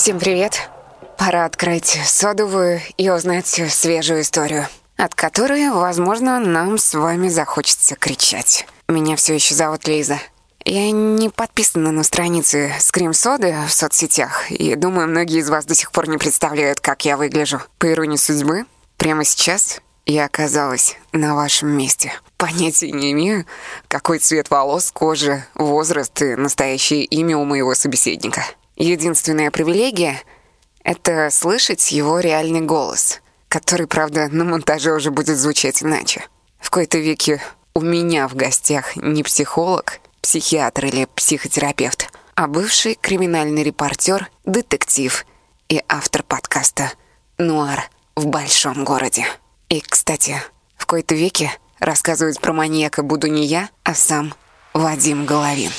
Всем 0.00 0.18
привет. 0.18 0.70
Пора 1.18 1.44
открыть 1.44 2.00
содовую 2.06 2.80
и 2.96 3.10
узнать 3.10 3.46
свежую 3.46 4.22
историю, 4.22 4.66
от 4.96 5.14
которой, 5.14 5.68
возможно, 5.68 6.38
нам 6.38 6.78
с 6.78 6.94
вами 6.94 7.28
захочется 7.28 7.96
кричать. 7.96 8.66
Меня 8.88 9.14
все 9.16 9.34
еще 9.34 9.54
зовут 9.54 9.86
Лиза. 9.86 10.18
Я 10.64 10.90
не 10.90 11.28
подписана 11.28 11.92
на 11.92 12.02
страницы 12.02 12.72
Скрим 12.80 13.12
Соды 13.12 13.54
в 13.68 13.72
соцсетях, 13.74 14.50
и 14.50 14.74
думаю, 14.74 15.06
многие 15.06 15.40
из 15.40 15.50
вас 15.50 15.66
до 15.66 15.74
сих 15.74 15.92
пор 15.92 16.08
не 16.08 16.16
представляют, 16.16 16.80
как 16.80 17.04
я 17.04 17.18
выгляжу. 17.18 17.60
По 17.76 17.92
иронии 17.92 18.16
судьбы, 18.16 18.64
прямо 18.96 19.22
сейчас 19.24 19.82
я 20.06 20.24
оказалась 20.24 20.96
на 21.12 21.34
вашем 21.34 21.76
месте. 21.76 22.14
Понятия 22.38 22.90
не 22.90 23.12
имею, 23.12 23.44
какой 23.86 24.18
цвет 24.18 24.48
волос, 24.48 24.92
кожи, 24.92 25.44
возраст 25.54 26.22
и 26.22 26.36
настоящее 26.36 27.04
имя 27.04 27.36
у 27.36 27.44
моего 27.44 27.74
собеседника. 27.74 28.46
Единственная 28.80 29.50
привилегия— 29.50 30.22
это 30.84 31.28
слышать 31.30 31.92
его 31.92 32.18
реальный 32.18 32.62
голос, 32.62 33.20
который, 33.48 33.86
правда, 33.86 34.28
на 34.28 34.44
монтаже 34.44 34.94
уже 34.94 35.10
будет 35.10 35.36
звучать 35.36 35.82
иначе. 35.82 36.24
В 36.58 36.70
какой-то 36.70 36.96
веке 36.96 37.42
у 37.74 37.82
меня 37.82 38.26
в 38.26 38.34
гостях 38.34 38.96
не 38.96 39.22
психолог, 39.22 40.00
психиатр 40.22 40.86
или 40.86 41.06
психотерапевт, 41.14 42.08
а 42.34 42.46
бывший 42.46 42.94
криминальный 42.94 43.64
репортер, 43.64 44.30
детектив 44.46 45.26
и 45.68 45.82
автор 45.86 46.22
подкаста 46.22 46.90
«Нуар 47.36 47.90
в 48.16 48.28
большом 48.28 48.84
городе». 48.84 49.26
И, 49.68 49.82
кстати, 49.82 50.36
в 50.78 50.86
какой-то 50.86 51.14
веке 51.14 51.52
рассказывать 51.80 52.40
про 52.40 52.54
маньяка 52.54 53.02
буду 53.02 53.26
не 53.26 53.44
я, 53.44 53.68
а 53.84 53.92
сам 53.92 54.32
Вадим 54.72 55.26
Головин. 55.26 55.70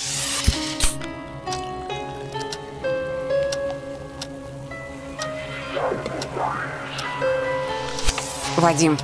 Вадим, 8.57 8.97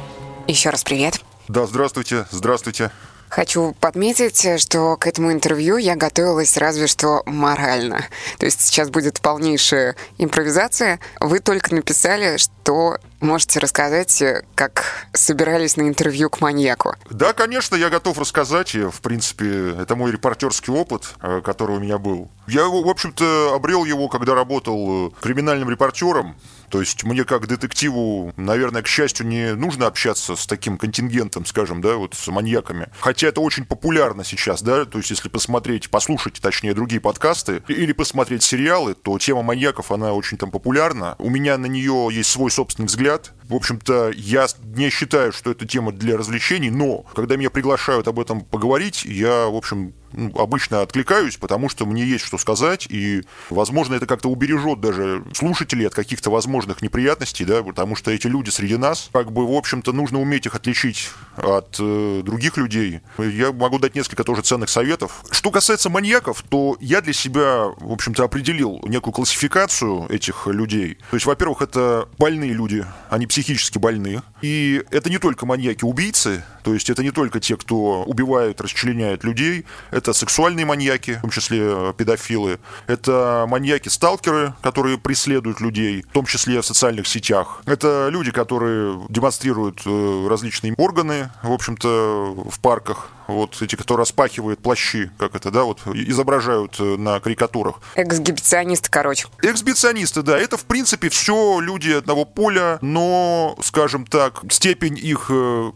еще 0.46 0.70
раз 0.70 0.84
привет. 0.84 1.22
Да, 1.48 1.66
здравствуйте, 1.66 2.26
здравствуйте. 2.32 2.92
Хочу 3.30 3.76
подметить, 3.80 4.62
что 4.62 4.96
к 4.98 5.08
этому 5.08 5.32
интервью 5.32 5.78
я 5.78 5.96
готовилась 5.96 6.58
разве 6.58 6.88
что 6.88 7.24
морально. 7.26 8.06
То 8.38 8.46
есть 8.46 8.62
сейчас 8.62 8.90
будет 8.90 9.20
полнейшая 9.22 9.96
импровизация. 10.18 11.00
Вы 11.20 11.40
только 11.40 11.76
написали, 11.76 12.38
что 12.38 12.98
можете 13.20 13.60
рассказать, 13.60 14.24
как 14.56 15.08
собирались 15.14 15.78
на 15.78 15.88
интервью 15.88 16.30
к 16.30 16.42
маньяку. 16.42 16.96
Да, 17.10 17.34
конечно, 17.34 17.76
я 17.76 17.90
готов 17.90 18.18
рассказать. 18.20 18.76
И, 18.76 18.84
в 18.84 19.02
принципе, 19.02 19.76
это 19.80 19.96
мой 19.96 20.12
репортерский 20.12 20.74
опыт, 20.74 21.16
э, 21.22 21.42
который 21.44 21.78
у 21.78 21.80
меня 21.80 21.98
был. 21.98 22.30
Я, 22.48 22.66
в 22.66 22.88
общем-то, 22.88 23.54
обрел 23.56 23.86
его, 23.86 24.08
когда 24.08 24.36
работал 24.36 25.08
э, 25.08 25.12
криминальным 25.22 25.70
репортером 25.70 26.36
то 26.70 26.80
есть 26.82 27.04
мне 27.04 27.24
как 27.24 27.48
детективу, 27.48 28.34
наверное, 28.36 28.82
к 28.82 28.88
счастью, 28.88 29.26
не 29.28 29.54
нужно 29.54 29.88
общаться 29.88 30.36
с 30.36 30.46
таким 30.46 30.78
контингентом, 30.78 31.46
скажем, 31.46 31.82
да, 31.82 31.96
вот 31.96 32.14
с 32.14 32.28
маньяками. 32.28 32.90
Хотя 33.00 33.28
это 33.28 33.42
очень 33.42 33.66
популярно 33.66 34.24
сейчас, 34.24 34.62
да, 34.62 34.86
то 34.86 34.98
есть 34.98 35.10
если 35.10 35.30
посмотреть, 35.30 35.90
послушать, 35.90 36.42
точнее, 36.42 36.74
другие 36.74 37.00
подкасты 37.00 37.64
или 37.68 37.94
посмотреть 37.94 38.44
сериалы, 38.44 38.96
то 38.96 39.18
тема 39.18 39.44
маньяков, 39.44 39.92
она 39.92 40.14
очень 40.14 40.38
там 40.38 40.52
популярна. 40.52 41.16
У 41.20 41.30
меня 41.30 41.58
на 41.58 41.68
нее 41.68 42.10
есть 42.12 42.30
свой 42.30 42.52
собственный 42.52 42.88
взгляд 42.88 43.07
взгляд 43.08 43.37
в 43.50 43.56
общем-то, 43.56 44.12
я 44.16 44.48
не 44.76 44.90
считаю, 44.90 45.32
что 45.32 45.52
это 45.52 45.66
тема 45.66 45.92
для 45.92 46.18
развлечений, 46.18 46.70
но 46.70 47.06
когда 47.16 47.38
меня 47.38 47.50
приглашают 47.50 48.08
об 48.08 48.20
этом 48.20 48.42
поговорить, 48.42 49.06
я, 49.06 49.48
в 49.48 49.56
общем, 49.56 49.94
ну, 50.14 50.32
обычно 50.38 50.82
откликаюсь, 50.82 51.38
потому 51.38 51.70
что 51.70 51.86
мне 51.86 52.04
есть 52.04 52.26
что 52.26 52.38
сказать, 52.38 52.88
и, 52.90 53.24
возможно, 53.50 53.96
это 53.96 54.06
как-то 54.06 54.30
убережет 54.30 54.80
даже 54.82 55.24
слушателей 55.34 55.88
от 55.88 55.94
каких-то 55.94 56.30
возможных 56.30 56.82
неприятностей, 56.82 57.46
да, 57.46 57.64
потому 57.64 57.96
что 57.96 58.12
эти 58.12 58.28
люди 58.28 58.50
среди 58.50 58.78
нас, 58.78 59.10
как 59.14 59.32
бы, 59.32 59.46
в 59.48 59.54
общем-то, 59.56 59.94
нужно 59.94 60.20
уметь 60.20 60.46
их 60.46 60.56
отличить 60.56 61.10
от 61.36 61.78
э, 61.80 62.22
других 62.24 62.58
людей. 62.58 63.02
Я 63.18 63.52
могу 63.52 63.80
дать 63.80 63.96
несколько 63.96 64.24
тоже 64.24 64.42
ценных 64.42 64.70
советов. 64.70 65.24
Что 65.32 65.52
касается 65.52 65.90
маньяков, 65.90 66.44
то 66.50 66.78
я 66.80 67.02
для 67.02 67.14
себя, 67.14 67.66
в 67.80 67.92
общем-то, 67.92 68.24
определил 68.24 68.82
некую 68.88 69.14
классификацию 69.14 70.08
этих 70.10 70.48
людей. 70.48 70.98
То 71.12 71.16
есть, 71.16 71.26
во-первых, 71.26 71.62
это 71.62 72.10
больные 72.18 72.54
люди, 72.54 72.86
они 73.10 73.28
психически 73.38 73.78
больны. 73.78 74.24
И 74.42 74.84
это 74.90 75.12
не 75.12 75.20
только 75.20 75.46
маньяки-убийцы, 75.46 76.44
то 76.64 76.74
есть 76.74 76.90
это 76.90 77.04
не 77.04 77.12
только 77.12 77.40
те, 77.40 77.56
кто 77.56 78.04
убивают, 78.04 78.60
расчленяют 78.62 79.24
людей, 79.24 79.66
это 79.92 80.14
сексуальные 80.14 80.66
маньяки, 80.66 81.18
в 81.18 81.22
том 81.22 81.30
числе 81.30 81.60
э, 81.62 81.94
педофилы, 81.96 82.58
это 82.88 83.46
маньяки-сталкеры, 83.48 84.56
которые 84.64 84.98
преследуют 84.98 85.62
людей, 85.62 86.02
в 86.02 86.14
том 86.14 86.26
числе 86.26 86.62
в 86.62 86.66
социальных 86.66 87.06
сетях. 87.06 87.62
Это 87.68 88.10
люди, 88.12 88.32
которые 88.32 89.06
демонстрируют 89.10 89.84
э, 89.86 90.28
различные 90.28 90.74
органы, 90.74 91.30
в 91.44 91.52
общем-то, 91.52 92.50
в 92.50 92.60
парках, 92.60 93.12
вот 93.28 93.62
эти, 93.62 93.76
которые 93.76 94.04
распахивают 94.04 94.60
плащи, 94.62 95.12
как 95.18 95.36
это, 95.36 95.52
да, 95.52 95.64
вот 95.64 95.82
изображают 95.88 96.76
э, 96.80 96.84
на 96.98 97.20
карикатурах. 97.20 97.82
Эксгибиционисты, 97.96 98.90
короче. 98.90 99.28
Эксгибиционисты, 99.42 100.22
да, 100.22 100.38
это, 100.38 100.58
в 100.58 100.66
принципе, 100.66 101.10
все 101.10 101.60
люди 101.60 101.92
одного 101.92 102.26
поля, 102.26 102.78
но, 102.82 103.58
скажем 103.62 104.06
так, 104.06 104.42
степень 104.50 104.98
их 104.98 105.32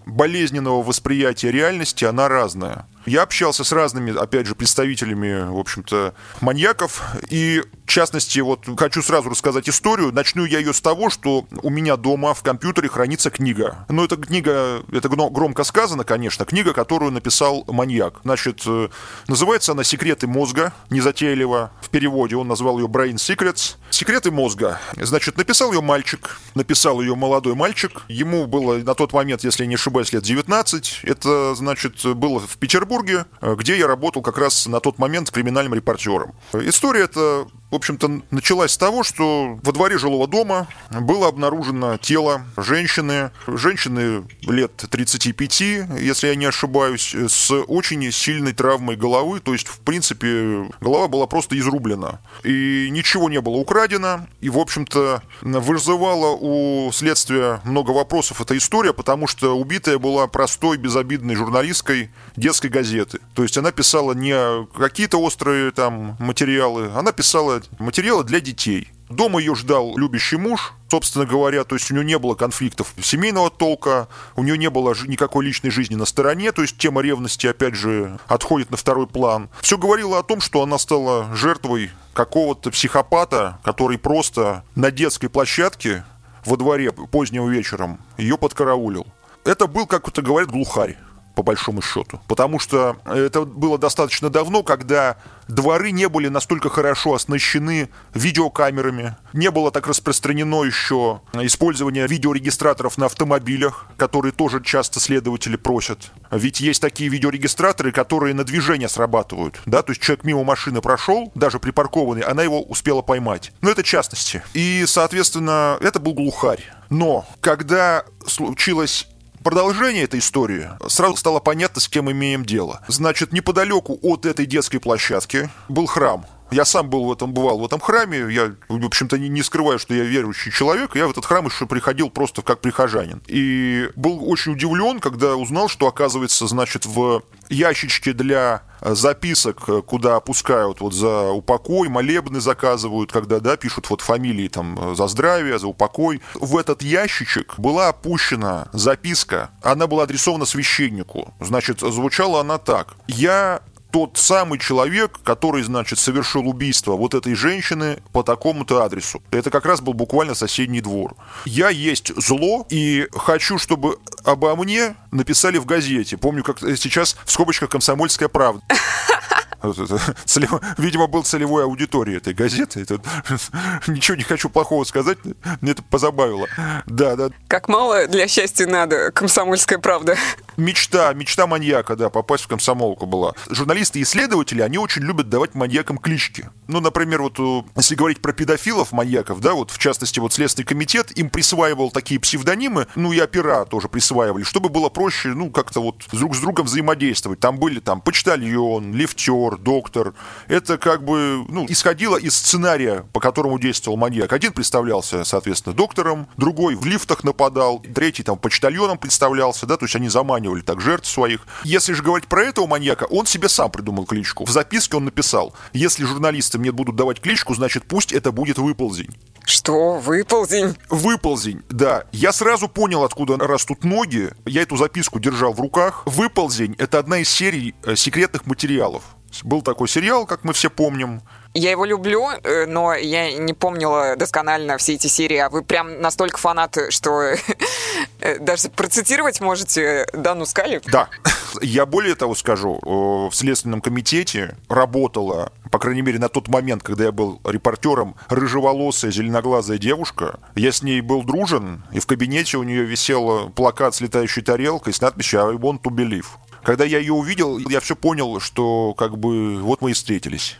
болезненного 0.05 0.83
восприятия 0.83 1.51
реальности, 1.51 2.05
она 2.05 2.27
разная. 2.27 2.85
Я 3.05 3.23
общался 3.23 3.63
с 3.63 3.71
разными, 3.71 4.15
опять 4.17 4.47
же, 4.47 4.55
представителями, 4.55 5.49
в 5.49 5.57
общем-то, 5.57 6.13
маньяков. 6.39 7.01
И, 7.29 7.63
в 7.85 7.89
частности, 7.89 8.39
вот 8.39 8.67
хочу 8.77 9.01
сразу 9.01 9.29
рассказать 9.29 9.67
историю. 9.69 10.11
Начну 10.11 10.45
я 10.45 10.59
ее 10.59 10.73
с 10.73 10.81
того, 10.81 11.09
что 11.09 11.45
у 11.63 11.69
меня 11.69 11.97
дома 11.97 12.33
в 12.33 12.43
компьютере 12.43 12.89
хранится 12.89 13.29
книга. 13.29 13.85
Но 13.89 14.05
эта 14.05 14.17
книга, 14.17 14.83
это 14.91 15.09
громко 15.09 15.63
сказано, 15.63 16.03
конечно, 16.03 16.45
книга, 16.45 16.73
которую 16.73 17.11
написал 17.11 17.63
маньяк. 17.67 18.21
Значит, 18.23 18.61
э, 18.65 18.89
называется 19.27 19.71
она 19.71 19.83
«Секреты 19.83 20.27
мозга», 20.27 20.73
незатейливо. 20.89 21.71
В 21.81 21.89
переводе 21.89 22.35
он 22.35 22.47
назвал 22.47 22.79
ее 22.79 22.85
«Brain 22.85 23.15
Secrets». 23.15 23.77
«Секреты 23.91 24.31
мозга». 24.31 24.79
Значит, 24.95 25.37
написал 25.37 25.71
ее 25.73 25.81
мальчик, 25.81 26.39
написал 26.55 27.01
ее 27.01 27.15
молодой 27.15 27.55
мальчик. 27.55 28.03
Ему 28.07 28.47
было 28.47 28.77
на 28.77 28.95
тот 28.95 29.13
момент, 29.13 29.43
если 29.43 29.65
не 29.65 29.75
ошибаюсь, 29.75 30.11
лет 30.13 30.23
19. 30.23 31.01
Это, 31.03 31.53
значит, 31.55 32.03
было 32.05 32.39
в 32.39 32.57
Петербурге 32.57 33.25
э, 33.41 33.55
где 33.55 33.77
я 33.77 33.87
работал 33.87 34.21
как 34.21 34.37
раз 34.37 34.65
на 34.65 34.79
тот 34.79 34.97
момент 34.97 35.29
криминальным 35.29 35.73
репортером. 35.73 36.33
История 36.53 37.03
эта 37.03 37.47
в 37.71 37.75
общем-то, 37.75 38.21
началась 38.31 38.71
с 38.71 38.77
того, 38.77 39.03
что 39.03 39.57
во 39.63 39.71
дворе 39.71 39.97
жилого 39.97 40.27
дома 40.27 40.67
было 40.89 41.29
обнаружено 41.29 41.97
тело 41.97 42.45
женщины, 42.57 43.31
женщины 43.47 44.23
лет 44.41 44.75
35, 44.75 45.61
если 45.61 46.27
я 46.27 46.35
не 46.35 46.45
ошибаюсь, 46.45 47.15
с 47.15 47.51
очень 47.51 48.11
сильной 48.11 48.51
травмой 48.51 48.97
головы, 48.97 49.39
то 49.39 49.53
есть, 49.53 49.67
в 49.67 49.79
принципе, 49.79 50.69
голова 50.81 51.07
была 51.07 51.27
просто 51.27 51.57
изрублена. 51.57 52.19
И 52.43 52.89
ничего 52.91 53.29
не 53.29 53.39
было 53.39 53.55
украдено, 53.55 54.27
и, 54.41 54.49
в 54.49 54.57
общем-то, 54.57 55.23
вызывала 55.41 56.37
у 56.39 56.91
следствия 56.91 57.61
много 57.63 57.91
вопросов 57.91 58.41
эта 58.41 58.57
история, 58.57 58.91
потому 58.91 59.27
что 59.27 59.57
убитая 59.57 59.97
была 59.97 60.27
простой, 60.27 60.77
безобидной 60.77 61.35
журналисткой 61.35 62.11
детской 62.35 62.69
газеты. 62.69 63.19
То 63.33 63.43
есть 63.43 63.57
она 63.57 63.71
писала 63.71 64.11
не 64.11 64.65
какие-то 64.77 65.19
острые 65.19 65.71
там 65.71 66.17
материалы, 66.19 66.91
она 66.93 67.13
писала 67.13 67.60
материалы 67.79 68.23
для 68.23 68.39
детей. 68.39 68.91
Дома 69.09 69.39
ее 69.39 69.55
ждал 69.55 69.97
любящий 69.97 70.37
муж, 70.37 70.73
собственно 70.89 71.25
говоря, 71.25 71.65
то 71.65 71.75
есть 71.75 71.91
у 71.91 71.93
нее 71.93 72.05
не 72.05 72.17
было 72.17 72.33
конфликтов 72.33 72.93
семейного 73.01 73.49
толка, 73.49 74.07
у 74.35 74.43
нее 74.43 74.57
не 74.57 74.69
было 74.69 74.95
никакой 75.05 75.45
личной 75.45 75.69
жизни 75.69 75.95
на 75.95 76.05
стороне, 76.05 76.53
то 76.53 76.61
есть 76.61 76.77
тема 76.77 77.01
ревности, 77.01 77.47
опять 77.47 77.75
же, 77.75 78.19
отходит 78.27 78.71
на 78.71 78.77
второй 78.77 79.07
план. 79.07 79.49
Все 79.61 79.77
говорило 79.77 80.17
о 80.17 80.23
том, 80.23 80.39
что 80.39 80.63
она 80.63 80.77
стала 80.77 81.35
жертвой 81.35 81.91
какого-то 82.13 82.71
психопата, 82.71 83.59
который 83.63 83.97
просто 83.97 84.63
на 84.75 84.91
детской 84.91 85.27
площадке 85.27 86.05
во 86.45 86.55
дворе 86.55 86.91
поздним 86.91 87.49
вечером 87.49 87.99
ее 88.17 88.37
подкараулил. 88.37 89.05
Это 89.43 89.67
был, 89.67 89.87
как 89.87 90.07
это 90.07 90.21
говорят, 90.21 90.49
глухарь 90.49 90.97
по 91.35 91.43
большому 91.43 91.81
счету. 91.81 92.19
Потому 92.27 92.59
что 92.59 92.97
это 93.05 93.45
было 93.45 93.77
достаточно 93.77 94.29
давно, 94.29 94.63
когда 94.63 95.17
дворы 95.47 95.91
не 95.91 96.07
были 96.07 96.27
настолько 96.27 96.69
хорошо 96.69 97.13
оснащены 97.13 97.89
видеокамерами, 98.13 99.15
не 99.33 99.51
было 99.51 99.71
так 99.71 99.87
распространено 99.87 100.63
еще 100.63 101.21
использование 101.33 102.07
видеорегистраторов 102.07 102.97
на 102.97 103.07
автомобилях, 103.07 103.87
которые 103.97 104.31
тоже 104.31 104.63
часто 104.63 104.99
следователи 104.99 105.55
просят. 105.55 106.11
Ведь 106.31 106.59
есть 106.61 106.81
такие 106.81 107.09
видеорегистраторы, 107.09 107.91
которые 107.91 108.33
на 108.33 108.43
движение 108.43 108.89
срабатывают. 108.89 109.59
Да? 109.65 109.81
То 109.81 109.91
есть 109.91 110.01
человек 110.01 110.23
мимо 110.23 110.43
машины 110.43 110.81
прошел, 110.81 111.31
даже 111.35 111.59
припаркованный, 111.59 112.21
она 112.21 112.43
его 112.43 112.61
успела 112.61 113.01
поймать. 113.01 113.51
Но 113.61 113.69
это 113.69 113.83
частности. 113.83 114.41
И, 114.53 114.85
соответственно, 114.87 115.77
это 115.81 115.99
был 115.99 116.13
глухарь. 116.13 116.63
Но 116.89 117.25
когда 117.39 118.03
случилось 118.27 119.07
продолжение 119.43 120.03
этой 120.03 120.19
истории 120.19 120.69
сразу 120.87 121.15
стало 121.17 121.39
понятно, 121.39 121.81
с 121.81 121.87
кем 121.87 122.11
имеем 122.11 122.45
дело. 122.45 122.81
Значит, 122.87 123.33
неподалеку 123.33 123.99
от 124.01 124.25
этой 124.25 124.45
детской 124.45 124.79
площадки 124.79 125.49
был 125.69 125.85
храм 125.85 126.25
Я 126.51 126.65
сам 126.65 126.89
был 126.89 127.05
в 127.05 127.11
этом, 127.11 127.33
бывал 127.33 127.59
в 127.59 127.65
этом 127.65 127.79
храме, 127.79 128.27
я, 128.29 128.53
в 128.67 128.85
общем-то, 128.85 129.17
не, 129.17 129.29
не 129.29 129.41
скрываю, 129.41 129.79
что 129.79 129.93
я 129.93 130.03
верующий 130.03 130.51
человек, 130.51 130.95
я 130.95 131.07
в 131.07 131.11
этот 131.11 131.25
храм 131.25 131.45
еще 131.45 131.65
приходил 131.65 132.09
просто 132.09 132.41
как 132.41 132.59
прихожанин. 132.59 133.21
И 133.27 133.89
был 133.95 134.29
очень 134.29 134.53
удивлен, 134.53 134.99
когда 134.99 135.35
узнал, 135.35 135.69
что, 135.69 135.87
оказывается, 135.87 136.47
значит, 136.47 136.85
в 136.85 137.23
ящичке 137.49 138.13
для 138.13 138.63
записок, 138.81 139.85
куда 139.85 140.15
опускают 140.15 140.81
вот 140.81 140.93
за 140.93 141.29
упокой, 141.29 141.87
молебны 141.87 142.41
заказывают, 142.41 143.11
когда, 143.11 143.39
да, 143.39 143.55
пишут 143.55 143.89
вот 143.89 144.01
фамилии 144.01 144.47
там 144.47 144.95
за 144.95 145.07
здравие, 145.07 145.59
за 145.59 145.67
упокой. 145.67 146.21
В 146.33 146.57
этот 146.57 146.81
ящичек 146.81 147.59
была 147.59 147.89
опущена 147.89 148.67
записка, 148.73 149.51
она 149.61 149.87
была 149.87 150.03
адресована 150.03 150.45
священнику. 150.45 151.33
Значит, 151.39 151.79
звучала 151.79 152.41
она 152.41 152.57
так. 152.57 152.95
Я 153.07 153.61
тот 153.91 154.17
самый 154.17 154.59
человек, 154.59 155.19
который, 155.23 155.63
значит, 155.63 155.99
совершил 155.99 156.47
убийство 156.47 156.93
вот 156.93 157.13
этой 157.13 157.35
женщины 157.35 158.01
по 158.11 158.23
такому-то 158.23 158.83
адресу. 158.83 159.21
Это 159.31 159.49
как 159.49 159.65
раз 159.65 159.81
был 159.81 159.93
буквально 159.93 160.33
соседний 160.33 160.81
двор. 160.81 161.15
Я 161.45 161.69
есть 161.69 162.11
зло, 162.15 162.65
и 162.69 163.07
хочу, 163.13 163.57
чтобы 163.57 163.97
обо 164.23 164.55
мне 164.55 164.95
написали 165.11 165.57
в 165.57 165.65
газете. 165.65 166.17
Помню, 166.17 166.43
как 166.43 166.59
сейчас 166.59 167.17
в 167.25 167.31
скобочках 167.31 167.69
«Комсомольская 167.69 168.29
правда». 168.29 168.63
Видимо, 170.77 171.07
был 171.07 171.23
целевой 171.23 171.63
аудиторией 171.63 172.17
этой 172.17 172.33
газеты. 172.33 172.81
Это, 172.81 172.99
ничего 173.87 174.17
не 174.17 174.23
хочу 174.23 174.49
плохого 174.49 174.83
сказать, 174.83 175.17
мне 175.61 175.71
это 175.71 175.83
позабавило. 175.83 176.47
Да, 176.85 177.15
да. 177.15 177.29
Как 177.47 177.67
мало 177.67 178.07
для 178.07 178.27
счастья 178.27 178.65
надо, 178.65 179.11
комсомольская 179.11 179.79
правда. 179.79 180.17
Мечта, 180.57 181.13
мечта 181.13 181.47
маньяка, 181.47 181.95
да, 181.95 182.09
попасть 182.09 182.43
в 182.43 182.47
комсомолку 182.47 183.05
была. 183.05 183.33
Журналисты 183.49 183.99
и 183.99 184.03
исследователи, 184.03 184.61
они 184.61 184.77
очень 184.77 185.03
любят 185.03 185.29
давать 185.29 185.55
маньякам 185.55 185.97
клички. 185.97 186.49
Ну, 186.67 186.79
например, 186.79 187.21
вот 187.21 187.39
если 187.75 187.95
говорить 187.95 188.21
про 188.21 188.33
педофилов, 188.33 188.91
маньяков, 188.91 189.39
да, 189.41 189.53
вот 189.53 189.71
в 189.71 189.77
частности, 189.77 190.19
вот 190.19 190.33
Следственный 190.33 190.65
комитет 190.65 191.17
им 191.17 191.29
присваивал 191.29 191.91
такие 191.91 192.19
псевдонимы, 192.19 192.87
ну 192.95 193.11
и 193.11 193.19
опера 193.21 193.65
тоже 193.65 193.87
присваивали, 193.87 194.43
чтобы 194.43 194.69
было 194.69 194.89
проще, 194.89 195.29
ну, 195.29 195.49
как-то 195.49 195.81
вот 195.81 196.03
друг 196.11 196.35
с 196.35 196.39
другом 196.39 196.65
взаимодействовать. 196.65 197.39
Там 197.39 197.57
были 197.57 197.79
там 197.79 198.01
почтальон, 198.01 198.93
лифтер, 198.93 199.50
актер, 199.51 199.57
доктор. 199.57 200.13
Это 200.47 200.77
как 200.77 201.03
бы 201.03 201.45
ну, 201.47 201.65
исходило 201.67 202.17
из 202.17 202.35
сценария, 202.35 203.05
по 203.13 203.19
которому 203.19 203.59
действовал 203.59 203.97
маньяк. 203.97 204.33
Один 204.33 204.53
представлялся, 204.53 205.23
соответственно, 205.23 205.75
доктором, 205.75 206.27
другой 206.37 206.75
в 206.75 206.85
лифтах 206.85 207.23
нападал, 207.23 207.79
третий 207.79 208.23
там 208.23 208.37
почтальоном 208.37 208.97
представлялся, 208.97 209.65
да, 209.65 209.77
то 209.77 209.85
есть 209.85 209.95
они 209.95 210.09
заманивали 210.09 210.61
так 210.61 210.81
жертв 210.81 211.09
своих. 211.09 211.45
Если 211.63 211.93
же 211.93 212.03
говорить 212.03 212.27
про 212.27 212.43
этого 212.43 212.67
маньяка, 212.67 213.05
он 213.05 213.25
себе 213.25 213.49
сам 213.49 213.71
придумал 213.71 214.05
кличку. 214.05 214.45
В 214.45 214.49
записке 214.49 214.97
он 214.97 215.05
написал, 215.05 215.53
если 215.73 216.05
журналисты 216.05 216.57
мне 216.57 216.71
будут 216.71 216.95
давать 216.95 217.21
кличку, 217.21 217.53
значит 217.55 217.85
пусть 217.87 218.11
это 218.11 218.31
будет 218.31 218.57
выползень. 218.57 219.15
Что? 219.45 219.97
Выползень? 219.97 220.75
Выползень, 220.89 221.63
да. 221.69 222.05
Я 222.11 222.31
сразу 222.31 222.67
понял, 222.67 223.03
откуда 223.03 223.37
растут 223.37 223.83
ноги. 223.83 224.29
Я 224.45 224.61
эту 224.61 224.77
записку 224.77 225.19
держал 225.19 225.53
в 225.53 225.59
руках. 225.59 226.03
Выползень— 226.05 226.75
это 226.77 226.99
одна 226.99 227.19
из 227.19 227.29
серий 227.29 227.73
э, 227.83 227.95
секретных 227.95 228.45
материалов. 228.45 229.03
Был 229.43 229.61
такой 229.61 229.87
сериал, 229.87 230.25
как 230.25 230.43
мы 230.43 230.53
все 230.53 230.69
помним. 230.69 231.21
Я 231.53 231.71
его 231.71 231.83
люблю, 231.83 232.29
э, 232.29 232.65
но 232.65 232.93
я 232.93 233.37
не 233.37 233.53
помнила 233.53 234.15
досконально 234.15 234.77
все 234.77 234.93
эти 234.93 235.07
серии, 235.07 235.37
а 235.37 235.49
вы 235.49 235.63
прям 235.63 235.99
настолько 235.99 236.37
фанат, 236.37 236.77
что 236.89 237.33
э, 238.21 238.39
даже 238.39 238.69
процитировать 238.69 239.41
можете 239.41 240.07
Дану 240.13 240.45
Скали? 240.45 240.81
Да. 240.85 241.09
Я 241.61 241.85
более 241.85 242.15
того 242.15 242.33
скажу, 242.35 242.79
в 242.81 243.31
Следственном 243.33 243.81
комитете 243.81 244.55
работала, 244.69 245.51
по 245.69 245.79
крайней 245.79 246.01
мере, 246.01 246.17
на 246.17 246.29
тот 246.29 246.47
момент, 246.47 246.81
когда 246.81 247.03
я 247.03 247.11
был 247.11 247.41
репортером, 247.43 248.15
рыжеволосая 248.29 249.11
зеленоглазая 249.11 249.77
девушка. 249.77 250.39
Я 250.55 250.71
с 250.71 250.81
ней 250.81 251.01
был 251.01 251.23
дружен, 251.23 251.83
и 251.91 251.99
в 251.99 252.07
кабинете 252.07 252.55
у 252.55 252.63
нее 252.63 252.83
висел 252.83 253.49
плакат 253.49 253.93
с 253.95 253.99
летающей 253.99 254.41
тарелкой 254.41 254.93
с 254.93 255.01
надписью 255.01 255.45
«I 255.45 255.55
want 255.55 255.81
to 255.81 255.91
believe». 255.91 256.27
Когда 256.63 256.85
я 256.85 256.99
ее 256.99 257.13
увидел, 257.13 257.57
я 257.57 257.79
все 257.79 257.95
понял, 257.95 258.39
что 258.39 258.93
как 258.93 259.17
бы 259.17 259.61
вот 259.61 259.81
мы 259.81 259.91
и 259.91 259.93
встретились. 259.93 260.57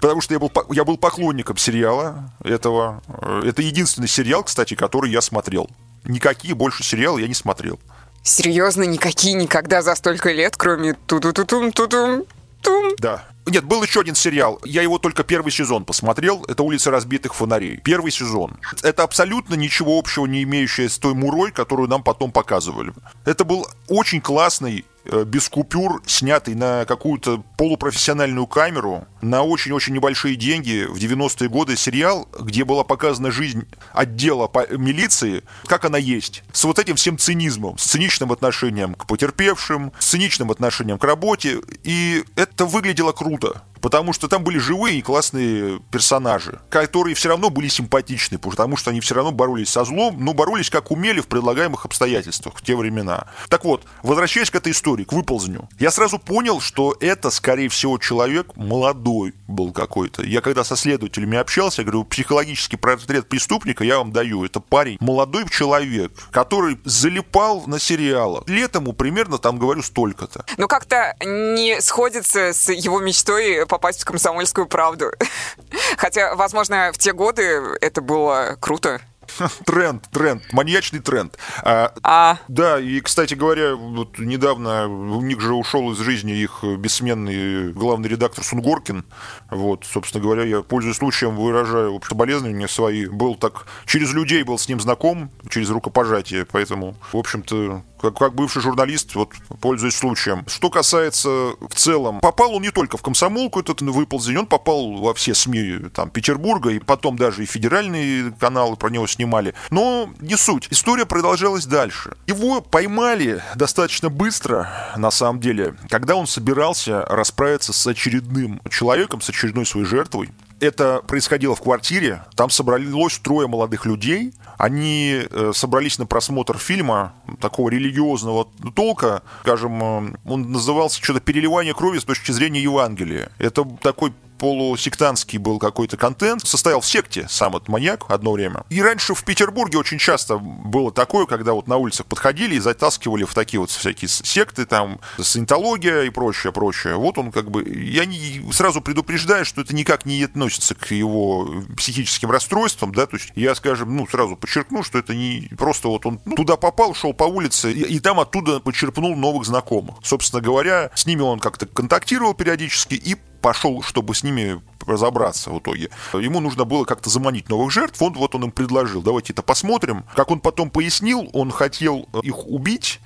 Потому 0.00 0.20
что 0.20 0.34
я 0.34 0.40
был, 0.40 0.50
я 0.70 0.84
был 0.84 0.96
поклонником 0.96 1.56
сериала 1.56 2.30
этого. 2.42 3.02
Это 3.44 3.62
единственный 3.62 4.08
сериал, 4.08 4.44
кстати, 4.44 4.74
который 4.74 5.10
я 5.10 5.20
смотрел. 5.20 5.68
Никакие 6.04 6.54
больше 6.54 6.82
сериалы 6.82 7.20
я 7.20 7.28
не 7.28 7.34
смотрел. 7.34 7.78
Серьезно, 8.22 8.84
никакие 8.84 9.34
никогда 9.34 9.82
за 9.82 9.94
столько 9.94 10.32
лет, 10.32 10.56
кроме 10.56 10.94
ту-ту-ту-тум, 10.94 11.72
ту-тум, 11.72 12.24
тум. 12.62 12.92
Да. 12.98 13.24
Нет, 13.46 13.64
был 13.64 13.82
еще 13.82 14.00
один 14.00 14.14
сериал. 14.14 14.60
Я 14.64 14.82
его 14.82 14.98
только 14.98 15.24
первый 15.24 15.50
сезон 15.50 15.84
посмотрел. 15.84 16.44
Это 16.46 16.62
«Улица 16.62 16.92
разбитых 16.92 17.34
фонарей». 17.34 17.78
Первый 17.78 18.12
сезон. 18.12 18.56
Это 18.84 19.02
абсолютно 19.02 19.54
ничего 19.54 19.98
общего 19.98 20.26
не 20.26 20.44
имеющее 20.44 20.88
с 20.88 20.96
той 20.98 21.14
мурой, 21.14 21.50
которую 21.50 21.88
нам 21.88 22.04
потом 22.04 22.30
показывали. 22.30 22.92
Это 23.24 23.42
был 23.44 23.66
очень 23.88 24.20
классный 24.20 24.84
Э, 24.84 24.91
без 25.04 25.48
купюр, 25.48 26.02
снятый 26.06 26.54
на 26.54 26.84
какую-то 26.84 27.42
полупрофессиональную 27.56 28.46
камеру, 28.46 29.06
на 29.20 29.42
очень-очень 29.42 29.94
небольшие 29.94 30.36
деньги 30.36 30.86
в 30.88 30.96
90-е 30.96 31.48
годы 31.48 31.76
сериал, 31.76 32.28
где 32.38 32.64
была 32.64 32.84
показана 32.84 33.30
жизнь 33.30 33.66
отдела 33.92 34.50
милиции, 34.70 35.42
как 35.66 35.84
она 35.84 35.98
есть. 35.98 36.42
С 36.52 36.64
вот 36.64 36.78
этим 36.78 36.96
всем 36.96 37.18
цинизмом, 37.18 37.78
с 37.78 37.84
циничным 37.84 38.32
отношением 38.32 38.94
к 38.94 39.06
потерпевшим, 39.06 39.92
с 39.98 40.06
циничным 40.06 40.50
отношением 40.50 40.98
к 40.98 41.04
работе. 41.04 41.60
И 41.84 42.24
это 42.36 42.64
выглядело 42.64 43.12
круто 43.12 43.62
потому 43.82 44.12
что 44.12 44.28
там 44.28 44.44
были 44.44 44.58
живые 44.58 44.98
и 44.98 45.02
классные 45.02 45.80
персонажи, 45.90 46.60
которые 46.70 47.14
все 47.14 47.28
равно 47.28 47.50
были 47.50 47.68
симпатичны, 47.68 48.38
потому 48.38 48.76
что 48.76 48.90
они 48.90 49.00
все 49.00 49.14
равно 49.14 49.32
боролись 49.32 49.68
со 49.68 49.84
злом, 49.84 50.24
но 50.24 50.32
боролись 50.32 50.70
как 50.70 50.90
умели 50.90 51.20
в 51.20 51.26
предлагаемых 51.26 51.84
обстоятельствах 51.84 52.56
в 52.56 52.62
те 52.62 52.76
времена. 52.76 53.26
Так 53.48 53.64
вот, 53.64 53.84
возвращаясь 54.02 54.50
к 54.50 54.54
этой 54.54 54.72
истории, 54.72 55.04
к 55.04 55.12
выползню, 55.12 55.68
я 55.78 55.90
сразу 55.90 56.18
понял, 56.18 56.60
что 56.60 56.96
это, 57.00 57.30
скорее 57.30 57.68
всего, 57.68 57.98
человек 57.98 58.56
молодой 58.56 59.34
был 59.48 59.72
какой-то. 59.72 60.22
Я 60.22 60.40
когда 60.40 60.64
со 60.64 60.76
следователями 60.76 61.36
общался, 61.36 61.82
я 61.82 61.86
говорю, 61.86 62.04
психологический 62.04 62.76
портрет 62.76 63.28
преступника 63.28 63.84
я 63.84 63.98
вам 63.98 64.12
даю. 64.12 64.44
Это 64.44 64.60
парень, 64.60 64.96
молодой 65.00 65.48
человек, 65.50 66.12
который 66.30 66.78
залипал 66.84 67.64
на 67.66 67.80
сериалы. 67.80 68.42
Лет 68.46 68.76
ему 68.76 68.92
примерно, 68.92 69.38
там, 69.38 69.58
говорю, 69.58 69.82
столько-то. 69.82 70.44
Ну, 70.56 70.68
как-то 70.68 71.16
не 71.24 71.80
сходится 71.80 72.52
с 72.52 72.72
его 72.72 73.00
мечтой 73.00 73.66
попасть 73.72 74.02
в 74.02 74.04
комсомольскую 74.04 74.66
правду. 74.66 75.12
Хотя, 75.96 76.34
возможно, 76.34 76.90
в 76.92 76.98
те 76.98 77.14
годы 77.14 77.42
это 77.80 78.02
было 78.02 78.58
круто. 78.60 79.00
Тренд, 79.64 80.06
тренд, 80.10 80.52
маньячный 80.52 81.00
тренд. 81.00 81.38
А, 81.62 81.94
а... 82.02 82.38
Да, 82.48 82.78
и, 82.78 83.00
кстати 83.00 83.32
говоря, 83.32 83.76
вот 83.76 84.18
недавно 84.18 84.88
у 84.88 85.22
них 85.22 85.40
же 85.40 85.54
ушел 85.54 85.92
из 85.92 85.98
жизни 86.00 86.32
их 86.32 86.62
бессменный 86.62 87.72
главный 87.72 88.10
редактор 88.10 88.44
Сунгоркин. 88.44 89.06
Вот, 89.50 89.86
собственно 89.86 90.22
говоря, 90.22 90.44
я, 90.44 90.60
пользуясь 90.60 90.96
случаем, 90.96 91.36
выражаю 91.36 91.98
соболезнования 92.06 92.68
свои. 92.68 93.06
Был 93.06 93.36
так, 93.36 93.66
через 93.86 94.12
людей 94.12 94.42
был 94.42 94.58
с 94.58 94.68
ним 94.68 94.80
знаком, 94.80 95.30
через 95.48 95.70
рукопожатие, 95.70 96.44
поэтому, 96.44 96.94
в 97.12 97.16
общем-то, 97.16 97.82
как, 98.02 98.18
как 98.18 98.34
бывший 98.34 98.60
журналист, 98.60 99.14
вот 99.14 99.30
пользуясь 99.60 99.96
случаем. 99.96 100.44
Что 100.48 100.68
касается 100.68 101.28
в 101.28 101.74
целом, 101.74 102.20
попал 102.20 102.54
он 102.54 102.62
не 102.62 102.70
только 102.70 102.98
в 102.98 103.02
комсомолку, 103.02 103.60
этот 103.60 103.80
выползень, 103.80 104.38
он 104.38 104.46
попал 104.46 104.92
во 104.96 105.14
все 105.14 105.34
СМИ 105.34 105.90
там, 105.94 106.10
Петербурга, 106.10 106.70
и 106.70 106.78
потом 106.78 107.16
даже 107.16 107.44
и 107.44 107.46
федеральные 107.46 108.32
каналы 108.32 108.76
про 108.76 108.90
него 108.90 109.06
снимали. 109.06 109.54
Но 109.70 110.10
не 110.20 110.36
суть. 110.36 110.66
История 110.70 111.06
продолжалась 111.06 111.66
дальше. 111.66 112.16
Его 112.26 112.60
поймали 112.60 113.42
достаточно 113.54 114.10
быстро, 114.10 114.68
на 114.96 115.10
самом 115.10 115.40
деле, 115.40 115.76
когда 115.88 116.16
он 116.16 116.26
собирался 116.26 117.02
расправиться 117.06 117.72
с 117.72 117.86
очередным 117.86 118.60
человеком, 118.70 119.20
с 119.20 119.28
очередной 119.30 119.64
своей 119.64 119.86
жертвой. 119.86 120.30
Это 120.60 121.02
происходило 121.08 121.56
в 121.56 121.60
квартире. 121.60 122.22
Там 122.36 122.48
собралось 122.48 123.18
трое 123.18 123.48
молодых 123.48 123.84
людей. 123.84 124.32
Они 124.62 125.24
э, 125.28 125.50
собрались 125.52 125.98
на 125.98 126.06
просмотр 126.06 126.56
фильма 126.56 127.14
такого 127.40 127.68
религиозного 127.68 128.46
толка. 128.76 129.24
Скажем, 129.40 129.82
э, 129.82 130.14
он 130.24 130.52
назывался 130.52 131.02
что-то 131.02 131.18
«Переливание 131.18 131.74
крови 131.74 131.98
с 131.98 132.04
точки 132.04 132.30
зрения 132.30 132.62
Евангелия». 132.62 133.32
Это 133.38 133.64
такой 133.82 134.12
полусектантский 134.42 135.38
был 135.38 135.60
какой-то 135.60 135.96
контент. 135.96 136.44
Состоял 136.44 136.80
в 136.80 136.86
секте 136.86 137.28
сам 137.30 137.54
этот 137.54 137.68
маньяк 137.68 138.06
одно 138.08 138.32
время. 138.32 138.64
И 138.70 138.82
раньше 138.82 139.14
в 139.14 139.22
Петербурге 139.22 139.78
очень 139.78 139.98
часто 139.98 140.36
было 140.36 140.90
такое, 140.90 141.26
когда 141.26 141.52
вот 141.52 141.68
на 141.68 141.76
улицах 141.76 142.06
подходили 142.06 142.56
и 142.56 142.58
затаскивали 142.58 143.22
в 143.22 143.34
такие 143.34 143.60
вот 143.60 143.70
всякие 143.70 144.08
секты, 144.08 144.66
там, 144.66 144.98
саентология 145.16 146.02
и 146.02 146.10
прочее, 146.10 146.52
прочее. 146.52 146.96
Вот 146.96 147.18
он 147.18 147.30
как 147.30 147.52
бы... 147.52 147.62
Я 147.72 148.04
не, 148.04 148.42
сразу 148.50 148.80
предупреждаю, 148.80 149.44
что 149.44 149.60
это 149.60 149.76
никак 149.76 150.06
не 150.06 150.24
относится 150.24 150.74
к 150.74 150.90
его 150.90 151.48
психическим 151.76 152.28
расстройствам, 152.28 152.92
да, 152.92 153.06
то 153.06 153.18
есть 153.18 153.30
я, 153.36 153.54
скажем, 153.54 153.96
ну, 153.96 154.08
сразу 154.08 154.34
подчеркну, 154.34 154.82
что 154.82 154.98
это 154.98 155.14
не 155.14 155.50
просто 155.56 155.86
вот 155.86 156.04
он 156.04 156.20
ну, 156.24 156.34
туда 156.34 156.56
попал, 156.56 156.94
шел 156.94 157.12
по 157.12 157.24
улице, 157.24 157.70
и, 157.72 157.82
и 157.82 158.00
там 158.00 158.18
оттуда 158.18 158.58
подчерпнул 158.58 159.14
новых 159.14 159.46
знакомых. 159.46 159.98
Собственно 160.02 160.42
говоря, 160.42 160.90
с 160.96 161.06
ними 161.06 161.20
он 161.20 161.38
как-то 161.38 161.66
контактировал 161.66 162.34
периодически 162.34 162.94
и 162.94 163.16
пошел, 163.42 163.82
чтобы 163.82 164.14
с 164.14 164.22
ними 164.22 164.62
разобраться 164.86 165.50
в 165.50 165.58
итоге. 165.58 165.90
Ему 166.14 166.40
нужно 166.40 166.64
было 166.64 166.84
как-то 166.84 167.10
заманить 167.10 167.48
новых 167.48 167.70
жертв, 167.70 168.00
он 168.00 168.14
вот 168.14 168.34
он 168.34 168.44
им 168.44 168.50
предложил, 168.52 169.02
давайте 169.02 169.34
это 169.34 169.42
посмотрим. 169.42 170.04
Как 170.16 170.30
он 170.30 170.40
потом 170.40 170.70
пояснил, 170.70 171.28
он 171.34 171.50
хотел 171.50 172.08
их 172.22 172.46
убить, 172.46 173.00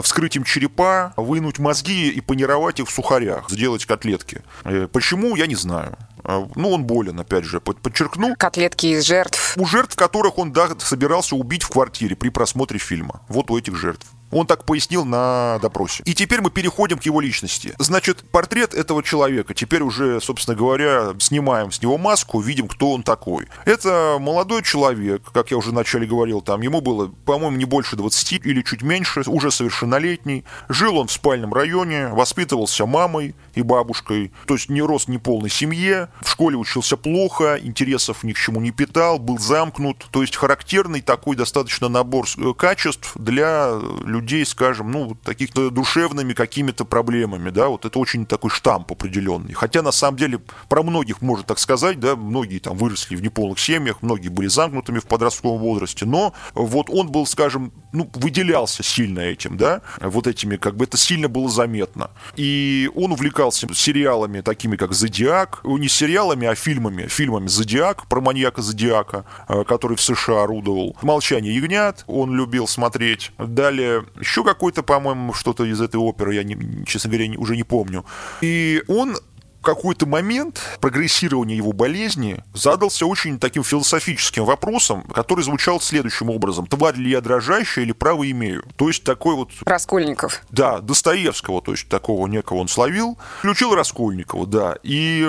вскрыть 0.00 0.36
им 0.36 0.44
черепа, 0.44 1.12
вынуть 1.16 1.58
мозги 1.58 2.08
и 2.08 2.20
панировать 2.20 2.80
их 2.80 2.88
в 2.88 2.90
сухарях, 2.90 3.50
сделать 3.50 3.84
котлетки. 3.84 4.42
Э, 4.64 4.88
почему, 4.90 5.36
я 5.36 5.46
не 5.46 5.54
знаю. 5.54 5.96
А, 6.24 6.48
ну, 6.54 6.70
он 6.70 6.84
болен, 6.84 7.18
опять 7.20 7.44
же, 7.44 7.60
подчеркну. 7.60 8.34
Котлетки 8.36 8.86
из 8.86 9.04
жертв. 9.04 9.56
У 9.56 9.66
жертв, 9.66 9.96
которых 9.96 10.38
он 10.38 10.52
да, 10.52 10.70
собирался 10.78 11.36
убить 11.36 11.64
в 11.64 11.68
квартире 11.68 12.16
при 12.16 12.30
просмотре 12.30 12.78
фильма. 12.78 13.20
Вот 13.28 13.50
у 13.50 13.58
этих 13.58 13.76
жертв. 13.76 14.06
Он 14.32 14.46
так 14.46 14.64
пояснил 14.64 15.04
на 15.04 15.58
допросе. 15.60 16.02
И 16.06 16.14
теперь 16.14 16.40
мы 16.40 16.50
переходим 16.50 16.98
к 16.98 17.04
его 17.04 17.20
личности. 17.20 17.74
Значит, 17.78 18.24
портрет 18.30 18.74
этого 18.74 19.02
человека. 19.02 19.54
Теперь 19.54 19.82
уже, 19.82 20.20
собственно 20.20 20.56
говоря, 20.56 21.12
снимаем 21.20 21.70
с 21.70 21.82
него 21.82 21.98
маску, 21.98 22.40
видим, 22.40 22.66
кто 22.66 22.92
он 22.92 23.02
такой. 23.02 23.46
Это 23.66 24.16
молодой 24.18 24.62
человек, 24.62 25.30
как 25.32 25.50
я 25.50 25.58
уже 25.58 25.70
вначале 25.70 26.06
говорил, 26.06 26.40
там 26.40 26.62
ему 26.62 26.80
было, 26.80 27.08
по-моему, 27.26 27.56
не 27.56 27.66
больше 27.66 27.96
20 27.96 28.46
или 28.46 28.62
чуть 28.62 28.82
меньше, 28.82 29.22
уже 29.26 29.50
совершеннолетний. 29.50 30.44
Жил 30.68 30.96
он 30.96 31.08
в 31.08 31.12
спальном 31.12 31.52
районе, 31.52 32.08
воспитывался 32.08 32.86
мамой 32.86 33.34
и 33.54 33.62
бабушкой, 33.62 34.32
то 34.46 34.54
есть 34.54 34.70
не 34.70 34.80
рос 34.80 35.08
ни 35.08 35.18
полной 35.18 35.50
семье, 35.50 36.08
в 36.22 36.30
школе 36.30 36.56
учился 36.56 36.96
плохо, 36.96 37.58
интересов 37.62 38.22
ни 38.22 38.32
к 38.32 38.38
чему 38.38 38.60
не 38.60 38.70
питал, 38.70 39.18
был 39.18 39.38
замкнут, 39.38 40.06
то 40.10 40.22
есть 40.22 40.36
характерный 40.36 41.02
такой 41.02 41.36
достаточно 41.36 41.88
набор 41.88 42.26
э, 42.38 42.54
качеств 42.56 43.12
для 43.16 43.78
людей 44.04 44.21
людей, 44.22 44.46
скажем, 44.46 44.90
ну, 44.90 45.16
таких-то 45.16 45.70
душевными 45.70 46.32
какими-то 46.32 46.84
проблемами, 46.84 47.50
да, 47.50 47.68
вот 47.68 47.84
это 47.84 47.98
очень 47.98 48.24
такой 48.24 48.50
штамп 48.50 48.92
определенный. 48.92 49.52
Хотя, 49.52 49.82
на 49.82 49.92
самом 49.92 50.16
деле, 50.16 50.40
про 50.68 50.82
многих 50.82 51.20
можно 51.20 51.44
так 51.44 51.58
сказать, 51.58 51.98
да, 51.98 52.14
многие 52.14 52.58
там 52.58 52.76
выросли 52.76 53.16
в 53.16 53.22
неполных 53.22 53.58
семьях, 53.58 54.00
многие 54.00 54.28
были 54.28 54.46
замкнутыми 54.46 55.00
в 55.00 55.06
подростковом 55.06 55.60
возрасте, 55.60 56.06
но 56.06 56.34
вот 56.54 56.88
он 56.88 57.10
был, 57.10 57.26
скажем, 57.26 57.72
ну, 57.92 58.08
выделялся 58.14 58.82
сильно 58.82 59.20
этим, 59.20 59.56
да, 59.56 59.82
вот 60.00 60.26
этими, 60.26 60.56
как 60.56 60.76
бы 60.76 60.84
это 60.84 60.96
сильно 60.96 61.28
было 61.28 61.48
заметно. 61.48 62.10
И 62.36 62.88
он 62.94 63.12
увлекался 63.12 63.66
сериалами 63.74 64.40
такими, 64.40 64.76
как 64.76 64.92
«Зодиак», 64.92 65.60
не 65.64 65.88
сериалами, 65.88 66.46
а 66.46 66.54
фильмами, 66.54 67.08
фильмами 67.08 67.48
«Зодиак», 67.48 68.06
про 68.06 68.20
маньяка 68.20 68.62
Зодиака, 68.62 69.24
э, 69.48 69.64
который 69.64 69.96
в 69.96 70.00
США 70.00 70.44
орудовал. 70.44 70.96
«Молчание 71.02 71.54
ягнят» 71.54 72.04
он 72.06 72.36
любил 72.36 72.68
смотреть. 72.68 73.32
Далее 73.38 74.04
еще 74.18 74.44
какой-то, 74.44 74.82
по-моему, 74.82 75.32
что-то 75.32 75.64
из 75.64 75.80
этой 75.80 75.96
оперы, 75.96 76.34
я, 76.34 76.44
не, 76.44 76.84
честно 76.86 77.10
говоря, 77.10 77.38
уже 77.38 77.56
не 77.56 77.64
помню. 77.64 78.04
И 78.40 78.82
он 78.88 79.16
какой-то 79.62 80.06
момент 80.06 80.60
прогрессирования 80.80 81.56
его 81.56 81.72
болезни 81.72 82.42
задался 82.52 83.06
очень 83.06 83.38
таким 83.38 83.64
философическим 83.64 84.44
вопросом, 84.44 85.02
который 85.14 85.44
звучал 85.44 85.80
следующим 85.80 86.28
образом. 86.28 86.66
Тварь 86.66 86.96
ли 86.96 87.10
я 87.10 87.20
дрожащая 87.20 87.84
или 87.84 87.92
право 87.92 88.28
имею? 88.30 88.64
То 88.76 88.88
есть 88.88 89.04
такой 89.04 89.36
вот... 89.36 89.50
Раскольников. 89.64 90.42
Да, 90.50 90.80
Достоевского, 90.80 91.62
то 91.62 91.72
есть 91.72 91.88
такого 91.88 92.26
некого 92.26 92.58
он 92.58 92.68
словил. 92.68 93.16
Включил 93.38 93.74
Раскольникова, 93.74 94.46
да. 94.46 94.76
И 94.82 95.24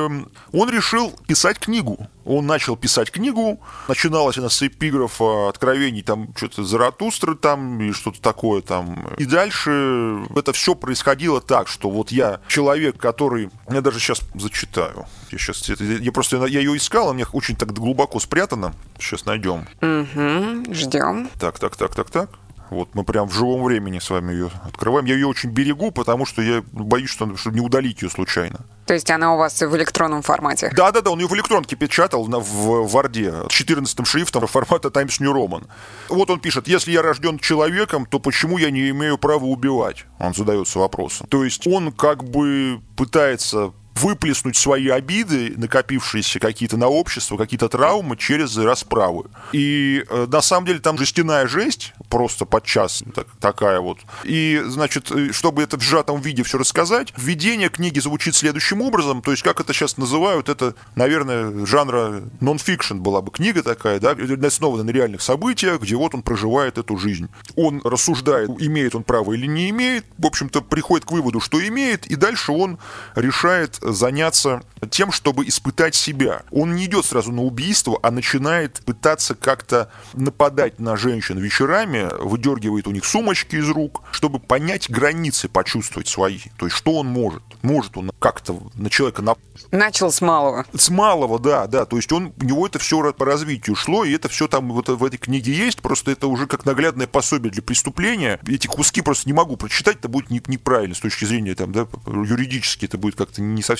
он 0.51 0.69
решил 0.69 1.13
писать 1.27 1.59
книгу 1.59 2.07
он 2.25 2.46
начал 2.46 2.75
писать 2.75 3.12
книгу, 3.12 3.60
начиналась 3.88 4.38
она 4.38 4.50
с 4.50 4.62
эпиграфа 4.62 5.50
откровений, 5.50 6.03
там 6.03 6.30
что-то 6.36 6.63
Заратустры 6.63 7.36
там 7.36 7.82
и 7.82 7.92
что-то 7.92 8.22
такое 8.22 8.62
там. 8.62 9.08
И 9.18 9.25
дальше 9.25 10.25
это 10.36 10.53
все 10.53 10.75
происходило 10.75 11.42
так, 11.42 11.68
что 11.68 11.89
вот 11.89 12.12
я 12.12 12.39
человек, 12.48 12.98
который... 12.98 13.50
Я 13.70 13.82
даже 13.82 14.00
сейчас 14.00 14.22
зачитаю. 14.36 15.06
Я 15.32 15.38
сейчас... 15.38 15.68
Я 15.68 16.12
просто... 16.12 16.46
Я 16.46 16.60
ее 16.60 16.75
искал, 16.77 17.06
она 17.06 17.13
мне 17.13 17.25
очень 17.34 17.56
так 17.56 17.74
глубоко 17.74 18.20
спрятана. 18.20 18.74
Сейчас 19.00 19.25
найдем. 19.25 19.65
Угу, 19.82 20.74
ждем. 20.74 21.30
Так, 21.39 21.60
так, 21.60 21.75
так, 21.75 21.96
так, 21.96 22.10
так. 22.10 22.30
Вот 22.74 22.96
мы 22.96 23.03
прям 23.03 23.27
в 23.27 23.34
живом 23.34 23.63
времени 23.63 24.00
с 24.00 24.10
вами 24.10 24.34
ее 24.34 24.51
открываем. 24.63 25.06
Я 25.06 25.15
ее 25.15 25.27
очень 25.27 25.50
берегу, 25.50 25.92
потому 25.92 26.25
что 26.25 26.42
я 26.42 26.63
боюсь, 26.72 27.10
что, 27.10 27.36
что 27.38 27.51
не 27.51 27.60
удалить 27.60 28.01
ее 28.01 28.10
случайно. 28.10 28.62
То 28.86 28.94
есть 28.94 29.10
она 29.10 29.34
у 29.34 29.38
вас 29.38 29.62
в 29.62 29.75
электронном 29.75 30.22
формате? 30.22 30.72
Да, 30.75 30.92
да, 30.92 31.01
да, 31.01 31.12
он 31.12 31.20
ее 31.20 31.27
в 31.27 31.34
электронке 31.34 31.75
печатал 31.75 32.27
на, 32.27 32.39
в 32.39 32.88
Варде 32.92 33.34
14 33.48 34.06
шрифтом 34.06 34.48
формата 34.48 34.89
Times 34.89 35.20
New 35.20 35.34
Roman. 35.34 35.68
Вот 36.10 36.30
он 36.30 36.39
пишет, 36.39 36.68
если 36.68 36.92
я 36.92 37.01
рожден 37.01 37.39
человеком, 37.39 38.06
то 38.06 38.20
почему 38.20 38.58
я 38.58 38.72
не 38.72 38.89
имею 38.89 39.18
права 39.18 39.46
убивать? 39.46 40.06
Он 40.20 40.34
задается 40.34 40.80
вопросом. 40.80 41.27
То 41.27 41.44
есть 41.44 41.65
он 41.68 41.92
как 41.92 42.24
бы 42.24 42.82
пытается 42.96 43.74
выплеснуть 43.95 44.57
свои 44.57 44.89
обиды, 44.89 45.53
накопившиеся 45.57 46.39
какие-то 46.39 46.77
на 46.77 46.88
общество, 46.88 47.38
какие-то 47.38 47.69
травмы 47.69 48.17
через 48.17 48.57
расправы. 48.57 49.25
И 49.51 50.03
э, 50.09 50.27
на 50.29 50.41
самом 50.41 50.65
деле 50.65 50.79
там 50.79 50.97
жестяная 50.97 51.47
жесть, 51.47 51.93
просто 52.09 52.45
подчас 52.45 53.03
так, 53.13 53.27
такая 53.39 53.79
вот. 53.79 54.00
И, 54.23 54.62
значит, 54.65 55.12
э, 55.12 55.31
чтобы 55.31 55.62
это 55.62 55.77
в 55.77 55.81
сжатом 55.81 56.21
виде 56.21 56.43
все 56.43 56.57
рассказать, 56.57 57.13
введение 57.17 57.69
книги 57.69 58.00
звучит 58.00 58.35
следующим 58.35 58.81
образом, 58.81 59.21
то 59.21 59.31
есть 59.31 59.43
как 59.43 59.59
это 59.59 59.73
сейчас 59.73 59.97
называют, 59.97 60.50
это, 60.50 60.75
наверное, 60.95 61.65
жанра 61.65 62.23
нон-фикшн 62.41 62.97
была 62.97 63.21
бы 63.21 63.31
книга 63.31 63.63
такая, 63.63 64.00
да, 64.00 64.15
основана 64.45 64.83
на 64.83 64.89
реальных 64.89 65.21
событиях, 65.21 65.81
где 65.81 65.95
вот 65.95 66.15
он 66.15 66.21
проживает 66.23 66.77
эту 66.77 66.97
жизнь. 66.97 67.29
Он 67.55 67.81
рассуждает, 67.83 68.50
имеет 68.59 68.95
он 68.95 69.03
право 69.03 69.33
или 69.33 69.45
не 69.45 69.69
имеет, 69.69 70.05
в 70.17 70.25
общем-то, 70.25 70.62
приходит 70.62 71.05
к 71.05 71.12
выводу, 71.12 71.39
что 71.39 71.65
имеет, 71.65 72.05
и 72.07 72.15
дальше 72.15 72.51
он 72.51 72.79
решает 73.15 73.79
заняться 73.83 74.61
тем, 74.89 75.11
чтобы 75.11 75.47
испытать 75.47 75.95
себя. 75.95 76.43
Он 76.51 76.75
не 76.75 76.85
идет 76.85 77.05
сразу 77.05 77.31
на 77.31 77.43
убийство, 77.43 77.99
а 78.01 78.11
начинает 78.11 78.81
пытаться 78.85 79.35
как-то 79.35 79.91
нападать 80.13 80.79
на 80.79 80.95
женщин 80.95 81.37
вечерами, 81.37 82.09
выдергивает 82.19 82.87
у 82.87 82.91
них 82.91 83.05
сумочки 83.05 83.55
из 83.55 83.69
рук, 83.69 84.03
чтобы 84.11 84.39
понять 84.39 84.89
границы, 84.89 85.49
почувствовать 85.49 86.07
свои. 86.07 86.39
То 86.57 86.65
есть, 86.65 86.75
что 86.75 86.95
он 86.95 87.07
может. 87.07 87.43
Может 87.61 87.97
он 87.97 88.11
как-то 88.19 88.59
на 88.75 88.89
человека 88.89 89.21
напасть. 89.21 89.67
Начал 89.71 90.11
с 90.11 90.21
малого. 90.21 90.65
С 90.75 90.89
малого, 90.89 91.39
да, 91.39 91.67
да. 91.67 91.85
То 91.85 91.97
есть 91.97 92.11
он, 92.11 92.33
у 92.39 92.43
него 92.43 92.65
это 92.65 92.79
все 92.79 93.13
по 93.13 93.25
развитию 93.25 93.75
шло, 93.75 94.03
и 94.05 94.13
это 94.13 94.29
все 94.29 94.47
там 94.47 94.71
вот 94.71 94.89
в 94.89 95.03
этой 95.03 95.17
книге 95.17 95.53
есть. 95.53 95.81
Просто 95.81 96.11
это 96.11 96.27
уже 96.27 96.47
как 96.47 96.65
наглядное 96.65 97.07
пособие 97.07 97.51
для 97.51 97.61
преступления. 97.61 98.39
Эти 98.47 98.67
куски 98.67 99.01
просто 99.01 99.27
не 99.27 99.33
могу 99.33 99.57
прочитать, 99.57 99.97
это 99.97 100.07
будет 100.07 100.47
неправильно 100.47 100.95
с 100.95 100.99
точки 100.99 101.25
зрения 101.25 101.55
там, 101.55 101.71
да, 101.71 101.87
юридически 102.07 102.85
это 102.85 102.97
будет 102.97 103.15
как-то 103.15 103.41
не 103.41 103.61
совсем 103.61 103.73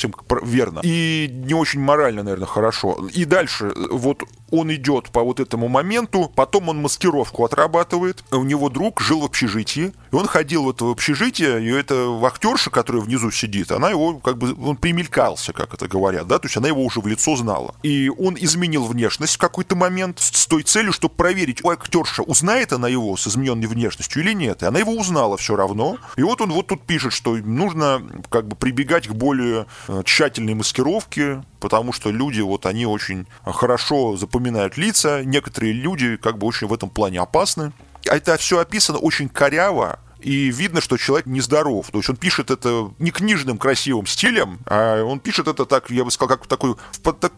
верно. 0.44 0.82
И 0.84 1.30
не 1.32 1.54
очень 1.54 1.80
морально, 1.80 2.24
наверное, 2.24 2.48
хорошо. 2.48 3.08
И 3.14 3.26
дальше, 3.26 3.74
вот 3.92 4.24
он 4.54 4.74
идет 4.74 5.10
по 5.10 5.24
вот 5.24 5.40
этому 5.40 5.68
моменту, 5.68 6.32
потом 6.36 6.70
он 6.70 6.82
маскировку 6.82 7.44
отрабатывает. 7.44 8.24
У 8.32 8.44
него 8.44 8.70
друг 8.70 9.02
жил 9.02 9.22
в 9.22 9.26
общежитии, 9.26 9.94
и 10.12 10.16
он 10.16 10.28
ходил 10.28 10.66
в 10.66 10.70
это 10.70 10.90
общежитие, 10.90 11.64
и 11.64 11.70
эта 11.70 11.96
вахтерша, 12.06 12.70
которая 12.70 13.02
внизу 13.02 13.32
сидит, 13.32 13.72
она 13.72 13.90
его 13.90 14.16
как 14.20 14.38
бы, 14.38 14.56
он 14.64 14.78
примелькался, 14.78 15.54
как 15.54 15.74
это 15.74 15.88
говорят, 15.88 16.28
да, 16.28 16.38
то 16.38 16.46
есть 16.46 16.56
она 16.56 16.68
его 16.68 16.84
уже 16.84 17.00
в 17.00 17.08
лицо 17.08 17.36
знала. 17.36 17.74
И 17.82 18.10
он 18.10 18.36
изменил 18.40 18.86
внешность 18.86 19.36
в 19.36 19.40
какой-то 19.40 19.76
момент 19.76 20.20
с 20.20 20.46
той 20.46 20.64
целью, 20.64 20.94
чтобы 20.94 21.16
проверить, 21.16 21.64
у 21.64 21.70
актерша 21.70 22.22
узнает 22.22 22.74
она 22.74 22.88
его 22.88 23.18
с 23.18 23.28
измененной 23.28 23.68
внешностью 23.68 24.22
или 24.22 24.34
нет. 24.34 24.62
И 24.62 24.66
она 24.66 24.80
его 24.80 24.94
узнала 24.94 25.38
все 25.38 25.56
равно. 25.56 25.98
И 26.16 26.22
вот 26.22 26.42
он 26.42 26.52
вот 26.52 26.68
тут 26.68 26.84
пишет, 26.84 27.14
что 27.14 27.36
нужно 27.36 28.04
как 28.30 28.48
бы 28.48 28.56
прибегать 28.56 29.08
к 29.08 29.14
более 29.14 29.66
э, 29.88 30.04
тщательной 30.06 30.54
маскировке, 30.54 31.44
потому 31.60 31.94
что 31.94 32.12
люди, 32.12 32.42
вот 32.42 32.66
они 32.66 32.86
очень 32.86 33.26
хорошо 33.44 34.18
запоминают 34.18 34.43
лица, 34.76 35.24
некоторые 35.24 35.74
люди 35.74 36.18
как 36.18 36.38
бы 36.38 36.48
очень 36.48 36.68
в 36.68 36.74
этом 36.74 36.90
плане 36.90 37.20
опасны. 37.20 37.72
Это 38.06 38.38
все 38.38 38.60
описано 38.60 38.98
очень 38.98 39.30
коряво, 39.30 40.00
и 40.24 40.50
видно, 40.50 40.82
что 40.82 40.98
человек 40.98 41.26
нездоров. 41.26 41.92
То 41.92 41.98
есть 42.00 42.10
он 42.10 42.16
пишет 42.16 42.50
это 42.50 42.92
не 43.00 43.12
книжным 43.12 43.58
красивым 43.58 44.06
стилем, 44.06 44.60
а 44.66 45.04
он 45.04 45.20
пишет 45.20 45.48
это 45.48 45.66
так, 45.66 45.90
я 45.90 46.04
бы 46.04 46.12
сказал, 46.12 46.38
как 46.38 46.48
такой, 46.48 46.76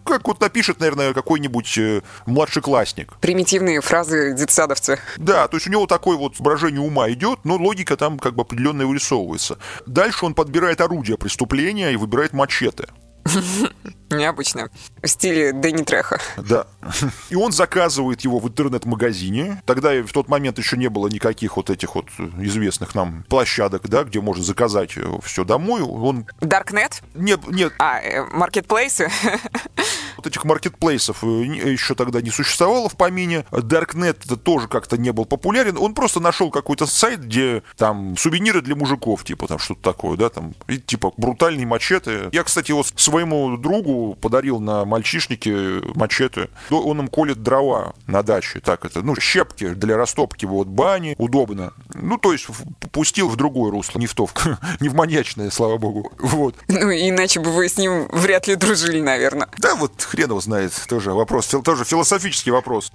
как 0.03 0.27
вот 0.27 0.39
напишет, 0.39 0.79
наверное, 0.79 1.13
какой-нибудь 1.13 1.77
э, 1.77 2.01
младшеклассник. 2.25 3.13
Примитивные 3.19 3.81
фразы 3.81 4.33
детсадовцы. 4.35 4.99
Да, 5.17 5.47
то 5.47 5.57
есть 5.57 5.67
у 5.67 5.71
него 5.71 5.87
такое 5.87 6.17
вот 6.17 6.39
выражение 6.39 6.81
ума 6.81 7.09
идет, 7.09 7.39
но 7.43 7.55
логика 7.55 7.97
там 7.97 8.19
как 8.19 8.35
бы 8.35 8.43
определенная 8.43 8.85
вырисовывается. 8.85 9.57
Дальше 9.85 10.25
он 10.25 10.33
подбирает 10.33 10.81
орудие 10.81 11.17
преступления 11.17 11.91
и 11.91 11.95
выбирает 11.95 12.33
мачете. 12.33 12.87
Необычно. 14.17 14.69
В 15.01 15.07
стиле 15.07 15.53
Дэнни 15.53 15.83
Треха. 15.83 16.19
Да. 16.37 16.67
И 17.29 17.35
он 17.35 17.51
заказывает 17.51 18.21
его 18.21 18.39
в 18.39 18.47
интернет-магазине. 18.47 19.61
Тогда 19.65 19.91
в 20.03 20.11
тот 20.11 20.27
момент 20.27 20.57
еще 20.57 20.77
не 20.77 20.89
было 20.89 21.07
никаких 21.07 21.57
вот 21.57 21.69
этих 21.69 21.95
вот 21.95 22.07
известных 22.39 22.95
нам 22.95 23.23
площадок, 23.29 23.87
да, 23.87 24.03
где 24.03 24.21
можно 24.21 24.43
заказать 24.43 24.95
все 25.23 25.43
домой. 25.43 25.81
Он... 25.81 26.25
Даркнет? 26.41 27.01
Нет, 27.13 27.39
нет. 27.47 27.73
А, 27.79 28.01
маркетплейсы? 28.31 29.09
вот 30.17 30.27
этих 30.27 30.43
маркетплейсов 30.43 31.23
э, 31.23 31.27
еще 31.27 31.95
тогда 31.95 32.21
не 32.21 32.31
существовало 32.31 32.89
в 32.89 32.95
помине. 32.95 33.45
Darknet 33.51 34.17
это 34.25 34.37
тоже 34.37 34.67
как-то 34.67 34.97
не 34.97 35.11
был 35.11 35.25
популярен. 35.25 35.77
Он 35.77 35.93
просто 35.93 36.19
нашел 36.19 36.49
какой-то 36.49 36.85
сайт, 36.85 37.21
где 37.21 37.63
там 37.77 38.17
сувениры 38.17 38.61
для 38.61 38.75
мужиков, 38.75 39.23
типа 39.23 39.47
там 39.47 39.59
что-то 39.59 39.81
такое, 39.81 40.17
да, 40.17 40.29
там, 40.29 40.53
и, 40.67 40.77
типа 40.77 41.13
брутальные 41.17 41.65
мачете. 41.65 42.29
Я, 42.31 42.43
кстати, 42.43 42.71
вот 42.71 42.87
своему 42.95 43.57
другу 43.57 44.04
подарил 44.13 44.59
на 44.59 44.85
мальчишнике 44.85 45.81
мачете. 45.95 46.49
Он 46.69 46.99
им 46.99 47.07
колет 47.07 47.41
дрова 47.43 47.93
на 48.07 48.23
даче. 48.23 48.59
Так 48.59 48.85
это, 48.85 49.01
ну, 49.01 49.15
щепки 49.15 49.69
для 49.69 49.97
растопки 49.97 50.45
вот 50.45 50.67
бани. 50.67 51.15
Удобно. 51.17 51.73
Ну, 51.93 52.17
то 52.17 52.31
есть 52.31 52.47
пустил 52.91 53.27
в 53.29 53.35
другое 53.35 53.71
русло, 53.71 53.99
не 53.99 54.07
в 54.07 54.13
то, 54.13 54.27
не 54.79 54.89
в 54.89 54.95
маньячное, 54.95 55.49
слава 55.49 55.77
богу. 55.77 56.11
Вот. 56.19 56.55
Ну, 56.67 56.91
иначе 56.91 57.39
бы 57.39 57.51
вы 57.51 57.67
с 57.67 57.77
ним 57.77 58.07
вряд 58.11 58.47
ли 58.47 58.55
дружили, 58.55 59.01
наверное. 59.01 59.47
Да, 59.57 59.75
вот 59.75 60.01
хрен 60.01 60.29
его 60.29 60.41
знает. 60.41 60.73
Тоже 60.87 61.11
вопрос, 61.11 61.47
тоже 61.47 61.83
философический 61.83 62.51
вопрос. 62.51 62.91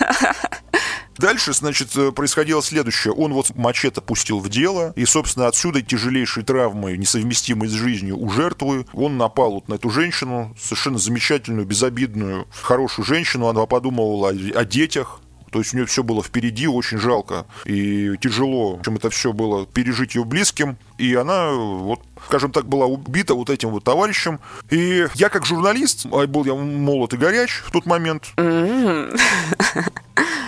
Дальше, 1.22 1.52
значит, 1.52 1.96
э, 1.96 2.10
происходило 2.10 2.60
следующее. 2.60 3.14
Он 3.14 3.32
вот 3.32 3.54
мачете 3.54 4.00
пустил 4.00 4.40
в 4.40 4.48
дело, 4.48 4.92
и, 4.96 5.04
собственно, 5.04 5.46
отсюда 5.46 5.80
тяжелейшие 5.80 6.44
травмы, 6.44 6.96
несовместимые 6.96 7.70
с 7.70 7.72
жизнью 7.72 8.20
у 8.20 8.28
жертвы. 8.28 8.86
Он 8.92 9.18
напал 9.18 9.52
вот 9.52 9.68
на 9.68 9.74
эту 9.74 9.88
женщину, 9.88 10.52
совершенно 10.60 10.98
замечательную, 10.98 11.64
безобидную, 11.64 12.48
хорошую 12.50 13.06
женщину. 13.06 13.46
Она 13.46 13.66
подумала 13.66 14.30
о, 14.30 14.64
детях, 14.64 15.20
то 15.52 15.60
есть 15.60 15.72
у 15.72 15.76
нее 15.76 15.86
все 15.86 16.02
было 16.02 16.24
впереди, 16.24 16.66
очень 16.66 16.98
жалко 16.98 17.46
и 17.66 18.16
тяжело, 18.20 18.80
чем 18.84 18.96
это 18.96 19.08
все 19.10 19.32
было 19.32 19.64
пережить 19.64 20.16
ее 20.16 20.24
близким. 20.24 20.76
И 20.98 21.14
она, 21.14 21.52
вот, 21.52 22.00
скажем 22.26 22.50
так, 22.50 22.66
была 22.66 22.86
убита 22.86 23.34
вот 23.34 23.48
этим 23.48 23.68
вот 23.68 23.84
товарищем. 23.84 24.40
И 24.70 25.06
я 25.14 25.28
как 25.28 25.46
журналист, 25.46 26.04
а 26.10 26.26
был 26.26 26.44
я 26.46 26.56
молод 26.56 27.14
и 27.14 27.16
горяч 27.16 27.62
в 27.64 27.70
тот 27.70 27.86
момент, 27.86 28.32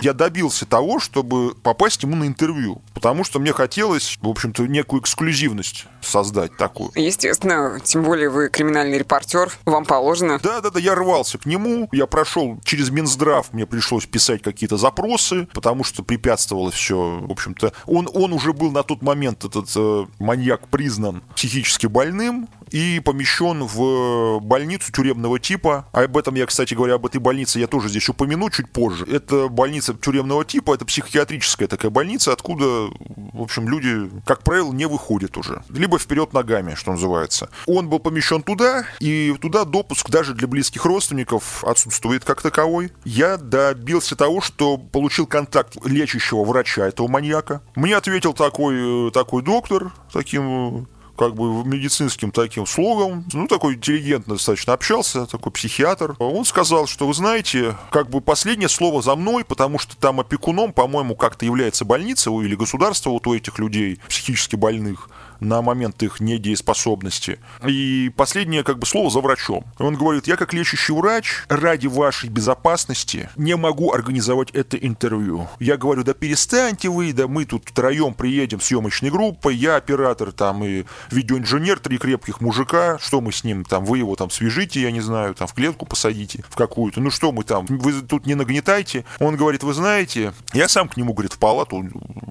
я 0.01 0.13
добился 0.13 0.65
того, 0.65 0.99
чтобы 0.99 1.55
попасть 1.55 2.03
ему 2.03 2.15
на 2.15 2.25
интервью. 2.25 2.81
Потому 2.93 3.23
что 3.23 3.39
мне 3.39 3.53
хотелось, 3.53 4.17
в 4.21 4.27
общем-то, 4.27 4.65
некую 4.67 5.01
эксклюзивность 5.01 5.85
создать 6.01 6.55
такую. 6.57 6.91
Естественно, 6.95 7.79
тем 7.83 8.03
более 8.03 8.29
вы 8.29 8.49
криминальный 8.49 8.97
репортер, 8.97 9.51
вам 9.65 9.85
положено. 9.85 10.39
Да-да-да, 10.41 10.79
я 10.79 10.95
рвался 10.95 11.37
к 11.37 11.45
нему, 11.45 11.89
я 11.91 12.05
прошел 12.05 12.59
через 12.63 12.89
Минздрав, 12.89 13.51
мне 13.53 13.65
пришлось 13.65 14.05
писать 14.05 14.41
какие-то 14.41 14.77
запросы, 14.77 15.47
потому 15.53 15.83
что 15.83 16.03
препятствовало 16.03 16.71
все, 16.71 17.19
в 17.21 17.31
общем-то. 17.31 17.73
Он, 17.85 18.09
он 18.13 18.33
уже 18.33 18.53
был 18.53 18.71
на 18.71 18.83
тот 18.83 19.01
момент, 19.01 19.43
этот 19.43 19.69
э, 19.75 20.05
маньяк, 20.19 20.67
признан 20.67 21.23
психически 21.35 21.87
больным, 21.87 22.47
и 22.71 22.99
помещен 22.99 23.63
в 23.63 24.39
больницу 24.41 24.91
тюремного 24.91 25.39
типа. 25.39 25.87
А 25.91 26.01
об 26.01 26.17
этом 26.17 26.35
я, 26.35 26.45
кстати 26.45 26.73
говоря, 26.73 26.95
об 26.95 27.05
этой 27.05 27.19
больнице 27.19 27.59
я 27.59 27.67
тоже 27.67 27.89
здесь 27.89 28.09
упомяну 28.09 28.49
чуть 28.49 28.69
позже. 28.69 29.05
Это 29.05 29.47
больница 29.47 29.84
тюремного 29.93 30.45
типа, 30.45 30.75
это 30.75 30.85
психиатрическая 30.85 31.67
такая 31.67 31.91
больница, 31.91 32.33
откуда, 32.33 32.89
в 33.33 33.41
общем, 33.41 33.67
люди, 33.69 34.09
как 34.25 34.43
правило, 34.43 34.71
не 34.71 34.85
выходят 34.87 35.37
уже. 35.37 35.63
Либо 35.69 35.97
вперед 35.99 36.33
ногами, 36.33 36.75
что 36.75 36.91
называется. 36.91 37.49
Он 37.65 37.89
был 37.89 37.99
помещен 37.99 38.43
туда, 38.43 38.85
и 38.99 39.35
туда 39.41 39.65
допуск 39.65 40.09
даже 40.09 40.33
для 40.33 40.47
близких 40.47 40.85
родственников 40.85 41.63
отсутствует 41.63 42.23
как 42.23 42.41
таковой. 42.41 42.91
Я 43.03 43.37
добился 43.37 44.15
того, 44.15 44.41
что 44.41 44.77
получил 44.77 45.27
контакт 45.27 45.77
лечащего 45.85 46.43
врача 46.43 46.87
этого 46.87 47.07
маньяка. 47.07 47.61
Мне 47.75 47.95
ответил 47.95 48.33
такой, 48.33 49.07
э, 49.07 49.11
такой 49.11 49.43
доктор, 49.43 49.93
таким 50.11 50.87
как 51.17 51.35
бы 51.35 51.65
медицинским 51.65 52.31
таким 52.31 52.65
слогом, 52.65 53.25
ну, 53.33 53.47
такой 53.47 53.75
интеллигентно 53.75 54.35
достаточно 54.35 54.73
общался, 54.73 55.25
такой 55.25 55.51
психиатр. 55.51 56.15
Он 56.19 56.45
сказал, 56.45 56.87
что, 56.87 57.07
вы 57.07 57.13
знаете, 57.13 57.75
как 57.91 58.09
бы 58.09 58.21
последнее 58.21 58.69
слово 58.69 59.01
за 59.01 59.15
мной, 59.15 59.45
потому 59.45 59.79
что 59.79 59.95
там 59.95 60.19
опекуном, 60.19 60.73
по-моему, 60.73 61.15
как-то 61.15 61.45
является 61.45 61.85
больница 61.85 62.29
или 62.31 62.55
государство 62.55 63.09
вот 63.09 63.27
у 63.27 63.33
этих 63.33 63.59
людей 63.59 63.99
психически 64.07 64.55
больных 64.55 65.09
на 65.39 65.61
момент 65.61 66.01
их 66.03 66.19
недееспособности. 66.19 67.39
И 67.65 68.11
последнее 68.15 68.63
как 68.63 68.79
бы 68.79 68.85
слово 68.85 69.09
за 69.09 69.19
врачом. 69.19 69.65
Он 69.79 69.95
говорит, 69.95 70.27
я 70.27 70.35
как 70.35 70.53
лечащий 70.53 70.93
врач 70.93 71.43
ради 71.49 71.87
вашей 71.87 72.29
безопасности 72.29 73.29
не 73.35 73.55
могу 73.55 73.93
организовать 73.93 74.51
это 74.51 74.77
интервью. 74.77 75.47
Я 75.59 75.77
говорю, 75.77 76.03
да 76.03 76.13
перестаньте 76.13 76.89
вы, 76.89 77.13
да 77.13 77.27
мы 77.27 77.45
тут 77.45 77.63
втроем 77.67 78.13
приедем 78.13 78.61
съемочной 78.61 79.09
группой, 79.09 79.55
я 79.55 79.75
оператор 79.75 80.31
там 80.31 80.63
и 80.63 80.85
видеоинженер, 81.11 81.79
три 81.79 81.97
крепких 81.97 82.41
мужика, 82.41 82.97
что 82.99 83.21
мы 83.21 83.31
с 83.31 83.43
ним 83.43 83.63
там, 83.63 83.85
вы 83.85 83.99
его 83.99 84.15
там 84.15 84.29
свяжите, 84.29 84.81
я 84.81 84.91
не 84.91 85.01
знаю, 85.01 85.35
там 85.35 85.47
в 85.47 85.53
клетку 85.53 85.85
посадите, 85.85 86.43
в 86.49 86.55
какую-то, 86.55 87.01
ну 87.01 87.11
что 87.11 87.31
мы 87.31 87.43
там, 87.43 87.65
вы 87.67 88.01
тут 88.01 88.25
не 88.25 88.35
нагнетайте. 88.35 89.05
Он 89.19 89.35
говорит, 89.35 89.63
вы 89.63 89.73
знаете, 89.73 90.33
я 90.53 90.67
сам 90.67 90.87
к 90.87 90.97
нему, 90.97 91.13
говорит, 91.13 91.33
в 91.33 91.39
палату 91.39 91.83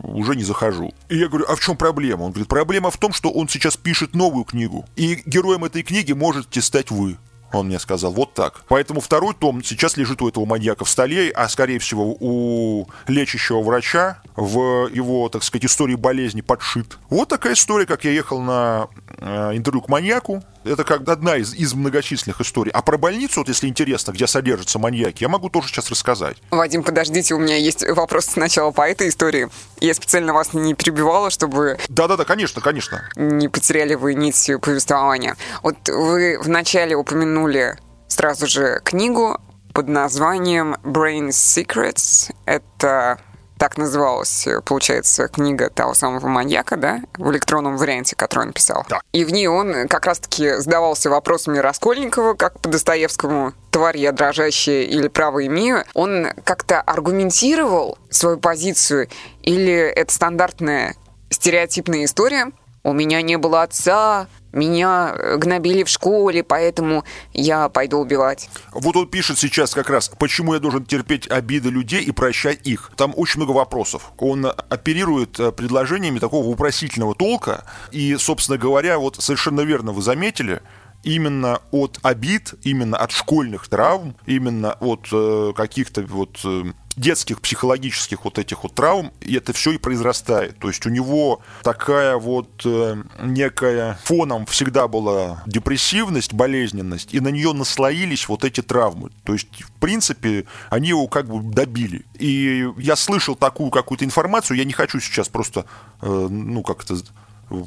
уже 0.03 0.37
не 0.37 0.45
захожу. 0.45 0.93
И 1.09 1.17
я 1.17 1.29
говорю, 1.29 1.47
а 1.49 1.57
в 1.57 1.61
чем 1.61 1.77
проблема? 1.77 2.23
Он 2.23 2.31
говорит, 2.31 2.49
проблема 2.49 2.91
в 2.95 2.99
том, 2.99 3.13
что 3.13 3.31
он 3.31 3.49
сейчас 3.49 3.77
пишет 3.77 4.15
новую 4.15 4.45
книгу, 4.45 4.87
и 4.97 5.23
героем 5.27 5.65
этой 5.65 5.83
книги 5.83 6.13
можете 6.13 6.63
стать 6.63 6.91
вы. 6.91 7.17
Он 7.53 7.67
мне 7.67 7.79
сказал, 7.79 8.13
вот 8.13 8.35
так. 8.35 8.63
Поэтому 8.69 9.01
второй 9.01 9.35
том 9.35 9.63
сейчас 9.63 9.97
лежит 9.97 10.21
у 10.23 10.29
этого 10.29 10.45
маньяка 10.45 10.85
в 10.85 10.89
столе, 10.89 11.31
а 11.31 11.49
скорее 11.49 11.79
всего 11.79 12.17
у 12.19 12.89
лечащего 13.07 13.63
врача 13.63 14.19
в 14.35 14.89
его, 14.93 15.29
так 15.29 15.43
сказать, 15.45 15.67
истории 15.67 15.95
болезни 15.95 16.41
подшит. 16.41 16.99
Вот 17.11 17.29
такая 17.29 17.55
история, 17.55 17.87
как 17.87 18.05
я 18.05 18.11
ехал 18.11 18.41
на 18.41 18.89
э, 19.19 19.57
интервью 19.57 19.83
к 19.83 19.89
маньяку. 19.89 20.43
Это 20.65 20.85
как 20.85 21.09
одна 21.09 21.37
из, 21.37 21.55
из 21.55 21.75
многочисленных 21.75 22.41
историй. 22.41 22.73
А 22.73 22.83
про 22.83 22.97
больницу, 22.97 23.41
вот 23.41 23.49
если 23.49 23.69
интересно, 23.69 24.13
где 24.13 24.27
содержатся 24.27 24.79
маньяки, 24.79 25.23
я 25.23 25.29
могу 25.29 25.51
тоже 25.51 25.69
сейчас 25.69 25.91
рассказать. 25.91 26.39
Вадим, 26.51 26.83
подождите, 26.83 27.35
у 27.35 27.39
меня 27.39 27.57
есть 27.57 27.87
вопрос 27.87 28.27
сначала 28.27 28.71
по 28.71 28.89
этой 28.89 29.09
истории. 29.09 29.49
Я 29.81 29.95
специально 29.95 30.33
вас 30.33 30.55
не 30.55 30.75
перебивала, 30.75 31.31
чтобы... 31.31 31.79
Да-да-да, 31.89 32.25
конечно, 32.25 32.63
конечно. 32.63 33.09
Не 33.17 33.49
потеряли 33.49 33.95
вы 33.95 34.15
нить 34.15 34.51
повествования. 34.63 35.37
Вот 35.63 35.77
вы 35.89 36.39
вначале 36.41 36.97
упомянули 36.97 37.79
сразу 38.09 38.47
же 38.47 38.81
книгу 38.85 39.39
под 39.73 39.89
названием 39.89 40.77
Brain 40.85 41.29
Secrets. 41.29 42.33
Это 42.47 43.19
так 43.59 43.77
называлась, 43.77 44.47
получается, 44.65 45.29
книга 45.29 45.71
того 45.71 45.95
самого 45.95 46.27
маньяка, 46.27 46.77
да, 46.77 47.01
в 47.17 47.31
электронном 47.31 47.77
варианте, 47.77 48.17
который 48.17 48.47
он 48.47 48.53
писал. 48.53 48.85
Да. 48.89 49.01
И 49.13 49.25
в 49.25 49.33
ней 49.33 49.47
он 49.47 49.89
как 49.89 50.07
раз-таки 50.07 50.57
задавался 50.57 51.11
вопросами 51.11 51.59
Раскольникова, 51.59 52.35
как 52.35 52.59
по 52.61 52.69
Достоевскому 52.69 53.53
«Тварь 53.71 53.99
я 53.99 54.13
дрожащая» 54.13 54.83
или 54.83 55.09
«Право 55.09 55.45
имею». 55.47 55.85
Он 55.95 56.29
как-то 56.45 56.81
аргументировал 56.81 57.99
свою 58.11 58.39
позицию 58.39 59.09
или 59.43 59.75
это 59.75 60.13
стандартная 60.13 60.95
стереотипная 61.31 62.05
история 62.05 62.53
«У 62.85 62.93
меня 62.93 63.23
не 63.23 63.37
было 63.39 63.63
отца, 63.63 64.29
меня 64.55 65.15
э, 65.17 65.37
гнобили 65.37 65.83
в 65.83 65.89
школе, 65.89 66.43
поэтому 66.43 67.05
я 67.33 67.69
пойду 67.69 67.99
убивать. 67.99 68.49
Вот 68.73 68.97
он 68.97 69.09
пишет 69.09 69.39
сейчас 69.39 69.75
как 69.75 69.91
раз, 69.91 70.11
почему 70.19 70.55
я 70.55 70.61
должен 70.61 70.85
терпеть 70.85 71.29
обиды 71.31 71.71
людей 71.71 72.03
и 72.03 72.13
прощать 72.13 72.67
их. 72.67 72.93
Там 72.97 73.13
очень 73.17 73.41
много 73.41 73.51
вопросов. 73.57 74.13
Он 74.19 74.47
оперирует 74.47 75.41
э, 75.41 75.51
предложениями 75.51 76.21
такого 76.21 76.49
вопросительного 76.49 77.15
толка. 77.15 77.65
И, 77.91 78.17
собственно 78.17 78.57
говоря, 78.57 78.99
вот 78.99 79.17
совершенно 79.17 79.63
верно 79.63 79.93
вы 79.93 80.03
заметили, 80.03 80.63
именно 81.03 81.61
от 81.71 81.99
обид, 82.03 82.55
именно 82.63 82.97
от 82.97 83.11
школьных 83.13 83.69
травм, 83.69 84.17
именно 84.27 84.73
от 84.81 85.09
э, 85.13 85.53
каких-то 85.55 86.03
вот 86.03 86.41
э, 86.45 86.65
детских 86.97 87.41
психологических 87.41 88.25
вот 88.25 88.39
этих 88.39 88.63
вот 88.63 88.75
травм, 88.75 89.13
и 89.21 89.35
это 89.35 89.53
все 89.53 89.73
и 89.73 89.79
произрастает. 89.79 90.59
То 90.59 90.69
есть 90.69 90.87
у 90.87 90.91
него 90.91 91.43
такая 91.63 92.17
вот 92.17 92.63
э, 92.65 93.03
некая 93.21 93.99
фоном 94.05 94.47
всегда 94.47 94.89
была 94.89 95.43
депрессивность, 95.47 96.33
болезненность, 96.33 97.15
и 97.15 97.21
на 97.21 97.29
нее 97.29 97.53
наслоились 97.53 98.29
вот 98.29 98.45
эти 98.45 98.63
травмы. 98.63 99.11
То 99.25 99.33
есть, 99.33 99.63
в 99.63 99.73
принципе, 99.73 100.47
они 100.71 100.89
его 100.89 101.09
как 101.09 101.27
бы 101.27 101.43
добили. 101.43 102.05
И 102.19 102.69
я 102.79 102.97
слышал 102.97 103.35
такую 103.35 103.71
какую-то 103.71 104.05
информацию, 104.05 104.57
я 104.57 104.65
не 104.65 104.73
хочу 104.73 105.01
сейчас 105.01 105.29
просто, 105.29 105.65
э, 106.01 106.29
ну, 106.31 106.63
как-то, 106.63 106.97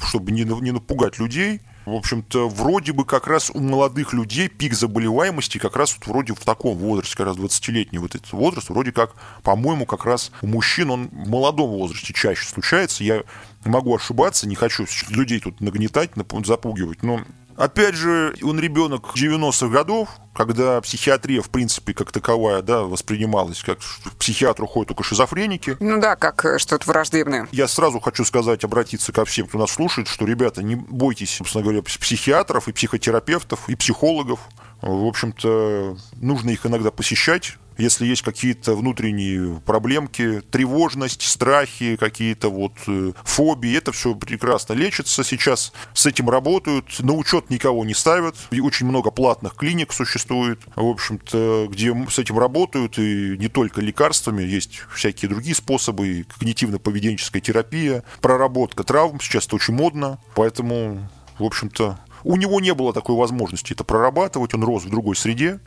чтобы 0.04 0.32
не, 0.32 0.44
не 0.44 0.72
напугать 0.72 1.20
людей, 1.20 1.62
в 1.88 1.96
общем-то, 1.96 2.50
вроде 2.50 2.92
бы 2.92 3.06
как 3.06 3.28
раз 3.28 3.50
у 3.50 3.62
молодых 3.62 4.12
людей 4.12 4.50
пик 4.50 4.74
заболеваемости 4.74 5.58
как 5.58 5.78
раз 5.78 5.96
вот 5.98 6.06
вроде 6.06 6.34
в 6.34 6.44
таком 6.44 6.78
возрасте, 6.78 7.16
как 7.16 7.28
раз 7.28 7.38
20-летний 7.38 7.98
вот 7.98 8.14
этот 8.14 8.30
возраст, 8.34 8.68
вроде 8.70 8.92
как, 8.92 9.16
по-моему, 9.42 9.86
как 9.86 10.04
раз 10.04 10.34
у 10.42 10.48
мужчин 10.48 10.92
он 10.92 11.08
в 11.08 11.30
молодом 11.30 11.70
возрасте 11.70 12.14
чаще 12.14 12.46
случается. 12.46 13.06
Я 13.06 13.24
могу 13.64 13.96
ошибаться, 13.96 14.50
не 14.50 14.56
хочу 14.56 14.86
людей 15.08 15.40
тут 15.40 15.62
нагнетать, 15.62 16.12
запугивать, 16.44 17.04
но 17.04 17.22
Опять 17.58 17.96
же, 17.96 18.36
он 18.44 18.60
ребенок 18.60 19.16
90-х 19.16 19.68
годов, 19.70 20.10
когда 20.36 20.80
психиатрия, 20.80 21.42
в 21.42 21.50
принципе, 21.50 21.96
как 21.96 22.12
таковая, 22.12 22.62
да, 22.62 22.84
воспринималась, 22.84 23.64
как 23.64 23.80
к 23.80 24.16
психиатру 24.20 24.68
ходят 24.68 24.90
только 24.90 25.04
шизофреники. 25.04 25.76
Ну 25.80 26.00
да, 26.00 26.16
как 26.16 26.46
э, 26.46 26.60
что-то 26.60 26.88
враждебное. 26.88 27.48
Я 27.52 27.68
сразу 27.68 28.00
хочу 28.00 28.24
сказать, 28.26 28.64
обратиться 28.64 29.12
ко 29.12 29.26
всем, 29.26 29.48
кто 29.48 29.58
нас 29.58 29.72
слушает, 29.72 30.08
что, 30.08 30.26
ребята, 30.26 30.62
не 30.62 30.76
бойтесь, 30.76 31.32
собственно 31.36 31.64
говоря, 31.64 31.82
психиатров 31.82 32.68
и 32.68 32.74
психотерапевтов, 32.74 33.68
и 33.68 33.76
психологов. 33.76 34.40
В 34.82 35.08
общем-то, 35.08 35.98
нужно 36.18 36.52
их 36.52 36.68
иногда 36.68 36.92
посещать, 36.92 37.58
если 37.78 38.06
есть 38.06 38.22
какие-то 38.22 38.76
внутренние 38.76 39.60
проблемки, 39.62 40.42
тревожность, 40.52 41.22
страхи, 41.22 41.96
какие-то 41.96 42.50
вот 42.50 42.74
э, 42.88 43.14
фобии, 43.24 43.78
это 43.78 43.92
все 43.92 44.16
прекрасно 44.16 44.74
лечится. 44.74 45.24
Сейчас 45.24 45.74
с 45.94 46.06
этим 46.06 46.30
работают, 46.30 47.00
на 47.00 47.14
учет 47.14 47.50
никого 47.50 47.86
не 47.86 47.94
ставят. 47.94 48.36
И 48.52 48.60
очень 48.60 48.88
много 48.88 49.12
платных 49.12 49.56
клиник 49.56 49.94
существует, 49.94 50.60
в 50.76 50.86
общем-то, 50.86 51.68
где 51.70 51.96
с 52.10 52.20
этим 52.20 52.40
работают, 52.40 52.98
и 52.98 53.38
не 53.38 53.48
только 53.48 53.82
лекарствами, 53.82 54.44
есть 54.44 54.82
всякие 54.94 55.30
другие 55.30 55.56
способы, 55.56 56.26
когнитивно-поведенческая 56.40 57.42
терапия, 57.42 58.04
проработка 58.22 58.84
травм, 58.84 59.20
сейчас 59.20 59.46
это 59.46 59.56
очень 59.56 59.74
модно, 59.74 60.20
поэтому, 60.36 61.10
в 61.40 61.44
общем-то, 61.44 62.00
у 62.24 62.36
него 62.36 62.60
не 62.60 62.74
было 62.74 62.94
такой 62.94 63.16
возможности 63.16 63.74
это 63.74 63.84
прорабатывать, 63.84 64.54
он 64.54 64.64
рос 64.64 64.84
в 64.84 64.90
другой 64.90 65.16
среде. 65.16 65.60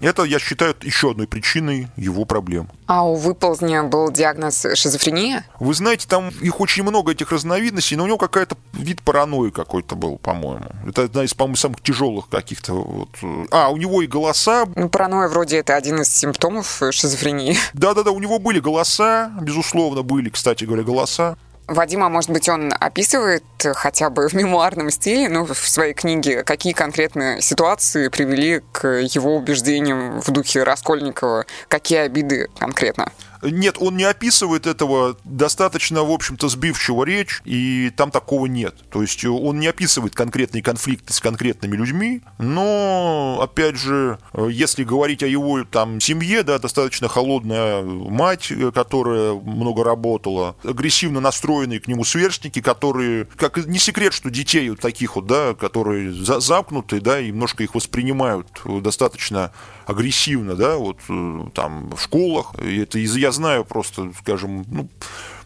Это, 0.00 0.24
я 0.24 0.38
считаю, 0.38 0.74
еще 0.82 1.12
одной 1.12 1.26
причиной 1.26 1.88
его 1.96 2.24
проблем. 2.24 2.68
А 2.86 3.06
у 3.08 3.16
выползня 3.16 3.82
был 3.82 4.10
диагноз 4.10 4.66
шизофрения? 4.74 5.44
Вы 5.58 5.74
знаете, 5.74 6.06
там 6.08 6.28
их 6.28 6.60
очень 6.60 6.82
много, 6.82 7.12
этих 7.12 7.32
разновидностей, 7.32 7.96
но 7.96 8.04
у 8.04 8.06
него 8.06 8.18
какая-то 8.18 8.56
вид 8.72 9.02
паранойи 9.02 9.50
какой-то 9.50 9.96
был, 9.96 10.18
по-моему. 10.18 10.66
Это 10.86 11.04
одна 11.04 11.24
из, 11.24 11.34
по-моему, 11.34 11.56
самых 11.56 11.80
тяжелых 11.82 12.28
каких-то 12.28 12.74
вот... 12.74 13.08
А, 13.50 13.70
у 13.70 13.76
него 13.76 14.02
и 14.02 14.06
голоса... 14.06 14.66
Ну, 14.76 14.88
паранойя 14.88 15.28
вроде 15.28 15.58
это 15.58 15.74
один 15.74 16.00
из 16.00 16.14
симптомов 16.14 16.82
шизофрении. 16.90 17.56
Да-да-да, 17.72 18.10
у 18.10 18.20
него 18.20 18.38
были 18.38 18.60
голоса, 18.60 19.32
безусловно, 19.40 20.02
были, 20.02 20.28
кстати 20.28 20.64
говоря, 20.64 20.82
голоса. 20.82 21.36
Вадима, 21.68 22.08
может 22.08 22.30
быть, 22.30 22.48
он 22.48 22.72
описывает 22.78 23.44
хотя 23.74 24.08
бы 24.08 24.28
в 24.28 24.34
мемуарном 24.34 24.90
стиле, 24.90 25.28
ну, 25.28 25.44
в 25.44 25.56
своей 25.56 25.94
книге, 25.94 26.44
какие 26.44 26.72
конкретные 26.72 27.40
ситуации 27.40 28.08
привели 28.08 28.62
к 28.72 28.86
его 28.86 29.34
убеждениям 29.36 30.20
в 30.20 30.30
духе 30.30 30.62
Раскольникова, 30.62 31.44
какие 31.68 31.98
обиды 31.98 32.48
конкретно? 32.58 33.10
Нет, 33.50 33.76
он 33.78 33.96
не 33.96 34.04
описывает 34.04 34.66
этого 34.66 35.16
достаточно, 35.24 36.02
в 36.02 36.10
общем-то, 36.10 36.48
сбивчиво 36.48 37.04
речь, 37.04 37.40
и 37.44 37.90
там 37.96 38.10
такого 38.10 38.46
нет. 38.46 38.74
То 38.90 39.02
есть 39.02 39.24
он 39.24 39.60
не 39.60 39.66
описывает 39.66 40.14
конкретные 40.14 40.62
конфликты 40.62 41.12
с 41.12 41.20
конкретными 41.20 41.76
людьми, 41.76 42.22
но, 42.38 43.38
опять 43.42 43.76
же, 43.76 44.18
если 44.48 44.84
говорить 44.84 45.22
о 45.22 45.26
его 45.26 45.64
там 45.64 46.00
семье, 46.00 46.42
да, 46.42 46.58
достаточно 46.58 47.08
холодная 47.08 47.82
мать, 47.82 48.52
которая 48.74 49.34
много 49.34 49.84
работала, 49.84 50.56
агрессивно 50.64 51.20
настроенные 51.20 51.80
к 51.80 51.88
нему 51.88 52.04
сверстники, 52.04 52.60
которые, 52.60 53.26
как 53.36 53.56
не 53.66 53.78
секрет, 53.78 54.12
что 54.12 54.30
детей 54.30 54.70
вот 54.70 54.80
таких 54.80 55.16
вот, 55.16 55.26
да, 55.26 55.54
которые 55.54 56.12
за 56.12 56.40
замкнуты, 56.40 57.00
да, 57.00 57.20
и 57.20 57.28
немножко 57.28 57.62
их 57.62 57.74
воспринимают 57.74 58.48
достаточно 58.64 59.52
агрессивно, 59.86 60.56
да, 60.56 60.76
вот 60.76 60.98
э, 61.08 61.40
там 61.54 61.90
в 61.90 62.00
школах. 62.00 62.54
Это 62.58 62.98
я 62.98 63.32
знаю 63.32 63.64
просто, 63.64 64.12
скажем, 64.20 64.64
ну, 64.68 64.90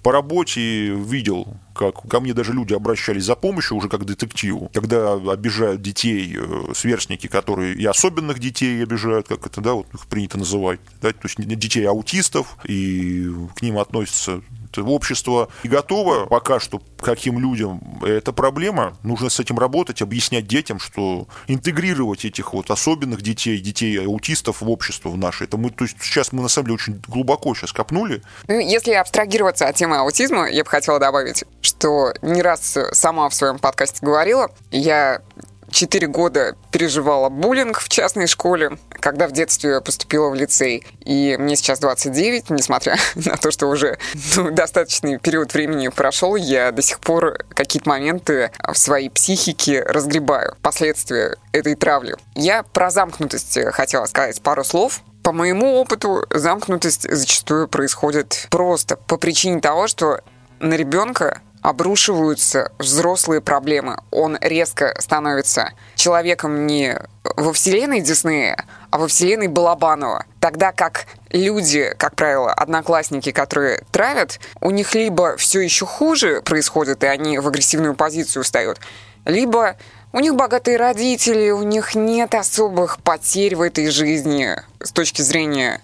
по 0.02 0.12
работе 0.12 0.94
видел, 0.94 1.58
как 1.74 2.08
ко 2.08 2.20
мне 2.20 2.32
даже 2.32 2.54
люди 2.54 2.72
обращались 2.72 3.24
за 3.24 3.36
помощью 3.36 3.76
уже 3.76 3.88
как 3.88 4.06
детективу, 4.06 4.70
когда 4.72 5.12
обижают 5.12 5.82
детей 5.82 6.36
э, 6.38 6.72
сверстники, 6.74 7.26
которые 7.26 7.74
и 7.74 7.84
особенных 7.84 8.38
детей 8.38 8.82
обижают, 8.82 9.28
как 9.28 9.46
это, 9.46 9.60
да, 9.60 9.74
вот 9.74 9.86
их 9.94 10.06
принято 10.06 10.38
называть, 10.38 10.80
да, 11.02 11.12
то 11.12 11.18
есть 11.24 11.36
детей 11.36 11.86
аутистов, 11.86 12.56
и 12.64 13.30
к 13.54 13.60
ним 13.60 13.78
относятся 13.78 14.40
общество 14.78 15.48
не 15.64 15.70
готово 15.70 16.26
пока 16.26 16.60
что 16.60 16.80
каким 17.00 17.38
людям 17.38 17.80
эта 18.02 18.32
проблема. 18.32 18.96
Нужно 19.02 19.30
с 19.30 19.40
этим 19.40 19.58
работать, 19.58 20.02
объяснять 20.02 20.46
детям, 20.46 20.78
что 20.78 21.26
интегрировать 21.48 22.24
этих 22.24 22.52
вот 22.52 22.70
особенных 22.70 23.22
детей, 23.22 23.58
детей 23.58 23.98
аутистов 24.04 24.60
в 24.60 24.70
общество 24.70 25.08
в 25.08 25.16
наше. 25.16 25.44
Это 25.44 25.56
мы, 25.56 25.70
то 25.70 25.84
есть 25.84 25.96
сейчас 26.00 26.32
мы 26.32 26.42
на 26.42 26.48
самом 26.48 26.66
деле 26.66 26.74
очень 26.76 27.02
глубоко 27.08 27.54
сейчас 27.54 27.72
копнули. 27.72 28.22
Ну, 28.48 28.58
если 28.58 28.92
абстрагироваться 28.92 29.66
от 29.66 29.76
темы 29.76 29.96
аутизма, 29.96 30.48
я 30.50 30.64
бы 30.64 30.70
хотела 30.70 30.98
добавить, 30.98 31.44
что 31.62 32.12
не 32.22 32.42
раз 32.42 32.78
сама 32.92 33.28
в 33.28 33.34
своем 33.34 33.58
подкасте 33.58 34.04
говорила, 34.04 34.50
я 34.70 35.22
четыре 35.70 36.06
года 36.06 36.56
переживала 36.70 37.28
буллинг 37.28 37.80
в 37.80 37.88
частной 37.88 38.26
школе, 38.26 38.78
когда 38.90 39.26
в 39.26 39.32
детстве 39.32 39.80
поступила 39.80 40.28
в 40.28 40.34
лицей. 40.34 40.86
И 41.04 41.36
мне 41.38 41.56
сейчас 41.56 41.78
29, 41.78 42.50
несмотря 42.50 42.96
на 43.14 43.36
то, 43.36 43.50
что 43.50 43.66
уже 43.66 43.98
ну, 44.36 44.50
достаточный 44.50 45.18
период 45.18 45.54
времени 45.54 45.88
прошел, 45.88 46.36
я 46.36 46.72
до 46.72 46.82
сих 46.82 47.00
пор 47.00 47.38
какие-то 47.50 47.88
моменты 47.88 48.50
в 48.66 48.76
своей 48.76 49.10
психике 49.10 49.82
разгребаю, 49.82 50.56
последствия 50.62 51.36
этой 51.52 51.74
травли. 51.74 52.16
Я 52.34 52.62
про 52.62 52.90
замкнутость 52.90 53.58
хотела 53.72 54.06
сказать 54.06 54.40
пару 54.42 54.64
слов. 54.64 55.00
По 55.22 55.32
моему 55.32 55.74
опыту, 55.74 56.24
замкнутость 56.30 57.06
зачастую 57.10 57.68
происходит 57.68 58.46
просто 58.50 58.96
по 58.96 59.18
причине 59.18 59.60
того, 59.60 59.86
что 59.86 60.20
на 60.60 60.74
ребенка 60.74 61.40
обрушиваются 61.62 62.72
взрослые 62.78 63.40
проблемы. 63.40 64.00
Он 64.10 64.38
резко 64.40 64.94
становится 64.98 65.72
человеком 65.94 66.66
не 66.66 66.98
во 67.22 67.52
вселенной 67.52 68.00
Диснея, 68.00 68.64
а 68.90 68.98
во 68.98 69.08
вселенной 69.08 69.48
Балабанова. 69.48 70.24
Тогда 70.40 70.72
как 70.72 71.06
люди, 71.30 71.94
как 71.98 72.16
правило, 72.16 72.52
одноклассники, 72.52 73.30
которые 73.32 73.82
травят, 73.92 74.40
у 74.60 74.70
них 74.70 74.94
либо 74.94 75.36
все 75.36 75.60
еще 75.60 75.86
хуже 75.86 76.42
происходит, 76.42 77.04
и 77.04 77.06
они 77.06 77.38
в 77.38 77.46
агрессивную 77.46 77.94
позицию 77.94 78.42
встают, 78.42 78.78
либо 79.24 79.76
у 80.12 80.20
них 80.20 80.34
богатые 80.34 80.76
родители, 80.76 81.50
у 81.50 81.62
них 81.62 81.94
нет 81.94 82.34
особых 82.34 82.98
потерь 82.98 83.54
в 83.54 83.60
этой 83.60 83.88
жизни 83.90 84.56
с 84.82 84.90
точки 84.92 85.22
зрения 85.22 85.80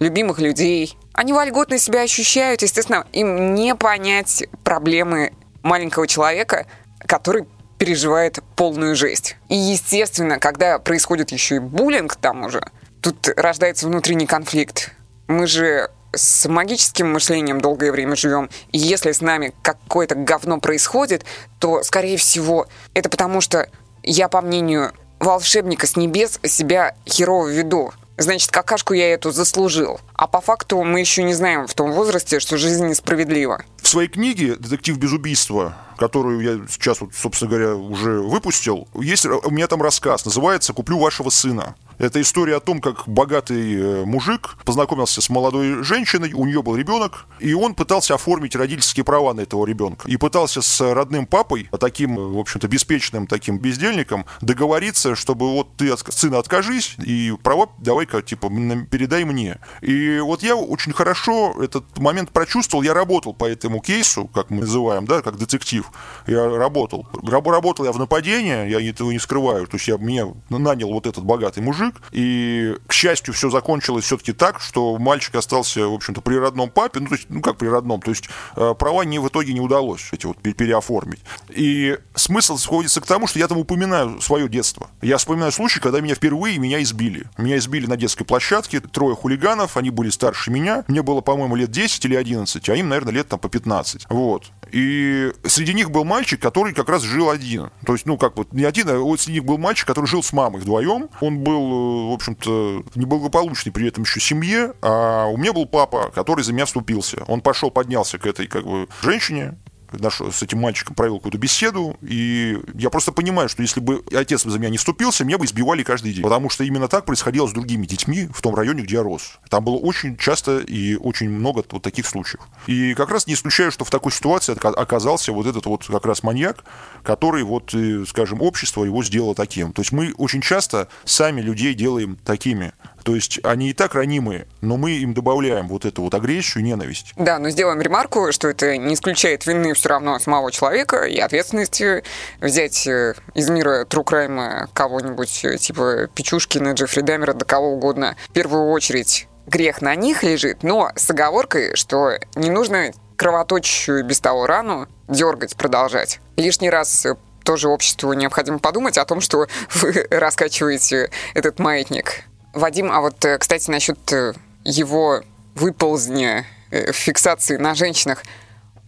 любимых 0.00 0.40
людей. 0.40 0.96
Они 1.12 1.32
вольготно 1.32 1.78
себя 1.78 2.00
ощущают, 2.00 2.62
естественно, 2.62 3.06
им 3.12 3.54
не 3.54 3.74
понять 3.74 4.44
проблемы 4.64 5.32
маленького 5.62 6.06
человека, 6.08 6.66
который 7.06 7.46
переживает 7.78 8.40
полную 8.56 8.96
жесть. 8.96 9.36
И, 9.48 9.54
естественно, 9.54 10.38
когда 10.38 10.78
происходит 10.78 11.30
еще 11.32 11.56
и 11.56 11.60
буллинг 11.60 12.16
там 12.16 12.44
уже, 12.44 12.62
тут 13.00 13.28
рождается 13.36 13.86
внутренний 13.86 14.26
конфликт. 14.26 14.92
Мы 15.28 15.46
же 15.46 15.90
с 16.12 16.48
магическим 16.48 17.12
мышлением 17.12 17.60
долгое 17.60 17.92
время 17.92 18.16
живем, 18.16 18.50
и 18.72 18.78
если 18.78 19.12
с 19.12 19.20
нами 19.20 19.52
какое-то 19.62 20.14
говно 20.14 20.58
происходит, 20.58 21.24
то, 21.58 21.82
скорее 21.82 22.16
всего, 22.16 22.66
это 22.94 23.08
потому 23.08 23.40
что 23.40 23.68
я, 24.02 24.28
по 24.28 24.40
мнению 24.40 24.92
волшебника 25.20 25.86
с 25.86 25.96
небес, 25.96 26.40
себя 26.42 26.94
херово 27.06 27.48
веду 27.48 27.92
значит, 28.22 28.50
какашку 28.50 28.94
я 28.94 29.12
эту 29.12 29.30
заслужил. 29.30 30.00
А 30.14 30.26
по 30.26 30.40
факту 30.40 30.82
мы 30.82 31.00
еще 31.00 31.22
не 31.22 31.34
знаем 31.34 31.66
в 31.66 31.74
том 31.74 31.92
возрасте, 31.92 32.40
что 32.40 32.56
жизнь 32.56 32.86
несправедлива. 32.86 33.64
В 33.82 33.88
своей 33.88 34.08
книге 34.08 34.56
«Детектив 34.56 34.98
без 34.98 35.12
убийства», 35.12 35.76
которую 35.96 36.40
я 36.40 36.66
сейчас, 36.68 37.00
вот, 37.00 37.14
собственно 37.14 37.50
говоря, 37.50 37.74
уже 37.74 38.20
выпустил, 38.20 38.88
есть 38.94 39.26
у 39.26 39.50
меня 39.50 39.66
там 39.66 39.82
рассказ, 39.82 40.24
называется 40.24 40.72
«Куплю 40.72 40.98
вашего 40.98 41.30
сына». 41.30 41.74
Это 42.00 42.18
история 42.22 42.56
о 42.56 42.60
том, 42.60 42.80
как 42.80 43.06
богатый 43.06 43.74
э, 43.74 44.04
мужик 44.06 44.56
познакомился 44.64 45.20
с 45.20 45.28
молодой 45.28 45.82
женщиной, 45.84 46.32
у 46.32 46.46
нее 46.46 46.62
был 46.62 46.74
ребенок, 46.74 47.26
и 47.40 47.52
он 47.52 47.74
пытался 47.74 48.14
оформить 48.14 48.56
родительские 48.56 49.04
права 49.04 49.34
на 49.34 49.42
этого 49.42 49.66
ребенка. 49.66 50.08
И 50.08 50.16
пытался 50.16 50.62
с 50.62 50.94
родным 50.94 51.26
папой, 51.26 51.68
таким, 51.78 52.16
в 52.16 52.38
общем-то, 52.38 52.68
беспечным 52.68 53.26
таким 53.26 53.58
бездельником, 53.58 54.24
договориться, 54.40 55.14
чтобы 55.14 55.52
вот 55.52 55.76
ты 55.76 55.90
от 55.90 56.00
сына 56.00 56.38
откажись, 56.38 56.96
и 57.04 57.34
права 57.42 57.68
давай-ка, 57.76 58.22
типа, 58.22 58.48
передай 58.90 59.24
мне. 59.24 59.58
И 59.82 60.20
вот 60.20 60.42
я 60.42 60.56
очень 60.56 60.94
хорошо 60.94 61.54
этот 61.62 61.98
момент 61.98 62.30
прочувствовал, 62.30 62.82
я 62.82 62.94
работал 62.94 63.34
по 63.34 63.44
этому 63.44 63.82
кейсу, 63.82 64.26
как 64.26 64.48
мы 64.48 64.60
называем, 64.60 65.04
да, 65.04 65.20
как 65.20 65.36
детектив. 65.36 65.84
Я 66.26 66.48
работал. 66.48 67.06
Работал 67.22 67.84
я 67.84 67.92
в 67.92 67.98
нападении, 67.98 68.70
я 68.70 68.80
этого 68.80 69.10
не 69.10 69.18
скрываю, 69.18 69.66
то 69.66 69.76
есть 69.76 69.86
я 69.86 69.98
меня 69.98 70.28
нанял 70.48 70.90
вот 70.90 71.06
этот 71.06 71.24
богатый 71.24 71.62
мужик, 71.62 71.89
мужик. 71.90 72.02
И, 72.12 72.76
к 72.86 72.92
счастью, 72.92 73.34
все 73.34 73.50
закончилось 73.50 74.04
все-таки 74.04 74.32
так, 74.32 74.60
что 74.60 74.98
мальчик 74.98 75.34
остался, 75.34 75.86
в 75.88 75.94
общем-то, 75.94 76.20
при 76.20 76.36
родном 76.36 76.70
папе. 76.70 77.00
Ну, 77.00 77.08
то 77.08 77.14
есть, 77.14 77.26
ну, 77.28 77.40
как 77.40 77.56
при 77.56 77.68
родном? 77.68 78.00
То 78.00 78.10
есть, 78.10 78.28
э, 78.56 78.74
права 78.78 79.04
не 79.04 79.18
в 79.18 79.28
итоге 79.28 79.52
не 79.52 79.60
удалось 79.60 80.08
эти 80.12 80.26
вот 80.26 80.38
переоформить. 80.38 81.20
И 81.48 81.98
смысл 82.14 82.56
сходится 82.58 83.00
к 83.00 83.06
тому, 83.06 83.26
что 83.26 83.38
я 83.38 83.48
там 83.48 83.58
упоминаю 83.58 84.20
свое 84.20 84.48
детство. 84.48 84.88
Я 85.02 85.18
вспоминаю 85.18 85.52
случай, 85.52 85.80
когда 85.80 86.00
меня 86.00 86.14
впервые 86.14 86.58
меня 86.58 86.82
избили. 86.82 87.26
Меня 87.38 87.58
избили 87.58 87.86
на 87.86 87.96
детской 87.96 88.24
площадке, 88.24 88.80
трое 88.80 89.14
хулиганов, 89.14 89.76
они 89.76 89.90
были 89.90 90.10
старше 90.10 90.50
меня. 90.50 90.84
Мне 90.88 91.02
было, 91.02 91.20
по-моему, 91.20 91.56
лет 91.56 91.70
10 91.70 92.04
или 92.04 92.14
11, 92.14 92.68
а 92.68 92.74
им, 92.74 92.88
наверное, 92.88 93.12
лет 93.12 93.28
там 93.28 93.38
по 93.38 93.48
15. 93.48 94.06
Вот. 94.08 94.50
И 94.72 95.32
среди 95.44 95.74
них 95.74 95.90
был 95.90 96.04
мальчик, 96.04 96.40
который 96.40 96.72
как 96.72 96.88
раз 96.88 97.02
жил 97.02 97.30
один. 97.30 97.70
То 97.84 97.92
есть, 97.92 98.06
ну, 98.06 98.16
как 98.16 98.36
вот 98.36 98.52
не 98.52 98.64
один, 98.64 98.88
а 98.88 98.98
вот 98.98 99.20
среди 99.20 99.34
них 99.34 99.44
был 99.44 99.58
мальчик, 99.58 99.86
который 99.86 100.06
жил 100.06 100.22
с 100.22 100.32
мамой 100.32 100.60
вдвоем. 100.60 101.08
Он 101.20 101.38
был, 101.38 101.72
в 102.10 102.12
общем-то, 102.12 102.84
неблагополучный 102.94 103.72
при 103.72 103.88
этом 103.88 104.04
еще 104.04 104.20
семье. 104.20 104.72
А 104.82 105.26
у 105.26 105.36
меня 105.36 105.52
был 105.52 105.66
папа, 105.66 106.10
который 106.14 106.44
за 106.44 106.52
меня 106.52 106.66
вступился. 106.66 107.24
Он 107.26 107.40
пошел, 107.40 107.70
поднялся 107.70 108.18
к 108.18 108.26
этой, 108.26 108.46
как 108.46 108.64
бы, 108.64 108.88
женщине, 109.02 109.56
с 109.92 110.42
этим 110.42 110.58
мальчиком 110.60 110.94
провел 110.94 111.16
какую-то 111.16 111.38
беседу, 111.38 111.96
и 112.02 112.58
я 112.74 112.90
просто 112.90 113.12
понимаю, 113.12 113.48
что 113.48 113.62
если 113.62 113.80
бы 113.80 114.02
отец 114.14 114.42
за 114.42 114.58
меня 114.58 114.70
не 114.70 114.78
вступился, 114.78 115.24
меня 115.24 115.38
бы 115.38 115.44
избивали 115.44 115.82
каждый 115.82 116.12
день. 116.12 116.22
Потому 116.22 116.50
что 116.50 116.64
именно 116.64 116.88
так 116.88 117.04
происходило 117.04 117.46
с 117.46 117.52
другими 117.52 117.86
детьми 117.86 118.28
в 118.32 118.40
том 118.42 118.54
районе, 118.54 118.82
где 118.82 118.96
я 118.96 119.02
рос. 119.02 119.38
Там 119.48 119.64
было 119.64 119.76
очень 119.76 120.16
часто 120.16 120.58
и 120.58 120.96
очень 120.96 121.28
много 121.28 121.64
вот 121.70 121.82
таких 121.82 122.06
случаев. 122.06 122.40
И 122.66 122.94
как 122.94 123.10
раз 123.10 123.26
не 123.26 123.34
исключаю, 123.34 123.72
что 123.72 123.84
в 123.84 123.90
такой 123.90 124.12
ситуации 124.12 124.56
оказался 124.62 125.32
вот 125.32 125.46
этот 125.46 125.66
вот 125.66 125.86
как 125.86 126.06
раз 126.06 126.22
маньяк, 126.22 126.64
который 127.02 127.42
вот, 127.42 127.74
скажем, 128.08 128.42
общество 128.42 128.84
его 128.84 129.02
сделало 129.02 129.34
таким. 129.34 129.72
То 129.72 129.82
есть 129.82 129.92
мы 129.92 130.12
очень 130.16 130.40
часто 130.40 130.88
сами 131.04 131.40
людей 131.40 131.74
делаем 131.74 132.16
такими. 132.24 132.72
То 133.04 133.14
есть 133.14 133.40
они 133.42 133.70
и 133.70 133.72
так 133.72 133.94
ранимые, 133.94 134.46
но 134.60 134.76
мы 134.76 134.92
им 134.92 135.14
добавляем 135.14 135.68
вот 135.68 135.84
эту 135.84 136.02
вот 136.02 136.14
агрессию, 136.14 136.64
ненависть. 136.64 137.12
Да, 137.16 137.38
но 137.38 137.50
сделаем 137.50 137.80
ремарку, 137.80 138.32
что 138.32 138.48
это 138.48 138.76
не 138.76 138.94
исключает 138.94 139.46
вины 139.46 139.74
все 139.74 139.88
равно 139.88 140.18
самого 140.18 140.50
человека 140.52 141.04
и 141.04 141.18
ответственности 141.18 142.02
взять 142.40 142.86
э, 142.86 143.14
из 143.34 143.48
мира 143.50 143.84
True 143.88 144.04
Crime 144.04 144.68
кого-нибудь 144.72 145.44
э, 145.44 145.56
типа 145.58 146.08
Печушкина, 146.14 146.72
Джеффри 146.72 147.02
Даммера, 147.02 147.32
да 147.32 147.44
кого 147.44 147.72
угодно. 147.72 148.16
В 148.28 148.32
первую 148.32 148.70
очередь 148.70 149.28
грех 149.46 149.82
на 149.82 149.94
них 149.94 150.22
лежит, 150.22 150.62
но 150.62 150.90
с 150.94 151.10
оговоркой, 151.10 151.74
что 151.74 152.18
не 152.34 152.50
нужно 152.50 152.92
кровоточащую 153.16 154.04
без 154.04 154.20
того 154.20 154.46
рану 154.46 154.88
дергать, 155.08 155.56
продолжать. 155.56 156.20
Лишний 156.36 156.70
раз 156.70 157.04
э, 157.04 157.16
тоже 157.44 157.68
обществу 157.68 158.12
необходимо 158.12 158.58
подумать 158.58 158.96
о 158.96 159.04
том, 159.04 159.20
что 159.20 159.46
вы 159.74 160.06
раскачиваете 160.10 161.10
этот 161.34 161.58
маятник. 161.58 162.24
Вадим, 162.52 162.90
а 162.90 163.00
вот, 163.00 163.24
э, 163.24 163.38
кстати, 163.38 163.70
насчет 163.70 164.12
э, 164.12 164.34
его 164.64 165.22
выползния, 165.54 166.46
э, 166.70 166.92
фиксации 166.92 167.56
на 167.56 167.74
женщинах– 167.74 168.24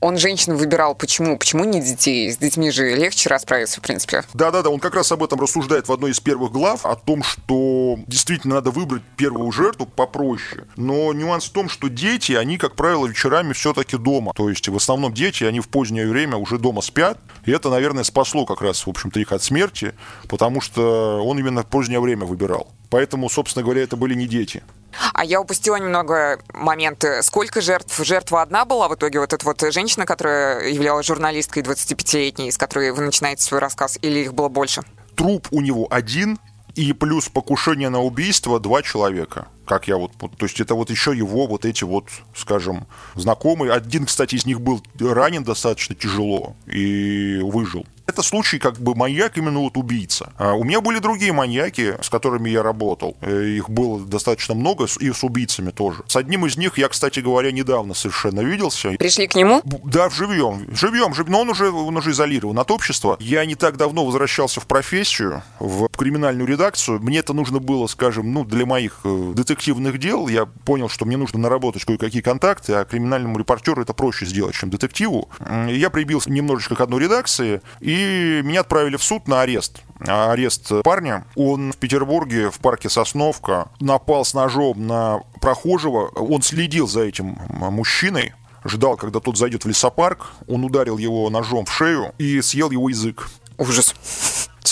он 0.03 0.19
женщин 0.19 0.57
выбирал 0.57 0.95
почему? 0.95 1.39
Почему 1.39 1.65
не 1.65 1.81
детей? 1.81 2.31
С 2.31 2.37
детьми 2.37 2.71
же 2.71 2.95
легче 2.97 3.31
расправиться, 3.31 3.81
в 3.81 3.83
принципе. 3.83 4.25
Да-да-да, 4.35 4.69
он 4.69 4.81
как 4.81 4.97
раз 4.97 5.13
об 5.13 5.23
этом 5.23 5.41
рассуждает 5.41 5.89
в 5.89 5.93
одной 5.93 6.11
из 6.11 6.19
первых 6.21 6.51
глав, 6.51 6.85
о 6.85 6.97
том, 6.97 7.23
что 7.23 7.97
действительно 8.09 8.57
надо 8.57 8.73
выбрать 8.73 9.03
первую 9.17 9.51
жертву 9.53 9.87
попроще. 9.87 10.65
Но 10.77 11.13
нюанс 11.13 11.45
в 11.45 11.53
том, 11.53 11.69
что 11.69 11.89
дети, 11.89 12.33
они, 12.33 12.59
как 12.59 12.75
правило, 12.75 13.07
вечерами 13.07 13.53
все-таки 13.53 13.97
дома. 13.97 14.33
То 14.35 14.49
есть, 14.49 14.69
в 14.69 14.77
основном 14.77 15.15
дети, 15.15 15.45
они 15.45 15.61
в 15.61 15.69
позднее 15.69 16.09
время 16.09 16.37
уже 16.37 16.59
дома 16.59 16.83
спят. 16.83 17.19
И 17.47 17.53
это, 17.53 17.71
наверное, 17.71 18.03
спасло 18.03 18.45
как 18.45 18.61
раз, 18.61 18.85
в 18.85 18.91
общем-то, 18.91 19.21
их 19.21 19.31
от 19.31 19.43
смерти, 19.43 19.95
потому 20.29 20.61
что 20.61 21.23
он 21.25 21.39
именно 21.39 21.63
в 21.63 21.67
позднее 21.67 22.01
время 22.01 22.27
выбирал. 22.27 22.69
Поэтому, 22.91 23.31
собственно 23.31 23.63
говоря, 23.63 23.83
это 23.83 23.97
были 23.97 24.15
не 24.15 24.27
дети. 24.27 24.65
А 25.13 25.25
я 25.25 25.41
упустила 25.41 25.77
немного 25.77 26.39
моменты. 26.53 27.23
Сколько 27.23 27.61
жертв? 27.61 27.99
Жертва 28.05 28.43
одна 28.43 28.65
была 28.65 28.89
в 28.89 28.95
итоге? 28.95 29.21
Вот 29.21 29.33
эта 29.33 29.45
вот 29.45 29.61
женщина, 29.73 30.07
которая 30.07 30.69
являлась 30.69 31.07
журналисткой 31.07 31.63
25-летней, 31.63 32.51
с 32.51 32.59
которой 32.59 32.91
вы 32.93 33.03
начинаете 33.03 33.43
свой 33.43 33.61
рассказ, 33.61 33.99
или 34.03 34.21
их 34.21 34.35
было 34.35 34.49
больше? 34.49 34.83
Труп 35.15 35.49
у 35.51 35.61
него 35.61 35.87
один, 35.91 36.39
и 36.75 36.93
плюс 36.93 37.29
покушение 37.29 37.89
на 37.89 38.03
убийство 38.03 38.59
два 38.59 38.83
человека. 38.83 39.49
Как 39.67 39.89
я 39.89 39.97
вот, 39.97 40.13
то 40.19 40.47
есть 40.47 40.61
это 40.61 40.75
вот 40.75 40.91
еще 40.91 41.17
его 41.17 41.47
вот 41.47 41.65
эти 41.65 41.85
вот, 41.85 42.09
скажем, 42.35 42.87
знакомые. 43.15 43.73
Один, 43.73 44.07
кстати, 44.07 44.35
из 44.35 44.47
них 44.47 44.61
был 44.61 44.83
ранен 44.99 45.45
достаточно 45.45 45.95
тяжело 45.95 46.57
и 46.67 47.41
выжил. 47.43 47.87
Это 48.07 48.23
случай 48.23 48.59
как 48.59 48.79
бы 48.79 48.95
маньяк, 48.95 49.39
именно 49.39 49.61
вот 49.61 49.77
убийца. 49.77 50.33
А 50.37 50.55
у 50.55 50.65
меня 50.65 50.81
были 50.81 50.99
другие 50.99 51.33
маньяки, 51.33 51.97
с 52.03 52.11
которыми 52.11 52.51
я 52.51 52.63
работал. 52.63 53.17
Э, 53.21 53.45
их 53.45 53.71
было 53.71 54.01
достаточно 54.01 54.55
много, 54.55 54.87
и 55.01 55.13
с 55.13 55.23
убийцами 55.25 55.71
тоже. 55.71 56.03
С 56.07 56.17
одним 56.17 56.47
из 56.47 56.57
них 56.57 56.79
я, 56.79 56.89
кстати 56.89 57.21
говоря, 57.21 57.53
недавно 57.53 57.95
совершенно 57.95 58.41
виделся. 58.41 58.91
Пришли 58.99 59.27
к 59.27 59.35
нему? 59.35 59.63
Да, 59.65 60.11
живьем. 60.11 60.67
Живьем, 60.75 61.15
живьем. 61.15 61.33
Но 61.33 61.41
он 61.43 61.51
уже, 61.51 61.71
он 61.71 61.97
уже 61.97 62.11
изолирован 62.11 62.59
от 62.59 62.71
общества. 62.71 63.17
Я 63.21 63.45
не 63.45 63.55
так 63.55 63.77
давно 63.77 64.05
возвращался 64.05 64.61
в 64.61 64.67
профессию, 64.67 65.43
в 65.61 65.89
криминальную 65.89 66.47
редакцию. 66.47 67.01
Мне 67.01 67.19
это 67.21 67.33
нужно 67.33 67.61
было, 67.61 67.87
скажем, 67.87 68.33
ну, 68.33 68.45
для 68.45 68.67
моих 68.67 69.01
э, 69.05 69.33
детективных 69.35 69.99
дел. 69.99 70.29
Я 70.29 70.47
понял, 70.47 70.89
что 70.89 71.05
мне 71.05 71.17
нужно 71.17 71.39
наработать 71.39 71.85
кое-какие 71.85 72.23
контакты, 72.23 72.75
а 72.75 72.85
криминальному 72.85 73.39
репортеру 73.39 73.83
это 73.83 73.93
проще 73.93 74.27
сделать, 74.27 74.55
чем 74.55 74.71
детективу. 74.71 75.29
Я 75.69 75.91
прибился 75.91 76.31
немножечко 76.31 76.75
к 76.75 76.81
одной 76.81 77.03
редакции, 77.03 77.61
и 77.81 78.02
меня 78.43 78.61
отправили 78.61 78.97
в 78.97 79.03
суд 79.03 79.29
на 79.29 79.43
арест. 79.43 79.81
Арест 80.01 80.71
парня. 80.83 81.25
Он 81.37 81.73
в 81.73 81.77
Петербурге 81.77 82.51
в 82.51 82.59
парке 82.59 82.89
Сосновка 82.89 83.69
напал 83.81 84.25
с 84.25 84.35
ножом 84.35 84.87
на 84.87 85.21
прохожего. 85.41 86.09
Он 86.09 86.43
следил 86.43 86.89
за 86.89 87.03
этим 87.03 87.39
мужчиной 87.49 88.33
ждал, 88.65 88.97
когда 88.97 89.21
тот 89.21 89.37
зайдет 89.37 89.65
в 89.65 89.69
лесопарк, 89.69 90.33
он 90.47 90.65
ударил 90.65 90.99
его 90.99 91.29
ножом 91.31 91.65
в 91.65 91.73
шею 91.73 92.13
и 92.19 92.41
съел 92.41 92.71
его 92.71 92.89
язык. 92.89 93.29
Ужас. 93.59 93.95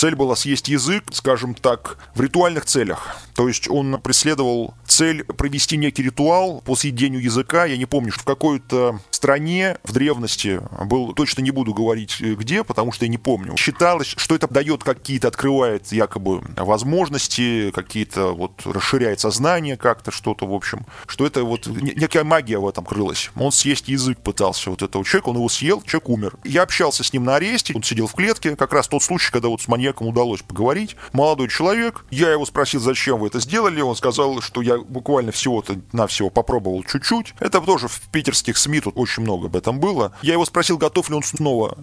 Цель 0.01 0.15
была 0.15 0.35
съесть 0.35 0.67
язык, 0.67 1.03
скажем 1.11 1.53
так, 1.53 1.99
в 2.15 2.21
ритуальных 2.21 2.65
целях. 2.65 3.17
То 3.35 3.47
есть 3.47 3.69
он 3.69 4.01
преследовал 4.01 4.73
цель 4.87 5.23
провести 5.23 5.77
некий 5.77 6.01
ритуал 6.01 6.61
по 6.61 6.75
съедению 6.75 7.21
языка. 7.21 7.65
Я 7.65 7.77
не 7.77 7.85
помню, 7.85 8.11
что 8.11 8.23
в 8.23 8.25
какой-то 8.25 8.99
стране 9.11 9.77
в 9.83 9.93
древности 9.93 10.59
был, 10.85 11.13
точно 11.13 11.41
не 11.41 11.51
буду 11.51 11.75
говорить 11.75 12.17
э, 12.19 12.33
где, 12.33 12.63
потому 12.63 12.91
что 12.91 13.05
я 13.05 13.09
не 13.09 13.19
помню. 13.19 13.55
Считалось, 13.57 14.15
что 14.17 14.33
это 14.33 14.47
дает 14.47 14.83
какие-то, 14.83 15.27
открывает 15.27 15.91
якобы 15.91 16.41
возможности, 16.57 17.69
какие-то 17.69 18.33
вот 18.33 18.65
расширяет 18.65 19.19
сознание 19.19 19.77
как-то, 19.77 20.09
что-то, 20.09 20.47
в 20.47 20.53
общем, 20.53 20.87
что 21.05 21.27
это 21.27 21.43
вот 21.43 21.67
некая 21.67 22.23
магия 22.23 22.57
в 22.57 22.67
этом 22.67 22.85
крылась. 22.85 23.29
Он 23.35 23.51
съесть 23.51 23.87
язык 23.87 24.17
пытался 24.19 24.71
вот 24.71 24.81
этого 24.81 25.05
человека, 25.05 25.29
он 25.29 25.35
его 25.35 25.49
съел, 25.49 25.83
человек 25.83 26.09
умер. 26.09 26.33
Я 26.43 26.63
общался 26.63 27.03
с 27.03 27.13
ним 27.13 27.23
на 27.23 27.35
аресте, 27.35 27.73
он 27.75 27.83
сидел 27.83 28.07
в 28.07 28.13
клетке, 28.13 28.55
как 28.55 28.73
раз 28.73 28.87
тот 28.87 29.03
случай, 29.03 29.31
когда 29.31 29.47
вот 29.47 29.61
с 29.61 29.67
маньяком 29.67 29.90
удалось 29.99 30.41
поговорить. 30.41 30.95
Молодой 31.13 31.49
человек, 31.49 32.05
я 32.11 32.31
его 32.31 32.45
спросил, 32.45 32.79
зачем 32.79 33.19
вы 33.19 33.27
это 33.27 33.39
сделали, 33.39 33.81
он 33.81 33.95
сказал, 33.95 34.41
что 34.41 34.61
я 34.61 34.77
буквально 34.77 35.31
всего-то 35.31 35.81
на 35.91 36.07
всего 36.07 36.29
попробовал 36.29 36.83
чуть-чуть. 36.83 37.33
Это 37.39 37.59
тоже 37.61 37.87
в 37.87 37.99
питерских 38.11 38.57
СМИ 38.57 38.81
тут 38.81 38.93
очень 38.97 39.23
много 39.23 39.47
об 39.47 39.55
этом 39.55 39.79
было. 39.79 40.13
Я 40.21 40.33
его 40.33 40.45
спросил, 40.45 40.77
готов 40.77 41.09
ли 41.09 41.15
он 41.15 41.23
снова 41.23 41.77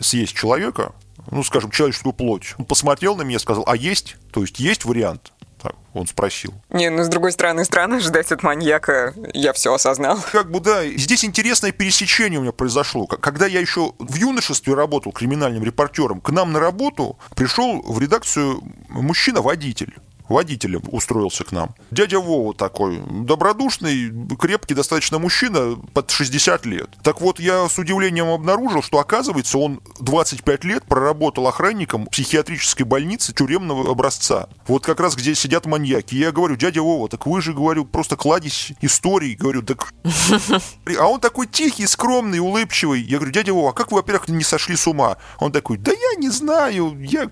съесть 0.00 0.34
человека, 0.34 0.92
ну, 1.30 1.42
скажем, 1.42 1.70
человеческую 1.70 2.12
плоть. 2.12 2.54
Он 2.58 2.64
посмотрел 2.64 3.16
на 3.16 3.22
меня 3.22 3.36
и 3.36 3.40
сказал, 3.40 3.64
а 3.66 3.76
есть? 3.76 4.16
То 4.32 4.42
есть 4.42 4.58
есть 4.58 4.84
вариант? 4.84 5.32
Так, 5.64 5.76
он 5.94 6.06
спросил. 6.06 6.52
Не, 6.68 6.90
ну, 6.90 7.04
с 7.04 7.08
другой 7.08 7.32
стороны, 7.32 7.64
странно 7.64 7.98
ждать 7.98 8.30
от 8.32 8.42
маньяка. 8.42 9.14
Я 9.32 9.54
все 9.54 9.72
осознал. 9.72 10.18
Как 10.30 10.50
бы, 10.50 10.60
да. 10.60 10.86
Здесь 10.86 11.24
интересное 11.24 11.72
пересечение 11.72 12.38
у 12.38 12.42
меня 12.42 12.52
произошло. 12.52 13.06
Когда 13.06 13.46
я 13.46 13.60
еще 13.60 13.94
в 13.98 14.14
юношестве 14.14 14.74
работал 14.74 15.10
криминальным 15.10 15.64
репортером, 15.64 16.20
к 16.20 16.28
нам 16.28 16.52
на 16.52 16.60
работу 16.60 17.18
пришел 17.34 17.80
в 17.80 17.98
редакцию 17.98 18.60
мужчина-водитель 18.90 19.94
водителем 20.28 20.82
устроился 20.90 21.44
к 21.44 21.52
нам. 21.52 21.74
Дядя 21.90 22.20
Вова 22.20 22.54
такой, 22.54 23.00
добродушный, 23.08 24.12
крепкий 24.38 24.74
достаточно 24.74 25.18
мужчина, 25.18 25.76
под 25.92 26.10
60 26.10 26.66
лет. 26.66 26.90
Так 27.02 27.20
вот, 27.20 27.40
я 27.40 27.68
с 27.68 27.78
удивлением 27.78 28.28
обнаружил, 28.28 28.82
что, 28.82 28.98
оказывается, 28.98 29.58
он 29.58 29.80
25 30.00 30.64
лет 30.64 30.84
проработал 30.84 31.46
охранником 31.46 32.06
психиатрической 32.06 32.86
больницы 32.86 33.32
тюремного 33.32 33.90
образца. 33.90 34.48
Вот 34.66 34.84
как 34.84 35.00
раз 35.00 35.16
где 35.16 35.34
сидят 35.34 35.66
маньяки. 35.66 36.14
Я 36.14 36.32
говорю, 36.32 36.56
дядя 36.56 36.82
Вова, 36.82 37.08
так 37.08 37.26
вы 37.26 37.40
же, 37.42 37.52
говорю, 37.52 37.84
просто 37.84 38.16
кладезь 38.16 38.72
историй. 38.80 39.34
Говорю, 39.34 39.62
так... 39.62 39.92
А 40.98 41.06
он 41.06 41.20
такой 41.20 41.46
тихий, 41.46 41.86
скромный, 41.86 42.38
улыбчивый. 42.38 43.00
Я 43.02 43.18
говорю, 43.18 43.32
дядя 43.32 43.52
Вова, 43.52 43.70
а 43.70 43.72
как 43.72 43.90
вы, 43.90 43.98
во-первых, 43.98 44.28
не 44.28 44.44
сошли 44.44 44.76
с 44.76 44.86
ума? 44.86 45.16
Он 45.38 45.52
такой, 45.52 45.76
да 45.76 45.92
я 45.92 46.18
не 46.18 46.30
знаю, 46.30 46.96
я 47.00 47.30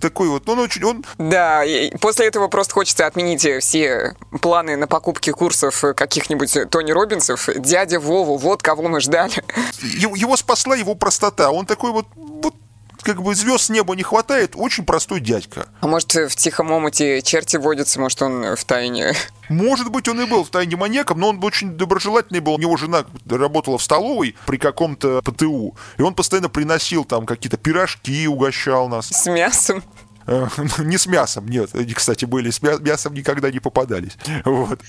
такой 0.00 0.28
вот, 0.28 0.48
он 0.48 0.58
очень, 0.58 0.84
он... 0.84 1.04
Да, 1.18 1.64
и 1.64 1.96
после 1.98 2.26
этого 2.26 2.48
просто 2.48 2.74
хочется 2.74 3.06
отменить 3.06 3.46
все 3.60 4.14
планы 4.40 4.76
на 4.76 4.86
покупки 4.86 5.30
курсов 5.30 5.84
каких-нибудь 5.96 6.70
Тони 6.70 6.92
Робинсов. 6.92 7.48
Дядя 7.56 8.00
Вову, 8.00 8.36
вот 8.36 8.62
кого 8.62 8.88
мы 8.88 9.00
ждали. 9.00 9.42
Его, 9.80 10.16
его 10.16 10.36
спасла 10.36 10.76
его 10.76 10.94
простота. 10.94 11.50
Он 11.50 11.66
такой 11.66 11.92
вот, 11.92 12.06
вот 12.14 12.54
как 13.04 13.22
бы 13.22 13.34
звезд 13.34 13.64
с 13.64 13.70
неба 13.70 13.94
не 13.94 14.02
хватает, 14.02 14.52
очень 14.54 14.84
простой 14.84 15.20
дядька. 15.20 15.68
А 15.80 15.86
может, 15.86 16.14
в 16.14 16.34
тихом 16.34 16.72
омуте 16.72 17.22
черти 17.22 17.56
водятся, 17.56 18.00
может, 18.00 18.20
он 18.22 18.56
в 18.56 18.64
тайне? 18.64 19.12
Может 19.48 19.90
быть, 19.90 20.08
он 20.08 20.20
и 20.22 20.26
был 20.26 20.42
в 20.42 20.48
тайне 20.48 20.76
маньяком, 20.76 21.20
но 21.20 21.28
он 21.28 21.44
очень 21.44 21.76
доброжелательный 21.76 22.40
был. 22.40 22.54
У 22.54 22.58
него 22.58 22.76
жена 22.76 23.04
работала 23.28 23.78
в 23.78 23.82
столовой 23.82 24.34
при 24.46 24.56
каком-то 24.56 25.20
ПТУ, 25.22 25.76
и 25.98 26.02
он 26.02 26.14
постоянно 26.14 26.48
приносил 26.48 27.04
там 27.04 27.26
какие-то 27.26 27.58
пирожки, 27.58 28.26
угощал 28.26 28.88
нас. 28.88 29.08
С 29.08 29.26
мясом? 29.30 29.84
Э, 30.26 30.48
не 30.78 30.98
с 30.98 31.06
мясом, 31.06 31.46
нет. 31.48 31.74
Они, 31.74 31.92
кстати, 31.92 32.24
были 32.24 32.50
с 32.50 32.62
мясом 32.62 33.14
никогда 33.14 33.50
не 33.50 33.60
попадались. 33.60 34.16
Вот. 34.44 34.80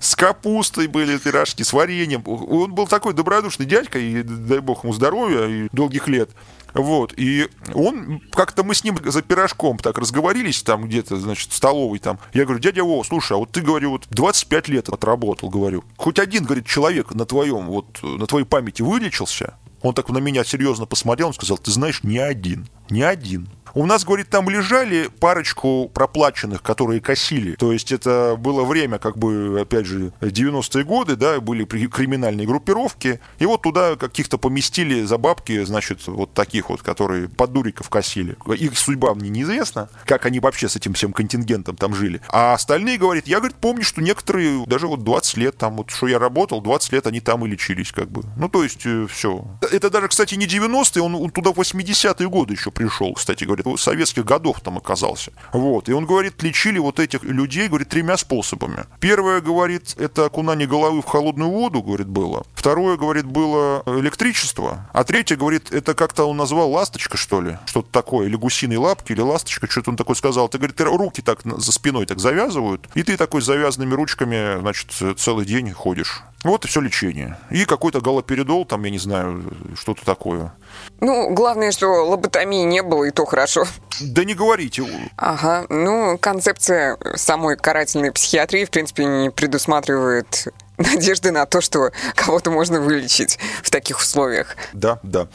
С 0.00 0.14
капустой 0.14 0.86
были 0.86 1.18
пирожки, 1.18 1.64
с 1.64 1.72
вареньем. 1.72 2.22
Он 2.26 2.72
был 2.72 2.86
такой 2.86 3.12
добродушный 3.12 3.66
дядька, 3.66 3.98
и 3.98 4.22
дай 4.22 4.60
бог 4.60 4.84
ему 4.84 4.92
здоровья 4.92 5.46
и 5.46 5.68
долгих 5.72 6.08
лет. 6.08 6.30
Вот, 6.74 7.14
и 7.16 7.48
он, 7.74 8.20
как-то 8.32 8.62
мы 8.64 8.74
с 8.74 8.84
ним 8.84 8.98
за 9.04 9.22
пирожком 9.22 9.78
так 9.78 9.98
разговорились 9.98 10.62
там 10.62 10.86
где-то, 10.86 11.16
значит, 11.16 11.50
в 11.50 11.54
столовой 11.54 11.98
там. 11.98 12.18
Я 12.32 12.44
говорю, 12.44 12.60
дядя 12.60 12.84
Вова, 12.84 13.02
слушай, 13.04 13.32
а 13.34 13.36
вот 13.36 13.50
ты, 13.52 13.60
говорю, 13.60 13.90
вот 13.90 14.06
25 14.10 14.68
лет 14.68 14.88
отработал, 14.88 15.50
говорю. 15.50 15.84
Хоть 15.96 16.18
один, 16.18 16.44
говорит, 16.44 16.66
человек 16.66 17.14
на 17.14 17.26
твоем, 17.26 17.66
вот, 17.66 18.02
на 18.02 18.26
твоей 18.26 18.46
памяти 18.46 18.82
вылечился? 18.82 19.54
Он 19.82 19.94
так 19.94 20.10
на 20.10 20.18
меня 20.18 20.44
серьезно 20.44 20.86
посмотрел, 20.86 21.28
он 21.28 21.34
сказал, 21.34 21.56
ты 21.58 21.70
знаешь, 21.70 22.02
не 22.02 22.18
один, 22.18 22.68
не 22.90 23.02
один. 23.02 23.48
У 23.74 23.86
нас, 23.86 24.04
говорит, 24.04 24.28
там 24.30 24.48
лежали 24.48 25.08
парочку 25.20 25.90
проплаченных, 25.92 26.62
которые 26.62 27.00
косили. 27.00 27.54
То 27.54 27.72
есть 27.72 27.92
это 27.92 28.36
было 28.38 28.64
время, 28.64 28.98
как 28.98 29.16
бы, 29.16 29.60
опять 29.60 29.86
же, 29.86 30.12
90-е 30.20 30.84
годы, 30.84 31.16
да, 31.16 31.40
были 31.40 31.64
криминальные 31.64 32.46
группировки. 32.46 33.20
И 33.38 33.46
вот 33.46 33.62
туда 33.62 33.96
каких-то 33.96 34.38
поместили 34.38 35.04
за 35.04 35.18
бабки, 35.18 35.64
значит, 35.64 36.06
вот 36.06 36.34
таких 36.34 36.70
вот, 36.70 36.82
которые 36.82 37.28
под 37.28 37.52
дуриков 37.52 37.88
косили. 37.88 38.36
Их 38.56 38.76
судьба 38.78 39.14
мне 39.14 39.28
неизвестна, 39.28 39.88
как 40.04 40.26
они 40.26 40.40
вообще 40.40 40.68
с 40.68 40.76
этим 40.76 40.94
всем 40.94 41.12
контингентом 41.12 41.76
там 41.76 41.94
жили. 41.94 42.20
А 42.28 42.54
остальные, 42.54 42.98
говорят, 42.98 43.26
я, 43.26 43.38
говорит, 43.38 43.56
помню, 43.60 43.84
что 43.84 44.02
некоторые 44.02 44.64
даже 44.66 44.86
вот 44.86 45.04
20 45.04 45.36
лет 45.36 45.56
там, 45.56 45.76
вот 45.76 45.90
что 45.90 46.08
я 46.08 46.18
работал, 46.18 46.60
20 46.60 46.92
лет 46.92 47.06
они 47.06 47.20
там 47.20 47.44
и 47.44 47.48
лечились, 47.48 47.92
как 47.92 48.10
бы. 48.10 48.22
Ну, 48.36 48.48
то 48.48 48.62
есть, 48.62 48.84
э, 48.84 49.06
все. 49.08 49.44
Это 49.70 49.90
даже, 49.90 50.08
кстати, 50.08 50.34
не 50.34 50.46
90-е, 50.46 51.02
он 51.02 51.30
туда 51.30 51.52
в 51.52 51.58
80-е 51.58 52.28
годы 52.28 52.54
еще 52.54 52.70
пришел, 52.70 53.12
кстати 53.14 53.44
говоря 53.44 53.59
говорит, 53.62 53.80
советских 53.80 54.24
годов 54.24 54.60
там 54.60 54.78
оказался. 54.78 55.32
Вот. 55.52 55.88
И 55.88 55.92
он 55.92 56.06
говорит, 56.06 56.42
лечили 56.42 56.78
вот 56.78 56.98
этих 57.00 57.22
людей, 57.22 57.68
говорит, 57.68 57.88
тремя 57.88 58.16
способами. 58.16 58.84
Первое, 59.00 59.40
говорит, 59.40 59.94
это 59.98 60.24
окунание 60.24 60.66
головы 60.66 61.02
в 61.02 61.06
холодную 61.06 61.50
воду, 61.50 61.82
говорит, 61.82 62.08
было. 62.08 62.44
Второе, 62.54 62.96
говорит, 62.96 63.26
было 63.26 63.82
электричество. 63.86 64.88
А 64.92 65.04
третье, 65.04 65.36
говорит, 65.36 65.72
это 65.72 65.94
как-то 65.94 66.24
он 66.24 66.36
назвал 66.36 66.70
ласточка, 66.70 67.16
что 67.16 67.40
ли? 67.40 67.58
Что-то 67.66 67.90
такое. 67.90 68.26
Или 68.26 68.36
гусиные 68.36 68.78
лапки, 68.78 69.12
или 69.12 69.20
ласточка, 69.20 69.70
что-то 69.70 69.90
он 69.90 69.96
такое 69.96 70.16
сказал. 70.16 70.48
Ты, 70.48 70.58
говорит, 70.58 70.80
руки 70.80 71.22
так 71.22 71.40
за 71.44 71.72
спиной 71.72 72.06
так 72.06 72.18
завязывают, 72.20 72.88
и 72.94 73.02
ты 73.02 73.16
такой 73.16 73.42
завязанными 73.42 73.94
ручками, 73.94 74.60
значит, 74.60 74.90
целый 75.18 75.46
день 75.46 75.72
ходишь. 75.72 76.22
Вот 76.42 76.64
и 76.64 76.68
все 76.68 76.80
лечение. 76.80 77.36
И 77.50 77.66
какой-то 77.66 78.00
галоперидол, 78.00 78.64
там, 78.64 78.84
я 78.84 78.90
не 78.90 78.98
знаю, 78.98 79.44
что-то 79.76 80.04
такое. 80.06 80.52
Ну, 81.00 81.34
главное, 81.34 81.70
что 81.70 82.06
лоботомии 82.06 82.64
не 82.64 82.82
было, 82.82 83.04
и 83.04 83.10
то 83.10 83.26
хорошо. 83.26 83.66
Да 84.00 84.24
не 84.24 84.34
говорите. 84.34 84.82
Ага, 85.16 85.66
ну, 85.68 86.16
концепция 86.18 86.96
самой 87.14 87.56
карательной 87.56 88.10
психиатрии, 88.10 88.64
в 88.64 88.70
принципе, 88.70 89.04
не 89.04 89.30
предусматривает 89.30 90.48
надежды 90.78 91.30
на 91.30 91.44
то, 91.44 91.60
что 91.60 91.92
кого-то 92.14 92.50
можно 92.50 92.80
вылечить 92.80 93.38
в 93.62 93.70
таких 93.70 93.98
условиях. 93.98 94.56
Да, 94.72 94.98
да. 95.02 95.28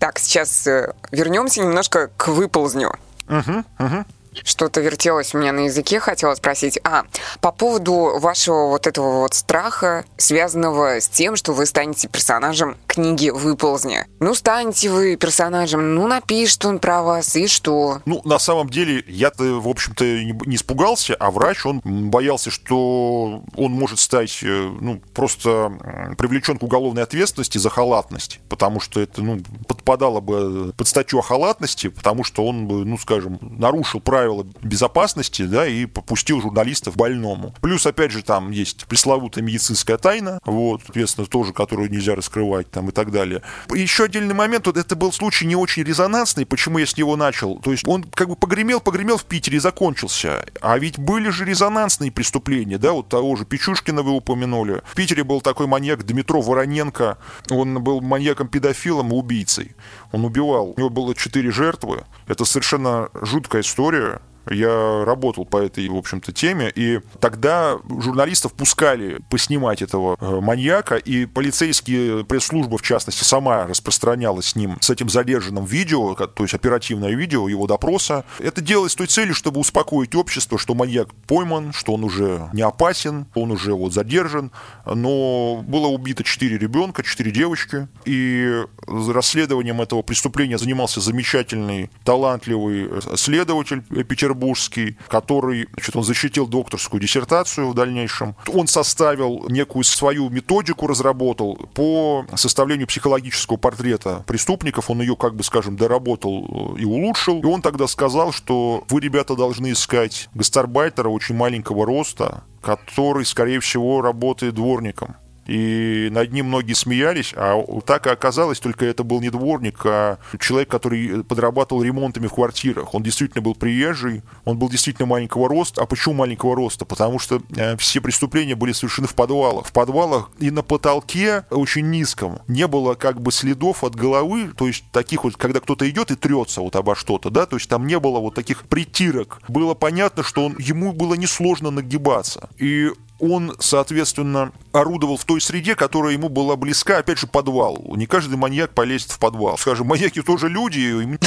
Так, 0.00 0.18
сейчас 0.18 0.66
э, 0.66 0.92
вернемся 1.12 1.60
немножко 1.60 2.10
к 2.16 2.28
выползню. 2.28 2.92
Угу, 3.28 3.64
угу. 3.78 4.04
Что-то 4.44 4.80
вертелось 4.80 5.34
у 5.34 5.38
меня 5.38 5.52
на 5.52 5.60
языке, 5.60 6.00
хотела 6.00 6.34
спросить. 6.34 6.78
А, 6.84 7.04
по 7.40 7.52
поводу 7.52 8.18
вашего 8.18 8.68
вот 8.68 8.86
этого 8.86 9.20
вот 9.20 9.34
страха, 9.34 10.04
связанного 10.16 11.00
с 11.00 11.08
тем, 11.08 11.36
что 11.36 11.52
вы 11.52 11.66
станете 11.66 12.08
персонажем 12.08 12.76
книги 12.86 13.30
«Выползни». 13.30 14.06
Ну, 14.20 14.34
станете 14.34 14.90
вы 14.90 15.16
персонажем, 15.16 15.94
ну, 15.94 16.06
напишет 16.06 16.64
он 16.64 16.78
про 16.78 17.02
вас, 17.02 17.36
и 17.36 17.46
что? 17.46 18.00
Ну, 18.04 18.20
на 18.24 18.38
самом 18.38 18.68
деле, 18.68 19.04
я-то, 19.06 19.44
в 19.60 19.68
общем-то, 19.68 20.04
не 20.04 20.56
испугался, 20.56 21.14
а 21.14 21.30
врач, 21.30 21.64
он 21.66 21.80
боялся, 21.84 22.50
что 22.50 23.42
он 23.56 23.72
может 23.72 24.00
стать, 24.00 24.40
э, 24.42 24.70
ну, 24.80 25.00
просто 25.14 25.72
привлечен 26.18 26.58
к 26.58 26.62
уголовной 26.62 27.02
ответственности 27.02 27.58
за 27.58 27.70
халатность, 27.70 28.40
потому 28.48 28.80
что 28.80 29.00
это, 29.00 29.22
ну, 29.22 29.40
подпадало 29.66 30.20
бы 30.20 30.72
под 30.76 30.88
статью 30.88 31.20
о 31.20 31.22
халатности, 31.22 31.88
потому 31.88 32.24
что 32.24 32.44
он 32.44 32.66
бы, 32.66 32.84
ну, 32.84 32.98
скажем, 32.98 33.38
нарушил 33.40 34.00
правила 34.00 34.27
правила 34.28 34.46
безопасности, 34.62 35.42
да, 35.42 35.66
и 35.66 35.86
попустил 35.86 36.40
журналистов 36.40 36.96
больному. 36.96 37.54
Плюс, 37.60 37.86
опять 37.86 38.12
же, 38.12 38.22
там 38.22 38.50
есть 38.50 38.86
пресловутая 38.86 39.42
медицинская 39.42 39.96
тайна, 39.96 40.40
вот, 40.44 40.82
соответственно, 40.84 41.26
тоже, 41.26 41.52
которую 41.52 41.90
нельзя 41.90 42.14
раскрывать 42.14 42.70
там 42.70 42.88
и 42.88 42.92
так 42.92 43.10
далее. 43.10 43.42
Еще 43.74 44.04
отдельный 44.04 44.34
момент, 44.34 44.66
вот 44.66 44.76
это 44.76 44.96
был 44.96 45.12
случай 45.12 45.46
не 45.46 45.56
очень 45.56 45.82
резонансный, 45.82 46.44
почему 46.44 46.78
я 46.78 46.86
с 46.86 46.96
него 46.96 47.16
начал. 47.16 47.58
То 47.60 47.72
есть 47.72 47.86
он 47.86 48.04
как 48.04 48.28
бы 48.28 48.36
погремел, 48.36 48.80
погремел 48.80 49.16
в 49.16 49.24
Питере 49.24 49.56
и 49.56 49.60
закончился. 49.60 50.44
А 50.60 50.78
ведь 50.78 50.98
были 50.98 51.30
же 51.30 51.44
резонансные 51.44 52.10
преступления, 52.10 52.78
да, 52.78 52.92
вот 52.92 53.08
того 53.08 53.36
же 53.36 53.44
Печушкина 53.44 54.02
вы 54.02 54.12
упомянули. 54.12 54.82
В 54.84 54.94
Питере 54.94 55.24
был 55.24 55.40
такой 55.40 55.66
маньяк 55.66 56.04
Дмитро 56.04 56.42
Вороненко, 56.42 57.18
он 57.50 57.82
был 57.82 58.00
маньяком-педофилом 58.00 59.10
и 59.10 59.14
убийцей. 59.14 59.74
Он 60.12 60.24
убивал. 60.24 60.74
У 60.76 60.78
него 60.78 60.90
было 60.90 61.14
четыре 61.14 61.50
жертвы. 61.50 62.04
Это 62.26 62.44
совершенно 62.44 63.10
жуткая 63.14 63.62
история. 63.62 64.20
Я 64.50 65.04
работал 65.04 65.44
по 65.44 65.58
этой, 65.58 65.88
в 65.88 65.96
общем-то, 65.96 66.32
теме, 66.32 66.72
и 66.74 67.00
тогда 67.20 67.78
журналистов 67.88 68.52
пускали 68.52 69.20
поснимать 69.30 69.82
этого 69.82 70.16
э, 70.20 70.40
маньяка, 70.40 70.96
и 70.96 71.26
полицейские 71.26 72.24
пресс-служба, 72.24 72.78
в 72.78 72.82
частности, 72.82 73.24
сама 73.24 73.66
распространяла 73.66 74.40
с 74.42 74.56
ним, 74.56 74.78
с 74.80 74.90
этим 74.90 75.08
задержанным 75.08 75.64
видео, 75.64 76.14
то 76.14 76.42
есть 76.42 76.54
оперативное 76.54 77.14
видео 77.14 77.48
его 77.48 77.66
допроса. 77.66 78.24
Это 78.38 78.60
делалось 78.60 78.92
с 78.92 78.96
той 78.96 79.06
целью, 79.06 79.34
чтобы 79.34 79.60
успокоить 79.60 80.14
общество, 80.14 80.58
что 80.58 80.74
маньяк 80.74 81.14
пойман, 81.26 81.72
что 81.72 81.94
он 81.94 82.04
уже 82.04 82.48
не 82.52 82.62
опасен, 82.62 83.26
он 83.34 83.50
уже 83.50 83.74
вот 83.74 83.92
задержан, 83.92 84.50
но 84.86 85.62
было 85.66 85.86
убито 85.88 86.24
четыре 86.24 86.58
ребенка, 86.58 87.02
четыре 87.02 87.30
девочки, 87.30 87.88
и 88.04 88.64
расследованием 88.86 89.80
этого 89.80 90.02
преступления 90.02 90.58
занимался 90.58 91.00
замечательный, 91.00 91.90
талантливый 92.04 92.88
э, 92.90 93.00
следователь 93.16 93.82
Петербурга, 93.82 94.37
петербургский, 94.38 94.96
который, 95.08 95.68
значит, 95.74 95.96
он 95.96 96.04
защитил 96.04 96.46
докторскую 96.46 97.00
диссертацию 97.00 97.68
в 97.68 97.74
дальнейшем. 97.74 98.36
Он 98.52 98.66
составил 98.66 99.46
некую 99.48 99.84
свою 99.84 100.30
методику, 100.30 100.86
разработал 100.86 101.56
по 101.74 102.24
составлению 102.36 102.86
психологического 102.86 103.56
портрета 103.56 104.24
преступников. 104.26 104.90
Он 104.90 105.00
ее, 105.00 105.16
как 105.16 105.34
бы, 105.34 105.42
скажем, 105.42 105.76
доработал 105.76 106.76
и 106.78 106.84
улучшил. 106.84 107.40
И 107.40 107.46
он 107.46 107.62
тогда 107.62 107.86
сказал, 107.86 108.32
что 108.32 108.84
вы, 108.88 109.00
ребята, 109.00 109.34
должны 109.34 109.72
искать 109.72 110.28
гастарбайтера 110.34 111.08
очень 111.08 111.34
маленького 111.34 111.84
роста, 111.86 112.44
который, 112.62 113.24
скорее 113.24 113.60
всего, 113.60 114.00
работает 114.00 114.54
дворником 114.54 115.16
и 115.48 116.10
над 116.12 116.30
ним 116.30 116.46
многие 116.46 116.74
смеялись, 116.74 117.32
а 117.34 117.58
так 117.86 118.06
и 118.06 118.10
оказалось, 118.10 118.60
только 118.60 118.84
это 118.84 119.02
был 119.02 119.20
не 119.20 119.30
дворник, 119.30 119.80
а 119.84 120.18
человек, 120.38 120.68
который 120.68 121.24
подрабатывал 121.24 121.82
ремонтами 121.82 122.26
в 122.26 122.34
квартирах. 122.34 122.94
Он 122.94 123.02
действительно 123.02 123.40
был 123.40 123.54
приезжий, 123.54 124.22
он 124.44 124.58
был 124.58 124.68
действительно 124.68 125.06
маленького 125.06 125.48
роста. 125.48 125.82
А 125.82 125.86
почему 125.86 126.14
маленького 126.16 126.54
роста? 126.54 126.84
Потому 126.84 127.18
что 127.18 127.40
э, 127.56 127.78
все 127.78 128.02
преступления 128.02 128.56
были 128.56 128.72
совершены 128.72 129.08
в 129.08 129.14
подвалах. 129.14 129.66
В 129.66 129.72
подвалах 129.72 130.30
и 130.38 130.50
на 130.50 130.62
потолке 130.62 131.44
очень 131.50 131.88
низком 131.88 132.40
не 132.46 132.66
было 132.66 132.94
как 132.94 133.22
бы 133.22 133.32
следов 133.32 133.84
от 133.84 133.96
головы, 133.96 134.52
то 134.54 134.66
есть 134.66 134.84
таких 134.92 135.24
вот, 135.24 135.38
когда 135.38 135.60
кто-то 135.60 135.88
идет 135.88 136.10
и 136.10 136.16
трется 136.16 136.60
вот 136.60 136.76
обо 136.76 136.94
что-то, 136.94 137.30
да, 137.30 137.46
то 137.46 137.56
есть 137.56 137.70
там 137.70 137.86
не 137.86 137.98
было 137.98 138.18
вот 138.18 138.34
таких 138.34 138.64
притирок. 138.64 139.40
Было 139.48 139.72
понятно, 139.72 140.22
что 140.22 140.44
он, 140.44 140.56
ему 140.58 140.92
было 140.92 141.14
несложно 141.14 141.70
нагибаться. 141.70 142.50
И 142.58 142.90
он, 143.18 143.54
соответственно, 143.58 144.52
орудовал 144.72 145.16
в 145.16 145.24
той 145.24 145.40
среде, 145.40 145.74
которая 145.74 146.12
ему 146.12 146.28
была 146.28 146.56
близка, 146.56 146.98
опять 146.98 147.18
же, 147.18 147.26
подвал. 147.26 147.84
Не 147.96 148.06
каждый 148.06 148.36
маньяк 148.36 148.74
полезет 148.74 149.10
в 149.10 149.18
подвал. 149.18 149.58
Скажем, 149.58 149.86
маньяки 149.86 150.22
тоже 150.22 150.48
люди, 150.48 151.18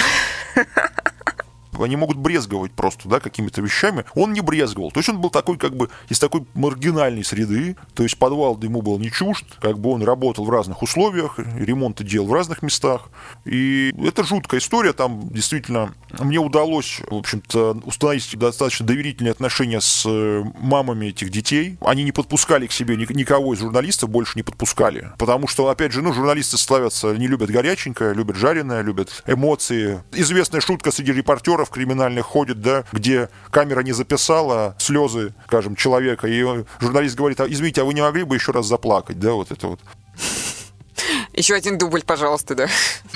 они 1.80 1.96
могут 1.96 2.18
брезговать 2.18 2.72
просто, 2.72 3.08
да, 3.08 3.20
какими-то 3.20 3.62
вещами. 3.62 4.06
Он 4.16 4.34
не 4.34 4.42
брезговал. 4.42 4.92
То 4.92 5.00
есть 5.00 5.10
он 5.10 5.20
был 5.20 5.30
такой, 5.30 5.58
как 5.58 5.76
бы, 5.76 5.90
из 6.10 6.20
такой 6.20 6.46
маргинальной 6.54 7.24
среды. 7.24 7.76
То 7.94 8.04
есть 8.04 8.18
подвал 8.18 8.60
ему 8.62 8.82
был 8.82 9.00
не 9.00 9.12
чужд. 9.12 9.46
Как 9.62 9.80
бы 9.80 9.92
он 9.92 10.04
работал 10.04 10.46
в 10.46 10.50
разных 10.50 10.82
условиях, 10.82 11.38
ремонты 11.38 12.04
делал 12.04 12.28
в 12.28 12.34
разных 12.34 12.62
местах. 12.62 13.10
И 13.46 13.94
это 14.04 14.24
жуткая 14.24 14.60
история. 14.60 14.94
Там 14.94 15.30
действительно 15.30 15.94
мне 16.20 16.38
удалось, 16.38 17.02
в 17.10 17.16
общем-то, 17.16 17.82
установить 17.86 18.38
достаточно 18.38 18.86
доверительные 18.86 19.32
отношения 19.32 19.82
с 19.82 20.04
э, 20.06 20.44
мамами 20.60 21.08
этих 21.08 21.30
детей. 21.30 21.78
Они 21.82 22.04
не 22.04 22.12
подпускали 22.12 22.68
к 22.68 22.72
себе 22.72 22.96
никого 22.96 23.54
из 23.54 23.60
журналистов, 23.60 24.10
больше 24.10 24.38
не 24.38 24.44
подпускали. 24.44 25.12
Потому 25.18 25.48
что, 25.48 25.68
опять 25.70 25.92
же, 25.92 26.02
ну, 26.02 26.14
журналисты 26.14 26.58
славятся, 26.58 27.16
не 27.16 27.28
любят 27.28 27.50
горяченькое, 27.50 28.14
любят 28.14 28.36
жареное, 28.36 28.82
любят 28.82 29.24
эмоции. 29.26 30.04
Известная 30.12 30.62
шутка 30.62 30.92
среди 30.92 31.14
репортеров 31.14 31.61
криминальных 31.70 32.26
ходит, 32.26 32.62
да, 32.62 32.84
где 32.92 33.30
камера 33.50 33.82
не 33.82 33.92
записала 33.92 34.76
слезы, 34.78 35.34
скажем, 35.48 35.76
человека, 35.76 36.28
и 36.28 36.44
журналист 36.80 37.16
говорит, 37.16 37.40
а, 37.42 37.48
извините, 37.48 37.82
а 37.82 37.86
вы 37.86 37.94
не 37.94 38.02
могли 38.02 38.24
бы 38.24 38.36
еще 38.36 38.52
раз 38.52 38.66
заплакать, 38.66 39.20
да, 39.20 39.34
вот 39.34 39.52
это 39.52 39.68
вот. 39.68 39.80
Еще 41.34 41.56
один 41.56 41.78
дубль, 41.78 42.04
пожалуйста, 42.04 42.56
да. 42.56 42.68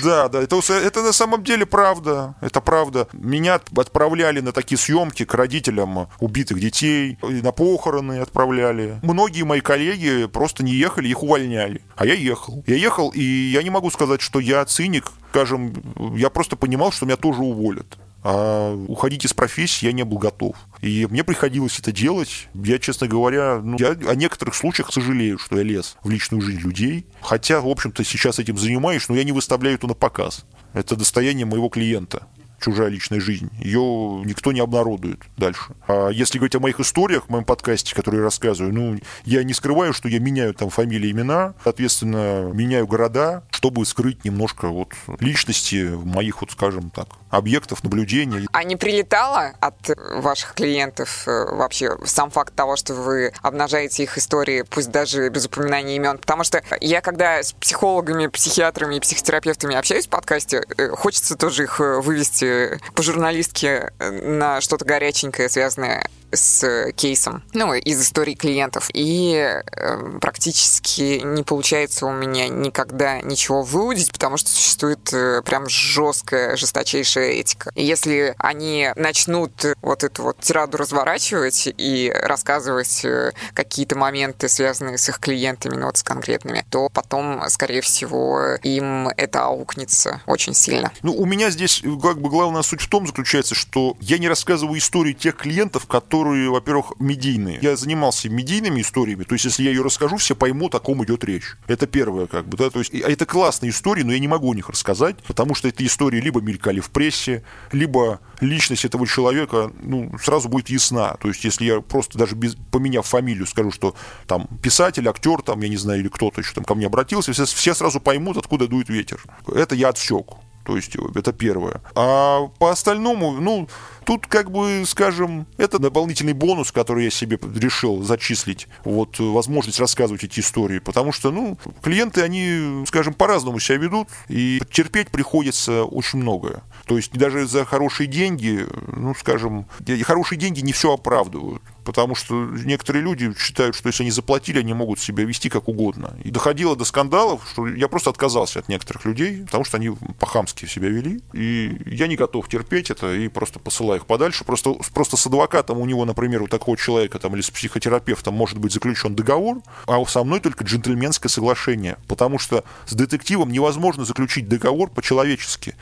Да, 0.02 0.28
да, 0.28 0.42
это, 0.42 0.60
это 0.72 1.02
на 1.02 1.12
самом 1.12 1.44
деле 1.44 1.66
правда. 1.66 2.34
Это 2.40 2.60
правда. 2.60 3.08
Меня 3.12 3.60
отправляли 3.76 4.40
на 4.40 4.52
такие 4.52 4.78
съемки 4.78 5.24
к 5.24 5.34
родителям 5.34 6.08
убитых 6.18 6.58
детей, 6.58 7.18
на 7.22 7.52
похороны 7.52 8.20
отправляли. 8.20 8.98
Многие 9.02 9.42
мои 9.42 9.60
коллеги 9.60 10.26
просто 10.26 10.64
не 10.64 10.72
ехали, 10.72 11.08
их 11.08 11.22
увольняли. 11.22 11.82
А 11.96 12.06
я 12.06 12.14
ехал. 12.14 12.64
Я 12.66 12.76
ехал, 12.76 13.10
и 13.10 13.22
я 13.22 13.62
не 13.62 13.70
могу 13.70 13.90
сказать, 13.90 14.20
что 14.20 14.40
я 14.40 14.64
циник. 14.64 15.12
Скажем, 15.30 15.74
я 16.16 16.30
просто 16.30 16.56
понимал, 16.56 16.92
что 16.92 17.04
меня 17.04 17.16
тоже 17.16 17.42
уволят. 17.42 17.98
А 18.28 18.74
уходить 18.88 19.24
из 19.24 19.32
профессии 19.32 19.86
я 19.86 19.92
не 19.92 20.04
был 20.04 20.18
готов. 20.18 20.56
И 20.82 21.06
мне 21.08 21.22
приходилось 21.22 21.78
это 21.78 21.92
делать. 21.92 22.48
Я, 22.54 22.80
честно 22.80 23.06
говоря, 23.06 23.60
ну, 23.62 23.76
я 23.78 23.90
о 23.90 24.16
некоторых 24.16 24.56
случаях 24.56 24.92
сожалею, 24.92 25.38
что 25.38 25.58
я 25.58 25.62
лез 25.62 25.96
в 26.02 26.10
личную 26.10 26.42
жизнь 26.42 26.58
людей. 26.58 27.06
Хотя, 27.20 27.60
в 27.60 27.68
общем-то, 27.68 28.02
сейчас 28.02 28.40
этим 28.40 28.58
занимаюсь, 28.58 29.08
но 29.08 29.14
я 29.14 29.22
не 29.22 29.30
выставляю 29.30 29.76
это 29.76 29.86
на 29.86 29.94
показ. 29.94 30.44
Это 30.72 30.96
достояние 30.96 31.46
моего 31.46 31.68
клиента 31.68 32.26
чужая 32.60 32.88
личная 32.88 33.20
жизнь. 33.20 33.50
Ее 33.60 34.22
никто 34.24 34.52
не 34.52 34.60
обнародует 34.60 35.20
дальше. 35.36 35.74
А 35.86 36.08
если 36.08 36.38
говорить 36.38 36.56
о 36.56 36.60
моих 36.60 36.80
историях, 36.80 37.26
в 37.26 37.30
моем 37.30 37.44
подкасте, 37.44 37.94
который 37.94 38.16
я 38.16 38.22
рассказываю, 38.22 38.72
ну, 38.72 38.98
я 39.24 39.44
не 39.44 39.52
скрываю, 39.52 39.92
что 39.92 40.08
я 40.08 40.18
меняю 40.18 40.54
там 40.54 40.70
фамилии, 40.70 41.10
имена, 41.10 41.54
соответственно, 41.62 42.50
меняю 42.52 42.86
города, 42.86 43.44
чтобы 43.56 43.86
скрыть 43.86 44.22
немножко 44.26 44.68
вот 44.68 44.92
личности 45.18 45.88
моих, 46.04 46.42
вот 46.42 46.50
скажем 46.50 46.90
так, 46.90 47.08
объектов 47.30 47.82
наблюдения. 47.82 48.46
А 48.52 48.64
не 48.64 48.76
прилетало 48.76 49.54
от 49.60 49.76
ваших 50.16 50.52
клиентов 50.52 51.26
э, 51.26 51.54
вообще 51.54 51.96
сам 52.04 52.30
факт 52.30 52.54
того, 52.54 52.76
что 52.76 52.92
вы 52.92 53.32
обнажаете 53.40 54.02
их 54.02 54.18
истории, 54.18 54.62
пусть 54.68 54.90
даже 54.90 55.30
без 55.30 55.46
упоминания 55.46 55.96
имен? 55.96 56.18
Потому 56.18 56.44
что 56.44 56.62
я, 56.82 57.00
когда 57.00 57.42
с 57.42 57.54
психологами, 57.54 58.26
психиатрами 58.26 58.96
и 58.96 59.00
психотерапевтами 59.00 59.74
общаюсь 59.74 60.06
в 60.06 60.10
подкасте, 60.10 60.62
э, 60.76 60.90
хочется 60.90 61.34
тоже 61.34 61.62
их 61.62 61.80
э, 61.80 62.00
вывести 62.02 62.78
по 62.94 63.02
журналистке 63.02 63.90
на 63.98 64.60
что-то 64.60 64.84
горяченькое, 64.84 65.48
связанное 65.48 66.10
с 66.36 66.92
кейсом, 66.92 67.42
ну, 67.52 67.74
из 67.74 68.00
истории 68.00 68.34
клиентов. 68.34 68.90
И 68.92 69.34
э, 69.34 70.18
практически 70.20 71.20
не 71.24 71.42
получается 71.42 72.06
у 72.06 72.12
меня 72.12 72.48
никогда 72.48 73.20
ничего 73.20 73.62
выудить, 73.62 74.12
потому 74.12 74.36
что 74.36 74.50
существует 74.50 75.12
э, 75.12 75.42
прям 75.44 75.68
жесткая, 75.68 76.56
жесточайшая 76.56 77.30
этика. 77.32 77.70
И 77.74 77.84
если 77.84 78.34
они 78.38 78.90
начнут 78.96 79.52
вот 79.82 80.04
эту 80.04 80.22
вот 80.22 80.40
тираду 80.40 80.76
разворачивать 80.78 81.68
и 81.76 82.12
рассказывать 82.14 83.04
э, 83.04 83.32
какие-то 83.54 83.96
моменты, 83.96 84.48
связанные 84.48 84.98
с 84.98 85.08
их 85.08 85.18
клиентами, 85.18 85.76
ну, 85.76 85.86
вот 85.86 85.96
с 85.96 86.02
конкретными, 86.02 86.64
то 86.70 86.88
потом, 86.88 87.42
скорее 87.48 87.80
всего, 87.80 88.56
им 88.62 89.08
это 89.08 89.44
аукнется 89.44 90.20
очень 90.26 90.54
сильно. 90.54 90.92
Ну, 91.02 91.14
у 91.14 91.24
меня 91.24 91.50
здесь 91.50 91.82
как 92.02 92.20
бы 92.20 92.28
главная 92.28 92.62
суть 92.62 92.82
в 92.82 92.88
том 92.88 93.06
заключается, 93.06 93.54
что 93.54 93.96
я 94.00 94.18
не 94.18 94.28
рассказываю 94.28 94.78
истории 94.78 95.12
тех 95.12 95.36
клиентов, 95.36 95.86
которые 95.86 96.25
которые, 96.26 96.50
во-первых, 96.50 96.92
медийные. 96.98 97.58
Я 97.62 97.76
занимался 97.76 98.28
медийными 98.28 98.80
историями, 98.80 99.22
то 99.22 99.34
есть 99.34 99.44
если 99.44 99.62
я 99.62 99.70
ее 99.70 99.82
расскажу, 99.82 100.16
все 100.16 100.34
поймут, 100.34 100.74
о 100.74 100.80
ком 100.80 101.04
идет 101.04 101.22
речь. 101.24 101.54
Это 101.68 101.86
первое, 101.86 102.26
как 102.26 102.48
бы, 102.48 102.56
да, 102.56 102.68
то 102.70 102.80
есть 102.80 102.92
а 102.94 103.08
это 103.08 103.26
классные 103.26 103.70
истории, 103.70 104.02
но 104.02 104.12
я 104.12 104.18
не 104.18 104.28
могу 104.28 104.50
о 104.50 104.54
них 104.54 104.68
рассказать, 104.68 105.16
потому 105.24 105.54
что 105.54 105.68
эти 105.68 105.84
истории 105.84 106.20
либо 106.20 106.40
мелькали 106.40 106.80
в 106.80 106.90
прессе, 106.90 107.44
либо 107.70 108.20
личность 108.40 108.84
этого 108.84 109.06
человека, 109.06 109.70
ну, 109.80 110.12
сразу 110.20 110.48
будет 110.48 110.68
ясна. 110.68 111.14
То 111.20 111.28
есть 111.28 111.44
если 111.44 111.66
я 111.66 111.80
просто 111.80 112.18
даже 112.18 112.34
без, 112.34 112.56
поменяв 112.72 113.06
фамилию 113.06 113.46
скажу, 113.46 113.70
что 113.70 113.94
там 114.26 114.48
писатель, 114.62 115.08
актер, 115.08 115.42
там, 115.42 115.60
я 115.60 115.68
не 115.68 115.76
знаю, 115.76 116.00
или 116.00 116.08
кто-то 116.08 116.40
еще 116.40 116.54
там 116.54 116.64
ко 116.64 116.74
мне 116.74 116.86
обратился, 116.86 117.32
все, 117.32 117.44
все 117.44 117.74
сразу 117.74 118.00
поймут, 118.00 118.36
откуда 118.36 118.66
дует 118.66 118.88
ветер. 118.88 119.22
Это 119.54 119.74
я 119.74 119.90
отсек. 119.90 120.26
То 120.66 120.74
есть 120.74 120.96
это 121.14 121.32
первое. 121.32 121.80
А 121.94 122.48
по 122.58 122.72
остальному, 122.72 123.40
ну, 123.40 123.68
тут 124.06 124.26
как 124.26 124.50
бы, 124.50 124.84
скажем, 124.86 125.46
это 125.58 125.78
дополнительный 125.78 126.32
бонус, 126.32 126.72
который 126.72 127.04
я 127.04 127.10
себе 127.10 127.38
решил 127.54 128.02
зачислить. 128.02 128.68
Вот 128.84 129.18
возможность 129.18 129.80
рассказывать 129.80 130.24
эти 130.24 130.40
истории. 130.40 130.78
Потому 130.78 131.12
что, 131.12 131.30
ну, 131.30 131.58
клиенты, 131.82 132.22
они, 132.22 132.84
скажем, 132.86 133.12
по-разному 133.12 133.58
себя 133.58 133.78
ведут, 133.78 134.08
и 134.28 134.62
терпеть 134.70 135.10
приходится 135.10 135.84
очень 135.84 136.20
многое. 136.20 136.62
То 136.86 136.96
есть 136.96 137.12
даже 137.12 137.46
за 137.46 137.64
хорошие 137.64 138.06
деньги, 138.06 138.64
ну, 138.94 139.14
скажем, 139.14 139.66
хорошие 140.04 140.38
деньги 140.38 140.60
не 140.60 140.72
все 140.72 140.94
оправдывают 140.94 141.62
потому 141.86 142.16
что 142.16 142.34
некоторые 142.64 143.02
люди 143.02 143.32
считают, 143.38 143.76
что 143.76 143.88
если 143.88 144.02
они 144.02 144.10
заплатили, 144.10 144.58
они 144.58 144.74
могут 144.74 144.98
себя 144.98 145.24
вести 145.24 145.48
как 145.48 145.68
угодно. 145.68 146.18
И 146.24 146.30
доходило 146.30 146.74
до 146.74 146.84
скандалов, 146.84 147.48
что 147.48 147.68
я 147.68 147.86
просто 147.86 148.10
отказался 148.10 148.58
от 148.58 148.68
некоторых 148.68 149.04
людей, 149.04 149.44
потому 149.44 149.64
что 149.64 149.76
они 149.76 149.90
по-хамски 150.18 150.66
себя 150.66 150.88
вели, 150.88 151.22
и 151.32 151.80
я 151.86 152.08
не 152.08 152.16
готов 152.16 152.48
терпеть 152.48 152.90
это, 152.90 153.14
и 153.14 153.28
просто 153.28 153.60
посылаю 153.60 153.95
их 153.96 154.06
подальше. 154.06 154.44
Просто, 154.44 154.74
просто 154.94 155.16
с 155.16 155.26
адвокатом 155.26 155.78
у 155.78 155.86
него, 155.86 156.04
например, 156.04 156.42
у 156.42 156.46
такого 156.46 156.76
человека 156.76 157.18
там, 157.18 157.34
или 157.34 157.42
с 157.42 157.50
психотерапевтом 157.50 158.34
может 158.34 158.58
быть 158.58 158.72
заключен 158.72 159.14
договор, 159.14 159.58
а 159.86 160.04
со 160.06 160.24
мной 160.24 160.40
только 160.40 160.64
джентльменское 160.64 161.28
соглашение, 161.28 161.96
потому 162.08 162.38
что 162.38 162.64
с 162.86 162.94
детективом 162.94 163.50
невозможно 163.50 164.04
заключить 164.04 164.48
договор 164.48 164.90
по-человечески. 164.90 165.74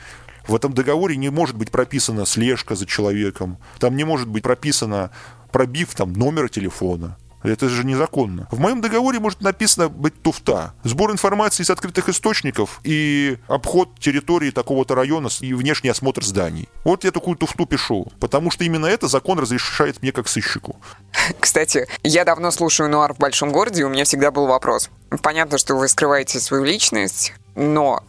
В 0.47 0.55
этом 0.55 0.73
договоре 0.73 1.15
не 1.15 1.29
может 1.29 1.55
быть 1.55 1.71
прописана 1.71 2.25
слежка 2.25 2.75
за 2.75 2.85
человеком, 2.85 3.57
там 3.79 3.95
не 3.95 4.03
может 4.03 4.27
быть 4.27 4.43
прописано 4.43 5.11
пробив 5.51 5.95
там 5.95 6.13
номер 6.13 6.49
телефона. 6.49 7.17
Это 7.45 7.69
же 7.69 7.83
незаконно. 7.83 8.47
В 8.51 8.59
моем 8.59 8.81
договоре 8.81 9.19
может 9.19 9.41
написано 9.41 9.89
быть 9.89 10.21
туфта. 10.21 10.73
Сбор 10.83 11.11
информации 11.11 11.63
из 11.63 11.69
открытых 11.69 12.09
источников 12.09 12.79
и 12.83 13.37
обход 13.47 13.99
территории 13.99 14.51
такого-то 14.51 14.95
района 14.95 15.29
и 15.41 15.53
внешний 15.53 15.89
осмотр 15.89 16.23
зданий. 16.23 16.69
Вот 16.83 17.03
я 17.03 17.11
такую 17.11 17.37
туфту 17.37 17.65
пишу, 17.65 18.11
потому 18.19 18.51
что 18.51 18.63
именно 18.63 18.85
это 18.85 19.07
закон 19.07 19.39
разрешает 19.39 20.01
мне 20.01 20.11
как 20.11 20.27
сыщику. 20.27 20.77
Кстати, 21.39 21.87
я 22.03 22.25
давно 22.25 22.51
слушаю 22.51 22.89
нуар 22.89 23.13
в 23.13 23.17
большом 23.17 23.51
городе, 23.51 23.81
и 23.81 23.83
у 23.85 23.89
меня 23.89 24.03
всегда 24.03 24.31
был 24.31 24.47
вопрос. 24.47 24.89
Понятно, 25.21 25.57
что 25.57 25.75
вы 25.75 25.87
скрываете 25.87 26.39
свою 26.39 26.63
личность, 26.63 27.33
но 27.55 28.03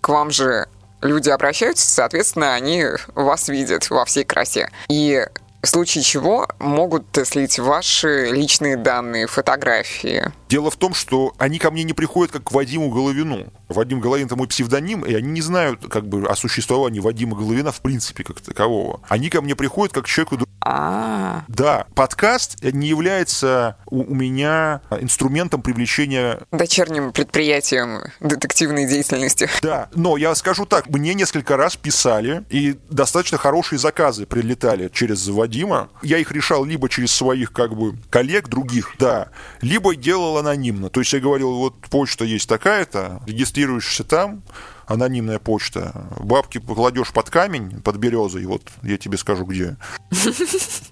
к 0.00 0.08
вам 0.08 0.30
же 0.30 0.66
люди 1.02 1.30
обращаются, 1.30 1.86
соответственно, 1.86 2.54
они 2.54 2.84
вас 3.14 3.48
видят 3.48 3.88
во 3.90 4.04
всей 4.04 4.24
красе. 4.24 4.70
И 4.88 5.26
в 5.62 5.68
случае 5.68 6.02
чего 6.04 6.48
могут 6.58 7.04
слить 7.24 7.58
ваши 7.58 8.30
личные 8.30 8.76
данные, 8.76 9.26
фотографии. 9.26 10.32
Дело 10.48 10.70
в 10.70 10.76
том, 10.76 10.94
что 10.94 11.34
они 11.38 11.58
ко 11.58 11.70
мне 11.70 11.84
не 11.84 11.92
приходят 11.92 12.32
как 12.32 12.44
к 12.44 12.52
Вадиму 12.52 12.90
Головину. 12.90 13.52
Вадим 13.70 14.00
Головин– 14.00 14.26
это 14.26 14.36
мой 14.36 14.48
псевдоним, 14.48 15.02
и 15.02 15.14
они 15.14 15.28
не 15.28 15.40
знают 15.40 15.86
как 15.88 16.06
бы 16.06 16.26
о 16.26 16.34
существовании 16.34 17.00
Вадима 17.00 17.36
Головина 17.36 17.72
в 17.72 17.80
принципе 17.80 18.24
как 18.24 18.40
такового. 18.40 19.00
Они 19.08 19.30
ко 19.30 19.40
мне 19.40 19.54
приходят 19.54 19.94
как 19.94 20.04
к 20.04 20.08
человеку... 20.08 20.38
А, 20.62 21.44
Да, 21.48 21.86
подкаст 21.94 22.62
не 22.62 22.88
является 22.88 23.76
у, 23.86 24.02
у 24.02 24.14
меня 24.14 24.82
инструментом 25.00 25.62
привлечения... 25.62 26.40
Дочерним 26.50 27.12
предприятием 27.12 28.02
детективной 28.20 28.86
деятельности. 28.86 29.48
Да, 29.62 29.88
но 29.94 30.16
я 30.16 30.34
скажу 30.34 30.66
так, 30.66 30.88
мне 30.88 31.14
несколько 31.14 31.56
раз 31.56 31.76
писали, 31.76 32.44
и 32.50 32.76
достаточно 32.90 33.38
хорошие 33.38 33.78
заказы 33.78 34.26
прилетали 34.26 34.90
через 34.92 35.26
Вадима. 35.28 35.88
Я 36.02 36.18
их 36.18 36.32
решал 36.32 36.64
либо 36.64 36.88
через 36.88 37.12
своих 37.12 37.52
как 37.52 37.74
бы 37.74 37.96
коллег 38.10 38.48
других, 38.48 38.94
да, 38.98 39.28
либо 39.62 39.94
делал 39.94 40.38
анонимно. 40.38 40.90
То 40.90 41.00
есть 41.00 41.12
я 41.12 41.20
говорил, 41.20 41.54
вот 41.54 41.80
почта 41.88 42.24
есть 42.24 42.48
такая-то, 42.48 43.22
регистрируешься 43.60 44.04
там, 44.04 44.42
анонимная 44.86 45.38
почта. 45.38 46.06
Бабки 46.18 46.58
покладешь 46.58 47.12
под 47.12 47.30
камень, 47.30 47.80
под 47.82 47.96
березой, 47.96 48.44
вот 48.46 48.62
я 48.82 48.98
тебе 48.98 49.18
скажу 49.18 49.44
где. 49.44 49.76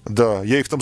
Да, 0.05 0.41
я 0.43 0.59
их 0.59 0.67
там 0.67 0.81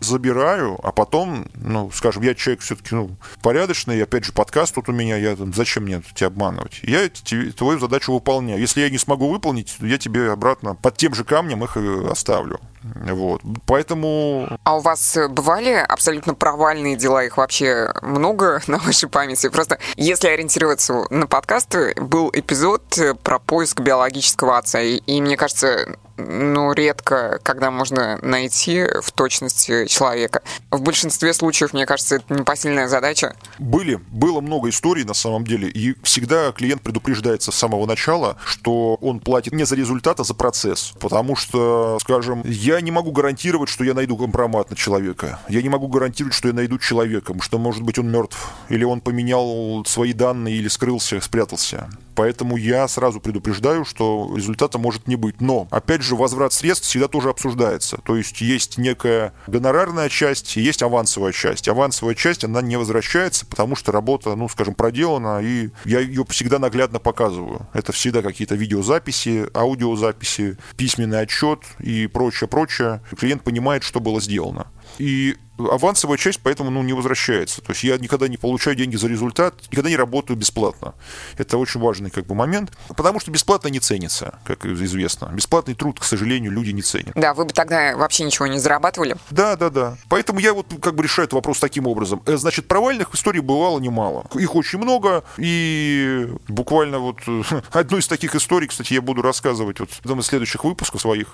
забираю, 0.00 0.78
а 0.82 0.92
потом, 0.92 1.46
ну, 1.54 1.90
скажем, 1.92 2.22
я 2.22 2.34
человек 2.34 2.62
все-таки, 2.62 2.94
ну, 2.94 3.10
порядочный, 3.42 4.02
опять 4.02 4.24
же, 4.24 4.32
подкаст 4.32 4.74
тут 4.74 4.88
у 4.88 4.92
меня, 4.92 5.16
я 5.16 5.36
там, 5.36 5.52
зачем 5.52 5.84
мне 5.84 6.02
тебя 6.14 6.28
обманывать? 6.28 6.80
Я 6.82 7.08
твою 7.56 7.78
задачу 7.78 8.12
выполняю. 8.12 8.60
Если 8.60 8.80
я 8.80 8.90
не 8.90 8.98
смогу 8.98 9.28
выполнить, 9.28 9.76
я 9.80 9.98
тебе 9.98 10.30
обратно 10.30 10.74
под 10.74 10.96
тем 10.96 11.14
же 11.14 11.24
камнем 11.24 11.64
их 11.64 11.76
оставлю. 12.10 12.60
Вот. 12.82 13.40
Поэтому... 13.66 14.58
А 14.64 14.76
у 14.76 14.80
вас 14.80 15.16
бывали 15.30 15.72
абсолютно 15.88 16.34
провальные 16.34 16.96
дела? 16.96 17.24
Их 17.24 17.36
вообще 17.36 17.92
много 18.02 18.62
на 18.66 18.78
вашей 18.78 19.08
памяти? 19.08 19.48
Просто 19.48 19.78
если 19.96 20.28
ориентироваться 20.28 21.06
на 21.10 21.26
подкасты, 21.26 21.94
был 21.96 22.30
эпизод 22.32 22.98
про 23.22 23.38
поиск 23.38 23.80
биологического 23.80 24.58
отца. 24.58 24.80
И, 24.80 24.96
и 24.96 25.20
мне 25.22 25.36
кажется, 25.36 25.96
ну, 26.16 26.72
редко, 26.72 27.40
когда 27.42 27.70
можно 27.70 28.18
найти 28.22 28.84
в 29.02 29.12
точности 29.12 29.86
человека. 29.86 30.42
В 30.70 30.80
большинстве 30.82 31.32
случаев, 31.34 31.72
мне 31.72 31.86
кажется, 31.86 32.16
это 32.16 32.34
непосильная 32.34 32.88
задача. 32.88 33.34
Были, 33.58 34.00
было 34.10 34.40
много 34.40 34.68
историй 34.68 35.04
на 35.04 35.14
самом 35.14 35.44
деле, 35.44 35.68
и 35.68 35.96
всегда 36.02 36.52
клиент 36.52 36.82
предупреждается 36.82 37.52
с 37.52 37.56
самого 37.56 37.86
начала, 37.86 38.36
что 38.44 38.94
он 39.00 39.20
платит 39.20 39.52
не 39.52 39.64
за 39.64 39.74
результат, 39.76 40.20
а 40.20 40.24
за 40.24 40.34
процесс. 40.34 40.94
Потому 41.00 41.36
что, 41.36 41.98
скажем, 42.00 42.42
я 42.44 42.80
не 42.80 42.90
могу 42.90 43.12
гарантировать, 43.12 43.68
что 43.68 43.84
я 43.84 43.94
найду 43.94 44.16
компромат 44.16 44.70
на 44.70 44.76
человека. 44.76 45.40
Я 45.48 45.62
не 45.62 45.68
могу 45.68 45.88
гарантировать, 45.88 46.34
что 46.34 46.48
я 46.48 46.54
найду 46.54 46.78
человека, 46.78 47.34
что, 47.40 47.58
может 47.58 47.82
быть, 47.82 47.98
он 47.98 48.10
мертв, 48.10 48.50
или 48.68 48.84
он 48.84 49.00
поменял 49.00 49.84
свои 49.86 50.12
данные, 50.12 50.56
или 50.56 50.68
скрылся, 50.68 51.20
спрятался. 51.20 51.88
Поэтому 52.14 52.56
я 52.56 52.86
сразу 52.86 53.20
предупреждаю, 53.20 53.84
что 53.84 54.32
результата 54.36 54.78
может 54.78 55.08
не 55.08 55.16
быть. 55.16 55.40
Но, 55.40 55.66
опять 55.70 56.02
же, 56.04 56.16
возврат 56.16 56.52
средств 56.52 56.86
всегда 56.86 57.08
тоже 57.08 57.30
обсуждается. 57.30 57.98
То 58.04 58.16
есть 58.16 58.40
есть 58.40 58.78
некая 58.78 59.32
гонорарная 59.46 60.08
часть, 60.08 60.56
есть 60.56 60.82
авансовая 60.82 61.32
часть. 61.32 61.68
Авансовая 61.68 62.14
часть, 62.14 62.44
она 62.44 62.62
не 62.62 62.76
возвращается, 62.76 63.46
потому 63.46 63.76
что 63.76 63.92
работа, 63.92 64.34
ну, 64.34 64.48
скажем, 64.48 64.74
проделана, 64.74 65.40
и 65.42 65.70
я 65.84 66.00
ее 66.00 66.24
всегда 66.28 66.58
наглядно 66.58 66.98
показываю. 66.98 67.66
Это 67.72 67.92
всегда 67.92 68.22
какие-то 68.22 68.54
видеозаписи, 68.54 69.46
аудиозаписи, 69.54 70.58
письменный 70.76 71.20
отчет 71.20 71.60
и 71.78 72.06
прочее, 72.06 72.48
прочее. 72.48 73.02
Клиент 73.18 73.42
понимает, 73.42 73.82
что 73.82 74.00
было 74.00 74.20
сделано. 74.20 74.66
И 74.98 75.36
авансовая 75.58 76.18
часть 76.18 76.40
поэтому 76.42 76.70
ну, 76.70 76.82
не 76.82 76.92
возвращается. 76.92 77.60
То 77.62 77.72
есть 77.72 77.84
я 77.84 77.96
никогда 77.98 78.28
не 78.28 78.36
получаю 78.36 78.76
деньги 78.76 78.96
за 78.96 79.08
результат, 79.08 79.54
никогда 79.70 79.90
не 79.90 79.96
работаю 79.96 80.36
бесплатно. 80.36 80.94
Это 81.38 81.58
очень 81.58 81.80
важный 81.80 82.10
как 82.10 82.26
бы, 82.26 82.34
момент, 82.34 82.72
потому 82.88 83.20
что 83.20 83.30
бесплатно 83.30 83.68
не 83.68 83.80
ценится, 83.80 84.38
как 84.44 84.64
известно. 84.66 85.30
Бесплатный 85.32 85.74
труд, 85.74 86.00
к 86.00 86.04
сожалению, 86.04 86.52
люди 86.52 86.70
не 86.70 86.82
ценят. 86.82 87.12
Да, 87.14 87.34
вы 87.34 87.44
бы 87.44 87.52
тогда 87.52 87.96
вообще 87.96 88.24
ничего 88.24 88.46
не 88.46 88.58
зарабатывали. 88.58 89.16
Да, 89.30 89.56
да, 89.56 89.70
да. 89.70 89.96
Поэтому 90.08 90.38
я 90.38 90.54
вот 90.54 90.66
как 90.80 90.94
бы 90.94 91.02
решаю 91.02 91.24
этот 91.24 91.34
вопрос 91.34 91.60
таким 91.60 91.86
образом. 91.86 92.22
Э, 92.26 92.36
значит, 92.36 92.66
провальных 92.68 93.14
историй 93.14 93.40
бывало 93.40 93.78
немало. 93.78 94.26
Их 94.34 94.54
очень 94.54 94.78
много, 94.78 95.24
и 95.36 96.28
буквально 96.48 96.98
вот 96.98 97.18
одну 97.70 97.98
из 97.98 98.08
таких 98.08 98.34
историй, 98.34 98.68
кстати, 98.68 98.94
я 98.94 99.02
буду 99.02 99.22
рассказывать 99.22 99.80
вот 99.80 99.90
в 99.90 100.00
одном 100.00 100.20
из 100.20 100.26
следующих 100.26 100.64
выпусков 100.64 101.00
своих. 101.00 101.28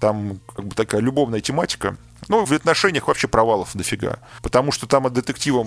Там 0.00 0.40
как 0.54 0.66
бы 0.66 0.74
такая 0.74 1.00
любовная 1.00 1.40
тематика. 1.40 1.96
Ну, 2.28 2.44
в 2.44 2.52
отношениях 2.52 3.08
вообще 3.08 3.28
провалов 3.28 3.70
дофига. 3.74 4.18
Потому 4.42 4.72
что 4.72 4.86
там 4.86 5.06
от 5.06 5.12
детектива 5.12 5.66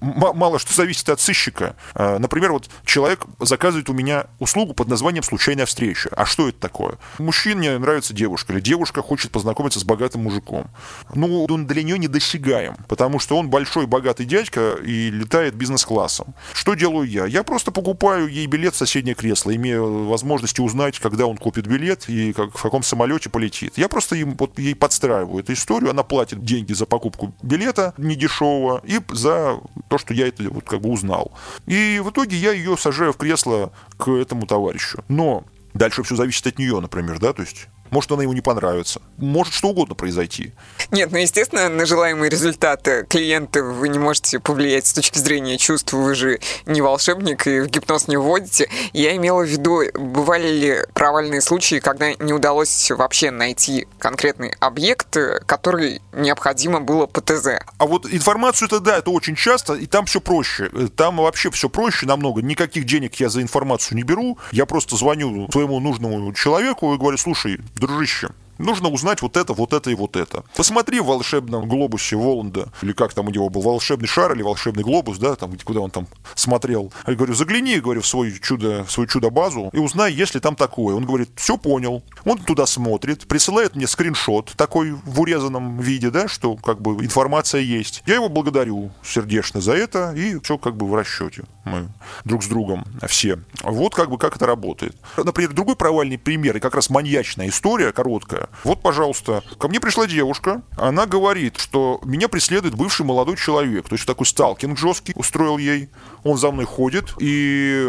мало 0.00 0.58
что 0.58 0.72
зависит 0.72 1.08
от 1.08 1.20
сыщика. 1.20 1.76
А, 1.94 2.18
например, 2.18 2.52
вот 2.52 2.68
человек 2.84 3.24
заказывает 3.38 3.88
у 3.90 3.92
меня 3.92 4.26
услугу 4.38 4.74
под 4.74 4.88
названием 4.88 5.22
«случайная 5.22 5.66
встреча». 5.66 6.10
А 6.16 6.24
что 6.24 6.48
это 6.48 6.58
такое? 6.58 6.98
Мужчине 7.18 7.78
нравится 7.78 8.14
девушка, 8.14 8.52
или 8.52 8.60
девушка 8.60 9.02
хочет 9.02 9.30
познакомиться 9.30 9.80
с 9.80 9.84
богатым 9.84 10.22
мужиком. 10.22 10.66
Ну, 11.14 11.44
он 11.44 11.66
для 11.66 11.82
нее 11.82 11.98
недосягаем, 11.98 12.76
потому 12.88 13.18
что 13.18 13.36
он 13.36 13.50
большой 13.50 13.86
богатый 13.86 14.26
дядька 14.26 14.74
и 14.84 15.10
летает 15.10 15.54
бизнес-классом. 15.54 16.34
Что 16.52 16.74
делаю 16.74 17.08
я? 17.08 17.26
Я 17.26 17.42
просто 17.42 17.70
покупаю 17.70 18.28
ей 18.28 18.46
билет 18.46 18.74
в 18.74 18.78
соседнее 18.78 19.14
кресло, 19.14 19.54
имея 19.54 19.80
возможности 19.80 20.60
узнать, 20.60 20.98
когда 20.98 21.26
он 21.26 21.36
купит 21.36 21.66
билет 21.66 22.08
и 22.08 22.32
как, 22.32 22.56
в 22.56 22.62
каком 22.62 22.82
самолете 22.82 23.30
полетит. 23.30 23.76
Я 23.76 23.88
просто 23.88 24.16
им, 24.16 24.36
вот, 24.36 24.58
ей 24.58 24.74
подстраиваю 24.74 25.42
эту 25.50 25.52
историю, 25.58 25.90
она 25.90 26.02
платит 26.02 26.44
деньги 26.44 26.72
за 26.72 26.86
покупку 26.86 27.34
билета 27.42 27.94
недешевого 27.96 28.80
и 28.84 29.00
за 29.12 29.60
то, 29.88 29.98
что 29.98 30.14
я 30.14 30.28
это 30.28 30.48
вот 30.50 30.64
как 30.64 30.80
бы 30.80 30.90
узнал. 30.90 31.32
И 31.66 32.00
в 32.02 32.10
итоге 32.10 32.36
я 32.36 32.52
ее 32.52 32.76
сажаю 32.76 33.12
в 33.12 33.16
кресло 33.16 33.72
к 33.96 34.08
этому 34.08 34.46
товарищу. 34.46 35.04
Но 35.08 35.44
Дальше 35.72 36.02
все 36.02 36.16
зависит 36.16 36.46
от 36.46 36.58
нее, 36.58 36.80
например, 36.80 37.20
да, 37.20 37.32
то 37.32 37.42
есть 37.42 37.68
может, 37.90 38.10
она 38.12 38.22
ему 38.22 38.32
не 38.32 38.40
понравится. 38.40 39.00
Может 39.16 39.54
что 39.54 39.68
угодно 39.68 39.94
произойти. 39.94 40.52
Нет, 40.90 41.10
ну, 41.12 41.18
естественно, 41.18 41.68
на 41.68 41.86
желаемые 41.86 42.30
результаты 42.30 43.06
клиента 43.08 43.62
вы 43.62 43.88
не 43.88 43.98
можете 43.98 44.40
повлиять 44.40 44.86
с 44.86 44.92
точки 44.92 45.18
зрения 45.18 45.58
чувств. 45.58 45.92
Вы 45.92 46.14
же 46.14 46.40
не 46.66 46.80
волшебник 46.80 47.46
и 47.46 47.60
в 47.60 47.68
гипноз 47.68 48.08
не 48.08 48.16
вводите. 48.16 48.68
Я 48.92 49.16
имела 49.16 49.42
в 49.42 49.48
виду, 49.48 49.82
бывали 49.94 50.48
ли 50.48 50.76
провальные 50.94 51.40
случаи, 51.40 51.80
когда 51.80 52.12
не 52.14 52.32
удалось 52.32 52.90
вообще 52.90 53.30
найти 53.30 53.86
конкретный 53.98 54.54
объект, 54.60 55.16
который 55.46 56.00
необходимо 56.12 56.80
было 56.80 57.06
по 57.06 57.20
ТЗ? 57.20 57.60
А 57.78 57.86
вот 57.86 58.06
информацию 58.06 58.66
это 58.68 58.80
да, 58.80 58.98
это 58.98 59.10
очень 59.10 59.36
часто, 59.36 59.74
и 59.74 59.86
там 59.86 60.06
все 60.06 60.20
проще. 60.20 60.70
Там 60.96 61.16
вообще 61.16 61.50
все 61.50 61.68
проще 61.68 62.06
намного. 62.06 62.42
Никаких 62.42 62.84
денег 62.84 63.16
я 63.16 63.28
за 63.28 63.42
информацию 63.42 63.96
не 63.96 64.02
беру. 64.02 64.38
Я 64.52 64.66
просто 64.66 64.96
звоню 64.96 65.50
своему 65.50 65.80
нужному 65.80 66.32
человеку 66.34 66.94
и 66.94 66.98
говорю, 66.98 67.18
слушай, 67.18 67.60
дружище, 67.80 68.28
нужно 68.60 68.88
узнать 68.88 69.22
вот 69.22 69.36
это, 69.36 69.52
вот 69.52 69.72
это 69.72 69.90
и 69.90 69.94
вот 69.94 70.16
это. 70.16 70.44
Посмотри 70.56 71.00
в 71.00 71.06
волшебном 71.06 71.68
глобусе 71.68 72.16
Воланда, 72.16 72.68
или 72.82 72.92
как 72.92 73.12
там 73.14 73.26
у 73.26 73.30
него 73.30 73.48
был, 73.48 73.62
волшебный 73.62 74.06
шар 74.06 74.32
или 74.34 74.42
волшебный 74.42 74.84
глобус, 74.84 75.18
да, 75.18 75.34
там, 75.34 75.56
куда 75.64 75.80
он 75.80 75.90
там 75.90 76.06
смотрел. 76.34 76.92
Я 77.06 77.14
говорю, 77.14 77.34
загляни, 77.34 77.80
говорю, 77.80 78.02
в 78.02 78.06
свой 78.06 78.38
чудо, 78.38 78.84
в 78.84 78.92
свою 78.92 79.08
чудо-базу 79.08 79.70
и 79.72 79.78
узнай, 79.78 80.12
есть 80.12 80.34
ли 80.34 80.40
там 80.40 80.54
такое. 80.54 80.94
Он 80.94 81.04
говорит, 81.04 81.30
все 81.36 81.56
понял. 81.56 82.02
Он 82.24 82.38
туда 82.38 82.66
смотрит, 82.66 83.26
присылает 83.26 83.74
мне 83.74 83.86
скриншот 83.86 84.52
такой 84.56 84.92
в 84.92 85.20
урезанном 85.20 85.80
виде, 85.80 86.10
да, 86.10 86.28
что 86.28 86.56
как 86.56 86.80
бы 86.80 86.92
информация 87.04 87.62
есть. 87.62 88.02
Я 88.06 88.14
его 88.16 88.28
благодарю 88.28 88.92
сердечно 89.02 89.60
за 89.60 89.72
это, 89.72 90.12
и 90.12 90.38
все 90.40 90.58
как 90.58 90.76
бы 90.76 90.86
в 90.86 90.94
расчете 90.94 91.44
мы 91.64 91.88
друг 92.24 92.42
с 92.42 92.46
другом 92.46 92.84
все. 93.06 93.38
Вот 93.62 93.94
как 93.94 94.10
бы 94.10 94.18
как 94.18 94.36
это 94.36 94.46
работает. 94.46 94.96
Например, 95.16 95.52
другой 95.52 95.76
провальный 95.76 96.18
пример, 96.18 96.56
и 96.56 96.60
как 96.60 96.74
раз 96.74 96.90
маньячная 96.90 97.48
история, 97.48 97.92
короткая. 97.92 98.48
Вот, 98.64 98.82
пожалуйста, 98.82 99.42
ко 99.58 99.68
мне 99.68 99.80
пришла 99.80 100.06
девушка, 100.06 100.62
она 100.76 101.06
говорит, 101.06 101.58
что 101.58 102.00
меня 102.04 102.28
преследует 102.28 102.74
бывший 102.74 103.04
молодой 103.04 103.36
человек, 103.36 103.88
то 103.88 103.94
есть 103.94 104.06
такой 104.06 104.26
сталкинг 104.26 104.78
жесткий 104.78 105.12
устроил 105.16 105.58
ей, 105.58 105.90
он 106.24 106.38
за 106.38 106.50
мной 106.50 106.64
ходит, 106.64 107.14
и 107.18 107.88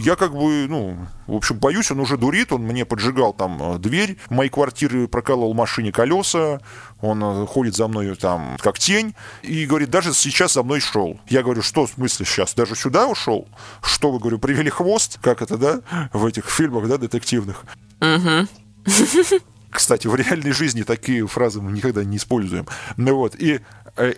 я 0.00 0.16
как 0.16 0.32
бы, 0.32 0.66
ну, 0.68 0.96
в 1.26 1.36
общем, 1.36 1.58
боюсь, 1.58 1.90
он 1.90 2.00
уже 2.00 2.16
дурит, 2.16 2.52
он 2.52 2.62
мне 2.62 2.84
поджигал 2.84 3.32
там 3.32 3.74
э, 3.74 3.78
дверь 3.78 4.18
моей 4.30 4.50
квартиры, 4.50 5.08
прокалывал 5.08 5.54
машине 5.54 5.92
колеса, 5.92 6.60
он 7.00 7.22
э, 7.22 7.46
ходит 7.46 7.76
за 7.76 7.88
мной 7.88 8.14
там 8.16 8.56
как 8.58 8.78
тень, 8.78 9.14
и 9.42 9.66
говорит, 9.66 9.90
даже 9.90 10.12
сейчас 10.12 10.54
за 10.54 10.62
мной 10.62 10.80
шел. 10.80 11.20
Я 11.28 11.42
говорю, 11.42 11.62
что 11.62 11.86
в 11.86 11.90
смысле 11.90 12.26
сейчас, 12.26 12.54
даже 12.54 12.76
сюда 12.76 13.06
ушел? 13.06 13.48
Что, 13.82 14.10
вы, 14.10 14.18
говорю, 14.18 14.38
привели 14.38 14.70
хвост, 14.70 15.18
как 15.20 15.42
это, 15.42 15.56
да, 15.56 15.80
в 16.12 16.24
этих 16.26 16.48
фильмах, 16.50 16.88
да, 16.88 16.98
детективных? 16.98 17.64
Угу. 18.00 18.48
Кстати, 19.70 20.08
в 20.08 20.14
реальной 20.16 20.52
жизни 20.52 20.82
такие 20.82 21.26
фразы 21.26 21.60
мы 21.60 21.70
никогда 21.70 22.02
не 22.02 22.16
используем. 22.16 22.66
Ну 22.96 23.16
вот, 23.16 23.36
и 23.36 23.60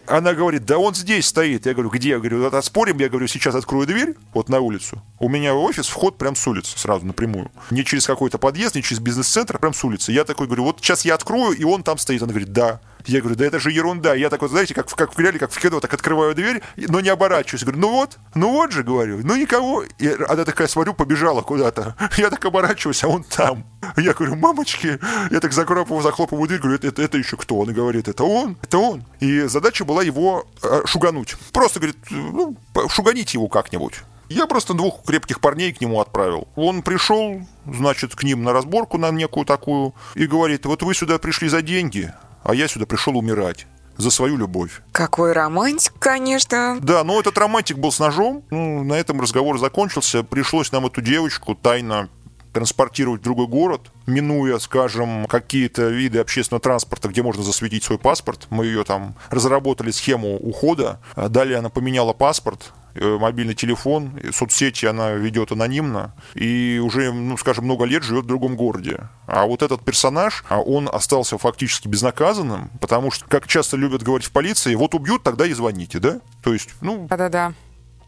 она 0.07 0.35
говорит, 0.35 0.64
да 0.64 0.78
он 0.78 0.95
здесь 0.95 1.26
стоит. 1.26 1.66
Я 1.66 1.72
говорю, 1.74 1.91
где? 1.91 2.11
Я 2.11 2.18
говорю, 2.18 2.49
вот 2.49 2.64
спорим, 2.64 2.99
я 2.99 3.09
говорю, 3.09 3.26
сейчас 3.26 3.55
открою 3.55 3.87
дверь, 3.87 4.14
вот 4.33 4.49
на 4.49 4.61
улицу. 4.61 5.03
У 5.18 5.28
меня 5.28 5.55
офис 5.55 5.89
вход 5.89 6.18
прям 6.18 6.37
с 6.37 6.47
улицы, 6.47 6.78
сразу 6.78 7.07
напрямую. 7.07 7.51
Не 7.70 7.85
через 7.85 8.07
какой-то 8.07 8.39
подъезд, 8.39 8.74
не 8.74 8.83
через 8.83 9.01
бизнес-центр, 9.01 9.59
прям 9.59 9.74
с 9.74 9.85
улицы. 9.85 10.12
Я 10.12 10.24
такой 10.24 10.47
говорю, 10.47 10.64
вот 10.64 10.78
сейчас 10.80 11.05
я 11.05 11.14
открою, 11.14 11.57
и 11.57 11.64
он 11.64 11.83
там 11.83 11.99
стоит. 11.99 12.22
Он 12.22 12.28
говорит, 12.28 12.53
да. 12.53 12.80
Я 13.07 13.20
говорю, 13.20 13.37
да 13.37 13.47
это 13.47 13.59
же 13.59 13.70
ерунда. 13.70 14.14
Я 14.14 14.30
такой, 14.30 14.49
знаете, 14.49 14.74
как, 14.74 14.89
как 14.89 15.16
в 15.16 15.18
реале, 15.18 15.39
как 15.39 15.51
в 15.53 15.59
кино, 15.59 15.80
так 15.80 15.93
открываю 15.93 16.35
дверь, 16.35 16.62
но 16.76 17.01
не 17.01 17.09
оборачиваюсь. 17.09 17.62
Говорю, 17.64 17.80
ну 17.80 17.91
вот, 17.91 18.18
ну 18.35 18.53
вот 18.53 18.72
же, 18.72 18.83
говорю, 18.83 19.20
ну 19.24 19.37
никого. 19.37 19.85
И 19.99 20.09
она 20.28 20.45
такая, 20.45 20.68
смотрю, 20.68 20.95
побежала 20.95 21.43
куда-то. 21.43 21.97
Я 22.16 22.30
так 22.30 22.45
оборачиваюсь, 22.45 23.03
а 23.05 23.09
он 23.09 23.24
там. 23.24 23.64
Я 23.97 24.14
говорю, 24.14 24.37
мамочки. 24.37 24.99
Я 25.30 25.41
так 25.41 25.53
захлопываю, 25.53 26.03
захлопываю 26.03 26.47
дверь, 26.47 26.61
говорю, 26.61 26.76
это, 26.76 26.89
это, 26.89 27.03
это 27.03 27.18
еще 27.18 27.37
кто? 27.37 27.59
Он 27.59 27.72
говорит, 27.72 28.09
это 28.09 28.24
он, 28.24 28.57
это 28.62 28.78
он. 28.78 29.05
И 29.20 29.43
задача 29.43 29.72
была 29.81 30.03
его 30.03 30.47
э, 30.62 30.83
шугануть. 30.85 31.37
Просто, 31.53 31.81
говорит, 31.81 31.99
ну, 32.11 32.57
шуганите 32.89 33.39
его 33.39 33.49
как-нибудь. 33.49 33.95
Я 34.29 34.47
просто 34.47 34.73
двух 34.73 35.05
крепких 35.05 35.41
парней 35.41 35.73
к 35.73 35.81
нему 35.81 36.01
отправил. 36.01 36.49
Он 36.57 36.83
пришел, 36.83 37.43
значит, 37.66 38.14
к 38.14 38.23
ним 38.23 38.45
на 38.45 38.53
разборку 38.53 38.97
на 38.97 39.11
некую 39.11 39.45
такую 39.45 39.95
и 40.14 40.27
говорит, 40.27 40.64
вот 40.64 40.83
вы 40.83 40.95
сюда 40.95 41.18
пришли 41.18 41.49
за 41.49 41.61
деньги, 41.61 42.12
а 42.43 42.55
я 42.55 42.66
сюда 42.66 42.87
пришел 42.87 43.16
умирать 43.16 43.66
за 43.99 44.11
свою 44.11 44.39
любовь. 44.39 44.81
Какой 44.93 45.33
романтик, 45.33 45.93
конечно. 45.99 46.79
Да, 46.81 47.05
но 47.05 47.20
этот 47.20 47.37
романтик 47.37 47.79
был 47.79 47.93
с 47.93 47.99
ножом. 47.99 48.43
Ну, 48.51 48.83
на 48.85 48.95
этом 48.95 49.20
разговор 49.20 49.59
закончился. 49.59 50.23
Пришлось 50.23 50.73
нам 50.73 50.87
эту 50.87 51.03
девочку 51.03 51.55
тайно 51.55 52.09
транспортировать 52.53 53.21
в 53.21 53.25
другой 53.25 53.47
город, 53.47 53.91
минуя, 54.07 54.59
скажем, 54.59 55.27
какие-то 55.27 55.89
виды 55.89 56.19
общественного 56.19 56.61
транспорта, 56.61 57.09
где 57.09 57.23
можно 57.23 57.43
засветить 57.43 57.85
свой 57.85 57.99
паспорт. 57.99 58.47
Мы 58.51 58.67
ее 58.67 58.85
там 58.85 59.15
разработали 59.31 59.91
схему 59.91 60.37
ухода. 60.37 61.01
Далее 61.17 61.59
она 61.59 61.69
поменяла 61.69 62.13
паспорт, 62.13 62.73
Э, 62.95 63.17
мобильный 63.19 63.55
телефон, 63.55 64.19
соцсети 64.33 64.85
она 64.85 65.13
ведет 65.13 65.51
анонимно, 65.53 66.15
и 66.35 66.81
уже, 66.83 67.11
ну, 67.11 67.39
скажем, 67.39 67.65
много 67.65 67.87
лет 67.87 68.03
живет 68.03 68.25
в 68.25 68.29
другом 68.29 68.55
городе. 68.55 69.09
А 69.27 69.47
вот 69.47 69.63
этот 69.63 69.83
персонаж, 69.83 70.45
а 70.49 70.61
он 70.61 70.91
остался 70.93 71.39
фактически 71.39 71.89
безнаказанным, 71.89 72.71
потому 72.81 73.11
что, 73.11 73.25
как 73.27 73.47
часто 73.47 73.79
любят 73.79 74.03
говорить 74.03 74.27
в 74.27 74.33
полиции, 74.33 74.75
вот 74.75 74.95
убьют, 74.95 75.23
тогда 75.23 75.47
и 75.47 75.55
звоните, 75.55 76.01
да? 76.01 76.21
То 76.43 76.53
есть, 76.53 76.71
ну... 76.83 77.07
Да-да-да. 77.09 77.55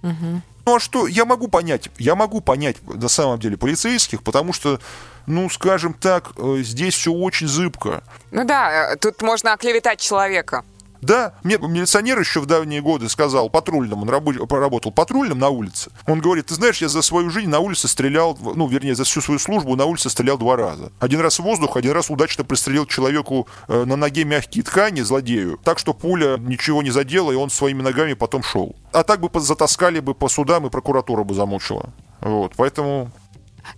Угу. 0.05 0.43
Ну 0.67 0.77
а 0.77 0.81
что, 0.81 1.07
я 1.07 1.25
могу 1.25 1.49
понять, 1.49 1.89
я 1.99 2.15
могу 2.15 2.41
понять 2.41 2.77
на 2.87 3.09
самом 3.09 3.39
деле 3.39 3.57
полицейских, 3.57 4.23
потому 4.23 4.53
что, 4.53 4.81
ну, 5.27 5.51
скажем 5.51 5.93
так, 5.95 6.33
э, 6.37 6.59
здесь 6.61 6.95
все 6.95 7.13
очень 7.13 7.49
зыбко. 7.49 8.03
Ну 8.31 8.45
да, 8.45 8.93
э, 8.93 8.97
тут 8.97 9.21
можно 9.23 9.53
оклеветать 9.53 10.01
человека. 10.01 10.65
Да, 11.05 11.35
мне 11.43 11.59
милиционер 11.59 12.19
еще 12.19 12.41
в 12.41 12.47
давние 12.47 12.81
годы 12.81 13.09
сказал 13.09 13.51
патрульным, 13.51 14.03
он 14.03 14.09
работал 14.09 14.91
патрульным 14.91 15.39
на 15.39 15.51
улице. 15.51 15.91
Он 16.07 16.21
говорит, 16.21 16.47
ты 16.47 16.55
знаешь, 16.55 16.81
я 16.81 16.89
за 16.89 17.03
свою 17.03 17.29
жизнь 17.29 17.49
на 17.49 17.59
улице 17.59 17.89
стрелял, 17.89 18.39
ну, 18.41 18.67
вернее, 18.67 18.95
за 18.95 19.05
всю 19.05 19.21
свою 19.21 19.39
службу 19.39 19.77
на 19.77 19.85
улице 19.85 20.09
стрелял 20.09 20.39
два 20.39 20.57
раза. 20.57 20.93
Один 21.01 21.21
раз 21.21 21.39
в 21.39 21.43
воздух, 21.43 21.77
один 21.77 21.93
раз 21.93 22.09
удачно 22.09 22.45
пристрелил 22.45 22.87
человеку 22.87 23.47
э, 23.69 23.85
на 23.85 23.97
ноге 23.97 24.25
мягкие 24.25 24.65
ткани, 24.65 25.03
злодею, 25.03 25.61
так 25.63 25.79
что 25.79 25.93
пуля 25.93 26.39
ничего 26.39 26.83
не 26.83 26.91
задела, 26.91 27.33
и 27.33 27.37
он 27.37 27.51
своими 27.51 27.83
ногами 27.83 28.15
потом 28.15 28.43
шел. 28.43 28.75
А 28.93 29.03
так 29.03 29.21
бы 29.21 29.41
затаскали 29.41 30.01
бы 30.01 30.15
по 30.15 30.29
судам, 30.29 30.67
и 30.67 30.71
прокуратура 30.71 31.23
бы 31.25 31.35
замучила. 31.35 31.91
Вот, 32.21 32.53
поэтому 32.57 33.11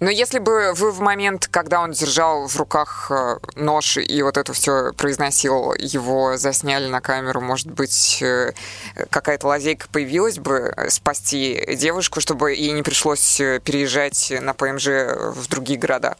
Но 0.00 0.10
если 0.10 0.38
бы 0.38 0.72
вы 0.74 0.92
в 0.92 1.00
момент, 1.00 1.48
когда 1.50 1.80
он 1.80 1.92
держал 1.92 2.46
в 2.46 2.56
руках 2.56 3.10
э, 3.10 3.38
нож 3.54 3.96
и 3.96 4.22
вот 4.22 4.36
это 4.36 4.52
все 4.52 4.92
произносил, 4.92 5.74
его 5.74 6.36
засняли 6.36 6.86
на 6.86 7.00
камеру, 7.00 7.40
может 7.40 7.70
быть, 7.70 8.22
э, 8.22 8.52
какая-то 9.10 9.46
лазейка 9.46 9.88
появилась 9.90 10.38
бы 10.38 10.74
спасти 10.88 11.76
девушку, 11.76 12.20
чтобы 12.20 12.54
ей 12.54 12.72
не 12.72 12.82
пришлось 12.82 13.36
переезжать 13.64 14.32
на 14.40 14.54
ПМЖ 14.54 14.86
в 14.86 15.48
другие 15.48 15.78
города? 15.78 16.16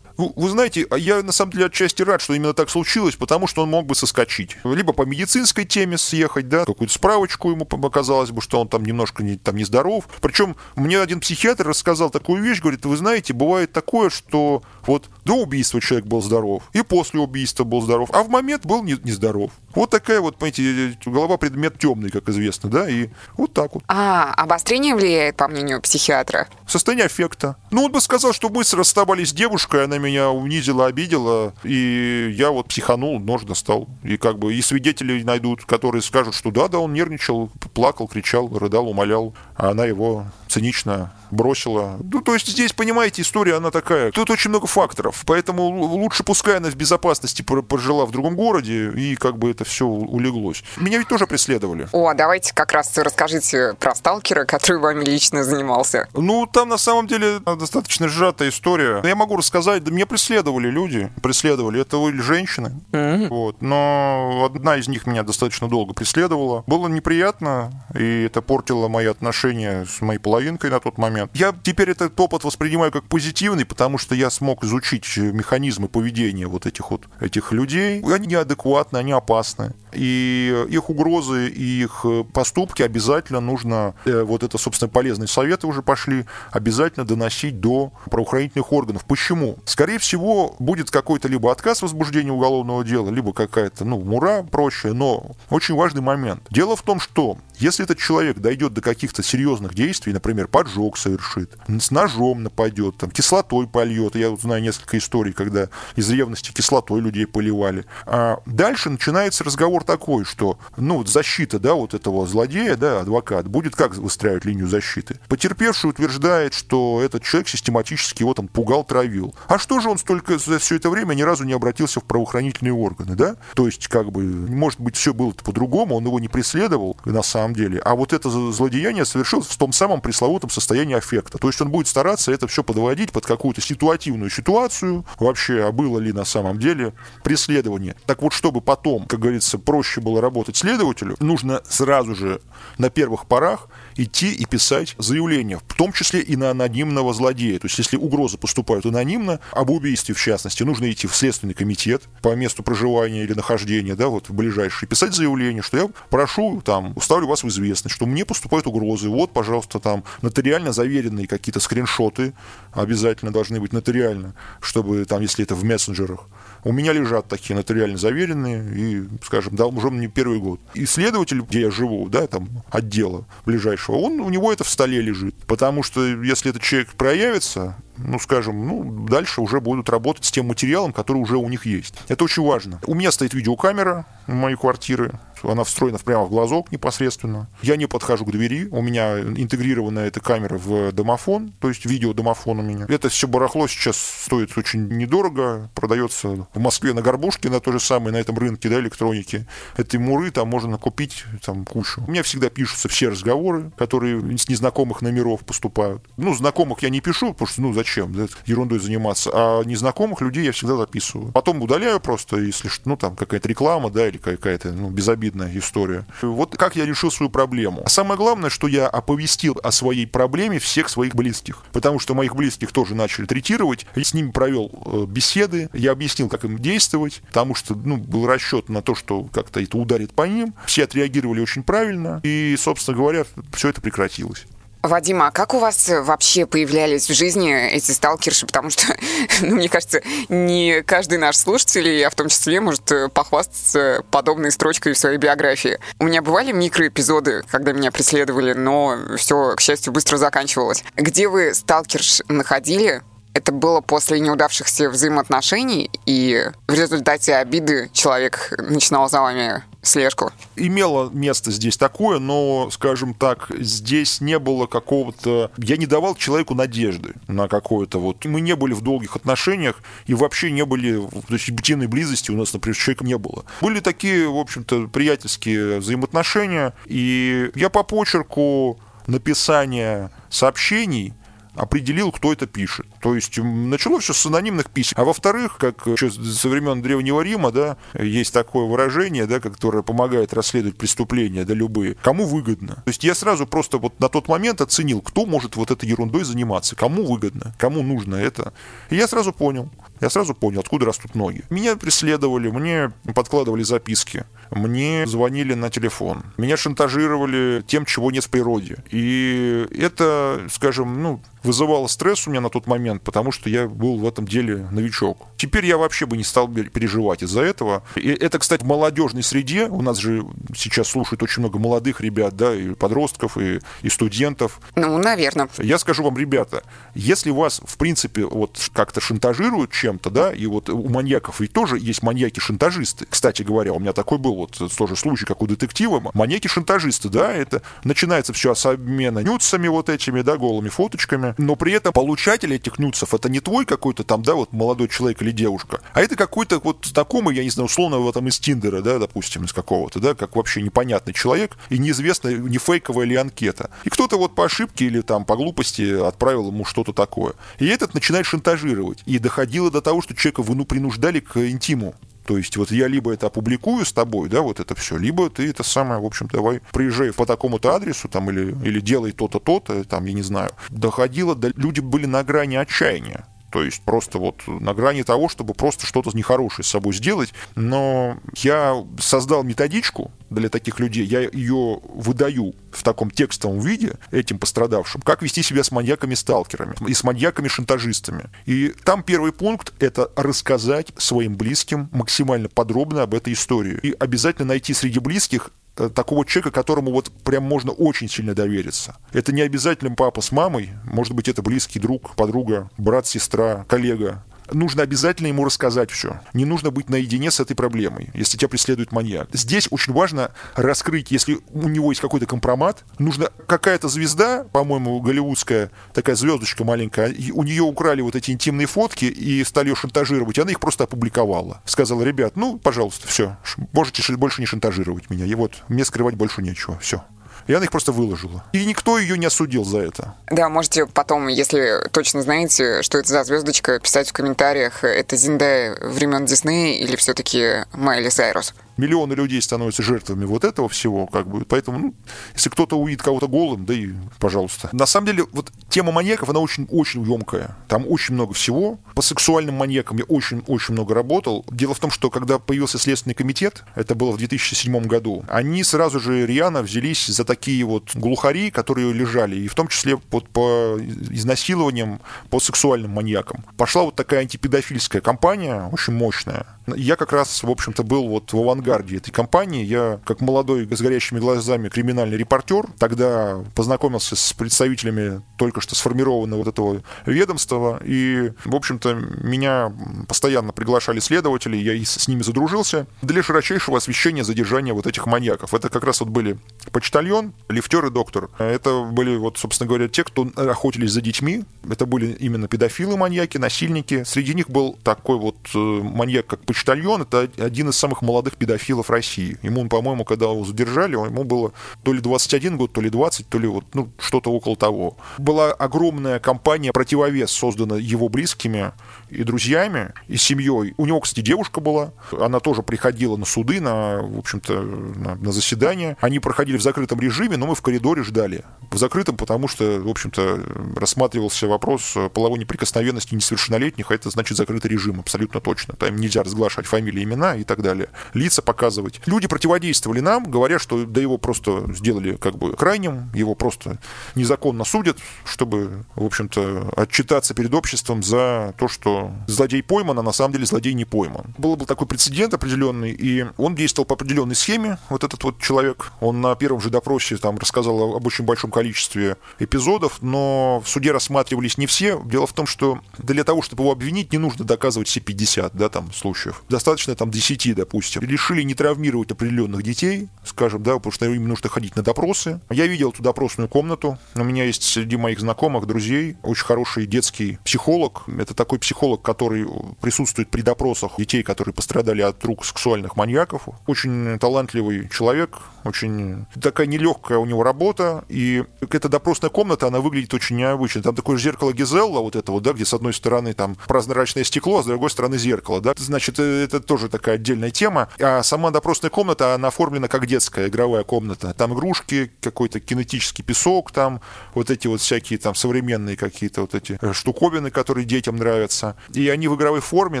Ну, 0.20 0.34
вы 0.36 0.50
знаете, 0.50 0.86
а 0.90 0.98
я 0.98 1.22
на 1.22 1.32
самом 1.32 1.52
деле 1.52 1.64
отчасти 1.64 2.02
рад, 2.02 2.20
что 2.20 2.34
именно 2.34 2.52
так 2.52 2.68
случилось, 2.68 3.16
потому 3.16 3.46
что 3.46 3.62
он 3.62 3.70
мог 3.70 3.86
бы 3.86 3.94
соскочить. 3.94 4.58
Либо 4.64 4.92
по 4.92 5.06
медицинской 5.06 5.64
теме 5.64 5.96
съехать, 5.96 6.46
да, 6.46 6.66
какую-то 6.66 6.92
справочку 6.92 7.50
ему 7.50 7.64
показалось 7.64 8.30
бы, 8.30 8.42
что 8.42 8.60
он 8.60 8.68
там 8.68 8.84
немножко 8.84 9.22
не, 9.22 9.38
там 9.38 9.56
нездоров. 9.56 10.04
Причем 10.20 10.56
мне 10.76 11.00
один 11.00 11.20
психиатр 11.20 11.66
рассказал 11.66 12.10
такую 12.10 12.42
вещь, 12.42 12.60
говорит, 12.60 12.84
вы 12.84 12.98
знаете, 12.98 13.32
бывает 13.32 13.72
такое, 13.72 14.10
что 14.10 14.62
вот 14.86 15.08
до 15.24 15.34
убийства 15.34 15.80
человек 15.80 16.06
был 16.06 16.22
здоров, 16.22 16.62
и 16.72 16.82
после 16.82 17.20
убийства 17.20 17.64
был 17.64 17.80
здоров, 17.82 18.10
а 18.12 18.22
в 18.22 18.28
момент 18.28 18.66
был 18.66 18.82
не, 18.82 18.96
нездоров. 19.04 19.52
Вот 19.74 19.90
такая 19.90 20.20
вот, 20.20 20.36
понимаете, 20.36 20.98
голова 21.04 21.36
предмет 21.36 21.78
темный, 21.78 22.10
как 22.10 22.28
известно, 22.28 22.68
да, 22.68 22.88
и 22.88 23.08
вот 23.36 23.52
так 23.52 23.74
вот. 23.74 23.84
А, 23.86 24.32
обострение 24.34 24.94
влияет, 24.94 25.36
по 25.36 25.48
мнению 25.48 25.80
психиатра? 25.80 26.48
Состояние 26.66 27.06
аффекта. 27.06 27.56
Ну, 27.70 27.84
он 27.84 27.92
бы 27.92 28.00
сказал, 28.00 28.32
что 28.32 28.48
мы 28.48 28.62
расставались 28.72 29.30
с 29.30 29.32
девушкой, 29.32 29.84
она 29.84 29.98
меня 29.98 30.30
унизила, 30.30 30.86
обидела, 30.86 31.54
и 31.62 32.34
я 32.36 32.50
вот 32.50 32.68
психанул, 32.68 33.20
нож 33.20 33.42
достал. 33.42 33.88
И 34.02 34.16
как 34.16 34.38
бы 34.38 34.54
и 34.54 34.62
свидетелей 34.62 35.22
найдут, 35.24 35.64
которые 35.64 36.02
скажут, 36.02 36.34
что 36.34 36.50
да, 36.50 36.68
да, 36.68 36.78
он 36.78 36.92
нервничал, 36.92 37.50
плакал, 37.74 38.08
кричал, 38.08 38.48
рыдал, 38.58 38.88
умолял, 38.88 39.34
а 39.60 39.72
она 39.72 39.84
его 39.84 40.24
цинично 40.48 41.12
бросила. 41.30 41.98
Ну, 42.02 42.22
то 42.22 42.34
есть 42.34 42.48
здесь, 42.48 42.72
понимаете, 42.72 43.22
история, 43.22 43.56
она 43.56 43.70
такая. 43.70 44.10
Тут 44.10 44.30
очень 44.30 44.48
много 44.48 44.66
факторов, 44.66 45.22
поэтому 45.26 45.68
лучше 45.68 46.24
пускай 46.24 46.56
она 46.56 46.70
в 46.70 46.74
безопасности 46.74 47.42
пожила 47.42 48.06
в 48.06 48.10
другом 48.10 48.36
городе, 48.36 48.90
и 48.90 49.14
как 49.16 49.38
бы 49.38 49.50
это 49.50 49.64
все 49.64 49.86
улеглось. 49.86 50.64
Меня 50.78 50.98
ведь 50.98 51.08
тоже 51.08 51.26
преследовали. 51.26 51.88
О, 51.92 52.12
давайте 52.14 52.54
как 52.54 52.72
раз 52.72 52.96
расскажите 52.96 53.74
про 53.78 53.94
сталкера, 53.94 54.44
который 54.44 54.80
вами 54.80 55.04
лично 55.04 55.44
занимался. 55.44 56.08
Ну, 56.14 56.46
там 56.46 56.70
на 56.70 56.78
самом 56.78 57.06
деле 57.06 57.38
достаточно 57.40 58.08
сжатая 58.08 58.48
история. 58.48 59.02
Я 59.04 59.14
могу 59.14 59.36
рассказать, 59.36 59.84
да 59.84 59.92
меня 59.92 60.06
преследовали 60.06 60.68
люди, 60.68 61.12
преследовали. 61.22 61.82
Это 61.82 61.98
были 61.98 62.20
женщины. 62.20 62.72
Mm-hmm. 62.92 63.28
Вот. 63.28 63.62
Но 63.62 64.50
одна 64.52 64.76
из 64.76 64.88
них 64.88 65.06
меня 65.06 65.22
достаточно 65.22 65.68
долго 65.68 65.92
преследовала. 65.92 66.64
Было 66.66 66.88
неприятно, 66.88 67.70
и 67.94 68.24
это 68.24 68.42
портило 68.42 68.88
мои 68.88 69.06
отношения 69.06 69.49
с 69.58 70.00
моей 70.00 70.18
половинкой 70.18 70.70
на 70.70 70.80
тот 70.80 70.98
момент. 70.98 71.30
Я 71.34 71.54
теперь 71.62 71.90
этот 71.90 72.18
опыт 72.18 72.44
воспринимаю 72.44 72.92
как 72.92 73.04
позитивный, 73.04 73.64
потому 73.64 73.98
что 73.98 74.14
я 74.14 74.30
смог 74.30 74.64
изучить 74.64 75.16
механизмы 75.16 75.88
поведения 75.88 76.46
вот 76.46 76.66
этих 76.66 76.90
вот 76.90 77.02
этих 77.20 77.52
людей. 77.52 78.02
Они 78.02 78.26
неадекватны, 78.26 78.98
они 78.98 79.12
опасны. 79.12 79.74
И 79.92 80.66
их 80.68 80.88
угрозы 80.88 81.48
и 81.48 81.82
их 81.82 82.04
поступки 82.32 82.82
обязательно 82.82 83.40
нужно, 83.40 83.94
э, 84.04 84.22
вот 84.22 84.42
это, 84.42 84.58
собственно, 84.58 84.88
полезные 84.88 85.26
советы 85.28 85.66
уже 85.66 85.82
пошли, 85.82 86.26
обязательно 86.52 87.04
доносить 87.04 87.60
до 87.60 87.92
правоохранительных 88.10 88.72
органов. 88.72 89.04
Почему? 89.04 89.58
Скорее 89.64 89.98
всего, 89.98 90.54
будет 90.58 90.90
какой-то 90.90 91.28
либо 91.28 91.50
отказ 91.50 91.82
возбуждения 91.82 92.32
уголовного 92.32 92.84
дела, 92.84 93.10
либо 93.10 93.32
какая-то, 93.32 93.84
ну, 93.84 94.00
мура 94.00 94.42
проще, 94.42 94.92
но 94.92 95.32
очень 95.48 95.74
важный 95.74 96.02
момент. 96.02 96.42
Дело 96.50 96.76
в 96.76 96.82
том, 96.82 97.00
что 97.00 97.38
если 97.58 97.84
этот 97.84 97.98
человек 97.98 98.38
дойдет 98.38 98.72
до 98.72 98.80
каких-то 98.80 99.22
серьезных 99.22 99.39
действий, 99.74 100.12
например, 100.12 100.48
поджог 100.48 100.96
совершит, 100.98 101.56
с 101.68 101.90
ножом 101.90 102.42
нападет, 102.42 102.96
там, 102.96 103.10
кислотой 103.10 103.66
польет, 103.66 104.16
я 104.16 104.30
вот 104.30 104.40
знаю 104.40 104.62
несколько 104.62 104.98
историй, 104.98 105.32
когда 105.32 105.68
из 105.96 106.08
ревности 106.10 106.52
кислотой 106.52 107.00
людей 107.00 107.26
поливали, 107.26 107.84
а 108.06 108.40
дальше 108.46 108.90
начинается 108.90 109.44
разговор 109.44 109.84
такой, 109.84 110.24
что, 110.24 110.58
ну, 110.76 111.04
защита, 111.04 111.58
да, 111.58 111.74
вот 111.74 111.94
этого 111.94 112.26
злодея, 112.26 112.76
да, 112.76 113.00
адвокат, 113.00 113.48
будет 113.48 113.76
как 113.76 113.94
выстраивать 113.96 114.44
линию 114.44 114.68
защиты? 114.68 115.18
Потерпевший 115.28 115.90
утверждает, 115.90 116.54
что 116.54 117.00
этот 117.02 117.22
человек 117.22 117.48
систематически 117.48 118.22
его 118.22 118.34
там 118.34 118.48
пугал, 118.48 118.84
травил. 118.84 119.34
А 119.48 119.58
что 119.58 119.80
же 119.80 119.88
он 119.88 119.98
столько 119.98 120.38
за 120.38 120.58
все 120.58 120.76
это 120.76 120.90
время 120.90 121.14
ни 121.14 121.22
разу 121.22 121.44
не 121.44 121.52
обратился 121.52 122.00
в 122.00 122.04
правоохранительные 122.04 122.72
органы, 122.72 123.16
да? 123.16 123.36
То 123.54 123.66
есть, 123.66 123.88
как 123.88 124.10
бы, 124.10 124.22
может 124.22 124.80
быть, 124.80 124.96
все 124.96 125.14
было 125.14 125.32
по-другому, 125.32 125.96
он 125.96 126.04
его 126.04 126.20
не 126.20 126.28
преследовал 126.28 126.96
на 127.04 127.22
самом 127.22 127.54
деле. 127.54 127.80
А 127.80 127.94
вот 127.94 128.12
это 128.12 128.30
злодеяние 128.30 129.04
совершилось 129.30 129.54
в 129.54 129.58
том 129.58 129.72
самом 129.72 130.00
пресловутом 130.00 130.50
состоянии 130.50 130.96
аффекта. 130.96 131.38
То 131.38 131.46
есть 131.48 131.60
он 131.60 131.70
будет 131.70 131.86
стараться 131.86 132.32
это 132.32 132.48
все 132.48 132.64
подводить 132.64 133.12
под 133.12 133.26
какую-то 133.26 133.60
ситуативную 133.60 134.30
ситуацию, 134.30 135.04
вообще, 135.18 135.64
а 135.64 135.72
было 135.72 135.98
ли 135.98 136.12
на 136.12 136.24
самом 136.24 136.58
деле 136.58 136.94
преследование. 137.22 137.94
Так 138.06 138.22
вот, 138.22 138.32
чтобы 138.32 138.60
потом, 138.60 139.06
как 139.06 139.20
говорится, 139.20 139.58
проще 139.58 140.00
было 140.00 140.20
работать 140.20 140.56
следователю, 140.56 141.16
нужно 141.20 141.62
сразу 141.68 142.14
же 142.14 142.40
на 142.78 142.90
первых 142.90 143.26
порах 143.26 143.68
идти 144.02 144.32
и 144.32 144.46
писать 144.46 144.94
заявление, 144.98 145.58
в 145.58 145.74
том 145.74 145.92
числе 145.92 146.20
и 146.20 146.36
на 146.36 146.50
анонимного 146.50 147.12
злодея. 147.12 147.58
То 147.58 147.66
есть, 147.66 147.78
если 147.78 147.96
угрозы 147.96 148.38
поступают 148.38 148.86
анонимно, 148.86 149.40
об 149.52 149.70
убийстве, 149.70 150.14
в 150.14 150.20
частности, 150.20 150.62
нужно 150.62 150.90
идти 150.90 151.06
в 151.06 151.14
Следственный 151.14 151.54
комитет 151.54 152.02
по 152.22 152.34
месту 152.34 152.62
проживания 152.62 153.24
или 153.24 153.34
нахождения, 153.34 153.94
да, 153.94 154.08
вот 154.08 154.28
в 154.28 154.34
ближайший, 154.34 154.88
писать 154.88 155.14
заявление, 155.14 155.62
что 155.62 155.76
я 155.76 155.88
прошу, 156.08 156.62
там, 156.64 156.94
ставлю 157.00 157.26
вас 157.26 157.42
в 157.42 157.48
известность, 157.48 157.94
что 157.94 158.06
мне 158.06 158.24
поступают 158.24 158.66
угрозы, 158.66 159.08
вот, 159.08 159.32
пожалуйста, 159.32 159.78
там, 159.78 160.04
нотариально 160.22 160.72
заверенные 160.72 161.26
какие-то 161.26 161.60
скриншоты 161.60 162.32
обязательно 162.72 163.32
должны 163.32 163.60
быть 163.60 163.72
нотариально, 163.72 164.34
чтобы, 164.60 165.04
там, 165.04 165.20
если 165.20 165.44
это 165.44 165.54
в 165.54 165.64
мессенджерах, 165.64 166.26
у 166.64 166.72
меня 166.72 166.92
лежат 166.92 167.28
такие 167.28 167.56
нотариально 167.56 167.96
заверенные, 167.96 168.64
и, 168.74 169.08
скажем, 169.22 169.56
да, 169.56 169.66
уже 169.66 169.90
не 169.90 170.08
первый 170.08 170.38
год. 170.38 170.60
Исследователь, 170.74 171.40
где 171.40 171.62
я 171.62 171.70
живу, 171.70 172.08
да, 172.08 172.26
там, 172.26 172.48
отдела 172.70 173.24
ближайшего, 173.46 173.96
он, 173.96 174.20
у 174.20 174.30
него 174.30 174.52
это 174.52 174.64
в 174.64 174.68
столе 174.68 175.00
лежит. 175.00 175.34
Потому 175.46 175.82
что 175.82 176.04
если 176.06 176.50
этот 176.50 176.62
человек 176.62 176.92
проявится, 176.94 177.76
ну, 177.96 178.18
скажем, 178.18 178.66
ну, 178.66 179.06
дальше 179.06 179.40
уже 179.40 179.60
будут 179.60 179.88
работать 179.88 180.24
с 180.24 180.30
тем 180.30 180.46
материалом, 180.46 180.92
который 180.92 181.18
уже 181.18 181.36
у 181.36 181.48
них 181.48 181.66
есть. 181.66 181.94
Это 182.08 182.24
очень 182.24 182.42
важно. 182.42 182.80
У 182.86 182.94
меня 182.94 183.12
стоит 183.12 183.34
видеокамера 183.34 184.06
моей 184.26 184.56
квартиры, 184.56 185.12
она 185.42 185.64
встроена 185.64 185.98
прямо 185.98 186.24
в 186.24 186.30
глазок 186.30 186.70
непосредственно. 186.72 187.48
Я 187.62 187.76
не 187.76 187.86
подхожу 187.86 188.24
к 188.24 188.30
двери, 188.30 188.68
у 188.70 188.82
меня 188.82 189.20
интегрирована 189.20 190.00
эта 190.00 190.20
камера 190.20 190.58
в 190.58 190.92
домофон, 190.92 191.52
то 191.60 191.68
есть 191.68 191.86
видеодомофон 191.86 192.60
у 192.60 192.62
меня. 192.62 192.86
Это 192.88 193.08
все 193.08 193.26
барахло 193.26 193.66
сейчас 193.66 193.96
стоит 193.96 194.56
очень 194.56 194.88
недорого, 194.88 195.70
продается 195.74 196.46
в 196.52 196.58
Москве 196.58 196.92
на 196.92 197.02
Горбушке, 197.02 197.48
на 197.48 197.60
то 197.60 197.72
же 197.72 197.80
самое, 197.80 198.12
на 198.12 198.18
этом 198.18 198.36
рынке 198.38 198.68
да, 198.68 198.78
электроники. 198.80 199.46
Эти 199.76 199.96
муры 199.96 200.30
там 200.30 200.48
можно 200.48 200.78
купить 200.78 201.24
там 201.44 201.64
кучу. 201.64 202.02
У 202.06 202.10
меня 202.10 202.22
всегда 202.22 202.50
пишутся 202.50 202.88
все 202.88 203.08
разговоры, 203.08 203.72
которые 203.76 204.20
с 204.36 204.48
незнакомых 204.48 205.02
номеров 205.02 205.40
поступают. 205.40 206.02
Ну, 206.16 206.34
знакомых 206.34 206.82
я 206.82 206.90
не 206.90 207.00
пишу, 207.00 207.32
потому 207.32 207.48
что, 207.48 207.62
ну, 207.62 207.72
зачем 207.80 208.28
ерундой 208.46 208.78
заниматься, 208.78 209.30
а 209.32 209.62
незнакомых 209.64 210.20
людей 210.20 210.44
я 210.44 210.52
всегда 210.52 210.76
записываю. 210.76 211.32
Потом 211.32 211.62
удаляю 211.62 211.98
просто, 212.00 212.36
если, 212.36 212.68
ну, 212.84 212.96
там 212.96 213.16
какая-то 213.16 213.48
реклама, 213.48 213.90
да, 213.90 214.06
или 214.06 214.18
какая-то, 214.18 214.72
ну, 214.72 214.90
безобидная 214.90 215.56
история. 215.56 216.06
Вот 216.20 216.56
как 216.56 216.76
я 216.76 216.84
решил 216.84 217.10
свою 217.10 217.30
проблему. 217.30 217.84
Самое 217.86 218.18
главное, 218.18 218.50
что 218.50 218.68
я 218.68 218.86
оповестил 218.86 219.58
о 219.62 219.72
своей 219.72 220.06
проблеме 220.06 220.58
всех 220.58 220.88
своих 220.88 221.14
близких. 221.14 221.62
Потому 221.72 221.98
что 221.98 222.14
моих 222.14 222.36
близких 222.36 222.72
тоже 222.72 222.94
начали 222.94 223.26
третировать. 223.26 223.86
Я 223.94 224.04
с 224.04 224.12
ними 224.14 224.30
провел 224.30 224.70
э, 224.84 225.04
беседы, 225.06 225.70
я 225.72 225.92
объяснил, 225.92 226.28
как 226.28 226.44
им 226.44 226.58
действовать, 226.58 227.22
потому 227.28 227.54
что 227.54 227.74
ну, 227.74 227.96
был 227.96 228.26
расчет 228.26 228.68
на 228.68 228.82
то, 228.82 228.94
что 228.94 229.24
как-то 229.24 229.60
это 229.60 229.78
ударит 229.78 230.12
по 230.12 230.26
ним. 230.26 230.54
Все 230.66 230.84
отреагировали 230.84 231.40
очень 231.40 231.62
правильно, 231.62 232.20
и, 232.22 232.56
собственно 232.58 232.96
говоря, 232.96 233.24
все 233.52 233.70
это 233.70 233.80
прекратилось. 233.80 234.44
Вадима, 234.82 235.26
а 235.26 235.30
как 235.30 235.52
у 235.52 235.58
вас 235.58 235.88
вообще 235.88 236.46
появлялись 236.46 237.08
в 237.08 237.14
жизни 237.14 237.52
эти 237.52 237.90
сталкерши? 237.90 238.46
Потому 238.46 238.70
что, 238.70 238.86
ну, 239.42 239.56
мне 239.56 239.68
кажется, 239.68 240.00
не 240.28 240.82
каждый 240.82 241.18
наш 241.18 241.36
слушатель, 241.36 241.88
я 241.88 242.08
в 242.08 242.14
том 242.14 242.28
числе, 242.28 242.60
может 242.60 242.90
э, 242.90 243.08
похвастаться 243.08 244.02
подобной 244.10 244.50
строчкой 244.50 244.94
в 244.94 244.98
своей 244.98 245.18
биографии. 245.18 245.78
У 245.98 246.04
меня 246.04 246.22
бывали 246.22 246.52
микроэпизоды, 246.52 247.42
когда 247.50 247.72
меня 247.72 247.90
преследовали, 247.90 248.54
но 248.54 248.96
все, 249.16 249.54
к 249.54 249.60
счастью, 249.60 249.92
быстро 249.92 250.16
заканчивалось. 250.16 250.82
Где 250.96 251.28
вы 251.28 251.54
сталкерш 251.54 252.22
находили? 252.28 253.02
Это 253.34 253.52
было 253.52 253.80
после 253.80 254.18
неудавшихся 254.18 254.90
взаимоотношений, 254.90 255.90
и 256.04 256.50
в 256.66 256.74
результате 256.74 257.36
обиды 257.36 257.90
человек 257.92 258.52
начинал 258.58 259.08
за 259.08 259.20
вами 259.20 259.62
слежку. 259.82 260.32
Имело 260.56 261.10
место 261.10 261.50
здесь 261.50 261.76
такое, 261.76 262.18
но, 262.18 262.68
скажем 262.70 263.14
так, 263.14 263.50
здесь 263.58 264.20
не 264.20 264.38
было 264.38 264.66
какого-то... 264.66 265.50
Я 265.56 265.76
не 265.76 265.86
давал 265.86 266.14
человеку 266.14 266.54
надежды 266.54 267.14
на 267.28 267.48
какое-то 267.48 267.98
вот... 267.98 268.24
Мы 268.24 268.40
не 268.40 268.54
были 268.56 268.72
в 268.72 268.82
долгих 268.82 269.16
отношениях 269.16 269.82
и 270.06 270.14
вообще 270.14 270.50
не 270.50 270.64
были... 270.64 271.00
То 271.00 271.34
есть 271.34 271.50
бытийной 271.50 271.86
близости 271.86 272.30
у 272.30 272.36
нас, 272.36 272.52
например, 272.52 272.76
с 272.76 272.78
человеком 272.78 273.06
не 273.06 273.18
было. 273.18 273.44
Были 273.60 273.80
такие, 273.80 274.28
в 274.28 274.36
общем-то, 274.36 274.88
приятельские 274.88 275.78
взаимоотношения, 275.78 276.74
и 276.86 277.50
я 277.54 277.70
по 277.70 277.82
почерку 277.82 278.78
написания 279.06 280.10
сообщений 280.28 281.14
определил, 281.54 282.12
кто 282.12 282.32
это 282.32 282.46
пишет. 282.46 282.86
То 283.00 283.14
есть 283.14 283.38
началось 283.38 284.04
все 284.04 284.12
с 284.12 284.26
анонимных 284.26 284.70
писем. 284.70 284.94
А 284.98 285.04
во-вторых, 285.04 285.56
как 285.58 285.86
еще 285.86 286.10
со 286.10 286.48
времен 286.48 286.82
Древнего 286.82 287.20
Рима, 287.22 287.50
да, 287.50 287.76
есть 287.94 288.32
такое 288.32 288.66
выражение, 288.66 289.26
да, 289.26 289.40
которое 289.40 289.82
помогает 289.82 290.34
расследовать 290.34 290.76
преступления, 290.76 291.44
да, 291.44 291.54
любые. 291.54 291.96
Кому 292.02 292.26
выгодно? 292.26 292.76
То 292.76 292.88
есть 292.88 293.04
я 293.04 293.14
сразу 293.14 293.46
просто 293.46 293.78
вот 293.78 293.98
на 294.00 294.08
тот 294.08 294.28
момент 294.28 294.60
оценил, 294.60 295.00
кто 295.00 295.26
может 295.26 295.56
вот 295.56 295.70
этой 295.70 295.88
ерундой 295.88 296.24
заниматься, 296.24 296.76
кому 296.76 297.04
выгодно, 297.04 297.54
кому 297.58 297.82
нужно 297.82 298.16
это. 298.16 298.52
И 298.90 298.96
я 298.96 299.08
сразу 299.08 299.32
понял. 299.32 299.70
Я 300.00 300.08
сразу 300.08 300.34
понял, 300.34 300.60
откуда 300.60 300.86
растут 300.86 301.14
ноги. 301.14 301.44
Меня 301.50 301.76
преследовали, 301.76 302.50
мне 302.50 302.92
подкладывали 303.14 303.62
записки, 303.62 304.24
мне 304.50 305.06
звонили 305.06 305.54
на 305.54 305.70
телефон, 305.70 306.24
меня 306.38 306.56
шантажировали 306.56 307.62
тем, 307.66 307.84
чего 307.84 308.10
нет 308.10 308.24
в 308.24 308.30
природе. 308.30 308.82
И 308.90 309.66
это, 309.76 310.46
скажем, 310.50 311.02
ну, 311.02 311.20
вызывало 311.42 311.86
стресс 311.86 312.26
у 312.26 312.30
меня 312.30 312.40
на 312.40 312.48
тот 312.48 312.66
момент, 312.66 312.89
потому 312.98 313.32
что 313.32 313.48
я 313.48 313.66
был 313.68 313.98
в 313.98 314.06
этом 314.06 314.26
деле 314.26 314.66
новичок. 314.70 315.26
Теперь 315.36 315.66
я 315.66 315.78
вообще 315.78 316.06
бы 316.06 316.16
не 316.16 316.24
стал 316.24 316.48
переживать 316.48 317.22
из-за 317.22 317.42
этого. 317.42 317.82
И 317.96 318.08
это, 318.08 318.38
кстати, 318.38 318.62
в 318.62 318.66
молодежной 318.66 319.22
среде. 319.22 319.66
У 319.66 319.82
нас 319.82 319.98
же 319.98 320.24
сейчас 320.54 320.88
слушают 320.88 321.22
очень 321.22 321.40
много 321.40 321.58
молодых 321.58 322.00
ребят, 322.00 322.36
да, 322.36 322.54
и 322.54 322.74
подростков, 322.74 323.38
и, 323.38 323.60
и 323.82 323.88
студентов. 323.88 324.60
Ну, 324.74 324.98
наверное. 324.98 325.48
Я 325.58 325.78
скажу 325.78 326.02
вам, 326.02 326.18
ребята, 326.18 326.62
если 326.94 327.30
вас, 327.30 327.60
в 327.64 327.76
принципе, 327.78 328.24
вот 328.24 328.70
как-то 328.72 329.00
шантажируют 329.00 329.72
чем-то, 329.72 330.10
да, 330.10 330.32
и 330.32 330.46
вот 330.46 330.68
у 330.68 330.88
маньяков 330.88 331.40
ведь 331.40 331.52
тоже 331.52 331.78
есть 331.78 332.02
маньяки-шантажисты. 332.02 333.06
Кстати 333.08 333.42
говоря, 333.42 333.72
у 333.72 333.78
меня 333.78 333.92
такой 333.92 334.18
был 334.18 334.34
вот 334.34 334.60
тоже 334.76 334.96
случай, 334.96 335.24
как 335.24 335.42
у 335.42 335.46
детектива. 335.46 336.00
Маньяки-шантажисты, 336.12 337.08
да, 337.08 337.32
это 337.32 337.62
начинается 337.84 338.32
все 338.32 338.54
с 338.54 338.66
обмена 338.66 339.20
нюцами 339.20 339.68
вот 339.68 339.88
этими, 339.88 340.22
да, 340.22 340.36
голыми 340.36 340.68
фоточками, 340.68 341.34
но 341.38 341.56
при 341.56 341.72
этом 341.72 341.92
получатель 341.92 342.54
этих 342.54 342.78
нюцев 342.80 343.14
это 343.14 343.28
не 343.28 343.40
твой 343.40 343.64
какой-то 343.64 344.02
там, 344.02 344.22
да, 344.22 344.34
вот 344.34 344.52
молодой 344.52 344.88
человек 344.88 345.22
или 345.22 345.30
девушка, 345.30 345.80
а 345.92 346.00
это 346.00 346.16
какой-то 346.16 346.58
вот 346.58 346.84
знакомый, 346.84 347.36
я 347.36 347.44
не 347.44 347.50
знаю, 347.50 347.66
условно, 347.66 347.98
вот 347.98 348.14
там 348.14 348.26
из 348.26 348.38
Тиндера, 348.38 348.82
да, 348.82 348.98
допустим, 348.98 349.44
из 349.44 349.52
какого-то, 349.52 350.00
да, 350.00 350.14
как 350.14 350.36
вообще 350.36 350.62
непонятный 350.62 351.14
человек, 351.14 351.56
и 351.68 351.78
неизвестно, 351.78 352.28
не 352.28 352.58
фейковая 352.58 353.06
ли 353.06 353.16
анкета. 353.16 353.70
И 353.84 353.90
кто-то 353.90 354.16
вот 354.16 354.34
по 354.34 354.46
ошибке 354.46 354.86
или 354.86 355.00
там 355.00 355.24
по 355.24 355.36
глупости 355.36 356.00
отправил 356.06 356.48
ему 356.48 356.64
что-то 356.64 356.92
такое. 356.92 357.34
И 357.58 357.66
этот 357.66 357.94
начинает 357.94 358.26
шантажировать. 358.26 359.02
И 359.06 359.18
доходило 359.18 359.70
до 359.70 359.80
того, 359.80 360.02
что 360.02 360.14
человека 360.14 360.42
ну, 360.46 360.64
принуждали 360.64 361.20
к 361.20 361.36
интиму. 361.36 361.94
То 362.30 362.36
есть 362.36 362.56
вот 362.56 362.70
я 362.70 362.86
либо 362.86 363.12
это 363.12 363.26
опубликую 363.26 363.84
с 363.84 363.92
тобой, 363.92 364.28
да, 364.28 364.42
вот 364.42 364.60
это 364.60 364.76
все, 364.76 364.96
либо 364.96 365.28
ты 365.30 365.50
это 365.50 365.64
самое, 365.64 366.00
в 366.00 366.04
общем, 366.04 366.28
давай 366.32 366.60
приезжай 366.70 367.12
по 367.12 367.26
такому-то 367.26 367.74
адресу, 367.74 368.08
там, 368.08 368.30
или, 368.30 368.54
или 368.64 368.78
делай 368.78 369.10
то-то, 369.10 369.40
то-то, 369.40 369.82
там, 369.82 370.04
я 370.04 370.12
не 370.12 370.22
знаю. 370.22 370.50
Доходило, 370.68 371.34
до... 371.34 371.48
люди 371.56 371.80
были 371.80 372.06
на 372.06 372.22
грани 372.22 372.54
отчаяния. 372.54 373.24
То 373.50 373.64
есть 373.64 373.82
просто 373.82 374.18
вот 374.18 374.42
на 374.46 374.74
грани 374.74 375.02
того, 375.02 375.28
чтобы 375.28 375.54
просто 375.54 375.86
что-то 375.86 376.16
нехорошее 376.16 376.64
с 376.64 376.68
собой 376.68 376.94
сделать. 376.94 377.32
Но 377.56 378.18
я 378.36 378.84
создал 378.98 379.42
методичку 379.42 380.12
для 380.30 380.48
таких 380.48 380.78
людей. 380.78 381.04
Я 381.04 381.20
ее 381.20 381.80
выдаю 381.82 382.54
в 382.72 382.82
таком 382.82 383.10
текстовом 383.10 383.60
виде 383.60 383.94
этим 384.12 384.38
пострадавшим, 384.38 385.02
как 385.02 385.22
вести 385.22 385.42
себя 385.42 385.64
с 385.64 385.72
маньяками-сталкерами 385.72 386.74
и 386.86 386.94
с 386.94 387.02
маньяками-шантажистами. 387.02 388.30
И 388.46 388.72
там 388.84 389.02
первый 389.02 389.32
пункт— 389.32 389.72
это 389.80 390.10
рассказать 390.16 390.92
своим 390.96 391.36
близким 391.36 391.88
максимально 391.92 392.48
подробно 392.48 393.02
об 393.02 393.14
этой 393.14 393.32
истории. 393.32 393.78
И 393.82 393.94
обязательно 393.98 394.48
найти 394.48 394.74
среди 394.74 395.00
близких 395.00 395.50
такого 395.74 396.24
человека, 396.24 396.50
которому 396.50 396.92
вот 396.92 397.10
прям 397.24 397.44
можно 397.44 397.72
очень 397.72 398.08
сильно 398.08 398.34
довериться. 398.34 398.96
Это 399.12 399.32
не 399.32 399.42
обязательно 399.42 399.94
папа 399.94 400.20
с 400.20 400.32
мамой, 400.32 400.70
может 400.84 401.14
быть, 401.14 401.28
это 401.28 401.42
близкий 401.42 401.78
друг, 401.78 402.14
подруга, 402.16 402.70
брат, 402.76 403.06
сестра, 403.06 403.64
коллега, 403.68 404.24
нужно 404.52 404.82
обязательно 404.82 405.28
ему 405.28 405.44
рассказать 405.44 405.90
все. 405.90 406.20
Не 406.32 406.44
нужно 406.44 406.70
быть 406.70 406.88
наедине 406.88 407.30
с 407.30 407.40
этой 407.40 407.54
проблемой, 407.54 408.10
если 408.14 408.36
тебя 408.36 408.48
преследует 408.48 408.92
маньяк. 408.92 409.28
Здесь 409.32 409.68
очень 409.70 409.92
важно 409.92 410.32
раскрыть, 410.54 411.10
если 411.10 411.38
у 411.52 411.68
него 411.68 411.90
есть 411.90 412.00
какой-то 412.00 412.26
компромат, 412.26 412.84
нужно 412.98 413.30
какая-то 413.46 413.88
звезда, 413.88 414.44
по-моему, 414.44 415.00
голливудская, 415.00 415.70
такая 415.94 416.16
звездочка 416.16 416.64
маленькая, 416.64 417.14
у 417.32 417.42
нее 417.42 417.62
украли 417.62 418.00
вот 418.00 418.16
эти 418.16 418.30
интимные 418.30 418.66
фотки 418.66 419.04
и 419.04 419.42
стали 419.44 419.68
ее 419.68 419.74
шантажировать, 419.74 420.38
она 420.38 420.50
их 420.50 420.60
просто 420.60 420.84
опубликовала. 420.84 421.62
Сказала, 421.64 422.02
ребят, 422.02 422.36
ну, 422.36 422.58
пожалуйста, 422.58 423.06
все, 423.06 423.36
можете 423.72 424.00
больше 424.16 424.40
не 424.40 424.46
шантажировать 424.46 425.10
меня, 425.10 425.26
и 425.26 425.34
вот 425.34 425.62
мне 425.68 425.84
скрывать 425.84 426.14
больше 426.14 426.42
нечего, 426.42 426.78
все. 426.78 427.04
И 427.50 427.52
она 427.52 427.64
их 427.64 427.72
просто 427.72 427.90
выложила. 427.90 428.44
И 428.52 428.64
никто 428.64 428.96
ее 428.96 429.18
не 429.18 429.26
осудил 429.26 429.64
за 429.64 429.78
это. 429.78 430.14
Да, 430.30 430.48
можете 430.48 430.86
потом, 430.86 431.26
если 431.26 431.80
точно 431.90 432.22
знаете, 432.22 432.82
что 432.82 432.98
это 432.98 433.08
за 433.08 433.24
звездочка, 433.24 433.80
писать 433.80 434.10
в 434.10 434.12
комментариях, 434.12 434.84
это 434.84 435.16
Зиндая 435.16 435.76
времен 435.80 436.26
Диснея 436.26 436.78
или 436.78 436.94
все-таки 436.94 437.64
Майли 437.72 438.08
Сайрус 438.08 438.54
миллионы 438.76 439.14
людей 439.14 439.40
становятся 439.42 439.82
жертвами 439.82 440.24
вот 440.24 440.44
этого 440.44 440.68
всего, 440.68 441.06
как 441.06 441.28
бы. 441.28 441.44
Поэтому, 441.44 441.78
ну, 441.78 441.94
если 442.34 442.50
кто-то 442.50 442.78
увидит 442.78 443.02
кого-то 443.02 443.28
голым, 443.28 443.66
да 443.66 443.74
и 443.74 443.90
пожалуйста. 444.18 444.68
На 444.72 444.86
самом 444.86 445.06
деле, 445.06 445.24
вот 445.32 445.52
тема 445.68 445.92
маньяков, 445.92 446.28
она 446.28 446.40
очень-очень 446.40 447.02
емкая. 447.02 447.56
Там 447.68 447.84
очень 447.88 448.14
много 448.14 448.34
всего. 448.34 448.78
По 448.94 449.02
сексуальным 449.02 449.56
маньякам 449.56 449.98
я 449.98 450.04
очень-очень 450.04 450.74
много 450.74 450.94
работал. 450.94 451.44
Дело 451.50 451.74
в 451.74 451.78
том, 451.78 451.90
что 451.90 452.10
когда 452.10 452.38
появился 452.38 452.78
Следственный 452.78 453.14
комитет, 453.14 453.64
это 453.74 453.94
было 453.94 454.12
в 454.12 454.18
2007 454.18 454.84
году, 454.84 455.24
они 455.28 455.62
сразу 455.64 456.00
же 456.00 456.26
рьяно 456.26 456.62
взялись 456.62 457.06
за 457.06 457.24
такие 457.24 457.64
вот 457.64 457.90
глухари, 457.94 458.50
которые 458.50 458.92
лежали, 458.92 459.36
и 459.36 459.48
в 459.48 459.54
том 459.54 459.68
числе 459.68 459.98
вот 460.10 460.28
по 460.28 460.76
изнасилованиям, 461.10 462.00
по 462.30 462.40
сексуальным 462.40 462.92
маньякам. 462.92 463.44
Пошла 463.56 463.82
вот 463.82 463.96
такая 463.96 464.20
антипедофильская 464.20 465.02
кампания, 465.02 465.68
очень 465.72 465.94
мощная. 465.94 466.46
Я 466.76 466.96
как 466.96 467.12
раз, 467.12 467.42
в 467.42 467.50
общем-то, 467.50 467.82
был 467.82 468.08
вот 468.08 468.32
в 468.32 468.36
авангарде 468.60 468.98
этой 468.98 469.10
кампании. 469.10 469.64
Я, 469.64 470.00
как 470.04 470.20
молодой 470.20 470.68
с 470.70 470.80
горящими 470.80 471.18
глазами 471.18 471.68
криминальный 471.68 472.16
репортер, 472.16 472.66
тогда 472.78 473.42
познакомился 473.54 474.16
с 474.16 474.32
представителями 474.32 475.22
только 475.36 475.60
что 475.60 475.74
сформированного 475.74 476.40
вот 476.40 476.48
этого 476.48 476.82
ведомства. 477.06 477.80
И, 477.84 478.32
в 478.44 478.54
общем-то, 478.54 478.94
меня 478.94 479.72
постоянно 480.06 480.52
приглашали 480.52 481.00
следователи, 481.00 481.56
я 481.56 481.74
и 481.74 481.84
с 481.84 482.06
ними 482.08 482.22
задружился 482.22 482.86
для 483.02 483.22
широчайшего 483.22 483.78
освещения 483.78 484.24
задержания 484.24 484.74
вот 484.74 484.86
этих 484.86 485.06
маньяков. 485.06 485.54
Это 485.54 485.68
как 485.68 485.84
раз 485.84 486.00
вот 486.00 486.10
были 486.10 486.38
почтальон, 486.72 487.32
лифтер 487.48 487.86
и 487.86 487.90
доктор. 487.90 488.30
Это 488.38 488.82
были 488.84 489.16
вот, 489.16 489.38
собственно 489.38 489.68
говоря, 489.68 489.88
те, 489.88 490.04
кто 490.04 490.30
охотились 490.36 490.92
за 490.92 491.00
детьми. 491.00 491.44
Это 491.68 491.86
были 491.86 492.12
именно 492.12 492.46
педофилы-маньяки, 492.46 493.38
насильники. 493.38 494.04
Среди 494.04 494.34
них 494.34 494.50
был 494.50 494.78
такой 494.82 495.16
вот 495.16 495.36
э, 495.54 495.58
маньяк, 495.58 496.26
как 496.26 496.44
почтальон— 496.44 497.02
это 497.10 497.28
один 497.38 497.70
из 497.70 497.76
самых 497.76 498.02
молодых 498.02 498.36
педофилов 498.36 498.49
России. 498.90 499.36
Ему, 499.42 499.68
по-моему, 499.68 500.04
когда 500.04 500.26
его 500.26 500.44
задержали, 500.44 500.92
ему 500.92 501.24
было 501.24 501.52
то 501.82 501.92
ли 501.92 502.00
21 502.00 502.56
год, 502.56 502.72
то 502.72 502.80
ли 502.80 502.90
20, 502.90 503.28
то 503.28 503.38
ли 503.38 503.46
вот, 503.46 503.64
ну, 503.74 503.90
что-то 503.98 504.30
около 504.30 504.56
того. 504.56 504.96
Была 505.18 505.52
огромная 505.52 506.18
кампания 506.18 506.72
противовес, 506.72 507.30
создана 507.30 507.76
его 507.76 508.08
близкими 508.08 508.72
и 509.08 509.22
друзьями, 509.22 509.92
и 510.08 510.16
семьей. 510.16 510.74
У 510.76 510.86
него, 510.86 511.00
кстати, 511.00 511.20
девушка 511.20 511.60
была. 511.60 511.92
Она 512.12 512.40
тоже 512.40 512.62
приходила 512.62 513.16
на 513.16 513.24
суды, 513.24 513.60
на, 513.60 514.02
в 514.02 514.18
общем-то, 514.18 514.60
на, 514.60 515.14
на 515.16 515.32
заседания. 515.32 515.96
Они 516.00 516.18
проходили 516.18 516.56
в 516.56 516.62
закрытом 516.62 517.00
режиме, 517.00 517.36
но 517.36 517.46
мы 517.46 517.54
в 517.54 517.62
коридоре 517.62 518.02
ждали. 518.02 518.44
В 518.70 518.78
закрытом, 518.78 519.16
потому 519.16 519.48
что, 519.48 519.80
в 519.80 519.88
общем-то, 519.88 520.40
рассматривался 520.76 521.46
вопрос 521.46 521.96
половой 522.14 522.38
неприкосновенности 522.38 523.14
несовершеннолетних, 523.14 523.90
а 523.90 523.94
это 523.94 524.10
значит 524.10 524.36
закрытый 524.36 524.70
режим, 524.70 525.00
абсолютно 525.00 525.40
точно. 525.40 525.74
Там 525.74 525.96
нельзя 525.96 526.22
разглашать 526.22 526.66
фамилии, 526.66 527.02
имена 527.02 527.36
и 527.36 527.44
так 527.44 527.62
далее. 527.62 527.88
Лица 528.14 528.39
показывать. 528.42 529.00
Люди 529.06 529.26
противодействовали 529.28 530.00
нам, 530.00 530.24
говоря, 530.24 530.58
что 530.58 530.84
да 530.84 531.00
его 531.00 531.18
просто 531.18 531.72
сделали 531.74 532.16
как 532.16 532.36
бы 532.36 532.54
крайним, 532.54 533.10
его 533.14 533.34
просто 533.34 533.78
незаконно 534.14 534.64
судят, 534.64 534.98
чтобы, 535.24 535.84
в 535.94 536.04
общем-то, 536.04 536.72
отчитаться 536.76 537.34
перед 537.34 537.54
обществом 537.54 538.02
за 538.02 538.54
то, 538.58 538.68
что 538.68 539.12
злодей 539.26 539.62
пойман, 539.62 539.98
а 539.98 540.02
на 540.02 540.12
самом 540.12 540.32
деле 540.32 540.46
злодей 540.46 540.74
не 540.74 540.84
пойман. 540.84 541.34
Был 541.38 541.56
бы 541.56 541.66
такой 541.66 541.86
прецедент 541.86 542.34
определенный, 542.34 542.92
и 542.92 543.26
он 543.36 543.54
действовал 543.54 543.86
по 543.86 543.94
определенной 543.94 544.34
схеме, 544.34 544.78
вот 544.88 545.04
этот 545.04 545.22
вот 545.24 545.40
человек. 545.40 545.92
Он 546.00 546.20
на 546.20 546.34
первом 546.34 546.60
же 546.60 546.70
допросе 546.70 547.16
там 547.16 547.38
рассказал 547.38 547.96
об 547.96 548.06
очень 548.06 548.24
большом 548.24 548.50
количестве 548.50 549.16
эпизодов, 549.38 550.02
но 550.02 550.62
в 550.64 550.68
суде 550.68 550.92
рассматривались 550.92 551.58
не 551.58 551.66
все. 551.66 552.00
Дело 552.04 552.26
в 552.26 552.32
том, 552.32 552.46
что 552.46 552.80
для 552.98 553.24
того, 553.24 553.42
чтобы 553.42 553.64
его 553.64 553.72
обвинить, 553.72 554.12
не 554.12 554.18
нужно 554.18 554.44
доказывать 554.44 554.88
все 554.88 555.00
50, 555.00 555.54
да, 555.54 555.68
там, 555.68 555.92
случаев. 555.92 556.42
Достаточно 556.48 556.94
там 556.94 557.10
10, 557.10 557.54
допустим. 557.54 558.02
Лишь 558.02 558.29
решили 558.30 558.42
не 558.44 558.54
травмировать 558.54 559.10
определенных 559.10 559.62
детей, 559.62 560.08
скажем, 560.24 560.62
да, 560.62 560.76
потому 560.76 560.92
что 560.92 561.06
им 561.06 561.28
нужно 561.28 561.48
ходить 561.48 561.76
на 561.76 561.82
допросы. 561.82 562.40
Я 562.50 562.66
видел 562.66 562.90
эту 562.90 563.02
допросную 563.02 563.48
комнату. 563.48 563.98
У 564.14 564.24
меня 564.24 564.44
есть 564.44 564.62
среди 564.62 564.96
моих 564.96 565.20
знакомых, 565.20 565.66
друзей, 565.66 566.16
очень 566.22 566.44
хороший 566.44 566.86
детский 566.86 567.38
психолог. 567.44 568.04
Это 568.18 568.34
такой 568.34 568.58
психолог, 568.58 569.02
который 569.02 569.46
присутствует 569.80 570.30
при 570.30 570.42
допросах 570.42 570.92
детей, 570.98 571.22
которые 571.22 571.54
пострадали 571.54 572.02
от 572.02 572.24
рук 572.24 572.44
сексуальных 572.44 572.96
маньяков. 572.96 573.48
Очень 573.66 574.18
талантливый 574.18 574.88
человек, 574.88 575.38
очень 575.64 576.26
такая 576.40 576.66
нелегкая 576.66 577.18
у 577.18 577.26
него 577.26 577.42
работа. 577.42 578.04
И 578.08 578.44
эта 578.60 578.88
допросная 578.88 579.30
комната, 579.30 579.66
она 579.66 579.80
выглядит 579.80 580.14
очень 580.14 580.36
необычно. 580.36 580.82
Там 580.82 580.94
такое 580.94 581.18
зеркало 581.18 581.52
Гизелла, 581.52 582.00
вот 582.00 582.16
это 582.16 582.32
вот, 582.32 582.42
да, 582.42 582.52
где 582.52 582.64
с 582.64 582.74
одной 582.74 582.94
стороны 582.94 583.32
там 583.34 583.56
прозрачное 583.66 584.24
стекло, 584.24 584.58
а 584.58 584.62
с 584.62 584.66
другой 584.66 584.90
стороны 584.90 585.18
зеркало, 585.18 585.60
да. 585.60 585.74
Значит, 585.76 586.18
это 586.18 586.60
тоже 586.60 586.88
такая 586.88 587.16
отдельная 587.16 587.50
тема. 587.50 587.88
А 588.00 588.22
сама 588.22 588.50
допросная 588.50 588.90
комната, 588.90 589.34
она 589.34 589.48
оформлена 589.48 589.88
как 589.88 590.06
детская 590.06 590.48
игровая 590.48 590.84
комната. 590.84 591.34
Там 591.34 591.54
игрушки, 591.54 592.10
какой-то 592.20 592.60
кинетический 592.60 593.24
песок, 593.24 593.72
там 593.72 594.00
вот 594.34 594.50
эти 594.50 594.66
вот 594.66 594.80
всякие 594.80 595.18
там 595.18 595.34
современные 595.34 595.96
какие-то 595.96 596.42
вот 596.42 596.54
эти 596.54 596.78
э, 596.80 596.92
штуковины, 596.92 597.50
которые 597.50 597.84
детям 597.84 598.16
нравятся. 598.16 598.76
И 598.92 599.08
они 599.08 599.28
в 599.28 599.36
игровой 599.36 599.60
форме 599.60 600.00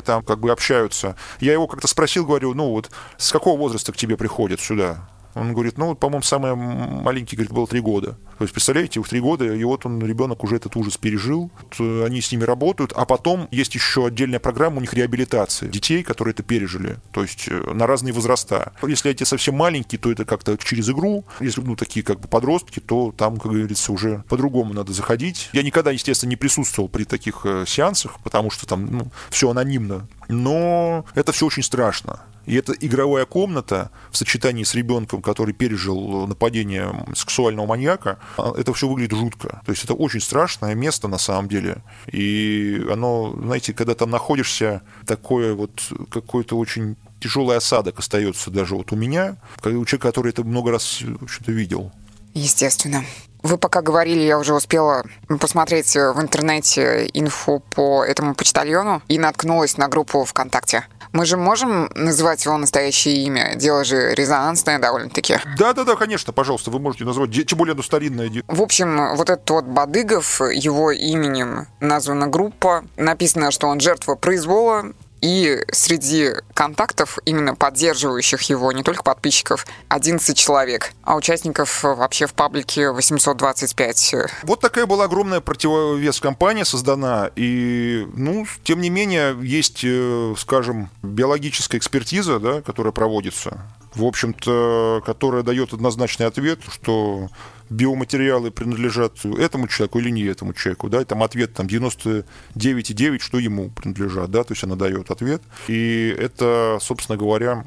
там 0.00 0.24
как 0.24 0.40
бы 0.40 0.50
общаются. 0.50 1.16
Я 1.40 1.52
его 1.52 1.66
как-то 1.66 1.88
спросил, 1.88 2.24
говорю, 2.24 2.54
ну 2.54 2.70
вот 2.70 2.90
с 3.18 3.32
какого 3.32 3.58
возраста 3.58 3.92
к 3.92 3.96
тебе 3.96 4.16
приходят 4.16 4.60
сюда? 4.60 5.08
Он 5.34 5.52
говорит, 5.52 5.78
ну, 5.78 5.94
по-моему, 5.94 6.22
самый 6.22 6.54
маленький, 6.54 7.36
говорит, 7.36 7.52
было 7.52 7.66
три 7.66 7.80
года. 7.80 8.16
То 8.38 8.44
есть, 8.44 8.54
представляете, 8.54 9.02
в 9.02 9.08
три 9.08 9.20
года, 9.20 9.44
и 9.44 9.64
вот 9.64 9.84
он, 9.86 10.04
ребенок 10.04 10.42
уже 10.44 10.56
этот 10.56 10.74
ужас 10.76 10.96
пережил, 10.96 11.50
э, 11.78 12.04
они 12.06 12.20
с 12.20 12.32
ними 12.32 12.44
работают, 12.44 12.92
а 12.96 13.04
потом 13.04 13.48
есть 13.50 13.74
еще 13.74 14.06
отдельная 14.06 14.40
программа 14.40 14.78
у 14.78 14.80
них 14.80 14.94
реабилитации 14.94 15.68
детей, 15.68 16.02
которые 16.02 16.32
это 16.32 16.42
пережили, 16.42 16.96
то 17.12 17.22
есть 17.22 17.48
э, 17.48 17.72
на 17.72 17.86
разные 17.86 18.12
возраста. 18.12 18.72
Если 18.82 19.10
эти 19.10 19.24
совсем 19.24 19.56
маленькие, 19.56 19.98
то 19.98 20.10
это 20.10 20.24
как-то 20.24 20.56
через 20.56 20.88
игру, 20.88 21.24
если, 21.40 21.60
ну, 21.60 21.76
такие 21.76 22.02
как 22.02 22.20
бы 22.20 22.28
подростки, 22.28 22.80
то 22.80 23.12
там, 23.16 23.36
как 23.36 23.52
говорится, 23.52 23.92
уже 23.92 24.24
по-другому 24.28 24.72
надо 24.72 24.92
заходить. 24.92 25.50
Я 25.52 25.62
никогда, 25.62 25.90
естественно, 25.90 26.30
не 26.30 26.36
присутствовал 26.36 26.88
при 26.88 27.04
таких 27.04 27.42
э, 27.44 27.64
сеансах, 27.66 28.20
потому 28.24 28.50
что 28.50 28.66
там 28.66 28.86
ну, 28.86 29.12
все 29.30 29.50
анонимно, 29.50 30.08
но 30.30 31.04
это 31.14 31.32
все 31.32 31.46
очень 31.46 31.62
страшно. 31.62 32.20
И 32.46 32.54
эта 32.54 32.72
игровая 32.72 33.26
комната 33.26 33.90
в 34.10 34.16
сочетании 34.16 34.64
с 34.64 34.74
ребенком, 34.74 35.22
который 35.22 35.54
пережил 35.54 36.26
нападение 36.26 37.06
сексуального 37.14 37.66
маньяка, 37.66 38.18
а, 38.36 38.54
это 38.56 38.72
все 38.72 38.88
выглядит 38.88 39.16
жутко. 39.16 39.62
То 39.64 39.72
есть 39.72 39.84
это 39.84 39.94
очень 39.94 40.20
страшное 40.20 40.74
место 40.74 41.06
на 41.06 41.18
самом 41.18 41.48
деле. 41.48 41.82
И 42.10 42.84
оно, 42.90 43.36
знаете, 43.40 43.72
когда 43.72 43.94
там 43.94 44.10
находишься, 44.10 44.82
такое 45.06 45.54
вот 45.54 45.70
какой-то 46.10 46.56
очень 46.58 46.96
тяжелый 47.20 47.56
осадок 47.56 47.98
остается 47.98 48.50
даже 48.50 48.74
вот 48.74 48.92
у 48.92 48.96
меня, 48.96 49.36
у 49.62 49.84
человека, 49.84 50.08
который 50.08 50.30
это 50.30 50.42
много 50.42 50.72
раз 50.72 50.84
что-то 51.26 51.52
видел. 51.52 51.92
Естественно. 52.34 53.04
Вы 53.42 53.58
пока 53.58 53.82
говорили, 53.82 54.20
я 54.20 54.38
уже 54.38 54.54
успела 54.54 55.04
посмотреть 55.40 55.94
в 55.94 56.20
интернете 56.20 57.08
инфу 57.14 57.62
по 57.74 58.04
этому 58.04 58.34
почтальону 58.34 59.02
и 59.08 59.18
наткнулась 59.18 59.76
на 59.76 59.88
группу 59.88 60.24
ВКонтакте. 60.24 60.86
Мы 61.12 61.26
же 61.26 61.36
можем 61.36 61.90
называть 61.94 62.44
его 62.44 62.56
настоящее 62.56 63.16
имя? 63.24 63.56
Дело 63.56 63.82
же 63.82 64.14
резонансное 64.14 64.78
довольно-таки. 64.78 65.38
Да-да-да, 65.58 65.96
конечно, 65.96 66.32
пожалуйста, 66.32 66.70
вы 66.70 66.78
можете 66.78 67.04
назвать, 67.04 67.30
тем 67.46 67.58
более 67.58 67.72
оно 67.72 67.82
старинное. 67.82 68.30
В 68.46 68.62
общем, 68.62 69.16
вот 69.16 69.28
этот 69.28 69.50
вот 69.50 69.64
Бадыгов, 69.64 70.40
его 70.40 70.92
именем 70.92 71.66
названа 71.80 72.28
группа. 72.28 72.84
Написано, 72.96 73.50
что 73.50 73.66
он 73.66 73.80
жертва 73.80 74.14
произвола, 74.14 74.92
и 75.20 75.64
среди 75.72 76.30
контактов, 76.54 77.18
именно 77.24 77.54
поддерживающих 77.54 78.42
его, 78.42 78.72
не 78.72 78.82
только 78.82 79.02
подписчиков, 79.02 79.66
11 79.88 80.36
человек, 80.36 80.92
а 81.02 81.16
участников 81.16 81.82
вообще 81.82 82.26
в 82.26 82.34
паблике 82.34 82.90
825. 82.90 84.14
Вот 84.42 84.60
такая 84.60 84.86
была 84.86 85.04
огромная 85.04 85.40
противовес 85.40 86.20
компания 86.20 86.64
создана, 86.64 87.30
и, 87.36 88.06
ну, 88.14 88.46
тем 88.64 88.80
не 88.80 88.90
менее, 88.90 89.36
есть, 89.42 89.80
э, 89.84 90.34
скажем, 90.38 90.90
биологическая 91.02 91.78
экспертиза, 91.78 92.38
да, 92.38 92.62
которая 92.62 92.92
проводится, 92.92 93.66
в 93.94 94.04
общем-то, 94.04 95.02
которая 95.04 95.42
дает 95.42 95.72
однозначный 95.72 96.26
ответ, 96.26 96.60
что 96.70 97.28
биоматериалы 97.70 98.50
принадлежат 98.50 99.24
этому 99.24 99.68
человеку 99.68 100.00
или 100.00 100.10
не 100.10 100.24
этому 100.24 100.52
человеку, 100.52 100.88
да, 100.88 101.00
и 101.00 101.04
там 101.04 101.22
ответ 101.22 101.54
там 101.54 101.66
99,9, 101.66 103.18
что 103.20 103.38
ему 103.38 103.70
принадлежат, 103.70 104.30
да, 104.30 104.44
то 104.44 104.52
есть 104.52 104.64
она 104.64 104.76
дает 104.76 105.10
ответ. 105.10 105.42
И 105.68 106.14
это, 106.18 106.78
собственно 106.80 107.16
говоря, 107.16 107.64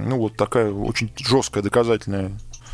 ну 0.00 0.16
вот 0.18 0.36
такая 0.36 0.72
очень 0.72 1.12
жесткая 1.18 1.62
доказательная 1.62 2.32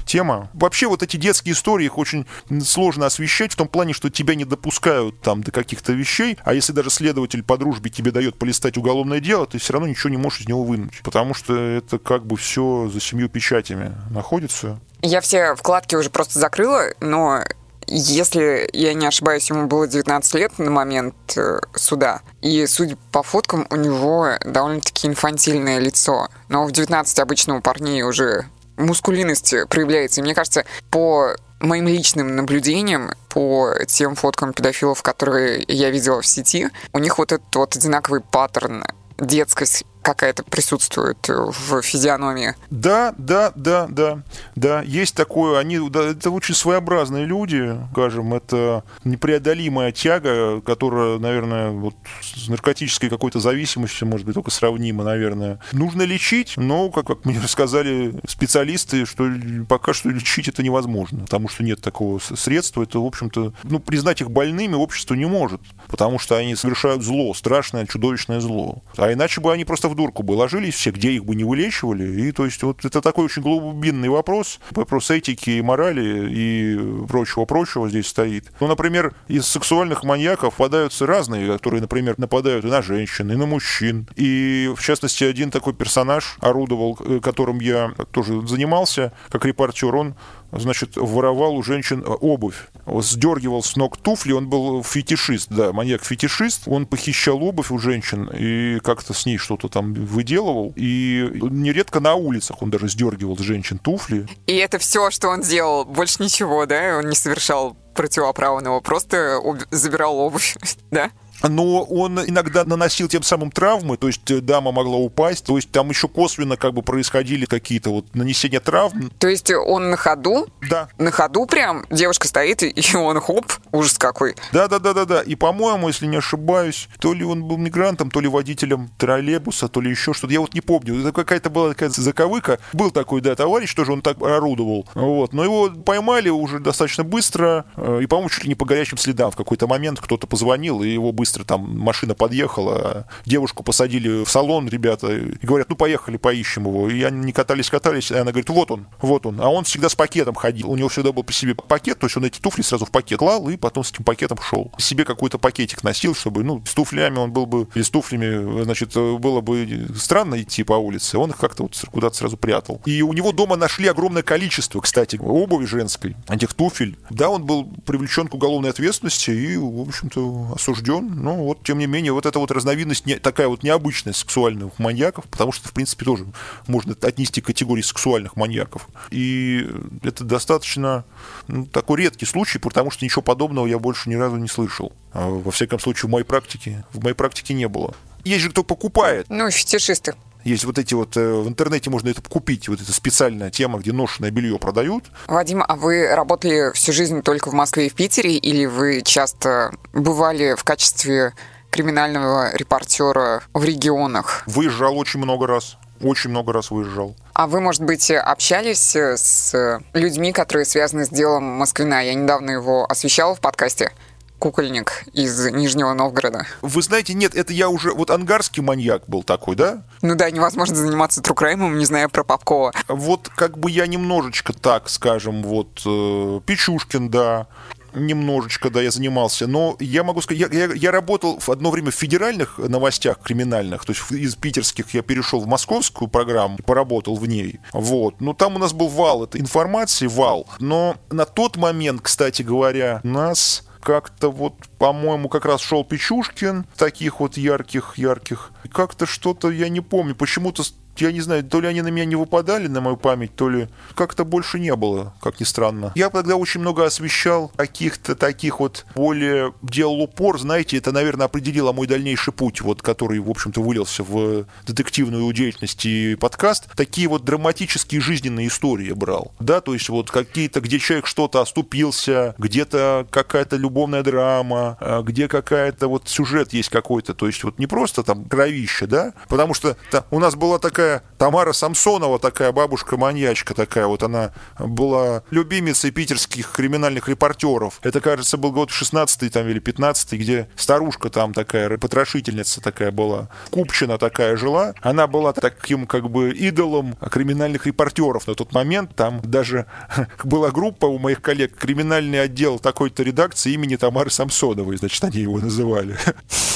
тема. 0.09 0.51
Вообще 0.55 0.89
вот 0.89 1.03
эти 1.03 1.17
детские 1.17 1.53
истории, 1.53 1.85
их 1.85 1.99
очень 1.99 2.27
сложно 2.65 3.07
освещать 3.07 3.53
в 3.53 3.57
том 3.57 3.69
плане, 3.69 3.93
что 3.93 4.09
тебя 4.09 4.35
не 4.35 4.45
допускают 4.45 5.21
там 5.21 5.43
до 5.43 5.53
каких-то 5.53 5.93
вещей, 5.93 6.39
а 6.45 6.55
если 6.55 6.73
даже 6.73 6.91
следователь 6.91 7.43
по 7.43 7.59
дружбе 7.59 7.91
тебе 7.91 8.11
дает 8.11 8.39
полистать 8.39 8.79
уголовное 8.79 9.21
дело, 9.21 9.47
ты 9.47 9.59
все 9.59 9.75
равно 9.75 9.87
ничего 9.87 10.09
не 10.11 10.17
можешь 10.17 10.41
из 10.41 10.49
него 10.49 10.65
вынуть, 10.65 11.01
потому 11.03 11.35
что 11.35 11.55
это 11.55 11.99
как 11.99 12.27
бы 12.27 12.37
все 12.37 12.89
за 12.93 13.01
семью 13.01 13.29
печатями 13.29 13.95
находится. 14.11 14.81
Я 15.03 15.21
все 15.21 15.55
вкладки 15.55 15.95
уже 15.95 16.11
просто 16.11 16.39
закрыла, 16.39 16.87
но 17.01 17.45
если 17.87 18.69
я 18.73 18.93
не 18.95 19.07
ошибаюсь, 19.07 19.49
ему 19.49 19.67
было 19.67 19.87
19 19.89 20.35
лет 20.35 20.59
на 20.59 20.71
момент 20.71 21.15
э, 21.37 21.61
суда. 21.75 22.21
И, 22.43 22.67
судя 22.67 22.97
по 23.13 23.23
фоткам, 23.23 23.67
у 23.71 23.77
него 23.77 24.33
довольно-таки 24.45 25.09
инфантильное 25.09 25.79
лицо. 25.79 26.29
Но 26.49 26.67
в 26.67 26.73
19 26.73 27.19
обычно 27.19 27.57
у 27.57 27.61
парней 27.63 28.03
уже 28.03 28.47
мускулинность 28.77 29.55
проявляется. 29.71 30.21
И 30.21 30.25
мне 30.25 30.35
кажется, 30.35 30.65
по 30.91 31.35
моим 31.61 31.89
личным 31.89 32.37
наблюдениям, 32.37 33.13
по 33.29 33.75
тем 33.87 34.15
фоткам 34.17 34.53
педофилов, 34.53 35.03
которые 35.03 35.65
я 35.67 35.91
видела 35.91 36.21
в 36.21 36.27
сети, 36.27 36.69
у 36.93 36.99
них 36.99 37.19
вот 37.19 37.33
этот 37.33 37.55
вот 37.55 37.75
одинаковый 37.75 38.21
паттерн 38.21 38.85
детскость 39.19 39.85
какая-то 40.09 40.43
присутствует 40.43 41.19
в 41.29 41.83
физиономии. 41.83 42.55
Да, 42.71 43.15
да, 43.19 43.53
да, 43.55 43.87
да, 43.91 44.23
да, 44.57 44.81
есть 44.81 45.15
такое, 45.15 45.59
они, 45.59 45.79
да, 45.91 46.03
это 46.13 46.31
очень 46.31 46.55
своеобразные 46.55 47.27
люди, 47.27 47.79
скажем, 47.93 48.33
это 48.33 48.85
непреодолимая 49.05 49.93
тяга, 49.93 50.63
которая, 50.63 51.19
наверное, 51.19 51.73
вот 51.73 51.95
с 52.23 52.49
наркотической 52.49 53.11
какой-то 53.11 53.39
зависимостью, 53.39 54.09
может 54.09 54.25
быть, 54.25 54.35
только 54.35 54.51
сравнима, 54.51 55.05
наверное. 55.05 55.61
Нужно 55.73 56.03
лечить, 56.05 56.55
но, 56.57 56.91
как, 56.91 57.07
как 57.07 57.27
мне 57.27 57.39
рассказали 57.39 58.15
специалисты, 58.27 59.05
что 59.05 59.31
пока 59.69 59.93
что 59.93 60.09
лечить 60.09 60.49
это 60.49 60.63
невозможно, 60.63 61.21
потому 61.21 61.51
что 61.51 61.65
нет 61.65 61.83
такого 61.83 62.19
средства, 62.19 62.83
это, 62.83 62.99
в 62.99 63.05
общем-то, 63.05 63.53
ну, 63.63 63.79
признать 63.79 64.23
их 64.23 64.31
больными 64.31 64.75
общество 64.75 65.13
не 65.13 65.27
может, 65.27 65.61
потому 65.89 66.19
что 66.19 66.37
они 66.37 66.57
совершают 66.57 67.03
зло, 67.03 67.35
страшное, 67.35 67.85
чудовищное 67.85 68.41
зло. 68.41 68.83
А 68.97 69.13
иначе 69.13 69.43
бы 69.43 69.53
они 69.53 69.67
просто 69.67 69.91
в 69.91 69.98
дурку 69.99 70.23
бы 70.23 70.33
ложились 70.33 70.75
все, 70.75 70.93
где 70.93 71.11
их 71.11 71.25
бы 71.25 71.35
не 71.35 71.45
вылечивали. 71.45 72.23
И 72.23 72.33
то 72.33 72.45
есть 72.45 72.63
вот 72.63 72.85
это 72.85 73.03
такой 73.03 73.27
очень 73.27 73.43
глубинный 73.43 74.09
вопрос, 74.09 74.61
вопрос 74.71 75.11
этики 75.11 75.51
и 75.51 75.63
морали 75.63 76.29
и 76.31 77.07
прочего-прочего 77.07 77.89
здесь 77.89 78.07
стоит. 78.07 78.51
Ну, 78.61 78.69
например, 78.69 79.13
из 79.27 79.47
сексуальных 79.47 80.05
маньяков 80.05 80.55
попадаются 80.55 81.07
разные, 81.07 81.53
которые, 81.53 81.81
например, 81.81 82.15
нападают 82.19 82.65
и 82.65 82.69
на 82.69 82.81
женщин, 82.81 83.31
и 83.33 83.37
на 83.37 83.47
мужчин. 83.47 84.07
И, 84.17 84.71
в 84.77 84.83
частности, 84.83 85.25
один 85.25 85.51
такой 85.51 85.75
персонаж 85.75 86.37
орудовал, 86.41 86.99
э, 87.01 87.21
которым 87.21 87.59
я 87.61 87.93
тоже 88.13 88.47
занимался, 88.47 89.13
как 89.31 89.45
репортер, 89.45 89.95
он 89.95 90.15
значит, 90.53 90.97
воровал 90.97 91.57
у 91.57 91.63
женщин 91.63 92.03
э, 92.03 92.07
обувь. 92.07 92.69
Сдергивал 92.87 93.63
с 93.63 93.77
ног 93.77 93.97
туфли, 93.97 94.33
он 94.33 94.49
был 94.49 94.83
фетишист, 94.83 95.49
да, 95.51 95.73
маньяк-фетишист. 95.73 96.63
Он 96.67 96.87
похищал 96.87 97.43
обувь 97.43 97.71
у 97.71 97.79
женщин 97.79 98.31
и 98.33 98.79
как-то 98.81 99.15
с 99.15 99.27
ней 99.27 99.37
что-то 99.37 99.69
там 99.69 99.93
выделывал. 99.95 100.73
И 100.77 101.31
нередко 101.51 102.01
на 102.01 102.15
улицах 102.15 102.63
он 102.63 102.71
даже 102.71 102.89
сдергивал 102.89 103.37
с 103.37 103.41
женщин 103.41 103.79
туфли. 103.79 104.27
И 104.47 104.55
это 104.55 104.79
все, 104.79 105.11
что 105.11 105.29
он 105.29 105.43
делал, 105.43 105.85
больше 105.85 106.23
ничего, 106.23 106.67
да? 106.67 106.99
Он 106.99 107.09
не 107.09 107.17
совершал 107.17 107.77
противоправного, 107.95 108.81
просто 108.81 109.41
забирал 109.71 110.19
обувь, 110.19 110.57
да? 110.91 111.11
Но 111.43 111.83
он 111.83 112.19
иногда 112.21 112.65
наносил 112.65 113.09
тем 113.09 113.23
самым 113.23 113.51
травмы, 113.51 113.97
то 113.97 114.07
есть 114.07 114.31
э, 114.31 114.41
дама 114.41 114.73
могла 114.73 114.97
упасть, 114.97 115.45
то 115.45 115.57
есть 115.57 115.71
там 115.71 115.91
еще 115.91 116.09
косвенно 116.09 116.57
как 116.57 116.75
бы 116.75 116.83
происходили 116.83 117.45
какие-то 117.45 117.91
вот 117.91 118.15
нанесения 118.15 118.61
травм. 118.61 119.11
То 119.19 119.29
есть 119.29 119.51
он 119.51 119.91
на 119.91 119.97
ходу? 119.97 120.49
Да. 120.69 120.89
На 120.99 121.11
ходу 121.11 121.47
прям 121.47 121.87
девушка 121.91 122.27
стоит, 122.27 122.63
и 122.63 122.75
он 122.97 123.21
хоп, 123.21 123.53
ужас 123.73 123.99
какой. 123.99 124.35
Да-да-да-да-да. 124.53 125.23
И, 125.23 125.35
по-моему, 125.35 125.89
если 125.89 126.07
не 126.07 126.17
ошибаюсь, 126.17 126.89
то 127.01 127.13
ли 127.13 127.25
он 127.25 127.45
был 127.45 127.57
мигрантом, 127.57 128.11
то 128.11 128.21
ли 128.21 128.29
водителем 128.29 128.91
троллейбуса, 128.99 129.69
то 129.69 129.81
ли 129.81 129.91
еще 129.91 130.13
что-то. 130.13 130.33
Я 130.33 130.41
вот 130.41 130.55
не 130.55 130.61
помню. 130.61 131.01
Это 131.01 131.13
какая-то 131.13 131.51
была 131.51 131.71
такая 131.71 131.91
заковыка. 131.91 132.59
Был 132.73 132.91
такой, 132.91 133.21
да, 133.21 133.35
товарищ, 133.35 133.75
тоже 133.75 133.93
он 133.93 134.03
так 134.03 134.21
орудовал. 134.23 134.87
Вот. 134.95 135.33
Но 135.33 135.45
его 135.45 135.71
поймали 135.71 136.29
уже 136.29 136.59
достаточно 136.59 137.05
быстро, 137.05 137.67
э, 137.77 138.01
и, 138.03 138.07
по-моему, 138.07 138.31
чуть 138.31 138.45
ли 138.45 138.49
не 138.49 138.55
по 138.55 138.65
горячим 138.65 138.99
следам. 138.99 139.31
В 139.31 139.37
какой-то 139.37 139.67
момент 139.67 140.01
кто-то 140.01 140.27
позвонил, 140.27 140.83
и 140.83 140.89
его 140.89 141.13
быстро 141.13 141.28
быстро. 141.29 141.45
Там 141.45 141.79
машина 141.79 142.15
подъехала, 142.15 143.07
девушку 143.27 143.63
посадили 143.63 144.25
в 144.25 144.31
салон, 144.31 144.69
ребята, 144.69 145.15
и 145.15 145.47
говорят, 145.47 145.69
ну, 145.69 145.77
поехали, 145.77 146.17
поищем 146.17 146.67
его. 146.67 146.89
И 146.89 147.03
они 147.03 147.27
не 147.27 147.33
катались, 147.33 147.69
катались, 147.69 148.11
и 148.11 148.15
она 148.15 148.31
говорит, 148.31 148.49
вот 148.49 148.71
он, 148.71 148.87
вот 149.03 149.27
он. 149.27 149.41
А 149.41 149.49
он 149.49 149.65
всегда 149.65 149.89
с 149.89 149.95
пакетом 149.95 150.35
ходил. 150.35 150.71
У 150.71 150.77
него 150.77 150.89
всегда 150.89 151.13
был 151.13 151.23
при 151.23 151.35
себе 151.35 151.55
пакет, 151.55 151.99
то 151.99 152.07
есть 152.07 152.17
он 152.17 152.25
эти 152.25 152.41
туфли 152.41 152.63
сразу 152.63 152.87
в 152.87 152.91
пакет 152.91 153.19
клал, 153.19 153.49
и 153.51 153.57
потом 153.57 153.85
с 153.85 153.93
этим 153.93 154.05
пакетом 154.05 154.39
шел. 154.41 154.73
Себе 154.79 155.05
какой-то 155.05 155.39
пакетик 155.39 155.85
носил, 155.85 156.15
чтобы, 156.15 156.45
ну, 156.45 156.63
с 156.65 156.73
туфлями 156.73 157.19
он 157.19 157.33
был 157.33 157.47
бы, 157.47 157.69
или 157.75 157.83
с 157.83 157.91
туфлями, 157.91 158.63
значит, 158.65 158.95
было 158.95 159.41
бы 159.41 159.87
странно 159.97 160.41
идти 160.41 160.63
по 160.63 160.75
улице. 160.75 161.19
Он 161.19 161.31
их 161.31 161.37
как-то 161.37 161.65
вот 161.65 161.85
куда-то 161.91 162.17
сразу 162.17 162.37
прятал. 162.37 162.81
И 162.87 163.03
у 163.03 163.13
него 163.13 163.33
дома 163.33 163.57
нашли 163.57 163.89
огромное 163.89 164.23
количество, 164.23 164.81
кстати, 164.81 165.19
обуви 165.21 165.67
женской, 165.67 166.17
этих 166.29 166.55
туфель. 166.55 166.97
Да, 167.11 167.29
он 167.29 167.45
был 167.45 167.67
привлечен 167.85 168.29
к 168.29 168.35
уголовной 168.35 168.71
ответственности 168.71 169.31
и, 169.31 169.57
в 169.57 169.81
общем-то, 169.81 170.53
осужден. 170.55 171.18
Но 171.19 171.35
вот, 171.35 171.63
тем 171.63 171.79
не 171.79 171.87
менее, 171.87 172.13
вот 172.13 172.27
эта 172.27 172.39
вот 172.39 172.51
разновидность 172.51 173.07
не, 173.07 173.17
такая 173.17 173.49
вот 173.49 173.63
необычная 173.63 174.13
сексуальных 174.13 174.79
маньяков, 174.79 175.25
потому 175.27 175.53
что, 175.53 175.69
в 175.69 175.73
принципе, 175.73 176.05
тоже 176.05 176.27
можно 176.67 176.97
отнести 177.03 177.41
к 177.41 177.47
категории 177.47 177.83
сексуальных 177.83 178.37
маньяков. 178.37 178.89
И 179.11 179.69
это 180.03 180.25
достаточно 180.25 181.05
ну, 181.49 181.67
такой 181.67 182.03
редкий 182.03 182.27
случай, 182.27 182.59
потому 182.59 182.91
что 182.91 183.05
ничего 183.05 183.23
подобного 183.23 183.67
я 183.67 183.79
больше 183.79 184.09
ни 184.09 184.15
разу 184.15 184.37
не 184.37 184.49
слышал. 184.49 184.93
А, 185.13 185.29
во 185.29 185.51
всяком 185.51 185.81
случае, 185.81 186.09
в 186.09 186.13
моей 186.13 186.25
практике, 186.25 186.85
в 186.93 187.03
моей 187.03 187.15
практике 187.15 187.55
не 187.55 187.69
было. 187.69 187.95
Есть 188.25 188.43
же 188.43 188.51
кто 188.51 188.63
покупает. 188.63 189.27
Ну, 189.29 189.51
фетишисты. 189.51 190.15
Есть 190.45 190.65
вот 190.65 190.79
эти 190.79 190.95
вот, 190.95 191.17
э, 191.17 191.21
в 191.21 191.49
интернете 191.49 191.91
можно 191.91 192.09
это 192.09 192.23
купить, 192.23 192.69
вот 192.69 192.81
эта 192.81 192.93
специальная 192.93 193.51
тема, 193.51 193.79
где 193.79 193.93
ношенное 193.93 194.31
белье 194.31 194.59
продают. 194.59 195.05
Вадим, 195.27 195.63
а 195.67 195.77
вы 195.77 196.09
работали 196.09 196.73
всю 196.75 196.93
жизнь 196.93 197.23
только 197.23 197.51
в 197.51 197.55
Москве 197.55 197.87
и 197.87 197.91
в 197.91 197.95
Питере, 197.95 198.37
или 198.37 198.67
вы 198.67 199.03
часто 199.03 199.73
бывали 199.93 200.55
в 200.57 200.65
качестве 200.65 201.35
криминального 201.71 202.55
репортера 202.57 203.43
в 203.53 203.65
регионах? 203.65 204.43
Выезжал 204.47 204.97
очень 204.99 205.21
много 205.21 205.47
раз. 205.47 205.77
Очень 206.01 206.31
много 206.31 206.53
раз 206.53 206.71
выезжал. 206.71 207.17
А 207.33 207.49
вы, 207.49 207.61
может 207.61 207.83
быть, 207.83 208.11
общались 208.11 208.95
с 208.95 209.81
людьми, 209.95 210.33
которые 210.33 210.65
связаны 210.65 211.05
с 211.05 211.09
делом 211.09 211.43
Москвина? 211.43 212.05
Я 212.05 212.15
недавно 212.15 212.53
его 212.53 212.87
освещала 212.89 213.35
в 213.35 213.41
подкасте 213.41 213.91
кукольник 214.39 215.05
из 215.13 215.47
Нижнего 215.51 215.93
Новгорода. 215.93 216.47
Вы 216.63 216.83
знаете, 216.83 217.15
нет, 217.15 217.35
это 217.35 217.53
я 217.53 217.69
уже... 217.69 217.93
Вот 217.93 218.11
ангарский 218.11 218.63
маньяк 218.63 219.03
был 219.07 219.23
такой, 219.23 219.57
да? 219.57 219.83
Ну 220.03 220.15
да, 220.15 220.31
невозможно 220.31 220.77
заниматься 220.77 221.21
true 221.23 221.41
crime 221.41 221.65
ом, 221.65 221.79
не 221.79 221.85
зная 221.85 222.09
про 222.09 222.25
Попкова. 222.25 222.73
Вот 222.89 223.29
как 223.29 223.59
бы 223.59 223.71
я 223.71 223.87
немножечко 223.87 224.53
так, 224.53 224.89
скажем, 224.89 225.43
вот 225.43 225.83
э, 225.85 226.41
Печушкин, 226.47 227.11
да, 227.11 227.49
немножечко, 227.95 228.71
да, 228.71 228.83
я 228.83 228.91
занимался, 228.91 229.47
но 229.47 229.77
я 229.81 230.05
могу 230.05 230.21
сказать, 230.21 230.41
я, 230.41 230.67
я, 230.67 230.73
я 230.73 230.91
работал 230.91 231.39
в 231.39 231.49
одно 231.49 231.71
время 231.71 231.91
в 231.91 231.95
федеральных 231.95 232.59
новостях 232.59 233.19
криминальных, 233.21 233.85
то 233.85 233.93
есть 233.93 234.11
из 234.11 234.35
питерских 234.35 234.93
я 234.95 235.03
перешел 235.03 235.41
в 235.41 235.47
московскую 235.47 236.09
программу, 236.09 236.59
поработал 236.59 237.17
в 237.17 237.27
ней, 237.27 237.61
вот, 237.73 238.21
ну 238.21 238.35
там 238.35 238.57
у 238.57 238.59
нас 238.59 238.73
был 238.73 238.89
вал 238.89 239.25
этой 239.25 239.41
информации, 239.41 240.07
вал, 240.07 240.47
но 240.59 240.97
на 241.11 241.25
тот 241.25 241.57
момент, 241.57 242.01
кстати 242.03 242.43
говоря, 242.43 243.01
нас 243.03 243.65
как-то 243.81 244.31
вот, 244.31 244.55
по-моему, 244.79 245.29
как 245.29 245.45
раз 245.45 245.61
шел 245.61 245.85
Печушкин, 245.85 246.67
таких 246.77 247.21
вот 247.21 247.37
ярких-ярких. 247.37 248.53
Как-то 248.73 249.07
что-то, 249.07 249.51
я 249.51 249.69
не 249.69 249.81
помню, 249.81 250.15
почему-то 250.15 250.63
я 251.01 251.13
не 251.13 251.21
знаю, 251.21 251.45
то 251.45 251.61
ли 251.61 251.69
они 251.69 251.83
на 251.83 251.89
меня 251.89 252.05
не 252.05 252.17
выпадали, 252.17 252.67
на 252.67 252.81
мою 252.81 252.97
память, 252.97 253.35
то 253.35 253.49
ли 253.49 253.69
как-то 253.95 254.25
больше 254.25 254.59
не 254.59 254.75
было, 254.75 255.15
как 255.21 255.41
ни 255.41 255.45
странно. 255.45 255.93
Я 255.95 256.11
тогда 256.11 256.37
очень 256.37 256.61
много 256.61 256.85
освещал 256.85 257.53
каких-то 257.57 258.15
таких 258.15 258.61
вот 258.61 258.87
более 258.95 259.53
делал 259.63 260.01
упор, 260.01 260.39
знаете, 260.39 260.77
это, 260.77 260.93
наверное, 260.93 261.27
определило 261.27 261.73
мой 261.73 261.87
дальнейший 261.87 262.33
путь, 262.33 262.61
вот, 262.61 262.83
который, 262.83 263.19
в 263.19 263.31
общем-то, 263.31 263.61
вылился 263.61 264.03
в 264.03 264.47
детективную 264.67 265.33
деятельность 265.33 265.85
и 265.87 266.15
подкаст. 266.15 266.69
Такие 266.75 267.09
вот 267.09 267.25
драматические 267.25 268.01
жизненные 268.01 268.49
истории 268.49 268.93
брал, 268.93 269.33
да, 269.41 269.61
то 269.61 269.75
есть 269.75 269.89
вот 269.89 270.11
какие-то, 270.11 270.61
где 270.61 270.79
человек 270.79 271.07
что-то 271.07 271.41
оступился, 271.41 272.35
где-то 272.39 273.07
какая-то 273.11 273.57
любовная 273.57 274.03
драма, 274.03 274.77
а, 274.81 275.03
где 275.03 275.29
какая-то 275.29 275.89
вот 275.89 276.09
сюжет 276.09 276.53
есть 276.53 276.69
какой-то, 276.69 277.15
то 277.15 277.27
есть 277.27 277.45
вот 277.45 277.59
не 277.59 277.67
просто 277.67 278.03
там 278.03 278.25
кровище, 278.25 278.87
да, 278.87 279.13
потому 279.29 279.55
что 279.55 279.77
у 280.11 280.19
нас 280.19 280.35
была 280.35 280.59
такая 280.59 280.88
такая 280.89 281.03
Тамара 281.19 281.53
Самсонова, 281.53 282.19
такая 282.19 282.53
бабушка-маньячка 282.53 283.55
такая, 283.55 283.87
вот 283.87 284.03
она 284.03 284.33
была 284.59 285.23
любимицей 285.31 285.91
питерских 285.91 286.53
криминальных 286.53 287.09
репортеров. 287.09 287.81
Это, 287.83 288.01
кажется, 288.01 288.37
был 288.37 288.53
год 288.53 288.71
16 288.71 289.33
там 289.33 289.49
или 289.49 289.59
15 289.59 290.13
где 290.13 290.49
старушка 290.57 291.11
там 291.11 291.35
такая, 291.35 291.77
потрошительница 291.77 292.61
такая 292.61 292.91
была, 292.91 293.29
Купчина 293.51 293.99
такая 293.99 294.37
жила. 294.37 294.75
Она 294.81 295.07
была 295.07 295.33
таким 295.33 295.87
как 295.87 296.09
бы 296.09 296.31
идолом 296.31 296.95
криминальных 297.11 297.67
репортеров 297.67 298.27
на 298.27 298.35
тот 298.35 298.53
момент. 298.53 298.95
Там 298.95 299.21
даже 299.23 299.67
была 300.25 300.51
группа 300.51 300.87
у 300.87 300.99
моих 300.99 301.21
коллег, 301.21 301.57
криминальный 301.57 302.23
отдел 302.23 302.59
такой-то 302.59 303.03
редакции 303.03 303.53
имени 303.53 303.77
Тамары 303.77 304.11
Самсоновой, 304.11 304.77
значит, 304.77 305.03
они 305.05 305.21
его 305.21 305.39
называли. 305.39 305.97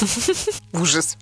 Ужас. 0.73 1.17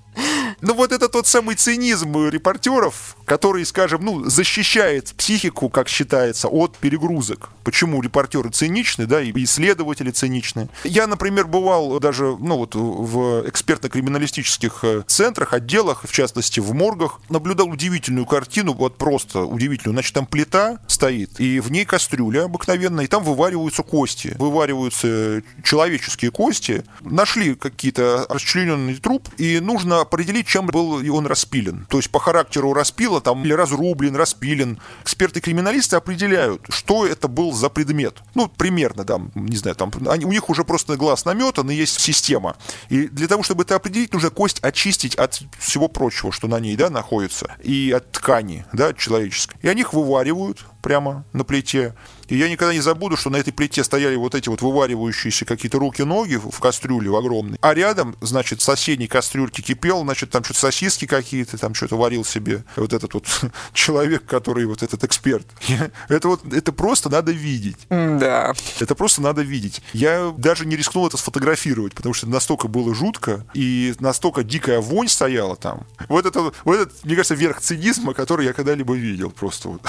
Ну 0.62 0.76
вот 0.76 0.91
это 0.91 1.09
тот 1.09 1.26
самый 1.26 1.55
цинизм 1.55 2.30
репортеров, 2.30 3.16
который, 3.26 3.66
скажем, 3.66 4.05
ну, 4.05 4.30
защищает 4.30 5.14
психику, 5.18 5.70
как 5.70 5.88
считается, 5.88 6.47
от 6.47 6.78
перегрузок. 6.78 7.49
Почему 7.64 8.01
репортеры 8.01 8.49
циничны, 8.49 9.07
да, 9.07 9.22
и 9.22 9.32
исследователи 9.43 10.12
циничны. 10.12 10.70
Я, 10.84 11.07
например, 11.07 11.47
бывал 11.47 11.99
даже, 11.99 12.36
ну 12.38 12.57
вот, 12.57 12.76
в 12.76 13.47
экспертно-криминалистических 13.47 14.80
э, 14.84 15.03
центрах, 15.07 15.53
отделах, 15.53 16.03
в 16.03 16.12
частности, 16.12 16.59
в 16.59 16.74
моргах, 16.74 17.22
наблюдал 17.30 17.70
удивительную 17.70 18.26
картину, 18.26 18.74
вот 18.74 18.97
просто 18.97 19.41
удивительную. 19.41 19.95
Значит, 19.95 20.14
там 20.14 20.26
плита 20.26 20.80
стоит, 20.88 21.39
и 21.39 21.59
в 21.59 21.72
ней 21.72 21.86
кастрюля 21.86 22.43
обыкновенная, 22.43 23.05
и 23.05 23.07
там 23.07 23.24
вывариваются 23.24 23.82
кости. 23.84 24.36
Вывариваются 24.38 25.41
человеческие 25.64 26.32
кости. 26.32 26.84
Нашли 27.01 27.55
какие-то 27.55 28.26
расчлененный 28.30 28.95
труп, 28.95 29.28
и 29.38 29.59
нужно 29.59 30.01
определить, 30.02 30.47
чем 30.47 30.66
был 30.66 31.02
он 31.16 31.28
распилен. 31.28 31.86
То 31.89 31.97
есть 31.97 32.10
по 32.10 32.20
характеру 32.20 32.74
распила 32.74 33.22
там 33.22 33.43
или 33.43 33.54
разрублен, 33.54 34.16
распилен. 34.16 34.80
Эксперты-криминалисты 35.04 35.95
определяют, 35.95 36.62
что 36.70 37.06
это 37.06 37.28
был 37.28 37.54
за 37.54 37.70
предмет. 37.70 38.18
Ну, 38.36 38.47
примерно, 38.47 39.06
там, 39.06 39.32
не 39.36 39.58
знаю, 39.58 39.76
там, 39.76 39.91
они, 40.08 40.26
у 40.26 40.32
них 40.32 40.49
уже 40.49 40.64
просто 40.64 40.97
глаз 40.97 41.26
наметан 41.26 41.70
и 41.70 41.76
есть 41.76 41.99
система. 41.99 42.56
И 42.89 43.08
для 43.08 43.28
того, 43.28 43.43
чтобы 43.43 43.64
это 43.64 43.76
определить, 43.76 44.14
нужно 44.14 44.30
кость 44.30 44.60
очистить 44.62 45.16
от 45.16 45.41
всего 45.60 45.88
прочего, 45.88 46.32
что 46.32 46.47
на 46.47 46.60
ней, 46.60 46.76
да, 46.76 46.89
находится, 46.89 47.56
и 47.64 47.93
от 47.95 48.12
ткани, 48.12 48.66
да, 48.74 48.93
человеческой. 48.93 49.58
И 49.62 49.68
они 49.68 49.82
их 49.82 49.93
вываривают 49.93 50.66
прямо 50.82 51.26
на 51.34 51.43
плите. 51.43 51.95
И 52.32 52.38
я 52.38 52.47
никогда 52.47 52.73
не 52.73 52.79
забуду, 52.79 53.17
что 53.17 53.29
на 53.29 53.36
этой 53.36 53.51
плите 53.51 53.84
стояли 53.84 54.15
вот 54.15 54.36
эти 54.36 54.47
вот 54.47 54.61
вываривающиеся 54.61 55.43
какие-то 55.43 55.79
руки-ноги 55.79 56.36
в 56.36 56.57
кастрюле 56.61 57.09
в 57.09 57.15
огромной. 57.17 57.57
А 57.61 57.73
рядом, 57.73 58.15
значит, 58.21 58.61
в 58.61 58.63
соседней 58.63 59.07
кастрюльке 59.07 59.61
кипел, 59.61 60.03
значит, 60.03 60.29
там 60.29 60.41
что-то 60.45 60.61
сосиски 60.61 61.05
какие-то, 61.05 61.57
там 61.57 61.73
что-то 61.73 61.97
варил 61.97 62.23
себе 62.23 62.63
вот 62.77 62.93
этот 62.93 63.13
вот 63.15 63.25
человек, 63.73 64.25
который 64.25 64.63
вот 64.65 64.82
этот 64.82 65.03
эксперт. 65.03 65.45
Это 66.07 66.29
вот, 66.29 66.41
это 66.53 66.71
просто 66.71 67.09
надо 67.09 67.34
видеть. 67.34 67.77
Да. 67.89 68.53
Это 68.79 68.95
просто 68.95 69.21
надо 69.21 69.41
видеть. 69.41 69.82
Я 69.91 70.34
даже 70.38 70.65
не 70.65 70.77
рискнул 70.77 71.07
это 71.07 71.17
сфотографировать, 71.17 71.93
потому 71.93 72.13
что 72.13 72.27
настолько 72.27 72.67
было 72.67 72.95
жутко, 72.95 73.45
и 73.53 73.93
настолько 73.99 74.43
дикая 74.43 74.79
вонь 74.79 75.09
стояла 75.09 75.55
там. 75.57 75.86
Вот 76.07 76.25
это, 76.25 76.53
вот 76.63 76.79
это 76.79 76.91
мне 77.03 77.15
кажется, 77.15 77.36
верх 77.36 77.59
цинизма, 77.59 78.13
который 78.13 78.45
я 78.45 78.53
когда-либо 78.53 78.93
видел 78.93 79.32
просто 79.32 79.69
вот 79.69 79.82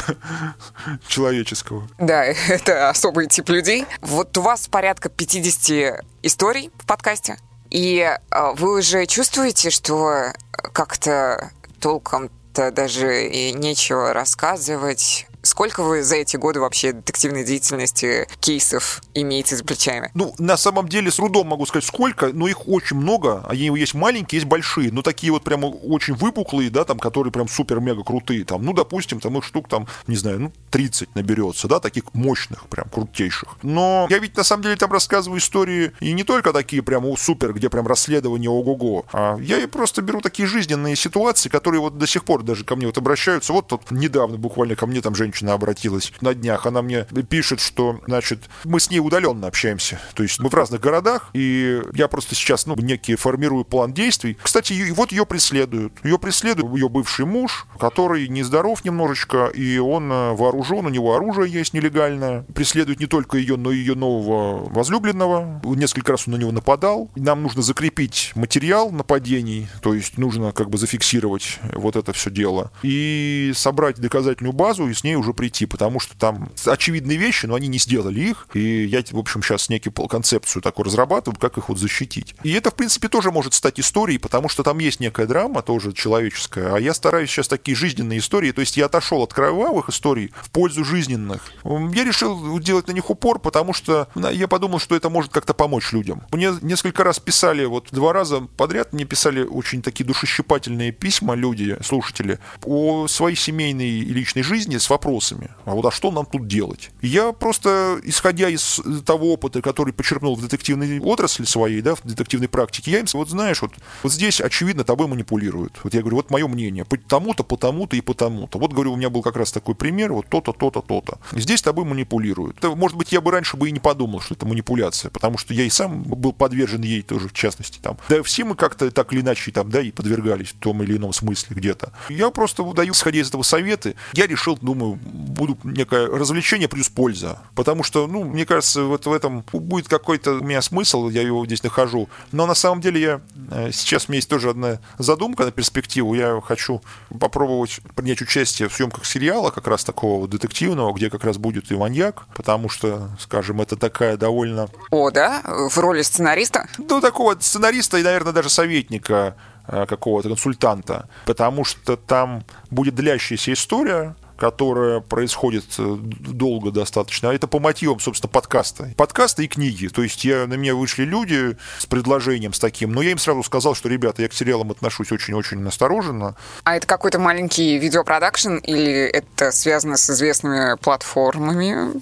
человеческого. 1.07 1.88
Да, 1.99 2.32
это 2.49 2.89
особый 2.89 3.26
тип 3.26 3.49
людей. 3.49 3.87
Вот 4.01 4.37
у 4.39 4.43
вас 4.43 4.68
порядка 4.68 5.09
50 5.09 6.05
историй 6.22 6.70
в 6.78 6.87
подкасте, 6.87 7.37
и 7.70 8.16
а, 8.30 8.53
вы 8.53 8.78
уже 8.78 9.07
чувствуете, 9.07 9.70
что 9.70 10.33
как-то 10.72 11.51
толком-то 11.80 12.70
даже 12.70 13.26
и 13.28 13.53
нечего 13.53 14.12
рассказывать 14.12 15.26
Сколько 15.43 15.82
вы 15.82 16.05
за 16.05 16.16
эти 16.16 16.36
годы 16.36 16.61
вообще 16.61 16.93
детективной 16.93 17.45
деятельности 17.45 18.28
кейсов 18.38 19.03
имеете 19.12 19.57
за 19.57 19.64
плечами? 19.64 20.11
Ну, 20.14 20.34
на 20.38 20.57
самом 20.57 20.88
деле, 20.88 21.11
с 21.11 21.16
трудом 21.16 21.49
могу 21.49 21.66
сказать, 21.66 21.84
сколько, 21.84 22.28
но 22.28 22.47
их 22.47 22.68
очень 22.68 22.97
много. 22.97 23.45
Они 23.49 23.64
есть 23.76 23.95
маленькие, 23.95 24.38
есть 24.38 24.49
большие, 24.49 24.93
но 24.93 25.03
такие 25.03 25.32
вот 25.32 25.43
прямо 25.43 25.66
очень 25.66 26.14
выпуклые, 26.14 26.70
да, 26.70 26.84
там, 26.84 27.01
которые 27.01 27.32
прям 27.32 27.49
супер-мега 27.49 28.05
крутые. 28.05 28.45
Там, 28.45 28.64
ну, 28.64 28.72
допустим, 28.72 29.18
там 29.18 29.36
их 29.36 29.43
штук, 29.43 29.68
там, 29.68 29.88
не 30.07 30.14
знаю, 30.14 30.38
ну, 30.38 30.53
30 30.70 31.16
наберется, 31.16 31.66
да, 31.66 31.80
таких 31.80 32.05
мощных, 32.14 32.68
прям 32.68 32.88
крутейших. 32.88 33.57
Но 33.62 34.07
я 34.11 34.18
ведь 34.18 34.36
на 34.36 34.45
самом 34.45 34.62
деле 34.62 34.76
там 34.76 34.93
рассказываю 34.93 35.40
истории 35.40 35.90
и 35.99 36.12
не 36.12 36.22
только 36.22 36.53
такие 36.53 36.82
прям 36.82 37.16
супер, 37.16 37.53
где 37.53 37.68
прям 37.68 37.88
расследование 37.88 38.49
ого-го, 38.49 39.07
а 39.12 39.36
я 39.40 39.59
и 39.59 39.66
просто 39.66 40.03
беру 40.03 40.20
такие 40.20 40.47
жизненные 40.47 40.95
ситуации, 40.95 41.49
которые 41.49 41.80
вот 41.80 41.99
до 41.99 42.07
сих 42.07 42.24
пор 42.24 42.45
даже 42.45 42.64
ко 42.64 42.76
мне 42.76 42.86
вот 42.86 42.97
обращаются. 42.97 43.53
Вот 43.53 43.66
тут 43.66 43.90
недавно 43.90 44.38
буквально 44.38 44.76
ко 44.76 44.86
мне 44.86 45.01
там 45.01 45.16
женщина 45.16 45.32
женщина 45.33 45.55
обратилась 45.55 46.12
на 46.20 46.35
днях. 46.35 46.66
Она 46.66 46.83
мне 46.83 47.07
пишет, 47.28 47.61
что, 47.61 48.01
значит, 48.07 48.51
мы 48.64 48.80
с 48.80 48.91
ней 48.91 49.01
удаленно 49.01 49.47
общаемся. 49.47 49.99
То 50.14 50.22
есть 50.22 50.41
мы 50.41 50.51
в 50.51 50.55
разных 50.55 50.80
городах, 50.80 51.30
и 51.33 51.80
я 51.95 52.09
просто 52.09 52.35
сейчас, 52.35 52.66
ну, 52.66 52.76
некий 52.76 53.16
формирую 53.16 53.64
план 53.64 53.95
действий. 53.95 54.37
Кстати, 54.43 54.74
и 54.74 54.91
вот 54.91 55.11
ее 55.11 55.24
преследуют. 55.24 55.93
Ее 56.05 56.18
преследует 56.18 56.70
ее 56.74 56.89
бывший 56.91 57.24
муж, 57.24 57.66
который 57.78 58.28
нездоров 58.28 58.85
немножечко, 58.85 59.47
и 59.47 59.78
он 59.78 60.12
э, 60.12 60.33
вооружен, 60.35 60.85
у 60.85 60.91
него 60.91 61.14
оружие 61.14 61.51
есть 61.51 61.72
нелегальное. 61.72 62.43
Преследует 62.55 63.01
не 63.01 63.07
только 63.07 63.39
ее, 63.39 63.57
но 63.57 63.72
и 63.72 63.78
ее 63.78 63.95
нового 63.95 64.68
возлюбленного. 64.68 65.62
Несколько 65.64 66.12
раз 66.12 66.26
он 66.26 66.35
на 66.35 66.37
него 66.37 66.53
нападал. 66.53 67.11
Нам 67.16 67.43
нужно 67.43 67.62
закрепить 67.62 68.33
материал 68.35 68.91
нападений, 68.91 69.68
то 69.80 69.95
есть 69.95 70.18
нужно 70.18 70.53
как 70.53 70.68
бы 70.68 70.76
зафиксировать 70.76 71.59
вот 71.72 71.97
это 71.97 72.12
все 72.12 72.30
дело. 72.30 72.70
И 72.83 73.53
собрать 73.55 73.97
доказательную 73.97 74.53
базу 74.53 74.89
и 74.89 74.95
с 74.95 75.05
ней 75.05 75.16
уже 75.23 75.33
прийти, 75.33 75.66
потому 75.66 76.01
что 76.01 76.16
там 76.16 76.51
очевидные 76.66 77.16
вещи, 77.16 77.47
но 77.47 77.55
они 77.55 77.68
не 77.68 77.79
сделали 77.79 78.20
их. 78.20 78.49
И 78.55 78.85
я, 78.85 79.03
в 79.11 79.18
общем, 79.18 79.43
сейчас 79.43 79.68
некую 79.68 79.93
концепцию 80.09 80.62
такую 80.62 80.87
разрабатываю, 80.87 81.39
как 81.39 81.57
их 81.59 81.68
вот 81.68 81.79
защитить. 81.79 82.35
И 82.43 82.53
это, 82.53 82.70
в 82.70 82.75
принципе, 82.75 83.09
тоже 83.09 83.31
может 83.31 83.55
стать 83.55 83.81
историей, 83.81 84.18
потому 84.18 84.49
что 84.49 84.62
там 84.62 84.79
есть 84.79 85.01
некая 85.01 85.27
драма, 85.27 85.62
тоже 85.62 85.93
человеческая. 85.93 86.75
А 86.75 86.79
я 86.79 86.93
стараюсь 86.95 87.31
сейчас 87.31 87.49
такие 87.49 87.77
жизненные 87.77 88.18
истории, 88.18 88.53
то 88.53 88.61
есть 88.61 88.77
я 88.77 88.87
отошел 88.87 89.23
от 89.23 89.33
кровавых 89.33 89.89
историй 89.89 90.33
в 90.43 90.51
пользу 90.51 90.85
жизненных. 90.85 91.43
Я 91.64 92.05
решил 92.05 92.59
делать 92.59 92.89
на 92.89 92.93
них 92.93 93.09
упор, 93.11 93.39
потому 93.39 93.73
что 93.73 94.09
я 94.14 94.49
подумал, 94.49 94.79
что 94.79 94.97
это 94.97 95.09
может 95.09 95.33
как-то 95.33 95.55
помочь 95.55 95.93
людям. 95.93 96.23
Мне 96.33 96.53
несколько 96.61 97.05
раз 97.05 97.18
писали, 97.20 97.64
вот 97.64 97.89
два 97.91 98.12
раза 98.12 98.41
подряд 98.41 98.93
мне 98.93 99.05
писали 99.05 99.43
очень 99.43 99.83
такие 99.83 100.05
душещипательные 100.05 100.93
письма 100.93 101.35
люди, 101.35 101.77
слушатели, 101.83 102.39
о 102.64 103.07
своей 103.07 103.37
семейной 103.37 103.91
и 103.91 104.12
личной 104.12 104.43
жизни 104.43 104.79
с 104.79 104.91
вопросами. 105.13 105.51
А 105.65 105.75
вот 105.75 105.87
а 105.87 105.91
что 105.91 106.11
нам 106.11 106.27
тут 106.27 106.49
делать? 106.49 106.91
Я 107.03 107.33
просто, 107.33 108.01
исходя 108.05 108.49
из 108.49 108.81
того 109.05 109.33
опыта, 109.33 109.61
который 109.61 109.93
почерпнул 109.93 110.37
в 110.37 110.43
детективной 110.43 111.01
отрасли 111.01 111.45
своей, 111.45 111.83
да, 111.83 111.95
в 111.95 112.03
детективной 112.03 112.49
практике, 112.49 112.93
я 112.93 113.01
им, 113.01 113.07
вот 113.13 113.29
знаешь, 113.29 113.63
вот, 113.63 113.73
вот 114.03 114.13
здесь, 114.13 114.41
очевидно, 114.41 114.85
тобой 114.85 115.07
манипулируют. 115.07 115.79
Вот 115.85 115.95
я 115.95 116.01
говорю, 116.01 116.17
вот 116.17 116.31
мое 116.31 116.49
мнение, 116.49 116.85
по 116.85 116.97
тому-то, 116.97 117.45
по 117.45 117.57
тому-то 117.57 117.97
и 117.97 118.01
по 118.01 118.15
тому-то. 118.15 118.59
Вот, 118.59 118.73
говорю, 118.73 118.93
у 118.93 118.97
меня 118.97 119.11
был 119.11 119.23
как 119.23 119.37
раз 119.37 119.53
такой 119.53 119.75
пример, 119.75 120.13
вот 120.13 120.29
то-то, 120.29 120.53
то-то, 120.53 120.81
то-то. 120.81 121.19
Здесь 121.33 121.63
тобой 121.63 121.85
манипулируют. 121.85 122.59
Это, 122.59 122.75
может 122.75 122.97
быть, 122.97 123.13
я 123.13 123.21
бы 123.21 123.31
раньше 123.31 123.57
бы 123.57 123.69
и 123.69 123.73
не 123.73 123.81
подумал, 123.81 124.21
что 124.21 124.35
это 124.35 124.47
манипуляция, 124.47 125.11
потому 125.11 125.39
что 125.39 125.55
я 125.55 125.65
и 125.65 125.71
сам 125.71 126.03
был 126.03 126.33
подвержен 126.33 126.83
ей 126.83 127.03
тоже, 127.03 127.29
в 127.29 127.33
частности, 127.33 127.79
там. 127.81 127.99
Да 128.09 128.23
все 128.23 128.45
мы 128.45 128.55
как-то 128.55 128.91
так 128.91 129.13
или 129.13 129.21
иначе 129.21 129.51
там, 129.53 129.71
да, 129.71 129.81
и 129.81 129.91
подвергались 129.91 130.49
в 130.49 130.59
том 130.59 130.83
или 130.83 130.97
ином 130.97 131.13
смысле 131.13 131.57
где-то. 131.57 131.93
Я 132.09 132.31
просто 132.31 132.63
даю, 132.73 132.93
исходя 132.93 133.21
из 133.21 133.29
этого 133.29 133.43
советы, 133.43 133.95
я 134.15 134.27
решил, 134.27 134.57
думаю, 134.61 134.99
буду 135.05 135.59
некое 135.64 136.07
развлечение 136.07 136.68
плюс 136.68 136.88
польза. 136.88 137.38
Потому 137.55 137.82
что, 137.82 138.07
ну, 138.07 138.24
мне 138.24 138.46
кажется, 138.46 138.84
вот 138.84 139.07
в 139.07 139.12
этом 139.12 139.44
будет 139.53 139.88
какой-то 139.88 140.32
у 140.34 140.44
меня 140.44 140.62
смысл, 140.62 141.09
я 141.09 141.22
его 141.22 141.44
здесь 141.46 141.62
нахожу. 141.62 142.09
Но 142.30 142.46
на 142.46 142.55
самом 142.55 142.80
деле 142.80 143.00
я 143.00 143.20
э, 143.50 143.70
сейчас 143.72 144.09
у 144.09 144.12
меня 144.12 144.18
есть 144.18 144.28
тоже 144.28 144.50
одна 144.50 144.78
задумка 144.98 145.44
на 145.44 145.50
перспективу. 145.50 146.14
Я 146.14 146.40
хочу 146.44 146.82
попробовать 147.18 147.80
принять 147.94 148.22
участие 148.22 148.68
в 148.68 148.74
съемках 148.74 149.05
сериала, 149.05 149.50
как 149.50 149.66
раз 149.66 149.84
такого 149.84 150.20
вот 150.20 150.30
детективного, 150.30 150.92
где 150.92 151.11
как 151.11 151.24
раз 151.24 151.38
будет 151.38 151.70
и 151.70 151.76
маньяк, 151.76 152.26
потому 152.34 152.68
что, 152.68 153.11
скажем, 153.18 153.61
это 153.61 153.76
такая 153.76 154.16
довольно... 154.16 154.68
О, 154.90 155.11
да? 155.11 155.42
В 155.44 155.76
роли 155.78 156.03
сценариста? 156.03 156.68
Ну, 156.78 157.00
такого 157.00 157.36
сценариста 157.38 157.98
и, 157.98 158.03
наверное, 158.03 158.32
даже 158.32 158.48
советника 158.50 159.36
э, 159.66 159.86
какого-то 159.86 160.28
консультанта, 160.28 161.09
потому 161.26 161.64
что 161.64 161.96
там 161.96 162.44
будет 162.70 162.94
длящаяся 162.94 163.53
история, 163.53 164.14
которая 164.43 164.99
происходит 164.99 165.66
э, 165.78 165.97
долго 166.01 166.72
достаточно, 166.72 167.30
а 167.30 167.32
это 167.32 167.47
по 167.47 167.61
мотивам, 167.61 168.01
собственно, 168.01 168.28
подкаста. 168.28 168.93
Подкаста 168.97 169.45
и 169.45 169.47
книги. 169.47 169.86
То 169.86 170.03
есть 170.03 170.24
я, 170.24 170.49
на 170.49 170.55
меня 170.55 170.74
вышли 170.74 171.05
люди 171.05 171.57
с 171.78 171.86
предложением 171.86 172.53
с 172.53 172.59
таким, 172.59 172.90
но 172.90 173.03
я 173.03 173.12
им 173.12 173.18
сразу 173.18 173.45
сказал, 173.45 173.76
что, 173.76 173.88
ребята, 173.88 174.20
я 174.20 174.28
к 174.28 174.32
сериалам 174.32 174.72
отношусь 174.72 175.12
очень-очень 175.12 175.61
настороженно. 175.61 176.34
А 176.64 176.74
это 176.74 176.88
какой-то 176.88 177.20
маленький 177.20 177.78
видеопродакшн 177.78 178.57
или 178.57 179.05
это 179.05 179.53
связано 179.53 179.97
с 179.97 180.11
известными 180.11 180.76
платформами? 180.78 181.93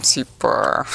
Типа... 0.00 0.86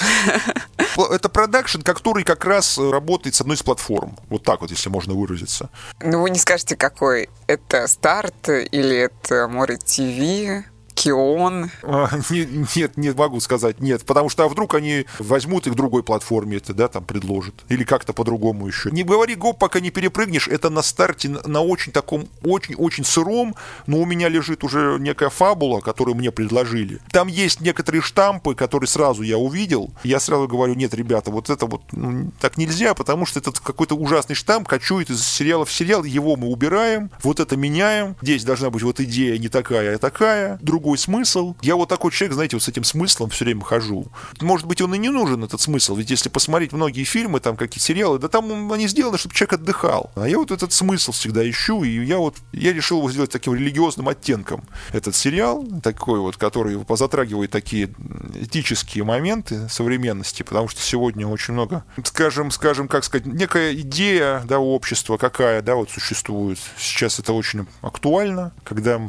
Это 1.12 1.28
продакшн, 1.28 1.82
который 1.82 2.24
как 2.24 2.46
раз 2.46 2.78
работает 2.78 3.36
с 3.36 3.42
одной 3.42 3.58
из 3.58 3.64
платформ. 3.64 4.18
Вот 4.30 4.44
так 4.44 4.62
вот, 4.62 4.72
если 4.72 4.88
можно 4.88 5.14
выразиться. 5.14 5.70
Ну, 6.00 6.22
вы 6.22 6.30
не 6.30 6.40
скажете, 6.40 6.78
какой 6.78 7.30
это 7.48 7.86
старт 7.88 8.48
или 8.48 8.96
это 8.96 9.50
Море 9.50 9.76
ТВ? 9.76 10.69
Кион? 11.00 11.72
А, 11.84 12.10
не, 12.30 12.66
нет, 12.76 12.98
не 12.98 13.12
могу 13.12 13.40
сказать, 13.40 13.80
нет. 13.80 14.06
Потому 14.06 14.30
что 14.30 14.44
а 14.44 14.50
вдруг 14.50 14.76
они 14.76 15.06
возьмут 15.18 15.68
их 15.68 15.74
в 15.74 15.76
другой 15.76 16.04
платформе, 16.04 16.58
это, 16.58 16.74
да, 16.74 16.88
там 16.88 17.06
предложат. 17.06 17.56
Или 17.70 17.84
как-то 17.84 18.14
по-другому 18.14 18.68
еще. 18.68 18.92
Не 18.92 19.04
говори 19.04 19.36
гоп, 19.36 19.58
пока 19.58 19.80
не 19.80 19.92
перепрыгнешь. 19.92 20.48
Это 20.48 20.70
на 20.70 20.82
старте 20.82 21.30
на 21.30 21.62
очень 21.62 21.92
таком, 21.92 22.28
очень-очень 22.44 23.06
сыром, 23.06 23.56
но 23.88 24.00
у 24.00 24.06
меня 24.06 24.28
лежит 24.30 24.64
уже 24.64 24.98
некая 25.00 25.30
фабула, 25.30 25.80
которую 25.80 26.16
мне 26.16 26.32
предложили. 26.32 27.00
Там 27.12 27.28
есть 27.28 27.62
некоторые 27.62 28.02
штампы, 28.02 28.56
которые 28.56 28.88
сразу 28.88 29.24
я 29.24 29.38
увидел. 29.38 29.92
Я 30.04 30.20
сразу 30.20 30.48
говорю, 30.48 30.74
нет, 30.74 30.94
ребята, 30.94 31.32
вот 31.32 31.50
это 31.50 31.66
вот 31.66 31.82
ну, 31.92 32.32
так 32.40 32.58
нельзя, 32.58 32.94
потому 32.94 33.26
что 33.26 33.40
этот 33.40 33.60
какой-то 33.60 33.96
ужасный 33.96 34.36
штамп 34.36 34.68
кочует 34.68 35.10
из 35.10 35.26
сериала 35.26 35.66
в 35.66 35.72
сериал, 35.72 36.04
его 36.04 36.36
мы 36.36 36.48
убираем, 36.48 37.10
вот 37.24 37.40
это 37.40 37.56
меняем. 37.56 38.16
Здесь 38.22 38.44
должна 38.44 38.70
быть 38.70 38.84
вот 38.84 39.00
идея 39.00 39.38
не 39.38 39.50
такая, 39.50 39.96
а 39.96 39.98
такая. 39.98 40.58
Другой 40.62 40.89
другой 40.90 40.98
смысл. 40.98 41.56
Я 41.62 41.76
вот 41.76 41.88
такой 41.88 42.12
человек, 42.12 42.34
знаете, 42.34 42.56
вот 42.56 42.64
с 42.64 42.68
этим 42.68 42.84
смыслом 42.84 43.30
все 43.30 43.46
время 43.46 43.64
хожу. 43.64 44.08
Может 44.42 44.66
быть, 44.66 44.82
он 44.82 44.96
и 44.96 44.98
не 44.98 45.10
нужен, 45.10 45.44
этот 45.44 45.62
смысл, 45.62 45.96
ведь 45.96 46.10
если 46.10 46.30
посмотреть 46.30 46.74
многие 46.74 47.04
фильмы, 47.04 47.40
там 47.40 47.56
какие 47.58 47.80
сериалы, 47.80 48.18
да 48.18 48.28
там 48.28 48.72
они 48.72 48.88
сделаны, 48.88 49.20
чтобы 49.20 49.36
человек 49.36 49.54
отдыхал. 49.54 50.12
А 50.16 50.28
я 50.28 50.40
вот 50.40 50.50
этот 50.50 50.74
смысл 50.74 51.12
всегда 51.12 51.48
ищу, 51.48 51.84
и 51.84 52.04
я 52.04 52.18
вот, 52.18 52.38
я 52.54 52.74
решил 52.74 52.98
его 53.00 53.12
сделать 53.12 53.30
таким 53.30 53.54
религиозным 53.54 54.10
оттенком. 54.10 54.64
Этот 54.92 55.16
сериал, 55.16 55.64
такой 55.84 56.20
вот, 56.20 56.38
который 56.38 56.80
позатрагивает 56.80 57.52
такие 57.52 57.90
этические 58.34 59.04
моменты 59.04 59.70
современности, 59.70 60.42
потому 60.42 60.70
что 60.70 60.82
сегодня 60.82 61.28
очень 61.28 61.54
много, 61.54 61.84
скажем, 62.04 62.50
скажем, 62.50 62.88
как 62.88 63.04
сказать, 63.04 63.28
некая 63.28 63.76
идея, 63.76 64.42
да, 64.48 64.58
общества 64.58 65.18
какая, 65.18 65.62
да, 65.62 65.76
вот 65.76 65.92
существует. 65.92 66.58
Сейчас 66.80 67.20
это 67.20 67.34
очень 67.34 67.68
актуально, 67.82 68.54
когда 68.64 69.00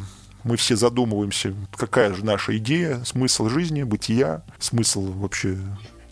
мы 0.45 0.57
все 0.57 0.77
задумываемся, 0.77 1.55
какая 1.77 2.13
же 2.15 2.25
наша 2.25 2.57
идея, 2.59 3.03
смысл 3.05 3.49
жизни, 3.49 3.83
бытия, 3.83 4.43
смысл 4.59 5.03
вообще 5.13 5.59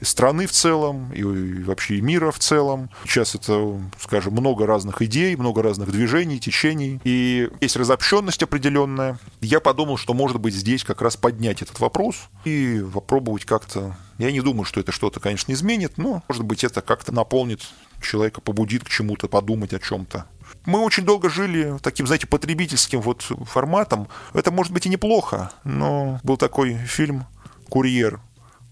и 0.00 0.04
страны 0.04 0.46
в 0.46 0.52
целом, 0.52 1.12
и 1.12 1.22
вообще 1.62 1.96
и 1.96 2.00
мира 2.00 2.30
в 2.30 2.38
целом. 2.38 2.90
Сейчас 3.04 3.34
это, 3.34 3.80
скажем, 3.98 4.34
много 4.34 4.66
разных 4.66 5.02
идей, 5.02 5.34
много 5.36 5.62
разных 5.62 5.90
движений, 5.90 6.38
течений, 6.38 7.00
и 7.04 7.48
есть 7.60 7.76
разобщенность 7.76 8.42
определенная. 8.42 9.18
Я 9.40 9.60
подумал, 9.60 9.96
что, 9.96 10.14
может 10.14 10.40
быть, 10.40 10.54
здесь 10.54 10.84
как 10.84 11.02
раз 11.02 11.16
поднять 11.16 11.62
этот 11.62 11.80
вопрос 11.80 12.28
и 12.44 12.84
попробовать 12.92 13.44
как-то... 13.44 13.96
Я 14.18 14.32
не 14.32 14.40
думаю, 14.40 14.64
что 14.64 14.80
это 14.80 14.92
что-то, 14.92 15.20
конечно, 15.20 15.52
изменит, 15.52 15.96
но, 15.96 16.22
может 16.28 16.44
быть, 16.44 16.64
это 16.64 16.80
как-то 16.80 17.12
наполнит 17.12 17.62
человека, 18.00 18.40
побудит 18.40 18.84
к 18.84 18.88
чему-то 18.88 19.28
подумать 19.28 19.72
о 19.72 19.78
чем-то. 19.78 20.26
Мы 20.66 20.80
очень 20.80 21.04
долго 21.04 21.28
жили 21.28 21.76
таким, 21.82 22.06
знаете, 22.06 22.26
потребительским 22.26 23.00
вот 23.00 23.22
форматом. 23.22 24.08
Это 24.34 24.50
может 24.50 24.72
быть 24.72 24.86
и 24.86 24.88
неплохо, 24.88 25.52
но 25.64 26.20
был 26.22 26.36
такой 26.36 26.74
фильм 26.74 27.26
«Курьер», 27.68 28.20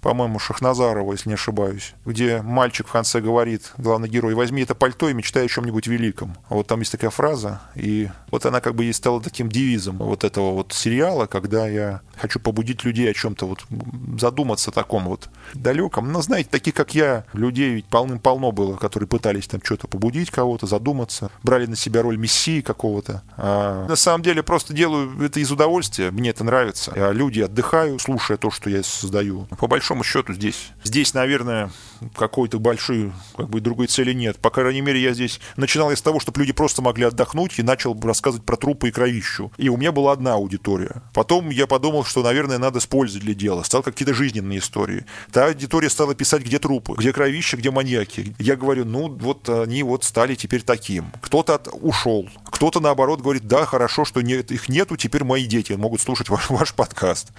по-моему, 0.06 0.38
Шахназарова, 0.38 1.10
если 1.10 1.30
не 1.30 1.34
ошибаюсь, 1.34 1.94
где 2.04 2.40
мальчик 2.40 2.86
в 2.86 2.92
конце 2.92 3.20
говорит, 3.20 3.72
главный 3.76 4.08
герой, 4.08 4.34
возьми 4.34 4.62
это 4.62 4.76
пальто 4.76 5.08
и 5.08 5.12
мечтай 5.12 5.46
о 5.46 5.48
чем-нибудь 5.48 5.88
великом. 5.88 6.36
Вот 6.48 6.68
там 6.68 6.78
есть 6.78 6.92
такая 6.92 7.10
фраза, 7.10 7.60
и 7.74 8.08
вот 8.30 8.46
она 8.46 8.60
как 8.60 8.76
бы 8.76 8.84
и 8.84 8.92
стала 8.92 9.20
таким 9.20 9.48
девизом 9.48 9.96
вот 9.96 10.22
этого 10.22 10.52
вот 10.52 10.72
сериала, 10.72 11.26
когда 11.26 11.66
я 11.66 12.02
хочу 12.16 12.38
побудить 12.38 12.84
людей 12.84 13.10
о 13.10 13.14
чем-то 13.14 13.48
вот 13.48 13.64
задуматься 14.16 14.70
таком 14.70 15.06
вот 15.06 15.28
далеком. 15.54 16.12
Но 16.12 16.22
знаете, 16.22 16.50
таких 16.52 16.74
как 16.74 16.94
я, 16.94 17.24
людей 17.32 17.74
ведь 17.74 17.86
полным-полно 17.86 18.52
было, 18.52 18.76
которые 18.76 19.08
пытались 19.08 19.48
там 19.48 19.60
что-то 19.64 19.88
побудить 19.88 20.30
кого-то, 20.30 20.68
задуматься, 20.68 21.32
брали 21.42 21.66
на 21.66 21.74
себя 21.74 22.02
роль 22.02 22.16
мессии 22.16 22.60
какого-то. 22.60 23.24
А 23.36 23.86
на 23.88 23.96
самом 23.96 24.22
деле 24.22 24.44
просто 24.44 24.72
делаю 24.72 25.20
это 25.20 25.40
из 25.40 25.50
удовольствия, 25.50 26.12
мне 26.12 26.30
это 26.30 26.44
нравится. 26.44 26.92
А 26.94 27.10
люди 27.10 27.40
отдыхаю, 27.40 27.98
слушая 27.98 28.36
то, 28.36 28.52
что 28.52 28.70
я 28.70 28.84
создаю. 28.84 29.48
По 29.58 29.66
большому 29.66 29.95
большому 29.96 30.04
счету 30.04 30.34
здесь. 30.34 30.72
Здесь, 30.84 31.14
наверное, 31.14 31.70
какой-то 32.14 32.58
большой, 32.58 33.12
как 33.36 33.48
бы 33.48 33.60
другой 33.60 33.86
цели 33.86 34.12
нет. 34.12 34.38
По 34.38 34.50
крайней 34.50 34.80
мере, 34.80 35.00
я 35.00 35.14
здесь 35.14 35.40
начинал 35.56 35.90
из 35.90 36.02
того, 36.02 36.20
чтобы 36.20 36.40
люди 36.40 36.52
просто 36.52 36.82
могли 36.82 37.04
отдохнуть 37.04 37.58
и 37.58 37.62
начал 37.62 37.98
рассказывать 38.00 38.44
про 38.44 38.56
трупы 38.56 38.88
и 38.88 38.90
кровищу. 38.90 39.52
И 39.56 39.68
у 39.68 39.76
меня 39.76 39.92
была 39.92 40.12
одна 40.12 40.34
аудитория. 40.34 41.02
Потом 41.14 41.50
я 41.50 41.66
подумал, 41.66 42.04
что, 42.04 42.22
наверное, 42.22 42.58
надо 42.58 42.80
с 42.80 42.86
пользой 42.86 43.20
для 43.20 43.34
дела. 43.34 43.62
Стал 43.62 43.82
какие-то 43.82 44.14
жизненные 44.14 44.58
истории. 44.58 45.06
Та 45.32 45.46
аудитория 45.46 45.90
стала 45.90 46.14
писать, 46.14 46.42
где 46.42 46.58
трупы, 46.58 46.94
где 46.96 47.12
кровища, 47.12 47.56
где 47.56 47.70
маньяки. 47.70 48.34
Я 48.38 48.56
говорю, 48.56 48.84
ну, 48.84 49.08
вот 49.08 49.48
они 49.48 49.82
вот 49.82 50.04
стали 50.04 50.34
теперь 50.34 50.62
таким. 50.62 51.10
Кто-то 51.22 51.60
ушел, 51.72 52.28
кто-то, 52.44 52.80
наоборот, 52.80 53.20
говорит, 53.20 53.46
да, 53.46 53.64
хорошо, 53.66 54.04
что 54.04 54.20
нет, 54.20 54.50
их 54.50 54.68
нету, 54.68 54.96
теперь 54.96 55.24
мои 55.24 55.46
дети 55.46 55.72
могут 55.72 56.00
слушать 56.00 56.28
ваш, 56.28 56.50
ваш 56.50 56.74
подкаст. 56.74 57.32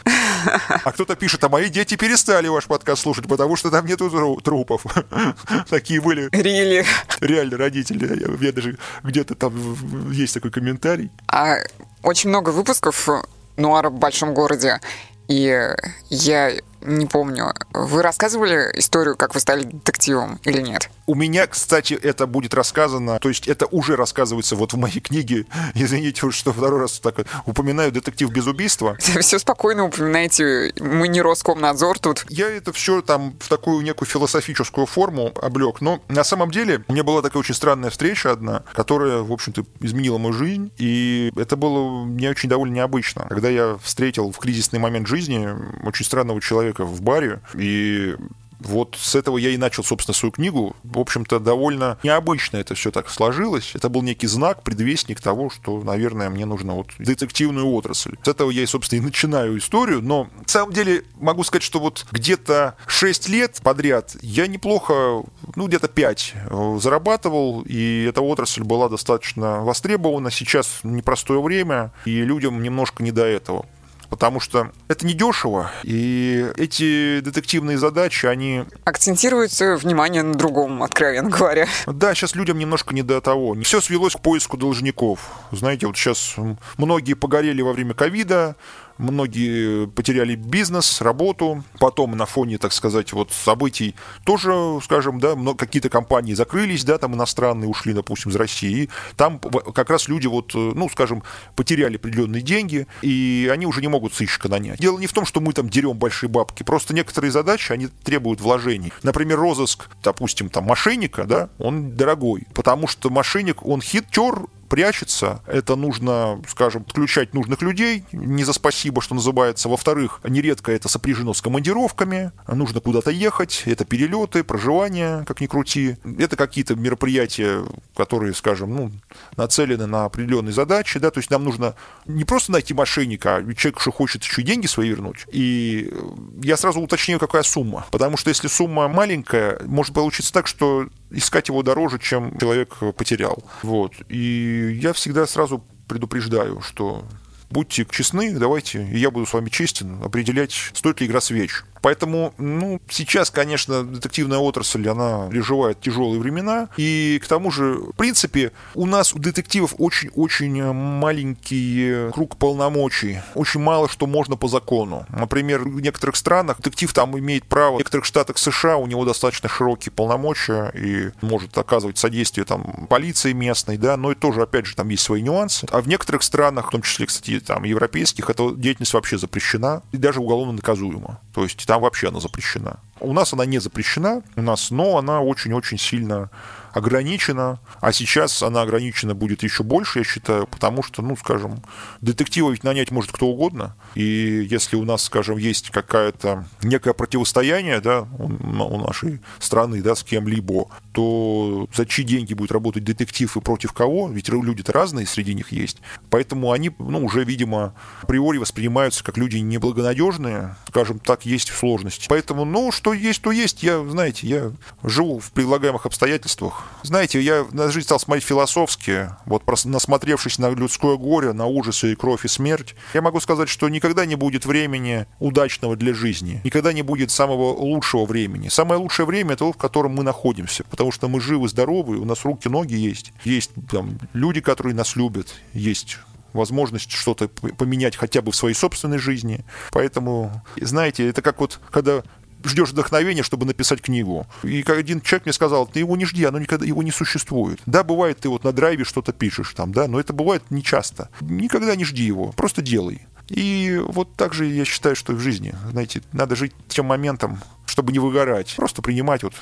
А 0.83 0.91
кто-то 0.91 1.15
пишет, 1.15 1.43
а 1.43 1.49
мои 1.49 1.69
дети 1.69 1.95
перестали 1.95 2.46
ваш 2.49 2.65
подкаст 2.65 3.01
слушать, 3.01 3.27
потому 3.27 3.55
что 3.55 3.71
там 3.71 3.85
нету 3.85 4.39
трупов. 4.43 4.85
Такие 5.69 6.01
были. 6.01 6.29
Really? 6.29 6.85
Реально, 7.21 7.57
родители. 7.57 8.43
Я 8.43 8.51
даже 8.51 8.77
где-то 9.03 9.35
там 9.35 10.11
есть 10.11 10.33
такой 10.33 10.51
комментарий. 10.51 11.11
А 11.27 11.57
очень 12.03 12.29
много 12.29 12.49
выпусков 12.49 13.09
нуара 13.57 13.89
в 13.89 13.99
большом 13.99 14.33
городе. 14.33 14.79
И 15.27 15.73
я 16.09 16.51
не 16.81 17.05
помню. 17.05 17.53
Вы 17.73 18.01
рассказывали 18.01 18.71
историю, 18.75 19.15
как 19.15 19.33
вы 19.33 19.39
стали 19.39 19.63
детективом 19.63 20.39
или 20.43 20.61
нет? 20.61 20.89
У 21.05 21.15
меня, 21.15 21.47
кстати, 21.47 21.93
это 21.93 22.27
будет 22.27 22.53
рассказано, 22.53 23.19
то 23.19 23.29
есть 23.29 23.47
это 23.47 23.65
уже 23.67 23.95
рассказывается 23.95 24.55
вот 24.55 24.73
в 24.73 24.77
моей 24.77 24.99
книге. 24.99 25.45
Извините, 25.73 26.29
что 26.31 26.53
второй 26.53 26.81
раз 26.81 26.99
так 26.99 27.15
упоминаю 27.45 27.91
«Детектив 27.91 28.29
без 28.29 28.47
убийства». 28.47 28.97
Все 29.21 29.39
спокойно 29.39 29.85
упоминайте, 29.85 30.73
мы 30.79 31.07
не 31.07 31.21
Роскомнадзор 31.21 31.99
тут. 31.99 32.25
Я 32.29 32.49
это 32.49 32.73
все 32.73 33.01
там 33.01 33.35
в 33.39 33.49
такую 33.49 33.81
некую 33.81 34.07
философическую 34.07 34.85
форму 34.85 35.31
облег, 35.41 35.81
но 35.81 36.01
на 36.07 36.23
самом 36.23 36.51
деле 36.51 36.83
у 36.87 36.93
меня 36.93 37.03
была 37.03 37.21
такая 37.21 37.39
очень 37.39 37.55
странная 37.55 37.89
встреча 37.89 38.31
одна, 38.31 38.63
которая, 38.73 39.19
в 39.19 39.31
общем-то, 39.31 39.65
изменила 39.79 40.17
мою 40.17 40.33
жизнь, 40.33 40.71
и 40.77 41.31
это 41.35 41.55
было 41.55 42.03
мне 42.05 42.29
очень 42.29 42.49
довольно 42.49 42.75
необычно. 42.75 43.25
Когда 43.29 43.49
я 43.49 43.77
встретил 43.81 44.31
в 44.31 44.37
кризисный 44.37 44.79
момент 44.79 45.07
жизни 45.07 45.47
очень 45.85 46.05
странного 46.05 46.41
человека 46.41 46.66
в 46.75 47.01
баре, 47.01 47.41
и 47.55 48.15
вот 48.59 48.97
с 48.99 49.15
этого 49.15 49.37
я 49.37 49.49
и 49.49 49.57
начал, 49.57 49.83
собственно, 49.83 50.15
свою 50.15 50.31
книгу. 50.31 50.75
В 50.83 50.99
общем-то, 50.99 51.39
довольно 51.39 51.97
необычно 52.03 52.57
это 52.57 52.75
все 52.75 52.91
так 52.91 53.09
сложилось. 53.09 53.71
Это 53.75 53.89
был 53.89 54.01
некий 54.01 54.27
знак, 54.27 54.63
предвестник 54.63 55.21
того, 55.21 55.49
что, 55.49 55.81
наверное, 55.83 56.29
мне 56.29 56.45
нужно 56.45 56.73
вот 56.73 56.87
детективную 56.97 57.67
отрасль. 57.67 58.15
С 58.23 58.27
этого 58.27 58.49
я, 58.49 58.63
и, 58.63 58.65
собственно, 58.65 58.99
и 58.99 59.03
начинаю 59.03 59.57
историю. 59.57 60.01
Но, 60.01 60.29
на 60.35 60.47
самом 60.47 60.73
деле, 60.73 61.03
могу 61.19 61.43
сказать, 61.43 61.63
что 61.63 61.79
вот 61.79 62.05
где-то 62.11 62.75
6 62.87 63.29
лет 63.29 63.59
подряд 63.63 64.15
я 64.21 64.47
неплохо, 64.47 65.23
ну, 65.55 65.67
где-то 65.67 65.87
5 65.87 66.33
э, 66.35 66.79
зарабатывал, 66.81 67.61
и 67.61 68.05
эта 68.09 68.21
отрасль 68.21 68.63
была 68.63 68.89
достаточно 68.89 69.63
востребована. 69.63 70.31
Сейчас 70.31 70.79
непростое 70.83 71.41
время, 71.41 71.91
и 72.05 72.23
людям 72.23 72.61
немножко 72.61 73.03
не 73.03 73.11
до 73.11 73.25
этого 73.25 73.65
потому 74.09 74.39
что 74.39 74.71
это 74.87 75.05
недешево, 75.05 75.71
и 75.83 76.45
эти 76.57 77.19
детективные 77.19 77.77
задачи, 77.77 78.25
они... 78.25 78.63
Акцентируются 78.85 79.75
внимание 79.77 80.23
на 80.23 80.33
другом, 80.33 80.83
откровенно 80.83 81.29
говоря. 81.29 81.67
Да, 81.85 82.13
сейчас 82.13 82.35
людям 82.35 82.57
немножко 82.57 82.93
не 82.93 83.03
до 83.03 83.21
того. 83.21 83.55
Все 83.63 83.81
свелось 83.81 84.15
к 84.15 84.21
поиску 84.21 84.57
должников. 84.57 85.19
Знаете, 85.51 85.87
вот 85.87 85.97
сейчас 85.97 86.35
многие 86.77 87.13
погорели 87.13 87.61
во 87.61 87.73
время 87.73 87.93
ковида, 87.93 88.55
многие 88.97 89.87
потеряли 89.87 90.35
бизнес, 90.35 91.01
работу. 91.01 91.63
Потом 91.79 92.11
на 92.17 92.25
фоне, 92.25 92.57
так 92.57 92.73
сказать, 92.73 93.13
вот 93.13 93.31
событий 93.31 93.95
тоже, 94.23 94.79
скажем, 94.83 95.19
да, 95.19 95.35
какие-то 95.57 95.89
компании 95.89 96.33
закрылись, 96.33 96.83
да, 96.83 96.97
там 96.97 97.15
иностранные 97.15 97.69
ушли, 97.69 97.93
допустим, 97.93 98.31
из 98.31 98.35
России. 98.35 98.77
И 98.77 98.89
там 99.15 99.39
как 99.39 99.89
раз 99.89 100.07
люди 100.07 100.27
вот, 100.27 100.53
ну, 100.53 100.89
скажем, 100.89 101.23
потеряли 101.55 101.95
определенные 101.95 102.41
деньги, 102.41 102.87
и 103.01 103.49
они 103.51 103.65
уже 103.65 103.81
не 103.81 103.87
могут 103.87 104.13
сыщика 104.13 104.49
нанять. 104.49 104.79
Дело 104.79 104.99
не 104.99 105.07
в 105.07 105.13
том, 105.13 105.25
что 105.25 105.41
мы 105.41 105.53
там 105.53 105.69
дерем 105.69 105.97
большие 105.97 106.29
бабки, 106.29 106.63
просто 106.63 106.93
некоторые 106.93 107.31
задачи, 107.31 107.71
они 107.71 107.87
требуют 107.87 108.41
вложений. 108.41 108.93
Например, 109.03 109.39
розыск, 109.39 109.89
допустим, 110.03 110.49
там 110.49 110.65
мошенника, 110.65 111.23
да, 111.23 111.49
он 111.57 111.95
дорогой, 111.95 112.45
потому 112.53 112.87
что 112.87 113.09
мошенник, 113.09 113.65
он 113.65 113.81
хитер, 113.81 114.41
прячется. 114.67 115.41
Это 115.47 115.75
нужно, 115.75 116.41
скажем, 116.47 116.83
подключать 116.83 117.33
нужных 117.33 117.61
людей, 117.61 118.03
не 118.11 118.43
за 118.43 118.53
спасибо, 118.53 119.01
что 119.01 119.15
называется. 119.15 119.69
Во-вторых, 119.69 120.21
нередко 120.23 120.71
это 120.71 120.89
сопряжено 120.89 121.33
с 121.33 121.41
командировками, 121.41 122.31
нужно 122.47 122.79
куда-то 122.79 123.11
ехать, 123.11 123.63
это 123.65 123.85
перелеты, 123.85 124.43
проживание, 124.43 125.23
как 125.25 125.41
ни 125.41 125.47
крути. 125.47 125.97
Это 126.17 126.35
какие-то 126.35 126.75
мероприятия, 126.75 127.63
которые, 127.95 128.33
скажем, 128.33 128.75
ну, 128.75 128.91
нацелены 129.35 129.85
на 129.85 130.05
определенные 130.05 130.53
задачи, 130.53 130.99
да, 130.99 131.11
то 131.11 131.19
есть 131.19 131.29
нам 131.29 131.43
нужно 131.43 131.75
не 132.05 132.23
просто 132.23 132.51
найти 132.51 132.73
мошенника, 132.73 133.37
а 133.37 133.53
человек, 133.53 133.79
что 133.79 133.91
хочет 133.91 134.23
еще 134.23 134.41
деньги 134.41 134.67
свои 134.67 134.89
вернуть. 134.89 135.25
И 135.31 135.93
я 136.41 136.57
сразу 136.57 136.81
уточняю, 136.81 137.19
какая 137.19 137.43
сумма, 137.43 137.85
потому 137.91 138.17
что 138.17 138.29
если 138.29 138.47
сумма 138.47 138.87
маленькая, 138.87 139.59
может 139.65 139.93
получиться 139.93 140.33
так, 140.33 140.47
что 140.47 140.87
искать 141.09 141.49
его 141.49 141.63
дороже, 141.63 141.99
чем 141.99 142.37
человек 142.37 142.77
потерял. 142.95 143.43
Вот. 143.63 143.93
И 144.09 144.79
я 144.81 144.93
всегда 144.93 145.25
сразу 145.27 145.63
предупреждаю, 145.87 146.61
что 146.61 147.05
будьте 147.49 147.85
честны, 147.89 148.37
давайте, 148.37 148.83
и 148.83 148.97
я 148.97 149.09
буду 149.09 149.25
с 149.25 149.33
вами 149.33 149.49
честен, 149.49 150.03
определять, 150.03 150.51
стоит 150.73 150.99
ли 151.01 151.07
игра 151.07 151.21
свеч. 151.21 151.63
Поэтому, 151.87 152.33
ну, 152.37 152.81
сейчас, 152.89 153.31
конечно, 153.31 153.81
детективная 153.81 154.39
отрасль, 154.39 154.89
она 154.89 155.29
переживает 155.29 155.79
тяжелые 155.79 156.19
времена. 156.19 156.67
И 156.75 157.17
к 157.23 157.27
тому 157.29 157.49
же, 157.49 157.75
в 157.75 157.93
принципе, 157.93 158.51
у 158.75 158.85
нас 158.85 159.13
у 159.13 159.19
детективов 159.19 159.73
очень-очень 159.77 160.73
маленький 160.73 162.11
круг 162.11 162.35
полномочий. 162.35 163.21
Очень 163.35 163.61
мало 163.61 163.87
что 163.87 164.05
можно 164.05 164.35
по 164.35 164.49
закону. 164.49 165.05
Например, 165.07 165.61
в 165.61 165.79
некоторых 165.79 166.17
странах 166.17 166.57
детектив 166.57 166.91
там 166.91 167.17
имеет 167.17 167.45
право, 167.45 167.75
в 167.75 167.77
некоторых 167.77 168.05
штатах 168.05 168.37
США 168.37 168.75
у 168.75 168.85
него 168.85 169.05
достаточно 169.05 169.47
широкие 169.47 169.93
полномочия 169.93 170.73
и 170.75 171.11
может 171.21 171.57
оказывать 171.57 171.97
содействие 171.97 172.43
там 172.43 172.87
полиции 172.89 173.31
местной, 173.31 173.77
да, 173.77 173.95
но 173.95 174.11
и 174.11 174.15
тоже, 174.15 174.41
опять 174.41 174.65
же, 174.65 174.75
там 174.75 174.89
есть 174.89 175.03
свои 175.03 175.21
нюансы. 175.21 175.65
А 175.71 175.79
в 175.79 175.87
некоторых 175.87 176.23
странах, 176.23 176.67
в 176.67 176.71
том 176.71 176.81
числе, 176.81 177.05
кстати, 177.05 177.39
там 177.39 177.63
европейских, 177.63 178.29
эта 178.29 178.53
деятельность 178.53 178.93
вообще 178.93 179.17
запрещена 179.17 179.83
и 179.93 179.97
даже 179.97 180.19
уголовно 180.19 180.51
наказуема. 180.51 181.21
То 181.33 181.43
есть 181.43 181.65
там 181.65 181.76
вообще 181.79 182.09
она 182.09 182.19
запрещена. 182.19 182.79
У 182.99 183.13
нас 183.13 183.33
она 183.33 183.45
не 183.45 183.59
запрещена, 183.59 184.21
у 184.35 184.41
нас, 184.41 184.71
но 184.71 184.97
она 184.97 185.21
очень-очень 185.21 185.77
сильно 185.77 186.29
ограничена, 186.77 187.59
а 187.81 187.91
сейчас 187.91 188.41
она 188.41 188.61
ограничена 188.61 189.13
будет 189.15 189.43
еще 189.43 189.63
больше, 189.63 189.99
я 189.99 190.05
считаю, 190.05 190.47
потому 190.47 190.83
что, 190.83 191.01
ну, 191.01 191.17
скажем, 191.17 191.61
детектива 192.01 192.51
ведь 192.51 192.63
нанять 192.63 192.91
может 192.91 193.11
кто 193.11 193.27
угодно, 193.27 193.75
и 193.95 194.47
если 194.49 194.75
у 194.75 194.85
нас, 194.85 195.03
скажем, 195.03 195.37
есть 195.37 195.69
какая-то 195.71 196.45
некое 196.61 196.93
противостояние, 196.93 197.81
да, 197.81 198.01
у 198.01 198.77
нашей 198.79 199.19
страны, 199.39 199.81
да, 199.81 199.95
с 199.95 200.03
кем-либо, 200.03 200.67
то 200.93 201.67
за 201.73 201.85
чьи 201.85 202.05
деньги 202.05 202.33
будет 202.33 202.51
работать 202.51 202.83
детектив 202.83 203.35
и 203.35 203.41
против 203.41 203.73
кого, 203.73 204.09
ведь 204.09 204.29
люди-то 204.29 204.71
разные 204.71 205.05
среди 205.05 205.33
них 205.33 205.51
есть, 205.51 205.77
поэтому 206.09 206.51
они, 206.51 206.71
ну, 206.79 207.03
уже, 207.03 207.23
видимо, 207.23 207.73
априори 208.01 208.37
воспринимаются 208.37 209.03
как 209.03 209.17
люди 209.17 209.37
неблагонадежные, 209.37 210.55
скажем 210.69 210.99
так, 210.99 211.25
есть 211.25 211.51
сложности. 211.51 212.05
Поэтому, 212.09 212.45
ну, 212.45 212.71
что 212.71 212.93
есть, 212.93 213.21
то 213.21 213.31
есть. 213.31 213.63
Я, 213.63 213.83
знаете, 213.83 214.27
я 214.27 214.51
живу 214.83 215.19
в 215.19 215.31
предлагаемых 215.31 215.85
обстоятельствах, 215.85 216.66
знаете, 216.83 217.21
я 217.21 217.45
на 217.51 217.69
жизнь 217.71 217.85
стал 217.85 217.99
смотреть 217.99 218.25
философски, 218.25 219.11
вот 219.25 219.43
просто 219.43 219.69
насмотревшись 219.69 220.37
на 220.37 220.49
людское 220.49 220.95
горе, 220.95 221.33
на 221.33 221.45
ужасы 221.45 221.91
и 221.91 221.95
кровь 221.95 222.25
и 222.25 222.27
смерть, 222.27 222.75
я 222.93 223.01
могу 223.01 223.19
сказать, 223.19 223.49
что 223.49 223.69
никогда 223.69 224.05
не 224.05 224.15
будет 224.15 224.45
времени 224.45 225.05
удачного 225.19 225.75
для 225.75 225.93
жизни, 225.93 226.41
никогда 226.43 226.73
не 226.73 226.81
будет 226.81 227.11
самого 227.11 227.53
лучшего 227.53 228.05
времени. 228.05 228.49
Самое 228.49 228.79
лучшее 228.79 229.05
время 229.05 229.33
это 229.33 229.39
то, 229.39 229.53
в 229.53 229.57
котором 229.57 229.95
мы 229.95 230.03
находимся, 230.03 230.63
потому 230.69 230.91
что 230.91 231.07
мы 231.07 231.19
живы, 231.21 231.47
здоровы, 231.47 231.97
у 231.97 232.05
нас 232.05 232.25
руки, 232.25 232.47
ноги 232.47 232.75
есть, 232.75 233.13
есть 233.23 233.51
там 233.69 233.99
люди, 234.13 234.41
которые 234.41 234.75
нас 234.75 234.95
любят, 234.95 235.35
есть 235.53 235.97
возможность 236.33 236.91
что-то 236.91 237.27
поменять 237.27 237.95
хотя 237.95 238.21
бы 238.21 238.31
в 238.31 238.35
своей 238.35 238.55
собственной 238.55 238.97
жизни. 238.97 239.43
Поэтому, 239.71 240.43
знаете, 240.61 241.09
это 241.09 241.21
как 241.21 241.39
вот, 241.39 241.59
когда 241.71 242.03
ждешь 242.43 242.69
вдохновения, 242.69 243.23
чтобы 243.23 243.45
написать 243.45 243.81
книгу. 243.81 244.27
И 244.43 244.63
один 244.67 245.01
человек 245.01 245.25
мне 245.25 245.33
сказал, 245.33 245.67
ты 245.67 245.79
его 245.79 245.95
не 245.97 246.05
жди, 246.05 246.23
оно 246.23 246.39
никогда 246.39 246.65
его 246.65 246.83
не 246.83 246.91
существует. 246.91 247.59
Да, 247.65 247.83
бывает, 247.83 248.19
ты 248.19 248.29
вот 248.29 248.43
на 248.43 248.51
драйве 248.51 248.83
что-то 248.83 249.13
пишешь 249.13 249.53
там, 249.53 249.71
да, 249.71 249.87
но 249.87 249.99
это 249.99 250.13
бывает 250.13 250.43
нечасто. 250.49 251.09
Никогда 251.21 251.75
не 251.75 251.85
жди 251.85 252.03
его, 252.03 252.31
просто 252.33 252.61
делай. 252.61 253.07
И 253.29 253.81
вот 253.85 254.15
так 254.15 254.33
же 254.33 254.45
я 254.45 254.65
считаю, 254.65 254.95
что 254.95 255.13
и 255.13 255.15
в 255.15 255.19
жизни. 255.19 255.53
Знаете, 255.71 256.01
надо 256.13 256.35
жить 256.35 256.53
тем 256.69 256.85
моментом, 256.85 257.41
чтобы 257.65 257.91
не 257.91 257.99
выгорать. 257.99 258.53
Просто 258.55 258.81
принимать 258.81 259.23
вот 259.23 259.33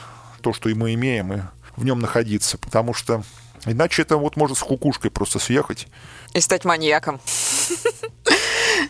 то, 0.41 0.53
что 0.53 0.69
и 0.69 0.73
мы 0.73 0.93
имеем, 0.95 1.33
и 1.33 1.41
в 1.75 1.85
нем 1.85 1.99
находиться. 1.99 2.57
Потому 2.57 2.93
что 2.93 3.23
иначе 3.65 4.01
это 4.01 4.17
вот 4.17 4.37
может 4.37 4.57
с 4.57 4.61
кукушкой 4.61 5.11
просто 5.11 5.37
съехать. 5.37 5.87
И 6.33 6.39
стать 6.39 6.65
маньяком. 6.65 7.19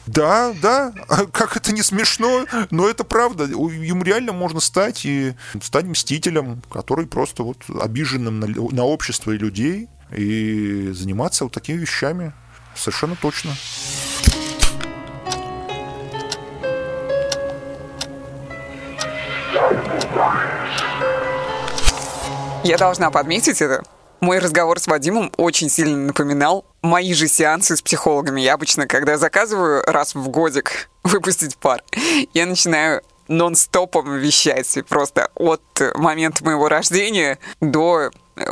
Да, 0.07 0.53
да, 0.61 0.93
как 1.31 1.57
это 1.57 1.73
не 1.73 1.81
смешно, 1.81 2.45
но 2.69 2.87
это 2.87 3.03
правда. 3.03 3.45
Им 3.45 4.03
реально 4.03 4.33
можно 4.33 4.59
стать 4.59 5.05
и 5.05 5.33
стать 5.61 5.85
мстителем, 5.85 6.61
который 6.71 7.07
просто 7.07 7.43
вот 7.43 7.57
обиженным 7.81 8.39
на, 8.39 8.47
на 8.47 8.83
общество 8.83 9.31
и 9.31 9.37
людей, 9.37 9.89
и 10.15 10.91
заниматься 10.91 11.45
вот 11.45 11.53
такими 11.53 11.77
вещами. 11.77 12.33
совершенно 12.75 13.15
точно. 13.15 13.51
Я 22.63 22.77
должна 22.77 23.11
подметить 23.11 23.61
это. 23.61 23.83
Мой 24.25 24.39
разговор 24.39 24.79
с 24.79 24.87
Вадимом 24.87 25.31
очень 25.37 25.69
сильно 25.69 25.97
напоминал 25.97 26.65
мои 26.81 27.13
же 27.13 27.27
сеансы 27.27 27.77
с 27.77 27.81
психологами. 27.83 28.41
Я 28.41 28.55
обычно, 28.55 28.87
когда 28.87 29.19
заказываю 29.19 29.83
раз 29.83 30.15
в 30.15 30.29
годик 30.29 30.89
выпустить 31.03 31.55
пар, 31.57 31.83
я 32.33 32.47
начинаю 32.47 33.03
нон-стопом 33.27 34.17
вещать 34.17 34.77
просто 34.87 35.29
от 35.35 35.61
момента 35.95 36.43
моего 36.43 36.69
рождения 36.69 37.39
до 37.61 38.11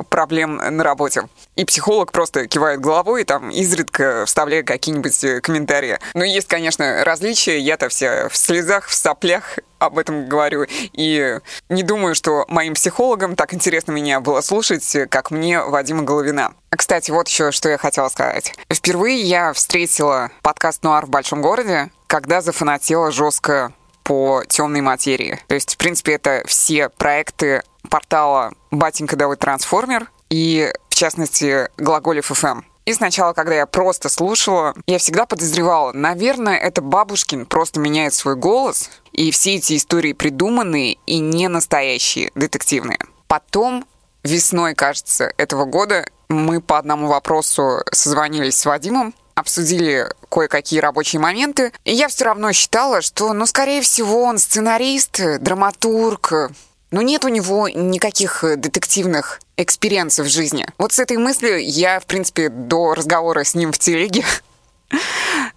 проблем 0.10 0.56
на 0.56 0.84
работе. 0.84 1.28
И 1.56 1.66
психолог 1.66 2.12
просто 2.12 2.48
кивает 2.48 2.80
головой 2.80 3.22
и 3.22 3.26
там 3.26 3.50
изредка 3.50 4.24
вставляет 4.26 4.68
какие-нибудь 4.68 5.24
э, 5.24 5.42
комментарии. 5.42 6.00
Но 6.14 6.24
есть, 6.24 6.48
конечно, 6.48 7.04
различия. 7.04 7.60
Я-то 7.60 7.90
вся 7.90 8.30
в 8.30 8.38
слезах, 8.38 8.88
в 8.88 8.94
соплях 8.94 9.60
об 9.80 9.98
этом 9.98 10.28
говорю. 10.28 10.66
И 10.94 11.40
не 11.70 11.84
думаю, 11.84 12.16
что 12.16 12.46
моим 12.48 12.74
психологам 12.74 13.36
так 13.36 13.54
интересно 13.54 13.92
меня 13.92 14.22
было 14.22 14.42
слушать, 14.42 14.96
как 15.10 15.32
мне 15.32 15.62
Вадима 15.62 16.04
Головина. 16.04 16.54
Кстати, 16.70 17.12
вот 17.12 17.28
еще 17.28 17.52
что 17.52 17.70
я 17.70 17.78
хотела 17.78 18.08
сказать. 18.10 18.56
Впервые 18.72 19.22
я 19.22 19.54
встретила 19.54 20.32
подкаст 20.42 20.84
«Нуар 20.84 21.06
в 21.06 21.10
большом 21.10 21.42
городе», 21.42 21.92
когда 22.08 22.42
зафанатела 22.42 23.12
жестко 23.12 23.74
по 24.04 24.44
темной 24.48 24.82
материи. 24.82 25.40
То 25.48 25.56
есть, 25.56 25.76
в 25.76 25.78
принципе, 25.78 26.14
это 26.14 26.44
все 26.46 26.90
проекты 26.90 27.64
портала 27.90 28.54
«Батенька 28.72 29.16
Давай 29.16 29.38
Трансформер» 29.38 30.10
и, 30.30 30.72
в 30.90 30.96
частности, 30.96 31.70
«Глаголев 31.78 32.26
ФМ». 32.26 32.62
И 32.86 32.94
сначала, 32.94 33.32
когда 33.32 33.56
я 33.56 33.66
просто 33.66 34.10
слушала, 34.10 34.74
я 34.88 34.98
всегда 34.98 35.26
подозревала, 35.26 35.94
наверное, 35.94 36.58
это 36.58 36.82
бабушкин 36.82 37.46
просто 37.46 37.80
меняет 37.80 38.14
свой 38.14 38.36
голос, 38.36 38.90
и 39.14 39.32
все 39.32 39.56
эти 39.56 39.78
истории 39.78 40.12
придуманные 40.12 40.98
и 41.06 41.20
не 41.20 41.48
настоящие, 41.48 42.32
детективные. 42.36 43.00
Потом, 43.28 43.86
весной, 44.24 44.76
кажется, 44.76 45.32
этого 45.38 45.64
года, 45.64 46.06
мы 46.28 46.60
по 46.60 46.78
одному 46.78 47.08
вопросу 47.08 47.80
созвонились 47.92 48.58
с 48.58 48.66
Вадимом, 48.66 49.14
обсудили 49.44 50.08
кое-какие 50.30 50.80
рабочие 50.80 51.20
моменты, 51.20 51.72
и 51.84 51.94
я 51.94 52.08
все 52.08 52.26
равно 52.26 52.52
считала, 52.54 53.02
что, 53.02 53.34
ну, 53.34 53.46
скорее 53.46 53.82
всего, 53.82 54.24
он 54.24 54.40
сценарист, 54.40 55.22
драматург, 55.40 56.52
но 56.92 57.02
нет 57.02 57.26
у 57.26 57.28
него 57.28 57.68
никаких 57.68 58.44
э, 58.44 58.56
детективных 58.56 59.42
experience 59.58 60.16
ов 60.16 60.28
в 60.28 60.30
жизни. 60.30 60.66
Вот 60.78 60.94
с 60.94 61.00
этой 61.00 61.18
мыслью 61.18 61.62
я, 61.62 62.00
в 62.00 62.06
принципе, 62.06 62.50
до 62.50 62.94
разговора 62.94 63.44
с 63.44 63.56
ним 63.56 63.72
в 63.72 63.80
телеге 63.80 64.24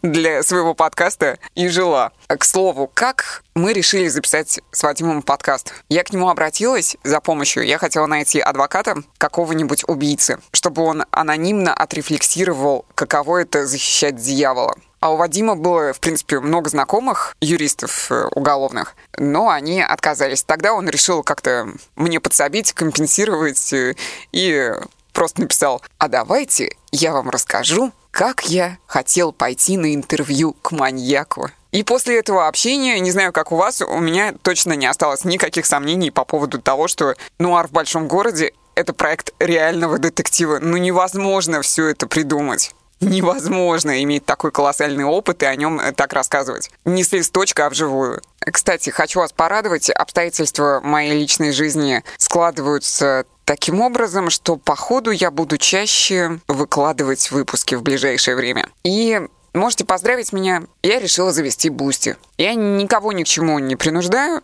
для 0.02 0.42
своего 0.42 0.74
подкаста 0.74 1.38
и 1.54 1.68
жила. 1.68 2.12
К 2.26 2.44
слову, 2.44 2.90
как 2.92 3.42
мы 3.54 3.72
решили 3.72 4.08
записать 4.08 4.60
с 4.70 4.82
Вадимом 4.82 5.22
подкаст? 5.22 5.72
Я 5.88 6.04
к 6.04 6.12
нему 6.12 6.28
обратилась 6.28 6.96
за 7.04 7.20
помощью. 7.20 7.64
Я 7.66 7.78
хотела 7.78 8.06
найти 8.06 8.40
адвоката 8.40 8.96
какого-нибудь 9.18 9.84
убийцы, 9.88 10.38
чтобы 10.52 10.82
он 10.82 11.04
анонимно 11.10 11.72
отрефлексировал, 11.72 12.84
каково 12.94 13.42
это 13.42 13.66
защищать 13.66 14.16
дьявола. 14.16 14.76
А 15.00 15.12
у 15.12 15.16
Вадима 15.16 15.54
было, 15.54 15.92
в 15.92 16.00
принципе, 16.00 16.40
много 16.40 16.70
знакомых 16.70 17.36
юристов 17.40 18.10
э, 18.10 18.28
уголовных, 18.34 18.96
но 19.18 19.50
они 19.50 19.82
отказались. 19.82 20.42
Тогда 20.42 20.72
он 20.72 20.88
решил 20.88 21.22
как-то 21.22 21.68
мне 21.96 22.18
подсобить, 22.18 22.72
компенсировать 22.72 23.72
э, 23.72 23.94
и 24.32 24.72
просто 25.12 25.42
написал, 25.42 25.82
а 25.98 26.08
давайте 26.08 26.74
я 26.92 27.12
вам 27.12 27.30
расскажу, 27.30 27.92
как 28.16 28.48
я 28.48 28.78
хотел 28.86 29.30
пойти 29.30 29.76
на 29.76 29.94
интервью 29.94 30.54
к 30.62 30.72
маньяку. 30.72 31.50
И 31.70 31.82
после 31.82 32.18
этого 32.18 32.48
общения, 32.48 32.98
не 32.98 33.10
знаю, 33.10 33.30
как 33.30 33.52
у 33.52 33.56
вас, 33.56 33.82
у 33.82 33.98
меня 33.98 34.34
точно 34.40 34.72
не 34.72 34.86
осталось 34.86 35.26
никаких 35.26 35.66
сомнений 35.66 36.10
по 36.10 36.24
поводу 36.24 36.58
того, 36.58 36.88
что 36.88 37.14
«Нуар 37.38 37.68
в 37.68 37.72
большом 37.72 38.08
городе»— 38.08 38.54
это 38.74 38.94
проект 38.94 39.34
реального 39.38 39.98
детектива. 39.98 40.60
Ну 40.62 40.78
невозможно 40.78 41.60
все 41.60 41.88
это 41.88 42.06
придумать 42.06 42.74
невозможно 43.00 44.02
иметь 44.02 44.24
такой 44.24 44.50
колоссальный 44.50 45.04
опыт 45.04 45.42
и 45.42 45.46
о 45.46 45.54
нем 45.54 45.78
э, 45.78 45.92
так 45.92 46.12
рассказывать. 46.14 46.70
Не 46.84 47.04
с 47.04 47.12
листочка, 47.12 47.66
а 47.66 47.70
вживую. 47.70 48.22
Кстати, 48.40 48.90
хочу 48.90 49.20
вас 49.20 49.32
порадовать, 49.32 49.90
обстоятельства 49.90 50.80
моей 50.82 51.12
личной 51.12 51.52
жизни 51.52 52.02
складываются 52.16 53.26
таким 53.46 53.80
образом, 53.80 54.28
что 54.28 54.56
по 54.56 54.76
ходу 54.76 55.10
я 55.10 55.30
буду 55.30 55.56
чаще 55.56 56.40
выкладывать 56.48 57.30
выпуски 57.30 57.74
в 57.76 57.82
ближайшее 57.82 58.36
время. 58.36 58.68
И 58.84 59.22
можете 59.54 59.86
поздравить 59.86 60.32
меня, 60.32 60.64
я 60.82 60.98
решила 60.98 61.32
завести 61.32 61.70
Boosty. 61.70 62.16
Я 62.36 62.54
никого 62.54 63.12
ни 63.12 63.22
к 63.22 63.26
чему 63.26 63.58
не 63.58 63.76
принуждаю. 63.76 64.42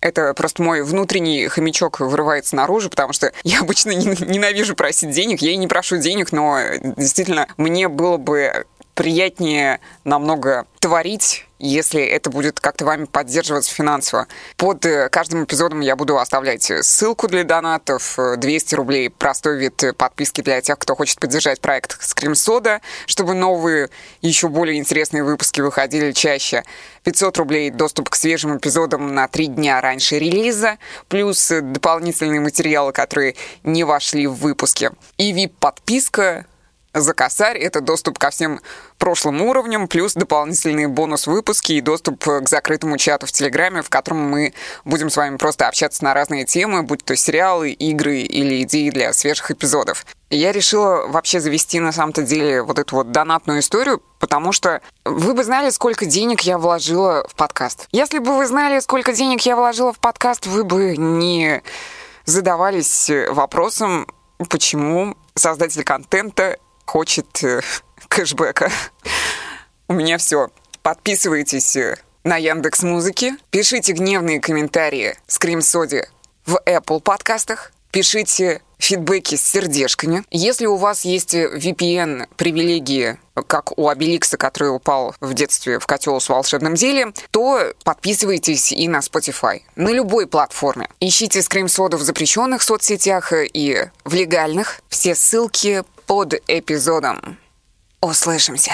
Это 0.00 0.34
просто 0.34 0.62
мой 0.62 0.82
внутренний 0.82 1.48
хомячок 1.48 2.00
вырывается 2.00 2.56
наружу, 2.56 2.90
потому 2.90 3.12
что 3.12 3.32
я 3.44 3.60
обычно 3.60 3.90
ненавижу 3.90 4.74
просить 4.74 5.10
денег. 5.10 5.40
Я 5.42 5.52
и 5.52 5.56
не 5.56 5.66
прошу 5.66 5.98
денег, 5.98 6.32
но 6.32 6.58
действительно 6.96 7.46
мне 7.56 7.88
было 7.88 8.16
бы 8.16 8.66
приятнее 8.94 9.80
намного 10.04 10.66
творить, 10.80 11.45
если 11.58 12.02
это 12.02 12.30
будет 12.30 12.60
как-то 12.60 12.84
вами 12.84 13.04
поддерживаться 13.04 13.72
финансово. 13.72 14.26
Под 14.56 14.84
э, 14.84 15.08
каждым 15.08 15.44
эпизодом 15.44 15.80
я 15.80 15.96
буду 15.96 16.18
оставлять 16.18 16.70
ссылку 16.82 17.28
для 17.28 17.44
донатов, 17.44 18.18
200 18.36 18.74
э, 18.74 18.76
рублей 18.76 19.10
простой 19.10 19.58
вид 19.58 19.82
подписки 19.96 20.40
для 20.40 20.60
тех, 20.60 20.78
кто 20.78 20.94
хочет 20.94 21.18
поддержать 21.18 21.60
проект 21.60 21.98
Soda, 22.00 22.80
чтобы 23.06 23.34
новые, 23.34 23.90
еще 24.20 24.48
более 24.48 24.78
интересные 24.78 25.24
выпуски 25.24 25.60
выходили 25.60 26.12
чаще. 26.12 26.64
500 27.04 27.38
рублей 27.38 27.70
доступ 27.70 28.10
к 28.10 28.16
свежим 28.16 28.56
эпизодам 28.56 29.14
на 29.14 29.28
3 29.28 29.46
дня 29.46 29.80
раньше 29.80 30.18
релиза, 30.18 30.78
плюс 31.08 31.48
дополнительные 31.48 32.40
материалы, 32.40 32.92
которые 32.92 33.36
не 33.62 33.84
вошли 33.84 34.26
в 34.26 34.34
выпуски. 34.34 34.90
И 35.16 35.32
VIP-подписка 35.32 36.46
за 37.00 37.14
косарь. 37.14 37.58
Это 37.58 37.80
доступ 37.80 38.18
ко 38.18 38.30
всем 38.30 38.60
прошлым 38.98 39.42
уровням, 39.42 39.88
плюс 39.88 40.14
дополнительные 40.14 40.88
бонус-выпуски 40.88 41.72
и 41.72 41.80
доступ 41.80 42.24
к 42.24 42.48
закрытому 42.48 42.98
чату 42.98 43.26
в 43.26 43.32
Телеграме, 43.32 43.82
в 43.82 43.90
котором 43.90 44.18
мы 44.18 44.54
будем 44.84 45.10
с 45.10 45.16
вами 45.16 45.36
просто 45.36 45.68
общаться 45.68 46.02
на 46.04 46.14
разные 46.14 46.44
темы, 46.44 46.82
будь 46.82 47.04
то 47.04 47.14
сериалы, 47.16 47.70
игры 47.70 48.18
или 48.18 48.62
идеи 48.62 48.90
для 48.90 49.12
свежих 49.12 49.50
эпизодов. 49.50 50.06
Я 50.30 50.52
решила 50.52 51.06
вообще 51.06 51.38
завести 51.38 51.78
на 51.78 51.92
самом-то 51.92 52.22
деле 52.22 52.62
вот 52.62 52.78
эту 52.78 52.96
вот 52.96 53.12
донатную 53.12 53.60
историю, 53.60 54.02
потому 54.18 54.52
что 54.52 54.80
вы 55.04 55.34
бы 55.34 55.44
знали, 55.44 55.70
сколько 55.70 56.04
денег 56.04 56.40
я 56.40 56.58
вложила 56.58 57.26
в 57.28 57.34
подкаст. 57.36 57.86
Если 57.92 58.18
бы 58.18 58.36
вы 58.36 58.46
знали, 58.46 58.80
сколько 58.80 59.12
денег 59.12 59.42
я 59.42 59.54
вложила 59.54 59.92
в 59.92 59.98
подкаст, 59.98 60.46
вы 60.46 60.64
бы 60.64 60.96
не 60.96 61.62
задавались 62.24 63.10
вопросом, 63.30 64.08
почему 64.50 65.16
создатель 65.34 65.84
контента 65.84 66.58
хочет 66.86 67.44
э, 67.44 67.60
кэшбэка. 68.08 68.70
У 69.88 69.92
меня 69.92 70.18
все. 70.18 70.48
Подписывайтесь 70.82 71.76
э, 71.76 71.98
на 72.24 72.36
Яндекс 72.36 72.82
Музыки, 72.82 73.34
пишите 73.50 73.92
гневные 73.92 74.40
комментарии 74.40 75.16
Скрим 75.26 75.60
Соди 75.60 76.04
в 76.44 76.60
Apple 76.64 77.00
подкастах, 77.00 77.72
пишите 77.90 78.62
фидбэки 78.78 79.36
с 79.36 79.42
сердечками. 79.42 80.24
Если 80.30 80.66
у 80.66 80.76
вас 80.76 81.04
есть 81.04 81.34
VPN 81.34 82.28
привилегии, 82.36 83.18
как 83.46 83.76
у 83.78 83.88
Обеликса, 83.88 84.36
который 84.36 84.74
упал 84.74 85.14
в 85.20 85.34
детстве 85.34 85.78
в 85.78 85.86
котел 85.86 86.20
с 86.20 86.28
волшебным 86.28 86.76
зельем, 86.76 87.14
то 87.30 87.72
подписывайтесь 87.84 88.72
и 88.72 88.88
на 88.88 88.98
Spotify. 88.98 89.62
На 89.76 89.90
любой 89.90 90.26
платформе. 90.26 90.88
Ищите 91.00 91.40
Scream 91.40 91.66
Soda 91.66 91.96
в 91.96 92.02
запрещенных 92.02 92.62
соцсетях 92.62 93.32
и 93.32 93.88
в 94.04 94.14
легальных. 94.14 94.80
Все 94.88 95.14
ссылки 95.14 95.84
под 96.06 96.34
эпизодом. 96.46 97.38
Услышимся. 98.00 98.72